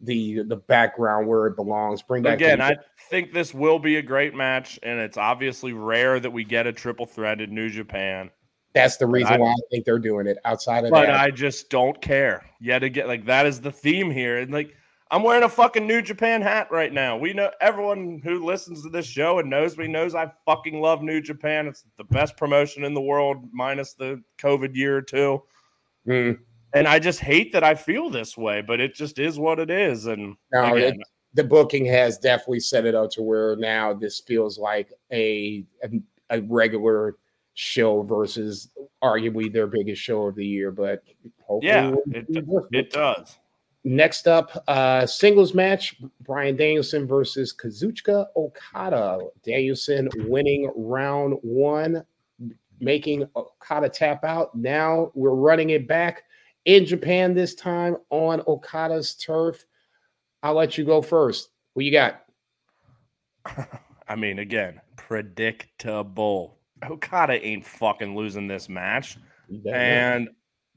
the 0.00 0.42
the 0.42 0.56
background 0.56 1.28
where 1.28 1.46
it 1.46 1.56
belongs. 1.56 2.02
Bring 2.02 2.22
back 2.22 2.34
Again, 2.34 2.58
the- 2.58 2.64
I 2.64 2.76
think 3.08 3.32
this 3.32 3.54
will 3.54 3.78
be 3.78 3.96
a 3.96 4.02
great 4.02 4.34
match, 4.34 4.78
and 4.82 4.98
it's 4.98 5.16
obviously 5.16 5.72
rare 5.72 6.18
that 6.20 6.30
we 6.30 6.44
get 6.44 6.66
a 6.66 6.72
triple 6.72 7.06
threat 7.06 7.40
in 7.40 7.54
New 7.54 7.70
Japan. 7.70 8.30
that's 8.74 8.96
the 8.96 9.06
reason 9.06 9.34
I- 9.34 9.38
why 9.38 9.50
I 9.50 9.54
think 9.70 9.84
they're 9.84 10.00
doing 10.00 10.26
it. 10.26 10.36
Outside 10.44 10.84
of 10.84 10.90
But 10.90 11.06
that, 11.06 11.14
I 11.14 11.30
just 11.30 11.70
don't 11.70 12.00
care. 12.02 12.44
Yet 12.60 12.82
again, 12.82 13.06
like 13.06 13.24
that 13.26 13.46
is 13.46 13.60
the 13.60 13.70
theme 13.70 14.10
here. 14.10 14.38
And 14.38 14.52
like 14.52 14.74
I'm 15.10 15.22
wearing 15.22 15.44
a 15.44 15.48
fucking 15.48 15.86
New 15.86 16.02
Japan 16.02 16.40
hat 16.42 16.68
right 16.70 16.92
now. 16.92 17.16
We 17.16 17.32
know 17.32 17.50
everyone 17.60 18.20
who 18.24 18.44
listens 18.44 18.82
to 18.82 18.88
this 18.88 19.06
show 19.06 19.38
and 19.38 19.50
knows 19.50 19.76
me 19.76 19.86
knows 19.86 20.14
I 20.14 20.32
fucking 20.46 20.80
love 20.80 21.02
New 21.02 21.20
Japan. 21.20 21.66
It's 21.66 21.84
the 21.98 22.04
best 22.04 22.36
promotion 22.36 22.84
in 22.84 22.94
the 22.94 23.00
world, 23.00 23.48
minus 23.52 23.92
the 23.94 24.22
COVID 24.38 24.74
year 24.74 24.96
or 24.96 25.02
two. 25.02 25.42
Mm, 26.08 26.38
And 26.72 26.88
I 26.88 26.98
just 26.98 27.20
hate 27.20 27.52
that 27.52 27.62
I 27.62 27.74
feel 27.74 28.10
this 28.10 28.36
way, 28.36 28.62
but 28.62 28.80
it 28.80 28.94
just 28.94 29.18
is 29.18 29.38
what 29.38 29.58
it 29.58 29.70
is. 29.70 30.06
And 30.06 30.36
No, 30.52 30.74
again, 30.74 31.00
the 31.34 31.44
booking 31.44 31.84
has 31.86 32.18
definitely 32.18 32.60
set 32.60 32.86
it 32.86 32.94
up 32.94 33.10
to 33.12 33.22
where 33.22 33.56
now 33.56 33.92
this 33.92 34.20
feels 34.20 34.58
like 34.58 34.92
a 35.12 35.64
a, 35.84 35.88
a 36.30 36.40
regular 36.42 37.16
show 37.54 38.02
versus 38.02 38.70
arguably 39.02 39.52
their 39.52 39.66
biggest 39.66 40.00
show 40.02 40.22
of 40.26 40.34
the 40.34 40.46
year. 40.46 40.70
But 40.72 41.04
hopefully, 41.42 41.72
Yeah, 41.72 41.88
it'll 42.28 42.66
it- 42.68 42.68
it 42.72 42.90
does. 42.90 43.38
Next 43.84 44.26
up, 44.26 44.64
uh, 44.66 45.04
singles 45.06 45.52
match: 45.52 45.96
Bryan 46.20 46.56
Danielson 46.56 47.06
versus 47.06 47.54
Kazuchika 47.54 48.26
Okada. 48.34 49.18
Danielson 49.42 50.08
winning 50.26 50.72
round 50.74 51.38
one, 51.42 52.02
making 52.80 53.28
Okada 53.36 53.90
tap 53.90 54.24
out. 54.24 54.54
Now 54.54 55.10
we're 55.14 55.34
running 55.34 55.70
it 55.70 55.86
back 55.86 56.24
in 56.64 56.86
Japan 56.86 57.34
this 57.34 57.54
time 57.54 57.98
on 58.08 58.42
Okada's 58.46 59.14
turf. 59.16 59.64
I'll 60.42 60.54
let 60.54 60.78
you 60.78 60.84
go 60.84 61.02
first. 61.02 61.50
Who 61.74 61.82
you 61.82 61.92
got? 61.92 62.24
I 64.08 64.16
mean, 64.16 64.38
again, 64.38 64.80
predictable. 64.96 66.58
Okada 66.82 67.44
ain't 67.44 67.66
fucking 67.66 68.16
losing 68.16 68.46
this 68.46 68.68
match. 68.68 69.18
And 69.70 70.28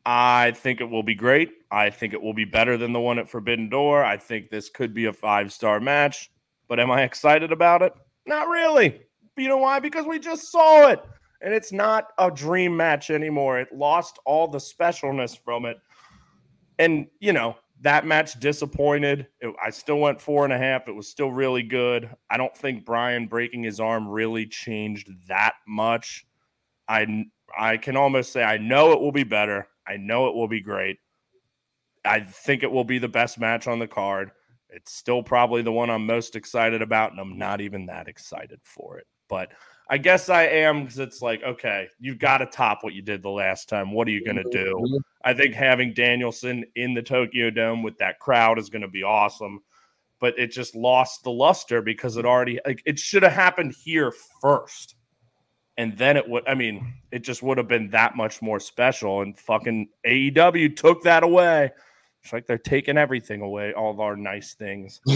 I 0.09 0.51
think 0.55 0.79
it 0.79 0.89
will 0.89 1.03
be 1.03 1.15
great. 1.15 1.51
I 1.69 1.89
think 1.89 2.13
it 2.13 2.21
will 2.21 2.33
be 2.33 2.45
better 2.45 2.77
than 2.77 2.93
the 2.93 2.99
one 2.99 3.19
at 3.19 3.29
Forbidden 3.29 3.67
Door. 3.67 4.05
I 4.05 4.15
think 4.15 4.49
this 4.49 4.69
could 4.69 4.93
be 4.93 5.05
a 5.05 5.13
five 5.13 5.51
star 5.51 5.81
match, 5.81 6.31
but 6.69 6.79
am 6.79 6.89
I 6.89 7.03
excited 7.03 7.51
about 7.51 7.81
it? 7.81 7.91
Not 8.25 8.47
really. 8.47 9.01
You 9.35 9.49
know 9.49 9.57
why? 9.57 9.81
Because 9.81 10.05
we 10.05 10.17
just 10.17 10.49
saw 10.49 10.87
it, 10.87 11.03
and 11.41 11.53
it's 11.53 11.73
not 11.73 12.13
a 12.19 12.31
dream 12.31 12.75
match 12.75 13.09
anymore. 13.09 13.59
It 13.59 13.67
lost 13.75 14.17
all 14.25 14.47
the 14.47 14.59
specialness 14.59 15.37
from 15.37 15.65
it, 15.65 15.77
and 16.79 17.07
you 17.19 17.33
know 17.33 17.57
that 17.81 18.05
match 18.05 18.39
disappointed. 18.39 19.27
It- 19.41 19.53
I 19.61 19.71
still 19.71 19.99
went 19.99 20.21
four 20.21 20.45
and 20.45 20.53
a 20.53 20.57
half. 20.57 20.87
It 20.87 20.95
was 20.95 21.09
still 21.09 21.31
really 21.33 21.63
good. 21.63 22.09
I 22.29 22.37
don't 22.37 22.55
think 22.55 22.85
Bryan 22.85 23.27
breaking 23.27 23.63
his 23.63 23.81
arm 23.81 24.07
really 24.07 24.45
changed 24.45 25.09
that 25.27 25.55
much. 25.67 26.25
I 26.87 27.25
I 27.57 27.75
can 27.75 27.97
almost 27.97 28.31
say 28.31 28.41
I 28.41 28.57
know 28.57 28.93
it 28.93 29.01
will 29.01 29.11
be 29.11 29.25
better. 29.25 29.67
I 29.87 29.97
know 29.97 30.27
it 30.27 30.35
will 30.35 30.47
be 30.47 30.61
great. 30.61 30.97
I 32.05 32.21
think 32.21 32.63
it 32.63 32.71
will 32.71 32.83
be 32.83 32.99
the 32.99 33.07
best 33.07 33.39
match 33.39 33.67
on 33.67 33.79
the 33.79 33.87
card. 33.87 34.31
It's 34.69 34.93
still 34.93 35.23
probably 35.23 35.61
the 35.61 35.71
one 35.71 35.89
I'm 35.89 36.05
most 36.05 36.35
excited 36.35 36.81
about, 36.81 37.11
and 37.11 37.19
I'm 37.19 37.37
not 37.37 37.61
even 37.61 37.85
that 37.85 38.07
excited 38.07 38.59
for 38.63 38.97
it. 38.97 39.07
But 39.29 39.49
I 39.89 39.97
guess 39.97 40.29
I 40.29 40.43
am 40.43 40.83
because 40.83 40.99
it's 40.99 41.21
like, 41.21 41.43
okay, 41.43 41.87
you've 41.99 42.19
got 42.19 42.39
to 42.39 42.45
top 42.45 42.83
what 42.83 42.93
you 42.93 43.01
did 43.01 43.23
the 43.23 43.29
last 43.29 43.69
time. 43.69 43.93
What 43.93 44.07
are 44.07 44.11
you 44.11 44.23
going 44.23 44.37
to 44.37 44.49
do? 44.51 44.99
I 45.23 45.33
think 45.33 45.53
having 45.53 45.93
Danielson 45.93 46.65
in 46.75 46.93
the 46.93 47.01
Tokyo 47.01 47.49
Dome 47.49 47.83
with 47.83 47.97
that 47.99 48.19
crowd 48.19 48.59
is 48.59 48.69
going 48.69 48.81
to 48.81 48.87
be 48.87 49.03
awesome. 49.03 49.61
But 50.19 50.37
it 50.37 50.51
just 50.51 50.75
lost 50.75 51.23
the 51.23 51.31
luster 51.31 51.81
because 51.81 52.17
it 52.17 52.25
already 52.25 52.59
like 52.65 52.81
it 52.85 52.97
should 52.97 53.23
have 53.23 53.33
happened 53.33 53.75
here 53.83 54.11
first. 54.41 54.95
And 55.77 55.97
then 55.97 56.17
it 56.17 56.27
would 56.27 56.47
I 56.47 56.55
mean, 56.55 56.93
it 57.11 57.19
just 57.19 57.43
would 57.43 57.57
have 57.57 57.67
been 57.67 57.89
that 57.91 58.15
much 58.15 58.41
more 58.41 58.59
special. 58.59 59.21
And 59.21 59.37
fucking 59.37 59.89
AEW 60.05 60.75
took 60.75 61.03
that 61.03 61.23
away. 61.23 61.71
It's 62.23 62.33
like 62.33 62.47
they're 62.47 62.57
taking 62.57 62.97
everything 62.97 63.41
away, 63.41 63.73
all 63.73 63.91
of 63.91 63.99
our 63.99 64.15
nice 64.15 64.53
things. 64.53 64.99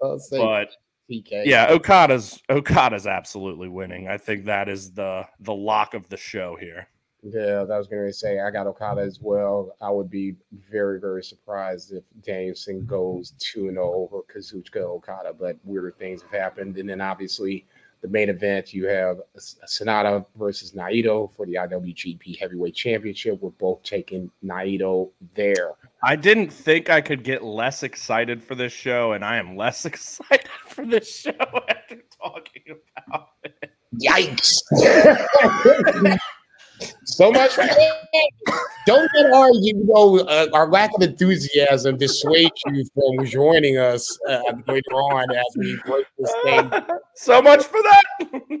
But 0.00 0.70
PK. 1.10 1.44
yeah, 1.44 1.68
Okada's 1.70 2.42
Okada's 2.48 3.06
absolutely 3.06 3.68
winning. 3.68 4.08
I 4.08 4.18
think 4.18 4.44
that 4.46 4.68
is 4.68 4.92
the 4.92 5.26
the 5.40 5.54
lock 5.54 5.94
of 5.94 6.08
the 6.08 6.16
show 6.16 6.56
here. 6.58 6.88
Yeah, 7.22 7.64
that 7.64 7.76
was 7.76 7.88
going 7.88 8.06
to 8.06 8.12
say 8.12 8.40
I 8.40 8.50
got 8.50 8.66
Okada 8.66 9.00
as 9.00 9.18
well. 9.20 9.74
I 9.80 9.90
would 9.90 10.10
be 10.10 10.36
very, 10.70 11.00
very 11.00 11.24
surprised 11.24 11.92
if 11.92 12.04
Danielson 12.22 12.86
goes 12.86 13.32
2 13.38 13.70
0 13.70 13.92
over 13.92 14.22
Kazuchika 14.32 14.82
Okada, 14.82 15.32
but 15.32 15.56
weirder 15.64 15.92
things 15.92 16.22
have 16.22 16.30
happened. 16.30 16.76
And 16.76 16.88
then 16.88 17.00
obviously, 17.00 17.66
the 18.06 18.12
main 18.12 18.28
event, 18.28 18.72
you 18.72 18.86
have 18.86 19.18
SANADA 19.36 20.24
versus 20.36 20.72
Naito 20.72 21.34
for 21.34 21.44
the 21.44 21.54
IWGP 21.54 22.38
Heavyweight 22.38 22.74
Championship. 22.74 23.40
We're 23.40 23.50
both 23.50 23.82
taking 23.82 24.30
Naito 24.44 25.10
there. 25.34 25.72
I 26.04 26.14
didn't 26.14 26.50
think 26.50 26.88
I 26.88 27.00
could 27.00 27.24
get 27.24 27.42
less 27.42 27.82
excited 27.82 28.42
for 28.42 28.54
this 28.54 28.72
show, 28.72 29.12
and 29.12 29.24
I 29.24 29.38
am 29.38 29.56
less 29.56 29.84
excited 29.90 30.48
for 30.66 30.86
this 30.86 31.20
show 31.20 31.32
after 31.68 32.02
talking 32.22 32.76
about 33.08 33.30
it. 33.42 33.72
Yikes. 34.00 34.52
so 37.04 37.30
much 37.30 37.52
for 37.52 37.64
that. 37.64 38.08
Don't 38.86 39.10
let 39.14 39.32
our 39.32 39.50
you 39.52 39.74
know 39.84 40.18
uh, 40.20 40.46
our 40.52 40.68
lack 40.68 40.90
of 40.94 41.02
enthusiasm 41.02 41.96
dissuade 41.96 42.50
you 42.66 42.84
from 42.94 43.26
joining 43.26 43.78
us 43.78 44.16
uh, 44.28 44.40
later 44.66 44.92
on 44.92 45.34
as 45.34 45.44
we 45.56 45.76
break 45.84 46.06
this 46.18 46.32
thing. 46.44 46.70
so 47.14 47.42
much 47.42 47.64
for 47.64 47.82
that. 47.82 48.60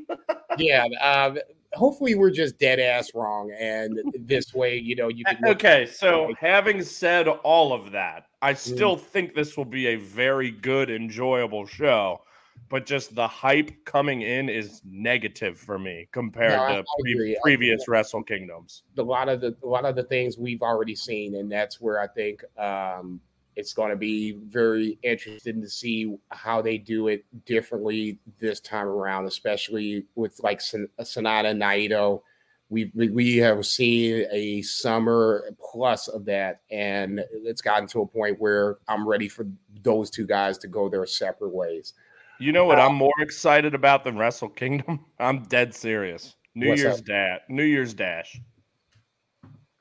Yeah, 0.58 0.86
um, 1.02 1.36
hopefully 1.74 2.14
we're 2.14 2.30
just 2.30 2.58
dead 2.58 2.80
ass 2.80 3.10
wrong, 3.14 3.52
and 3.58 4.00
this 4.18 4.54
way, 4.54 4.78
you 4.78 4.96
know, 4.96 5.08
you 5.08 5.22
can. 5.22 5.36
okay, 5.44 5.84
so 5.84 6.32
having 6.40 6.82
said 6.82 7.28
all 7.28 7.74
of 7.74 7.92
that, 7.92 8.28
I 8.40 8.54
still 8.54 8.96
think 8.96 9.34
this 9.34 9.58
will 9.58 9.66
be 9.66 9.88
a 9.88 9.96
very 9.96 10.50
good, 10.50 10.88
enjoyable 10.88 11.66
show. 11.66 12.22
But 12.68 12.84
just 12.84 13.14
the 13.14 13.28
hype 13.28 13.84
coming 13.84 14.22
in 14.22 14.48
is 14.48 14.82
negative 14.84 15.56
for 15.58 15.78
me 15.78 16.08
compared 16.10 16.52
No, 16.52 16.62
I- 16.64 16.74
to 16.76 16.84
pre- 17.00 17.12
agree. 17.12 17.36
I- 17.36 17.40
previous 17.42 17.86
Wrestle 17.86 18.24
Kingdoms. 18.24 18.82
a 18.98 19.02
lot 19.02 19.28
of 19.28 19.40
the 19.40 19.56
a 19.62 19.66
lot 19.66 19.84
of 19.84 19.94
the 19.94 20.02
things 20.02 20.36
we've 20.36 20.62
already 20.62 20.96
seen, 20.96 21.36
and 21.36 21.50
that's 21.50 21.80
where 21.80 22.00
I 22.00 22.08
think 22.08 22.42
um, 22.58 23.20
it's 23.54 23.72
going 23.72 23.90
to 23.90 23.96
be 23.96 24.32
very 24.48 24.98
interesting 25.02 25.62
to 25.62 25.68
see 25.70 26.16
how 26.30 26.60
they 26.60 26.76
do 26.76 27.06
it 27.08 27.24
differently 27.46 28.18
this 28.40 28.58
time 28.60 28.86
around, 28.88 29.26
especially 29.26 30.04
with 30.16 30.38
like 30.42 30.60
Son- 30.60 30.88
SANADA 31.00 31.54
Naito. 31.56 32.22
We 32.68 32.90
we 32.96 33.36
have 33.36 33.64
seen 33.64 34.26
a 34.32 34.60
summer 34.62 35.44
plus 35.60 36.08
of 36.08 36.24
that, 36.24 36.62
and 36.72 37.24
it's 37.30 37.62
gotten 37.62 37.86
to 37.90 38.00
a 38.00 38.06
point 38.06 38.40
where 38.40 38.78
I'm 38.88 39.06
ready 39.08 39.28
for 39.28 39.46
those 39.84 40.10
two 40.10 40.26
guys 40.26 40.58
to 40.58 40.66
go 40.66 40.88
their 40.88 41.06
separate 41.06 41.54
ways. 41.54 41.92
You 42.38 42.52
know 42.52 42.64
what 42.64 42.78
I'm 42.78 42.94
more 42.94 43.12
excited 43.20 43.74
about 43.74 44.04
than 44.04 44.16
Wrestle 44.18 44.48
Kingdom? 44.50 45.04
I'm 45.18 45.42
dead 45.44 45.74
serious. 45.74 46.36
New 46.54 46.68
What's 46.68 46.82
Year's? 46.82 47.00
Dash. 47.00 47.40
New 47.48 47.64
Year's 47.64 47.94
Dash. 47.94 48.40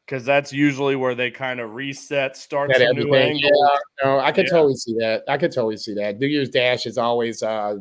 because 0.06 0.24
that's 0.26 0.54
usually 0.54 0.96
where 0.96 1.16
they 1.16 1.32
kind 1.32 1.60
of 1.60 1.74
reset, 1.74 2.38
start 2.38 2.70
That 2.70 2.80
some 2.82 2.96
new 2.96 3.14
angle. 3.16 3.40
Yeah, 3.42 3.78
no, 4.04 4.20
I 4.20 4.32
could 4.32 4.46
Yeah. 4.46 4.52
totally 4.52 4.76
see 4.76 4.94
that. 5.00 5.24
I 5.28 5.38
could 5.38 5.52
totally 5.52 5.78
see 5.78 5.94
that. 5.96 6.20
New 6.20 6.28
Year's 6.28 6.50
Dash 6.50 6.86
is 6.86 6.98
always 6.98 7.42
uh 7.44 7.78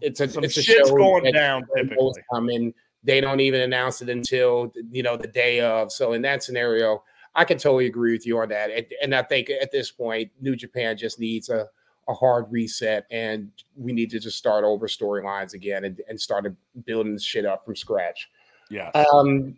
it's 0.00 0.20
a 0.20 0.28
Some 0.28 0.44
it's 0.44 0.56
a 0.56 0.62
shit's 0.62 0.88
show 0.88 0.96
going 0.96 1.32
down 1.32 1.64
typically. 1.76 2.12
coming. 2.32 2.72
They 3.04 3.20
don't 3.20 3.40
even 3.40 3.60
announce 3.60 4.02
it 4.02 4.08
until 4.08 4.72
you 4.90 5.02
know 5.02 5.16
the 5.16 5.28
day 5.28 5.60
of. 5.60 5.92
So 5.92 6.12
in 6.14 6.22
that 6.22 6.42
scenario, 6.42 7.02
I 7.34 7.44
can 7.44 7.58
totally 7.58 7.86
agree 7.86 8.12
with 8.12 8.26
you 8.26 8.38
on 8.38 8.48
that. 8.48 8.70
And, 8.70 8.86
and 9.02 9.14
I 9.14 9.22
think 9.22 9.50
at 9.50 9.70
this 9.70 9.90
point, 9.90 10.30
New 10.40 10.56
Japan 10.56 10.96
just 10.96 11.20
needs 11.20 11.48
a, 11.48 11.66
a 12.08 12.14
hard 12.14 12.46
reset, 12.50 13.06
and 13.10 13.50
we 13.76 13.92
need 13.92 14.10
to 14.10 14.18
just 14.18 14.38
start 14.38 14.64
over 14.64 14.88
storylines 14.88 15.54
again 15.54 15.84
and, 15.84 16.00
and 16.08 16.20
start 16.20 16.46
building 16.86 17.12
this 17.12 17.22
shit 17.22 17.44
up 17.44 17.64
from 17.64 17.76
scratch. 17.76 18.28
Yeah. 18.70 18.90
Um, 19.12 19.56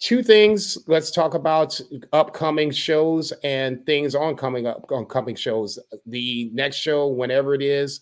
two 0.00 0.22
things. 0.22 0.78
Let's 0.86 1.10
talk 1.10 1.34
about 1.34 1.80
upcoming 2.12 2.70
shows 2.70 3.32
and 3.44 3.84
things 3.86 4.14
on 4.14 4.36
coming 4.36 4.66
up 4.66 4.90
on 4.90 5.06
coming 5.06 5.36
shows. 5.36 5.78
The 6.06 6.50
next 6.52 6.76
show, 6.76 7.08
whenever 7.08 7.54
it 7.54 7.62
is, 7.62 8.00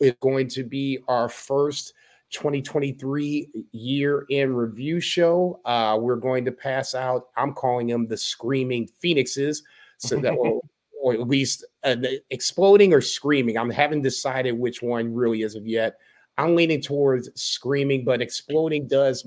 is 0.00 0.14
going 0.20 0.48
to 0.48 0.64
be 0.64 0.98
our 1.08 1.28
first 1.28 1.94
2023 2.30 3.48
year 3.72 4.26
in 4.30 4.54
review 4.54 5.00
show. 5.00 5.60
Uh, 5.64 5.98
we're 6.00 6.16
going 6.16 6.44
to 6.44 6.52
pass 6.52 6.94
out. 6.94 7.28
I'm 7.36 7.52
calling 7.52 7.86
them 7.86 8.06
the 8.06 8.16
Screaming 8.16 8.88
Phoenixes, 8.98 9.62
so 9.98 10.16
that 10.16 10.36
will. 10.38 10.62
Or 11.02 11.14
at 11.14 11.26
least 11.28 11.64
uh, 11.82 11.96
exploding 12.30 12.92
or 12.92 13.00
screaming. 13.00 13.58
I 13.58 13.72
haven't 13.72 14.02
decided 14.02 14.52
which 14.52 14.82
one 14.82 15.12
really 15.12 15.42
is 15.42 15.56
of 15.56 15.66
yet. 15.66 15.96
I'm 16.38 16.54
leaning 16.54 16.80
towards 16.80 17.28
screaming, 17.34 18.04
but 18.04 18.22
exploding 18.22 18.86
does 18.86 19.26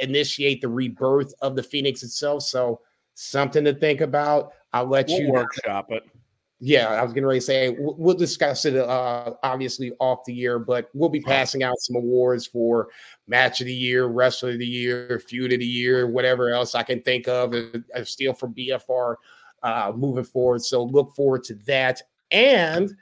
initiate 0.00 0.60
the 0.62 0.68
rebirth 0.68 1.34
of 1.42 1.56
the 1.56 1.62
Phoenix 1.62 2.02
itself. 2.02 2.42
So 2.42 2.80
something 3.14 3.64
to 3.64 3.74
think 3.74 4.00
about. 4.00 4.52
I'll 4.72 4.86
let 4.86 5.08
We'll 5.08 5.20
you 5.20 5.32
workshop 5.32 5.90
it. 5.90 6.04
Yeah, 6.60 6.88
I 6.88 7.02
was 7.02 7.12
going 7.12 7.28
to 7.28 7.40
say 7.40 7.70
we'll, 7.70 7.94
we'll 7.98 8.14
discuss 8.14 8.64
it 8.64 8.76
uh, 8.76 9.34
obviously 9.42 9.92
off 10.00 10.24
the 10.24 10.32
year, 10.32 10.58
but 10.58 10.88
we'll 10.94 11.10
be 11.10 11.20
passing 11.20 11.62
out 11.62 11.78
some 11.78 11.96
awards 11.96 12.46
for 12.46 12.88
match 13.26 13.60
of 13.60 13.66
the 13.66 13.74
year, 13.74 14.06
wrestler 14.06 14.52
of 14.52 14.58
the 14.58 14.66
year, 14.66 15.20
feud 15.28 15.52
of 15.52 15.58
the 15.58 15.66
year, 15.66 16.06
whatever 16.06 16.50
else 16.50 16.74
I 16.74 16.82
can 16.82 17.02
think 17.02 17.28
of. 17.28 17.54
A 17.94 18.04
steal 18.06 18.32
from 18.32 18.54
BFR 18.54 19.16
uh, 19.64 19.92
moving 19.96 20.24
forward. 20.24 20.62
So 20.62 20.84
look 20.84 21.14
forward 21.16 21.42
to 21.44 21.54
that. 21.66 22.00
And 22.30 22.94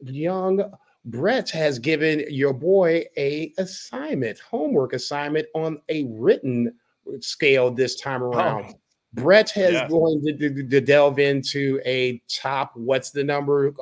young 0.00 0.72
Brett 1.04 1.50
has 1.50 1.78
given 1.78 2.24
your 2.30 2.54
boy 2.54 3.04
a 3.18 3.52
assignment, 3.58 4.38
homework 4.38 4.94
assignment 4.94 5.46
on 5.54 5.80
a 5.90 6.04
written 6.04 6.72
scale 7.20 7.70
this 7.70 7.96
time 8.00 8.22
around. 8.22 8.66
Oh. 8.70 8.80
Brett 9.12 9.50
has 9.50 9.72
Yeah. 9.72 9.88
going 9.88 10.22
to, 10.24 10.32
to, 10.36 10.68
to 10.68 10.80
delve 10.80 11.18
into 11.18 11.80
a 11.84 12.20
top. 12.28 12.72
What's 12.74 13.10
the 13.10 13.22
number? 13.22 13.72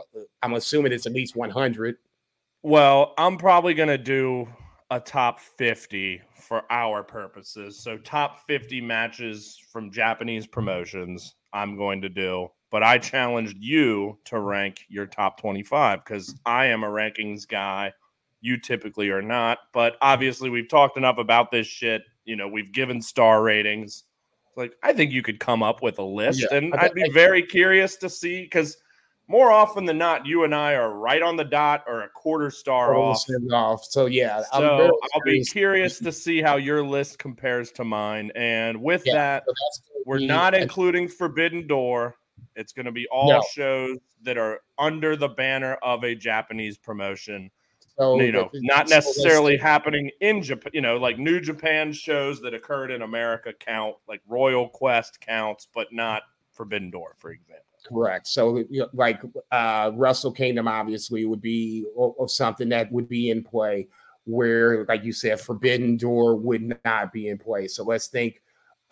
I'm 0.42 0.54
assuming 0.54 0.92
it's 0.92 1.06
at 1.06 1.12
least 1.12 1.36
100. 1.36 1.96
Well, 2.62 3.14
I'm 3.16 3.38
probably 3.38 3.72
going 3.74 3.88
to 3.88 3.98
do 3.98 4.46
a 4.90 5.00
top 5.00 5.40
50 5.40 6.20
for 6.38 6.62
our 6.70 7.02
purposes. 7.02 7.78
So, 7.78 7.96
top 7.98 8.46
50 8.46 8.80
matches 8.82 9.58
from 9.72 9.90
Japanese 9.90 10.46
promotions, 10.46 11.34
I'm 11.52 11.76
going 11.76 12.00
to 12.02 12.08
do. 12.08 12.48
But 12.70 12.82
I 12.82 12.96
challenged 12.98 13.58
you 13.58 14.18
to 14.24 14.38
rank 14.40 14.86
your 14.88 15.06
top 15.06 15.38
25 15.38 16.04
because 16.04 16.34
I 16.46 16.66
am 16.66 16.84
a 16.84 16.88
rankings 16.88 17.46
guy. 17.46 17.92
You 18.40 18.58
typically 18.58 19.10
are 19.10 19.22
not. 19.22 19.58
But 19.72 19.96
obviously, 20.00 20.48
we've 20.48 20.68
talked 20.68 20.96
enough 20.96 21.18
about 21.18 21.50
this 21.50 21.66
shit. 21.66 22.02
You 22.24 22.36
know, 22.36 22.48
we've 22.48 22.72
given 22.72 23.02
star 23.02 23.42
ratings. 23.42 24.04
Like, 24.56 24.74
I 24.82 24.92
think 24.92 25.12
you 25.12 25.22
could 25.22 25.38
come 25.38 25.62
up 25.62 25.82
with 25.82 25.98
a 25.98 26.04
list. 26.04 26.40
Yeah, 26.40 26.56
and 26.56 26.74
I'd 26.74 26.94
be 26.94 27.10
very 27.10 27.42
curious 27.42 27.96
to 27.96 28.08
see 28.08 28.42
because 28.42 28.78
more 29.28 29.50
often 29.50 29.84
than 29.84 29.98
not, 29.98 30.26
you 30.26 30.44
and 30.44 30.54
I 30.54 30.74
are 30.74 30.92
right 30.92 31.22
on 31.22 31.36
the 31.36 31.44
dot 31.44 31.84
or 31.86 32.02
a 32.02 32.08
quarter 32.08 32.50
star 32.50 32.94
off. 32.94 33.24
off. 33.52 33.84
So 33.84 34.06
yeah, 34.06 34.42
So 34.52 34.76
very 34.76 34.88
I'll 35.14 35.20
be 35.24 35.30
curious. 35.44 35.52
curious 35.52 35.98
to 36.00 36.12
see 36.12 36.42
how 36.42 36.56
your 36.56 36.84
list 36.84 37.18
compares 37.18 37.70
to 37.72 37.84
mine. 37.84 38.30
And 38.34 38.82
with 38.82 39.04
Yeah, 39.06 39.14
that, 39.14 39.44
So 39.46 39.54
we're 40.04 40.18
not 40.18 40.54
including 40.54 41.08
Forbidden 41.08 41.66
Door. 41.66 42.16
It's 42.56 42.72
going 42.72 42.86
to 42.86 42.92
be 42.92 43.06
all 43.08 43.28
No. 43.28 43.42
shows 43.52 43.98
that 44.22 44.36
are 44.36 44.60
under 44.78 45.16
the 45.16 45.28
banner 45.28 45.74
of 45.82 46.04
a 46.04 46.14
Japanese 46.14 46.76
promotion. 46.76 47.50
so 47.96 48.20
you 48.20 48.32
know, 48.32 48.50
not 48.54 48.88
necessarily 48.88 49.56
happening 49.56 50.10
in 50.20 50.42
Japan. 50.42 50.70
You 50.74 50.80
know, 50.80 50.96
like 50.96 51.18
New 51.18 51.40
Japan 51.40 51.92
shows 51.92 52.40
that 52.42 52.52
occurred 52.54 52.90
in 52.90 53.02
America 53.02 53.52
count, 53.52 53.96
like 54.08 54.20
Royal 54.26 54.68
Quest 54.68 55.20
counts, 55.20 55.66
but 55.72 55.92
not 55.92 56.22
Forbidden 56.52 56.90
Door, 56.90 57.14
for 57.18 57.30
example. 57.30 57.64
Correct. 57.86 58.28
So, 58.28 58.64
like 58.92 59.20
uh, 59.50 59.90
Wrestle 59.94 60.32
Kingdom, 60.32 60.68
obviously, 60.68 61.24
would 61.24 61.40
be 61.40 61.84
or, 61.94 62.14
or 62.16 62.28
something 62.28 62.68
that 62.70 62.90
would 62.92 63.08
be 63.08 63.30
in 63.30 63.42
play. 63.42 63.88
Where, 64.24 64.84
like 64.84 65.02
you 65.02 65.12
said, 65.12 65.40
Forbidden 65.40 65.96
Door 65.96 66.36
would 66.36 66.78
not 66.84 67.12
be 67.12 67.28
in 67.28 67.38
play. 67.38 67.66
So 67.66 67.82
let's 67.82 68.06
think 68.06 68.40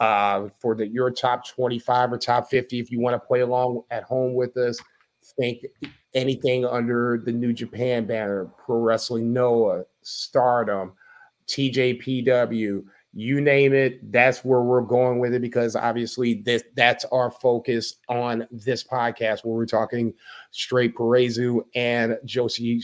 uh, 0.00 0.48
for 0.58 0.74
the 0.74 0.88
your 0.88 1.10
top 1.10 1.46
twenty-five 1.46 2.12
or 2.12 2.18
top 2.18 2.50
fifty. 2.50 2.80
If 2.80 2.90
you 2.90 2.98
want 2.98 3.14
to 3.14 3.26
play 3.26 3.40
along 3.40 3.82
at 3.92 4.02
home 4.02 4.34
with 4.34 4.56
us, 4.56 4.80
think 5.38 5.64
anything 6.14 6.64
under 6.64 7.22
the 7.24 7.32
New 7.32 7.52
Japan 7.52 8.06
banner, 8.06 8.50
Pro 8.58 8.78
Wrestling 8.78 9.32
Noah, 9.32 9.84
Stardom, 10.02 10.94
TJPW, 11.46 12.84
you 13.12 13.40
name 13.40 13.72
it 13.72 14.12
that's 14.12 14.44
where 14.44 14.62
we're 14.62 14.80
going 14.80 15.18
with 15.18 15.34
it 15.34 15.42
because 15.42 15.74
obviously 15.74 16.34
this 16.34 16.62
that's 16.76 17.04
our 17.06 17.30
focus 17.30 17.96
on 18.08 18.46
this 18.52 18.84
podcast 18.84 19.44
where 19.44 19.56
we're 19.56 19.66
talking 19.66 20.14
straight 20.52 20.94
Puroresu 20.94 21.62
and 21.74 22.16
Joshi 22.24 22.80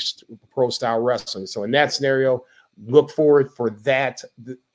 pro 0.53 0.69
style 0.69 1.01
wrestling. 1.01 1.47
So 1.47 1.63
in 1.63 1.71
that 1.73 1.93
scenario 1.93 2.45
look 2.87 3.11
forward 3.11 3.53
for 3.53 3.71
that 3.71 4.23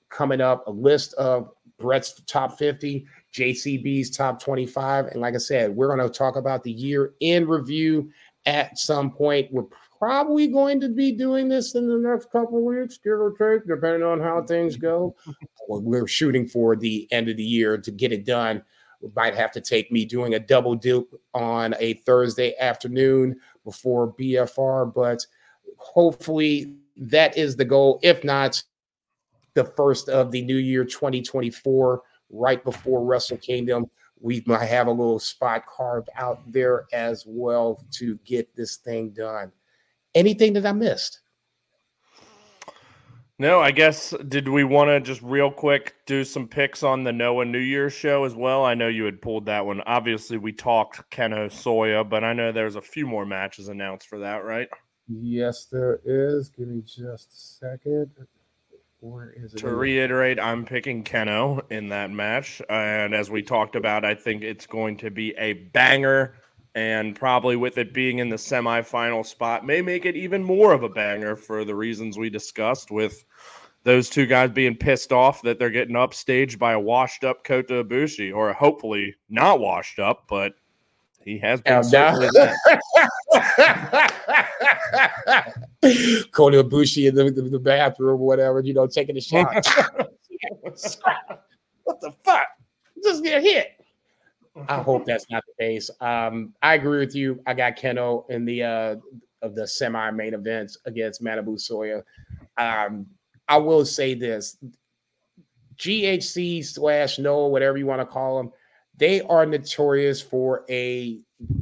coming 0.10 0.40
up 0.40 0.66
a 0.68 0.72
list 0.72 1.14
of 1.16 1.52
Brett's 1.78 2.22
top 2.28 2.58
50 2.58 3.06
JCB's 3.34 4.10
top 4.16 4.42
25 4.42 5.08
and 5.08 5.22
like 5.22 5.36
I 5.36 5.40
said 5.40 5.76
we're 5.76 5.94
going 5.94 6.08
to 6.08 6.18
talk 6.18 6.38
about 6.38 6.64
the 6.64 6.72
year 6.72 7.14
in 7.20 7.48
review 7.48 8.10
at 8.46 8.78
some 8.78 9.12
point. 9.12 9.52
We're 9.52 9.66
probably 10.02 10.48
going 10.48 10.80
to 10.82 10.90
be 10.90 11.12
doing 11.12 11.48
this 11.48 11.76
in 11.76 11.88
the 11.88 11.98
next 11.98 12.32
couple 12.32 12.66
weeks 12.66 12.98
give 12.98 13.14
or 13.14 13.34
take 13.38 13.68
depending 13.68 14.02
on 14.02 14.20
how 14.20 14.42
things 14.42 14.76
go 14.76 15.16
we're 15.80 16.08
shooting 16.08 16.48
for 16.48 16.76
the 16.76 17.08
end 17.12 17.30
of 17.30 17.38
the 17.38 17.44
year 17.44 17.78
to 17.78 17.92
get 17.92 18.12
it 18.12 18.26
done. 18.26 18.64
We 19.02 19.10
might 19.16 19.36
have 19.36 19.52
to 19.52 19.62
take 19.62 19.92
me 19.92 20.06
doing 20.06 20.34
a 20.34 20.40
double 20.40 20.76
dip 20.76 21.06
on 21.34 21.76
a 21.80 21.94
Thursday 21.94 22.56
afternoon 22.60 23.40
before 23.64 24.14
BFR, 24.14 24.94
but 24.94 25.26
hopefully 25.78 26.76
that 26.98 27.38
is 27.38 27.56
the 27.56 27.66
goal. 27.66 28.00
If 28.04 28.24
not, 28.24 28.62
the 29.54 29.64
first 29.64 30.08
of 30.10 30.32
the 30.32 30.42
new 30.42 30.58
year 30.58 30.86
2024, 30.86 32.02
right 32.30 32.64
before 32.64 33.04
Wrestle 33.04 33.38
Kingdom, 33.38 33.90
we 34.20 34.44
might 34.46 34.66
have 34.66 34.88
a 34.88 34.92
little 34.92 35.20
spot 35.20 35.66
carved 35.66 36.10
out 36.16 36.40
there 36.52 36.86
as 36.94 37.24
well 37.26 37.84
to 37.92 38.20
get 38.24 38.56
this 38.56 38.78
thing 38.78 39.10
done. 39.10 39.52
Anything 40.14 40.54
that 40.54 40.66
I 40.66 40.72
missed? 40.72 41.22
No, 43.40 43.60
I 43.60 43.72
guess 43.72 44.14
did 44.28 44.48
we 44.48 44.64
want 44.64 44.90
to 44.90 45.00
just 45.00 45.22
real 45.24 45.50
quick 45.50 45.96
do 46.06 46.24
some 46.24 46.48
picks 46.48 46.84
on 46.84 47.04
the 47.04 47.12
Noah 47.12 47.46
New 47.46 47.58
Year's 47.58 47.92
show 47.92 48.24
as 48.24 48.36
well? 48.36 48.64
I 48.64 48.76
know 48.76 48.88
you 48.88 49.06
had 49.06 49.20
pulled 49.20 49.48
that 49.48 49.66
one. 49.66 49.82
Obviously, 49.88 50.38
we 50.38 50.52
talked 50.52 51.10
Kenoh 51.10 51.50
Soya, 51.50 52.08
but 52.08 52.24
I 52.24 52.34
know 52.34 52.52
there's 52.52 52.76
a 52.76 52.82
few 52.84 53.08
more 53.08 53.26
matches 53.26 53.68
announced 53.68 54.08
for 54.08 54.20
that, 54.20 54.46
right? 54.46 54.70
Yes, 55.08 55.66
there 55.66 56.02
is. 56.06 56.50
Give 56.50 56.68
me 56.68 56.84
just 56.86 57.32
a 57.32 57.36
second. 57.36 58.12
Where 59.00 59.32
is 59.32 59.56
it? 59.56 59.58
To 59.58 59.74
reiterate, 59.74 60.40
I'm 60.40 60.64
picking 60.64 61.04
Kenoh 61.04 61.64
in 61.72 61.90
that 61.90 62.12
match, 62.12 62.62
and 62.70 63.16
as 63.16 63.32
we 63.32 63.42
talked 63.42 63.76
about, 63.76 64.06
I 64.06 64.14
think 64.14 64.44
it's 64.44 64.68
going 64.68 64.98
to 64.98 65.10
be 65.10 65.34
a 65.40 65.54
banger, 65.54 66.36
and 66.76 67.16
probably 67.16 67.56
with 67.56 67.78
it 67.78 67.94
being 67.94 68.20
in 68.20 68.30
the 68.30 68.36
semifinal 68.36 69.26
spot, 69.26 69.66
may 69.66 69.82
make 69.82 70.06
it 70.06 70.16
even 70.16 70.44
more 70.44 70.74
of 70.74 70.84
a 70.84 70.90
banger 70.90 71.36
for 71.36 71.66
the 71.66 71.76
reasons 71.76 72.18
we 72.18 72.30
discussed 72.30 72.92
with 72.92 73.26
those 73.84 74.10
two 74.10 74.26
guys 74.26 74.52
being 74.52 74.76
pissed 74.76 75.12
off 75.12 75.42
that 75.42 75.60
they're 75.60 75.70
getting 75.70 75.96
upstaged 75.96 76.60
by 76.60 76.74
a 76.74 76.80
washed 76.80 77.24
up 77.24 77.44
Kota 77.44 77.84
Ibushi, 77.84 78.34
or 78.34 78.54
hopefully 78.54 79.16
not 79.30 79.60
washed 79.60 80.00
up, 80.00 80.26
but 80.30 80.54
he 81.24 81.38
has 81.40 81.62
been 81.62 81.74
Yeah, 81.74 81.82
certainly. 81.82 82.30
Kota 86.32 86.64
Ibushi 86.64 87.10
in 87.10 87.16
the, 87.16 87.32
the, 87.32 87.42
the 87.42 87.60
bathroom, 87.60 88.20
whatever, 88.20 88.62
you 88.62 88.74
know, 88.74 88.88
taking 88.88 89.18
a 89.18 89.22
shower. 89.22 89.54
what 91.84 92.02
the 92.02 92.12
fuck? 92.24 92.48
Just 93.04 93.24
get 93.24 93.42
hit. 93.42 93.81
I 94.68 94.82
hope 94.82 95.06
that's 95.06 95.26
not 95.30 95.44
the 95.46 95.64
case. 95.64 95.90
Um, 96.02 96.54
I 96.62 96.76
agree 96.76 97.00
with 97.00 97.16
you. 97.16 97.42
I 97.48 97.54
got 97.54 97.78
Kenoh 97.78 98.30
in 98.30 98.46
the 98.46 98.64
uh 98.64 98.96
of 99.42 99.56
the 99.56 99.68
semi-main 99.68 100.36
events 100.36 100.78
against 100.86 101.24
Manabu 101.24 101.58
Soya. 101.58 102.04
Um, 102.58 103.08
I 103.48 103.58
will 103.58 103.86
say 103.86 104.14
this: 104.14 104.58
GHC 105.78 106.66
slash 106.66 107.18
Noah, 107.18 107.50
whatever 107.50 107.78
you 107.78 107.86
want 107.86 108.02
to 108.02 108.06
call 108.06 108.38
them, 108.38 108.52
they 108.98 109.22
are 109.22 109.46
notorious 109.46 110.22
for 110.22 110.66
a 110.70 111.20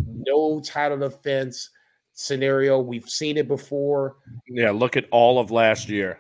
no 0.08 0.60
title 0.60 0.98
defense 0.98 1.70
scenario. 2.14 2.80
We've 2.80 3.08
seen 3.10 3.38
it 3.38 3.48
before. 3.48 4.18
Yeah, 4.48 4.72
look 4.72 4.98
at 4.98 5.06
all 5.12 5.40
of 5.40 5.52
last 5.52 5.90
year. 5.90 6.20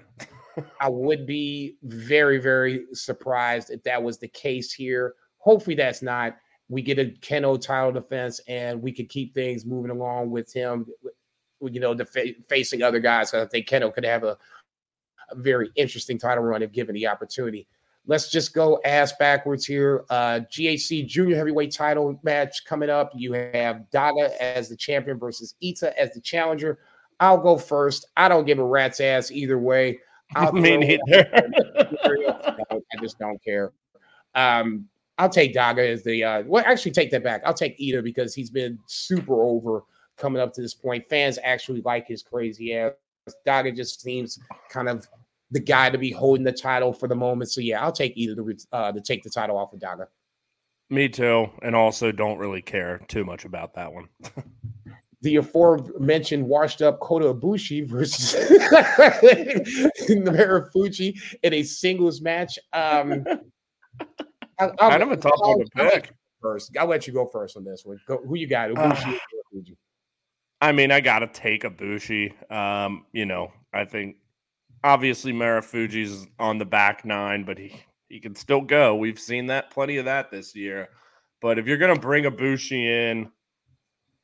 I 0.79 0.89
would 0.89 1.25
be 1.25 1.77
very, 1.83 2.37
very 2.37 2.85
surprised 2.93 3.69
if 3.69 3.83
that 3.83 4.01
was 4.01 4.17
the 4.17 4.27
case 4.27 4.71
here. 4.71 5.15
Hopefully, 5.37 5.75
that's 5.75 6.01
not. 6.01 6.37
We 6.69 6.81
get 6.81 6.99
a 6.99 7.05
Kenoh 7.05 7.59
title 7.59 7.91
defense, 7.91 8.39
and 8.47 8.81
we 8.81 8.91
could 8.91 9.09
keep 9.09 9.33
things 9.33 9.65
moving 9.65 9.91
along 9.91 10.29
with 10.29 10.53
him. 10.53 10.85
You 11.61 11.79
know, 11.79 11.93
the 11.93 12.05
facing 12.47 12.83
other 12.83 12.99
guys. 12.99 13.33
I 13.33 13.45
think 13.45 13.67
Kenoh 13.67 13.93
could 13.93 14.05
have 14.05 14.23
a, 14.23 14.37
a 15.31 15.35
very 15.35 15.71
interesting 15.75 16.17
title 16.17 16.43
run 16.43 16.61
if 16.61 16.71
given 16.71 16.95
the 16.95 17.07
opportunity. 17.07 17.67
Let's 18.05 18.29
just 18.29 18.53
go 18.53 18.79
ass 18.85 19.13
backwards 19.19 19.65
here. 19.65 20.05
Uh, 20.09 20.41
GHC 20.51 21.05
Junior 21.05 21.35
Heavyweight 21.35 21.71
title 21.71 22.19
match 22.23 22.65
coming 22.65 22.89
up. 22.89 23.11
You 23.15 23.33
have 23.33 23.83
Daga 23.91 24.35
as 24.37 24.69
the 24.69 24.77
champion 24.77 25.19
versus 25.19 25.55
Eita 25.63 25.93
as 25.93 26.13
the 26.13 26.21
challenger. 26.21 26.79
I'll 27.19 27.37
go 27.37 27.57
first. 27.57 28.07
I 28.15 28.29
don't 28.29 28.45
give 28.45 28.59
a 28.59 28.63
rat's 28.63 28.99
ass 28.99 29.31
either 29.31 29.59
way. 29.59 29.99
I'll 30.35 30.53
Me 30.53 30.77
neither. 30.77 31.29
I 32.03 33.01
just 33.01 33.17
don't 33.19 33.43
care. 33.43 33.71
Um, 34.35 34.87
I'll 35.19 35.29
take 35.29 35.53
Daga 35.53 35.85
as 35.87 36.01
the 36.01 36.23
uh, 36.23 36.43
well. 36.45 36.63
Actually, 36.65 36.91
take 36.91 37.11
that 37.11 37.23
back. 37.23 37.41
I'll 37.45 37.53
take 37.53 37.77
Eita 37.77 38.01
because 38.01 38.33
he's 38.33 38.49
been 38.49 38.79
super 38.87 39.43
over 39.43 39.83
coming 40.17 40.41
up 40.41 40.53
to 40.53 40.61
this 40.61 40.73
point. 40.73 41.05
Fans 41.07 41.37
actually 41.43 41.81
like 41.81 42.07
his 42.07 42.23
crazy 42.23 42.73
ass. 42.73 42.93
Daga 43.45 43.75
just 43.75 44.01
seems 44.01 44.39
kind 44.71 44.87
of 44.87 45.07
the 45.51 45.59
guy 45.59 45.89
to 45.89 45.97
be 45.97 46.09
holding 46.09 46.45
the 46.45 46.53
title 46.53 46.93
for 46.93 47.07
the 47.07 47.15
moment. 47.15 47.51
So 47.51 47.59
yeah, 47.59 47.83
I'll 47.83 47.91
take 47.91 48.15
Eita 48.15 48.35
to 48.35 48.55
uh, 48.71 48.91
to 48.93 49.01
take 49.01 49.21
the 49.23 49.29
title 49.29 49.57
off 49.57 49.73
of 49.73 49.79
Daga. 49.79 50.07
Me 50.89 51.09
too, 51.09 51.47
and 51.61 51.75
also 51.75 52.11
don't 52.11 52.39
really 52.39 52.61
care 52.61 52.99
too 53.09 53.25
much 53.25 53.43
about 53.43 53.75
that 53.75 53.91
one. 53.91 54.07
the 55.21 55.35
aforementioned 55.35 56.47
washed 56.47 56.81
up 56.81 57.01
Kota 57.01 57.33
Ibushi 57.33 57.87
versus 57.87 58.35
Marufuji 60.09 61.19
in 61.43 61.53
a 61.53 61.63
singles 61.63 62.21
match. 62.21 62.57
Um, 62.71 63.25
I'll, 64.59 64.75
I'll, 64.79 64.89
kind 64.89 65.03
of 65.03 65.11
a 65.11 65.17
tough 65.17 65.33
one 65.37 65.59
to 65.59 65.65
pick. 65.75 66.11
First, 66.41 66.75
I'll 66.77 66.87
let 66.87 67.05
you 67.05 67.13
go 67.13 67.25
first 67.25 67.57
on 67.57 67.63
this 67.63 67.83
one. 67.85 67.99
Go, 68.07 68.21
who 68.25 68.37
you 68.37 68.47
got? 68.47 68.69
Ibushi 68.69 69.15
uh, 69.15 69.75
I 70.61 70.71
mean, 70.71 70.91
I 70.91 70.99
got 70.99 71.19
to 71.19 71.27
take 71.27 71.63
Ibushi. 71.63 72.51
Um, 72.51 73.05
you 73.13 73.25
know, 73.25 73.51
I 73.73 73.85
think 73.85 74.17
obviously 74.83 75.33
Marufuji's 75.33 76.27
on 76.37 76.57
the 76.57 76.65
back 76.65 77.05
nine, 77.05 77.43
but 77.43 77.57
he 77.57 77.75
he 78.09 78.19
can 78.19 78.35
still 78.35 78.61
go. 78.61 78.95
We've 78.95 79.19
seen 79.19 79.47
that 79.47 79.71
plenty 79.71 79.97
of 79.97 80.05
that 80.05 80.31
this 80.31 80.55
year. 80.55 80.89
But 81.41 81.59
if 81.59 81.67
you're 81.67 81.77
gonna 81.77 81.99
bring 81.99 82.25
Ibushi 82.25 83.11
in, 83.11 83.31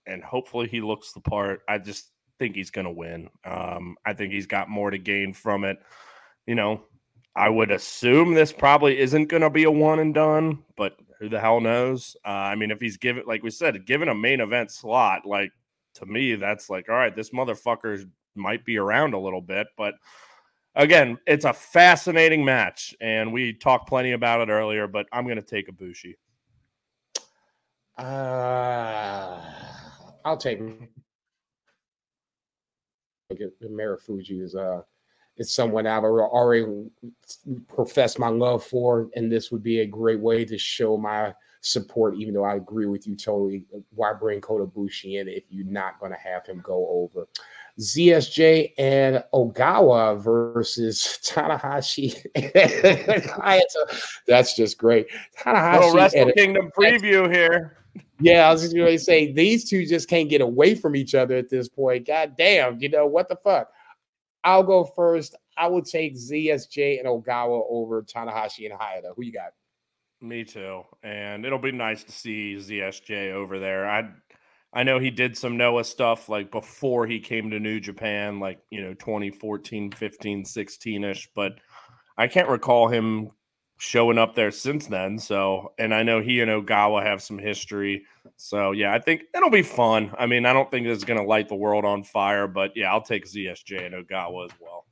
and 0.05 0.23
hopefully 0.23 0.67
he 0.67 0.81
looks 0.81 1.13
the 1.13 1.21
part, 1.21 1.61
I 1.67 1.77
just 1.77 2.11
think 2.39 2.55
he's 2.55 2.71
gonna 2.71 2.91
win. 2.91 3.29
Um, 3.45 3.95
I 4.05 4.13
think 4.13 4.33
he's 4.33 4.47
got 4.47 4.69
more 4.69 4.91
to 4.91 4.97
gain 4.97 5.33
from 5.33 5.63
it. 5.63 5.77
You 6.45 6.55
know, 6.55 6.83
I 7.35 7.49
would 7.49 7.71
assume 7.71 8.33
this 8.33 8.53
probably 8.53 8.99
isn't 8.99 9.27
gonna 9.27 9.49
be 9.49 9.63
a 9.63 9.71
one 9.71 9.99
and 9.99 10.13
done, 10.13 10.63
but 10.77 10.97
who 11.19 11.29
the 11.29 11.39
hell 11.39 11.59
knows? 11.59 12.15
Uh, 12.25 12.29
I 12.29 12.55
mean, 12.55 12.71
if 12.71 12.79
he's 12.79 12.97
given, 12.97 13.23
like 13.25 13.43
we 13.43 13.49
said, 13.49 13.85
given 13.85 14.09
a 14.09 14.15
main 14.15 14.41
event 14.41 14.71
slot, 14.71 15.25
like 15.25 15.51
to 15.95 16.05
me, 16.05 16.35
that's 16.35 16.69
like, 16.69 16.89
all 16.89 16.95
right, 16.95 17.15
this 17.15 17.31
motherfucker 17.31 18.09
might 18.35 18.65
be 18.65 18.77
around 18.77 19.13
a 19.13 19.19
little 19.19 19.41
bit, 19.41 19.67
but 19.77 19.95
again, 20.75 21.17
it's 21.25 21.45
a 21.45 21.53
fascinating 21.53 22.43
match, 22.43 22.95
and 23.01 23.31
we 23.31 23.53
talked 23.53 23.87
plenty 23.87 24.11
about 24.11 24.41
it 24.41 24.51
earlier. 24.51 24.87
But 24.87 25.07
I'm 25.11 25.25
going 25.25 25.37
to 25.37 25.41
take 25.41 25.69
Ibushi. 25.69 26.15
Uh, 27.97 29.41
I'll 30.25 30.37
take 30.37 30.59
Marufuji 33.63 34.41
is 34.41 34.55
uh 34.55 34.81
is 35.37 35.53
someone 35.53 35.85
I've 35.87 36.03
already 36.03 36.65
professed 37.67 38.19
my 38.19 38.29
love 38.29 38.63
for, 38.63 39.09
and 39.15 39.31
this 39.31 39.51
would 39.51 39.63
be 39.63 39.81
a 39.81 39.85
great 39.85 40.19
way 40.19 40.45
to 40.45 40.57
show 40.57 40.97
my 40.97 41.33
support. 41.61 42.15
Even 42.15 42.33
though 42.33 42.43
I 42.43 42.55
agree 42.55 42.85
with 42.85 43.07
you 43.07 43.15
totally, 43.15 43.65
why 43.93 44.13
bring 44.13 44.41
Kota 44.41 44.65
Ibushi 44.65 45.19
in 45.19 45.27
if 45.27 45.43
you're 45.49 45.65
not 45.65 45.99
going 45.99 46.11
to 46.11 46.17
have 46.17 46.45
him 46.45 46.61
go 46.63 46.87
over? 46.89 47.27
ZSJ 47.79 48.71
and 48.77 49.23
Ogawa 49.33 50.21
versus 50.21 51.19
Tanahashi. 51.23 52.15
That's 54.27 54.55
just 54.55 54.77
great. 54.77 55.07
Tanahashi 55.37 55.79
Little 55.79 55.95
Wrestle 55.95 56.31
Kingdom 56.31 56.71
preview 56.77 57.31
here. 57.33 57.77
Yeah, 58.21 58.47
I 58.47 58.53
was 58.53 58.61
just 58.61 58.75
going 58.75 58.97
to 58.97 59.03
say 59.03 59.33
these 59.33 59.69
two 59.69 59.85
just 59.85 60.09
can't 60.09 60.29
get 60.29 60.41
away 60.41 60.75
from 60.75 60.95
each 60.95 61.15
other 61.15 61.35
at 61.35 61.49
this 61.49 61.67
point. 61.67 62.07
God 62.07 62.35
damn, 62.37 62.79
you 62.79 62.89
know 62.89 63.05
what 63.05 63.27
the 63.27 63.35
fuck? 63.35 63.69
I'll 64.45 64.63
go 64.63 64.85
first. 64.85 65.35
I 65.57 65.67
will 65.67 65.81
take 65.81 66.15
ZSJ 66.15 66.99
and 66.99 67.07
Ogawa 67.07 67.63
over 67.69 68.03
Tanahashi 68.03 68.69
and 68.69 68.79
Hayata. 68.79 69.15
Who 69.15 69.23
you 69.23 69.33
got? 69.33 69.51
Me 70.21 70.43
too. 70.43 70.83
And 71.03 71.45
it'll 71.45 71.59
be 71.59 71.71
nice 71.71 72.03
to 72.03 72.11
see 72.11 72.55
ZSJ 72.55 73.31
over 73.33 73.59
there. 73.59 73.89
I 73.89 74.09
I 74.71 74.83
know 74.83 74.99
he 74.99 75.09
did 75.09 75.37
some 75.37 75.55
Noah 75.55 75.85
stuff 75.85 76.27
like 76.27 76.51
before 76.51 77.07
he 77.07 77.19
came 77.19 77.49
to 77.49 77.59
New 77.61 77.79
Japan, 77.79 78.41
like, 78.41 78.59
you 78.69 78.81
know, 78.81 78.93
2014, 78.93 79.91
15, 79.91 80.43
16 80.43 81.03
ish, 81.05 81.29
but 81.33 81.53
I 82.17 82.27
can't 82.27 82.49
recall 82.49 82.89
him 82.89 83.31
showing 83.77 84.17
up 84.17 84.35
there 84.35 84.51
since 84.51 84.87
then. 84.87 85.19
So, 85.19 85.73
and 85.77 85.93
I 85.93 86.03
know 86.03 86.21
he 86.21 86.41
and 86.41 86.49
Ogawa 86.49 87.03
have 87.03 87.21
some 87.21 87.37
history. 87.37 88.03
So, 88.37 88.71
yeah, 88.71 88.93
I 88.93 88.99
think 88.99 89.23
it'll 89.33 89.49
be 89.49 89.61
fun. 89.61 90.13
I 90.17 90.25
mean, 90.25 90.45
I 90.45 90.53
don't 90.53 90.69
think 90.71 90.87
it's 90.87 91.03
going 91.03 91.19
to 91.19 91.25
light 91.25 91.49
the 91.49 91.55
world 91.55 91.85
on 91.85 92.03
fire, 92.03 92.47
but 92.47 92.71
yeah, 92.75 92.91
I'll 92.91 93.01
take 93.01 93.25
ZSJ 93.25 93.85
and 93.85 93.95
Ogawa 93.95 94.45
as 94.45 94.51
well. 94.59 94.85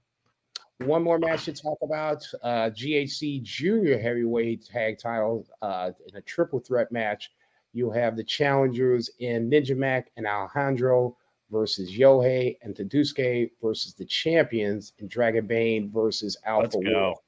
One 0.80 1.04
more 1.04 1.20
match 1.20 1.46
to 1.46 1.54
talk 1.54 1.78
about 1.82 2.28
uh, 2.42 2.70
GHC 2.72 3.42
Junior 3.44 3.98
Heavyweight 3.98 4.66
Tag 4.66 5.00
Title 5.00 5.46
uh, 5.62 5.92
in 6.08 6.18
a 6.18 6.22
triple 6.22 6.60
threat 6.60 6.92
match. 6.92 7.32
You 7.74 7.90
have 7.92 8.18
the 8.18 8.24
challengers 8.24 9.10
in 9.20 9.50
Ninja 9.50 9.78
Mack 9.78 10.12
and 10.18 10.28
Alejandro 10.28 11.16
versus 11.52 11.92
Yohei 11.92 12.58
and 12.64 12.76
Tadasuke 12.76 13.52
versus 13.62 13.94
the 13.94 14.06
champions 14.06 14.94
in 14.98 15.08
Dragon 15.08 15.48
Bane 15.48 15.90
versus 15.90 16.36
Alpha 16.46 16.78
Let's 16.78 16.94
Wolf. 16.94 17.20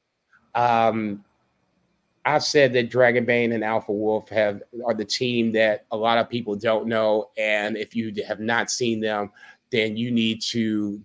Um, 0.56 1.24
I've 2.26 2.44
said 2.44 2.74
that 2.74 2.90
Dragon 2.90 3.24
Bane 3.24 3.52
and 3.52 3.64
Alpha 3.64 3.92
Wolf 3.92 4.30
have 4.30 4.64
are 4.86 4.96
the 4.96 5.06
team 5.06 5.52
that 5.52 5.86
a 5.92 5.98
lot 5.98 6.18
of 6.18 6.28
people 6.28 6.56
don't 6.56 6.88
know, 6.88 7.30
and 7.38 7.78
if 7.78 7.96
you 7.96 8.12
have 8.28 8.40
not 8.40 8.72
seen 8.72 9.00
them, 9.00 9.32
then 9.72 9.98
you 9.98 10.10
need 10.10 10.42
to 10.42 11.02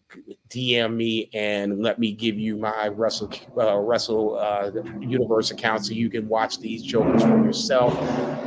DM 0.48 0.94
me 0.94 1.28
and 1.34 1.82
let 1.82 1.98
me 1.98 2.12
give 2.12 2.38
you 2.38 2.56
my 2.56 2.88
Wrestle 2.88 3.32
uh, 3.58 3.76
Wrestle 3.76 4.38
uh, 4.38 4.70
Universe 5.00 5.50
account 5.50 5.84
so 5.84 5.92
you 5.92 6.08
can 6.08 6.28
watch 6.28 6.58
these 6.58 6.82
jokers 6.82 7.22
for 7.22 7.44
yourself. 7.44 7.92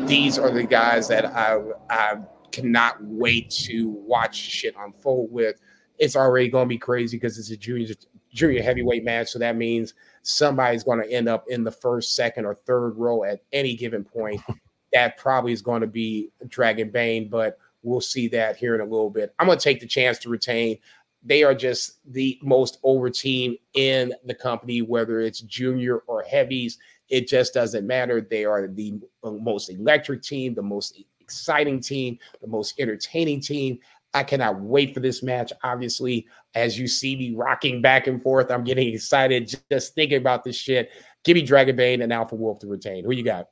These 0.08 0.40
are 0.40 0.52
the 0.52 0.64
guys 0.64 1.08
that 1.10 1.26
I 1.26 1.60
I 1.90 2.18
cannot 2.52 3.04
wait 3.04 3.50
to 3.52 3.90
watch 3.90 4.36
shit 4.36 4.76
unfold 4.80 5.32
with. 5.32 5.60
It's 6.00 6.16
already 6.16 6.48
going 6.48 6.66
to 6.66 6.70
be 6.70 6.78
crazy 6.78 7.18
because 7.18 7.38
it's 7.38 7.52
a 7.52 7.58
junior 7.58 7.94
junior 8.32 8.64
heavyweight 8.64 9.04
match, 9.04 9.30
so 9.30 9.40
that 9.40 9.58
means 9.58 9.94
somebody's 10.24 10.84
going 10.84 11.02
to 11.02 11.12
end 11.12 11.30
up 11.30 11.46
in 11.50 11.64
the 11.64 11.72
first, 11.72 12.16
second, 12.16 12.46
or 12.46 12.56
third 12.56 12.92
row 12.92 13.24
at 13.24 13.42
any 13.52 13.76
given 13.76 14.04
point. 14.04 14.42
That 14.92 15.18
probably 15.18 15.54
is 15.54 15.64
going 15.64 15.82
to 15.82 15.88
be 15.88 16.30
Dragon 16.50 16.92
Bane, 16.92 17.28
but 17.28 17.58
We'll 17.84 18.02
see 18.02 18.30
that 18.30 18.56
here 18.56 18.74
in 18.74 18.82
a 18.82 18.86
little 18.86 19.10
bit. 19.10 19.36
I'm 19.38 19.48
going 19.48 19.60
to 19.60 19.64
take 19.64 19.82
the 19.82 19.88
chance 19.88 20.18
to 20.20 20.30
retain. 20.30 20.78
They 21.22 21.44
are 21.44 21.54
just 21.54 22.00
the 22.12 22.40
most 22.42 22.80
over 22.84 23.10
team 23.10 23.58
in 23.76 24.14
the 24.26 24.34
company, 24.34 24.82
whether 24.82 25.20
it's 25.20 25.42
junior 25.42 26.00
or 26.08 26.24
heavies. 26.24 26.78
It 27.10 27.28
just 27.28 27.54
doesn't 27.54 27.86
matter. 27.86 28.22
They 28.22 28.46
are 28.46 28.68
the 28.68 29.00
most 29.24 29.70
electric 29.70 30.24
team, 30.24 30.54
the 30.54 30.62
most 30.62 31.02
exciting 31.20 31.82
team, 31.82 32.18
the 32.42 32.48
most 32.48 32.80
entertaining 32.80 33.42
team. 33.42 33.80
I 34.14 34.24
cannot 34.24 34.60
wait 34.60 34.94
for 34.94 35.00
this 35.00 35.24
match. 35.24 35.52
Obviously, 35.64 36.28
as 36.56 36.78
you 36.78 36.88
see 36.88 37.16
me 37.16 37.34
rocking 37.36 37.82
back 37.82 38.08
and 38.08 38.22
forth, 38.22 38.52
I'm 38.52 38.64
getting 38.64 38.94
excited 38.94 39.56
just 39.72 39.96
thinking 39.96 40.18
about 40.18 40.44
this 40.44 40.56
shit. 40.56 40.92
Give 41.24 41.36
me 41.36 41.42
Dragon 41.42 41.76
Bane 41.76 42.02
and 42.02 42.14
Alpha 42.14 42.36
Wolf 42.36 42.60
to 42.60 42.68
retain. 42.68 43.06
Who 43.06 43.12
you 43.12 43.24
got? 43.24 43.48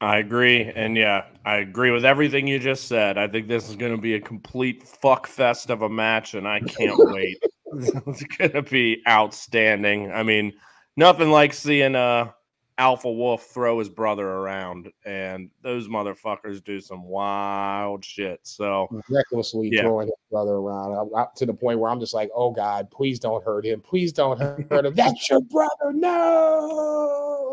I 0.00 0.18
agree. 0.18 0.70
And 0.74 0.96
yeah, 0.96 1.24
I 1.44 1.56
agree 1.56 1.90
with 1.90 2.04
everything 2.04 2.46
you 2.46 2.58
just 2.58 2.88
said. 2.88 3.16
I 3.16 3.26
think 3.26 3.48
this 3.48 3.68
is 3.68 3.76
going 3.76 3.94
to 3.94 4.00
be 4.00 4.14
a 4.14 4.20
complete 4.20 4.82
fuck 4.82 5.26
fest 5.26 5.70
of 5.70 5.82
a 5.82 5.88
match, 5.88 6.34
and 6.34 6.46
I 6.46 6.60
can't 6.60 6.98
wait. 7.12 7.42
it's 7.72 8.22
going 8.36 8.52
to 8.52 8.62
be 8.62 9.02
outstanding. 9.08 10.12
I 10.12 10.22
mean, 10.22 10.52
nothing 10.96 11.30
like 11.30 11.52
seeing 11.52 11.96
uh, 11.96 12.30
Alpha 12.76 13.10
Wolf 13.10 13.44
throw 13.44 13.78
his 13.78 13.88
brother 13.88 14.26
around, 14.26 14.90
and 15.04 15.48
those 15.62 15.86
motherfuckers 15.86 16.62
do 16.62 16.80
some 16.80 17.04
wild 17.04 18.04
shit. 18.04 18.40
So 18.42 18.88
recklessly 19.08 19.68
yeah. 19.72 19.82
throwing 19.82 20.08
his 20.08 20.16
brother 20.30 20.54
around 20.54 21.10
I, 21.14 21.20
I, 21.20 21.26
to 21.36 21.46
the 21.46 21.54
point 21.54 21.78
where 21.78 21.90
I'm 21.90 22.00
just 22.00 22.14
like, 22.14 22.30
oh 22.34 22.50
God, 22.50 22.90
please 22.90 23.20
don't 23.20 23.44
hurt 23.44 23.64
him. 23.64 23.80
Please 23.80 24.12
don't 24.12 24.40
hurt 24.40 24.86
him. 24.86 24.94
That's 24.94 25.30
your 25.30 25.40
brother. 25.42 25.92
No. 25.92 27.44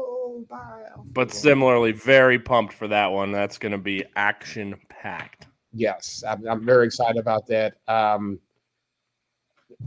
Bye. 0.49 0.87
but 1.13 1.31
similarly, 1.31 1.91
very 1.91 2.39
pumped 2.39 2.73
for 2.73 2.87
that 2.87 3.07
one. 3.07 3.31
That's 3.31 3.57
going 3.57 3.73
to 3.73 3.77
be 3.77 4.03
action 4.15 4.75
packed. 4.89 5.47
Yes, 5.73 6.23
I'm, 6.27 6.47
I'm, 6.47 6.65
very 6.65 6.85
excited 6.85 7.17
about 7.17 7.45
that. 7.47 7.75
Um, 7.87 8.39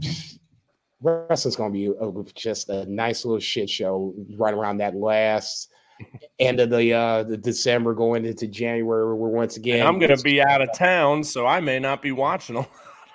wrestling's 1.05 1.55
going 1.55 1.73
to 1.73 2.23
be 2.23 2.31
just 2.33 2.69
a 2.69 2.85
nice 2.85 3.25
little 3.25 3.39
shit 3.39 3.69
show 3.69 4.13
right 4.37 4.53
around 4.53 4.77
that 4.77 4.95
last 4.95 5.69
end 6.39 6.59
of 6.59 6.69
the 6.69 6.93
uh 6.93 7.23
the 7.23 7.37
December 7.37 7.93
going 7.93 8.25
into 8.25 8.47
January. 8.47 9.05
We're 9.05 9.29
once 9.29 9.57
again. 9.57 9.79
And 9.79 9.87
I'm 9.87 9.99
going 9.99 10.15
to 10.15 10.23
be 10.23 10.41
out 10.41 10.61
of 10.61 10.69
town, 10.77 11.23
so 11.23 11.45
I 11.45 11.59
may 11.59 11.79
not 11.79 12.01
be 12.01 12.11
watching 12.11 12.55
a 12.57 12.59
lot 12.59 12.69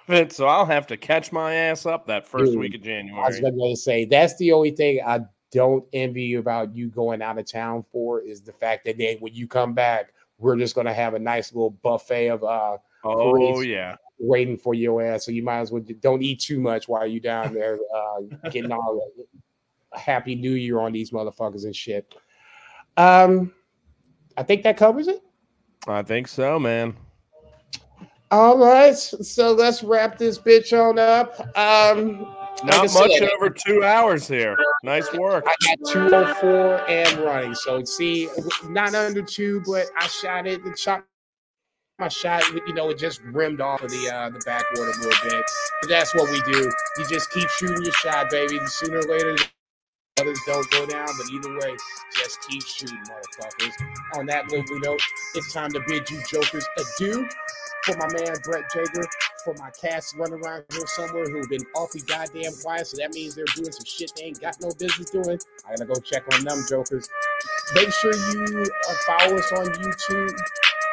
of 0.09 0.15
it. 0.15 0.33
So 0.33 0.47
I'll 0.47 0.67
have 0.67 0.87
to 0.89 0.97
catch 0.97 1.33
my 1.33 1.55
ass 1.55 1.87
up 1.87 2.07
that 2.07 2.27
first 2.27 2.53
Dude, 2.53 2.61
week 2.61 2.75
of 2.75 2.83
January. 2.83 3.23
I 3.23 3.29
was 3.29 3.41
going 3.41 3.59
to 3.59 3.77
say 3.77 4.05
that's 4.05 4.37
the 4.37 4.53
only 4.53 4.71
thing 4.71 5.01
I 5.07 5.21
don't 5.53 5.85
envy 5.93 6.23
you 6.23 6.39
about 6.39 6.75
you 6.75 6.89
going 6.89 7.23
out 7.23 7.39
of 7.39 7.51
town 7.51 7.85
for 7.91 8.21
is 8.21 8.41
the 8.41 8.53
fact 8.53 8.85
that 8.85 8.99
then 8.99 9.17
when 9.19 9.35
you 9.35 9.47
come 9.47 9.75
back, 9.75 10.13
we're 10.39 10.57
just 10.57 10.75
going 10.75 10.87
to 10.87 10.95
have 10.95 11.15
a 11.15 11.19
nice 11.19 11.53
little 11.53 11.71
buffet 11.71 12.29
of 12.29 12.45
uh 12.45 12.79
oh 13.05 13.61
yeah 13.61 13.97
waiting 14.21 14.57
for 14.57 14.75
your 14.75 15.03
ass. 15.03 15.25
So 15.25 15.33
you 15.33 15.43
might 15.43 15.61
as 15.61 15.73
well 15.73 15.83
don't 16.01 16.23
eat 16.23 16.41
too 16.41 16.61
much 16.61 16.89
while 16.89 17.07
you're 17.07 17.21
down 17.21 17.55
there 17.55 17.79
uh, 17.95 18.49
getting 18.51 18.71
all 18.71 19.01
happy 19.95 20.35
new 20.35 20.53
year 20.53 20.79
on 20.81 20.93
these 20.93 21.11
motherfuckers 21.11 21.65
and 21.65 21.75
shit. 21.75 22.15
Um, 22.97 23.53
I 24.37 24.43
think 24.43 24.63
that 24.63 24.77
covers 24.77 25.09
it. 25.09 25.23
I 25.87 26.03
think 26.03 26.29
so, 26.29 26.59
man. 26.59 26.97
All 28.31 28.59
right, 28.59 28.97
so 28.97 29.53
let's 29.53 29.83
wrap 29.83 30.17
this 30.17 30.39
bitch 30.39 30.73
on 30.73 31.01
up. 31.01 31.41
Um, 31.59 32.33
not 32.65 32.87
like 32.87 32.93
much 32.93 33.13
said, 33.19 33.31
over 33.35 33.51
two 33.51 33.83
hours 33.83 34.29
here. 34.29 34.57
Nice 34.85 35.13
work. 35.15 35.45
I 35.49 35.77
got 35.77 35.93
204 35.93 36.89
and 36.89 37.19
running. 37.19 37.55
So 37.55 37.83
see, 37.85 38.29
not 38.69 38.95
under 38.95 39.23
two, 39.23 39.63
but 39.67 39.87
I 39.99 40.07
shot 40.07 40.47
it. 40.47 40.63
The 40.63 40.77
shot 40.77 41.05
my 42.01 42.09
shot, 42.09 42.43
you 42.67 42.75
know, 42.75 42.89
it 42.91 42.99
just 42.99 43.21
rimmed 43.23 43.61
off 43.61 43.83
of 43.83 43.91
the 43.91 44.11
uh, 44.11 44.31
the 44.31 44.41
backboard 44.45 44.89
a 44.89 44.99
little 44.99 45.31
bit. 45.31 45.45
But 45.83 45.89
that's 45.91 46.15
what 46.15 46.31
we 46.31 46.41
do. 46.53 46.73
You 46.99 47.09
just 47.09 47.31
keep 47.31 47.49
shooting 47.51 47.83
your 47.83 47.93
shot, 47.93 48.31
baby. 48.31 48.59
Sooner 48.67 48.99
or 48.99 49.03
later, 49.03 49.37
others 50.21 50.41
don't 50.47 50.71
go 50.71 50.87
down. 50.87 51.07
But 51.07 51.31
either 51.33 51.55
way, 51.59 51.77
just 52.17 52.39
keep 52.49 52.63
shooting, 52.63 52.99
motherfuckers. 53.05 54.19
On 54.19 54.27
that 54.27 54.51
lovely 54.51 54.81
note, 54.81 55.01
it's 55.35 55.53
time 55.53 55.71
to 55.73 55.81
bid 55.87 56.11
you 56.11 56.21
jokers 56.29 56.67
adieu. 56.79 57.29
For 57.85 57.97
my 57.97 58.09
man 58.13 58.35
Brett 58.45 58.65
Jager, 58.75 59.09
for 59.43 59.55
my 59.55 59.71
cast 59.81 60.15
running 60.17 60.45
around 60.45 60.65
here 60.71 60.87
somewhere 60.87 61.25
who've 61.25 61.49
been 61.49 61.65
awfully 61.75 62.03
goddamn 62.07 62.53
quiet, 62.63 62.87
so 62.87 62.99
that 62.99 63.15
means 63.15 63.35
they're 63.35 63.47
doing 63.57 63.73
some 63.73 63.87
shit 63.87 64.13
they 64.17 64.25
ain't 64.25 64.41
got 64.41 64.61
no 64.61 64.71
business 64.79 65.11
doing. 65.11 65.39
I 65.67 65.71
gotta 65.71 65.87
go 65.87 65.95
check 66.01 66.25
on 66.35 66.45
them 66.45 66.63
jokers. 66.69 67.09
Make 67.75 67.91
sure 67.91 68.13
you 68.13 68.67
uh, 68.89 68.95
follow 69.07 69.37
us 69.39 69.53
on 69.53 69.67
YouTube 69.67 70.37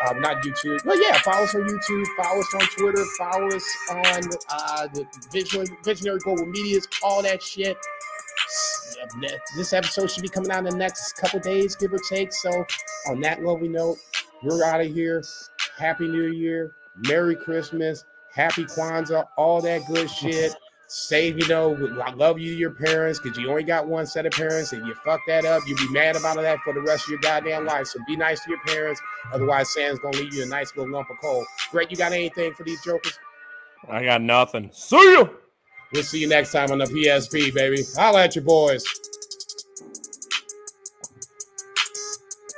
um, 0.06 0.22
not 0.22 0.44
YouTube. 0.44 0.84
Well, 0.86 1.02
yeah, 1.02 1.18
follow 1.20 1.44
us 1.44 1.56
on 1.56 1.62
YouTube, 1.62 2.06
follow 2.22 2.40
us 2.40 2.54
on 2.54 2.62
Twitter, 2.78 3.04
follow 3.18 3.48
us 3.48 3.66
on 3.90 4.22
uh, 4.50 4.88
the 4.94 5.06
Visionary, 5.32 5.68
Visionary 5.84 6.20
Global 6.20 6.46
Medias, 6.46 6.88
all 7.04 7.22
that 7.24 7.42
shit. 7.42 7.78
This 9.56 9.74
episode 9.74 10.12
should 10.12 10.24
be 10.24 10.30
coming 10.30 10.52
out 10.52 10.60
in 10.60 10.66
the 10.66 10.76
next 10.76 11.14
couple 11.14 11.40
days, 11.40 11.76
give 11.76 11.94
or 11.94 12.00
take. 12.10 12.34
So, 12.34 12.66
on 13.10 13.22
that 13.22 13.44
lovely 13.44 13.70
note, 13.70 13.98
we're 14.44 14.64
out 14.64 14.82
of 14.82 14.94
here. 14.94 15.24
Happy 15.78 16.08
New 16.08 16.32
Year, 16.32 16.72
Merry 16.96 17.36
Christmas, 17.36 18.06
Happy 18.34 18.66
Kwanzaa, 18.66 19.28
all 19.38 19.62
that 19.62 19.86
good 19.88 20.10
shit 20.10 20.54
say, 20.88 21.28
you 21.28 21.48
know, 21.48 21.76
I 22.04 22.12
love 22.14 22.40
you, 22.40 22.54
your 22.54 22.72
parents, 22.72 23.20
because 23.20 23.38
you 23.38 23.50
only 23.50 23.64
got 23.64 23.88
one 23.88 24.06
set 24.06 24.26
of 24.26 24.32
parents 24.32 24.72
and 24.74 24.86
you 24.88 24.94
fuck 25.06 25.20
that 25.28 25.46
up, 25.46 25.64
you'll 25.68 25.78
be 25.78 25.90
mad 25.90 26.16
about 26.16 26.38
that 26.38 26.60
for 26.64 26.74
the 26.74 26.82
rest 26.82 27.06
of 27.06 27.10
your 27.10 27.20
goddamn 27.20 27.66
life. 27.66 27.88
So 27.88 28.00
be 28.08 28.16
nice 28.16 28.44
to 28.46 28.50
your 28.50 28.62
parents. 28.66 29.02
Otherwise, 29.34 29.74
Sam's 29.74 30.00
going 30.00 30.14
to 30.14 30.22
leave 30.22 30.34
you 30.34 30.44
a 30.44 30.48
nice 30.48 30.76
little 30.76 30.92
lump 30.92 31.10
of 31.10 31.18
coal. 31.20 31.46
Greg, 31.72 31.92
you 31.92 31.98
got 31.98 32.14
anything 32.14 32.54
for 32.54 32.64
these 32.64 32.82
jokers? 32.84 33.20
I 33.90 34.04
got 34.04 34.22
nothing. 34.22 34.70
See 34.74 34.98
you. 34.98 35.30
We'll 35.94 36.04
see 36.04 36.20
you 36.20 36.28
next 36.28 36.52
time 36.52 36.72
on 36.72 36.80
the 36.80 36.86
PSP, 36.86 37.54
baby. 37.54 37.84
Holla 37.96 38.24
at 38.24 38.36
your 38.36 38.44
boys. 38.44 38.84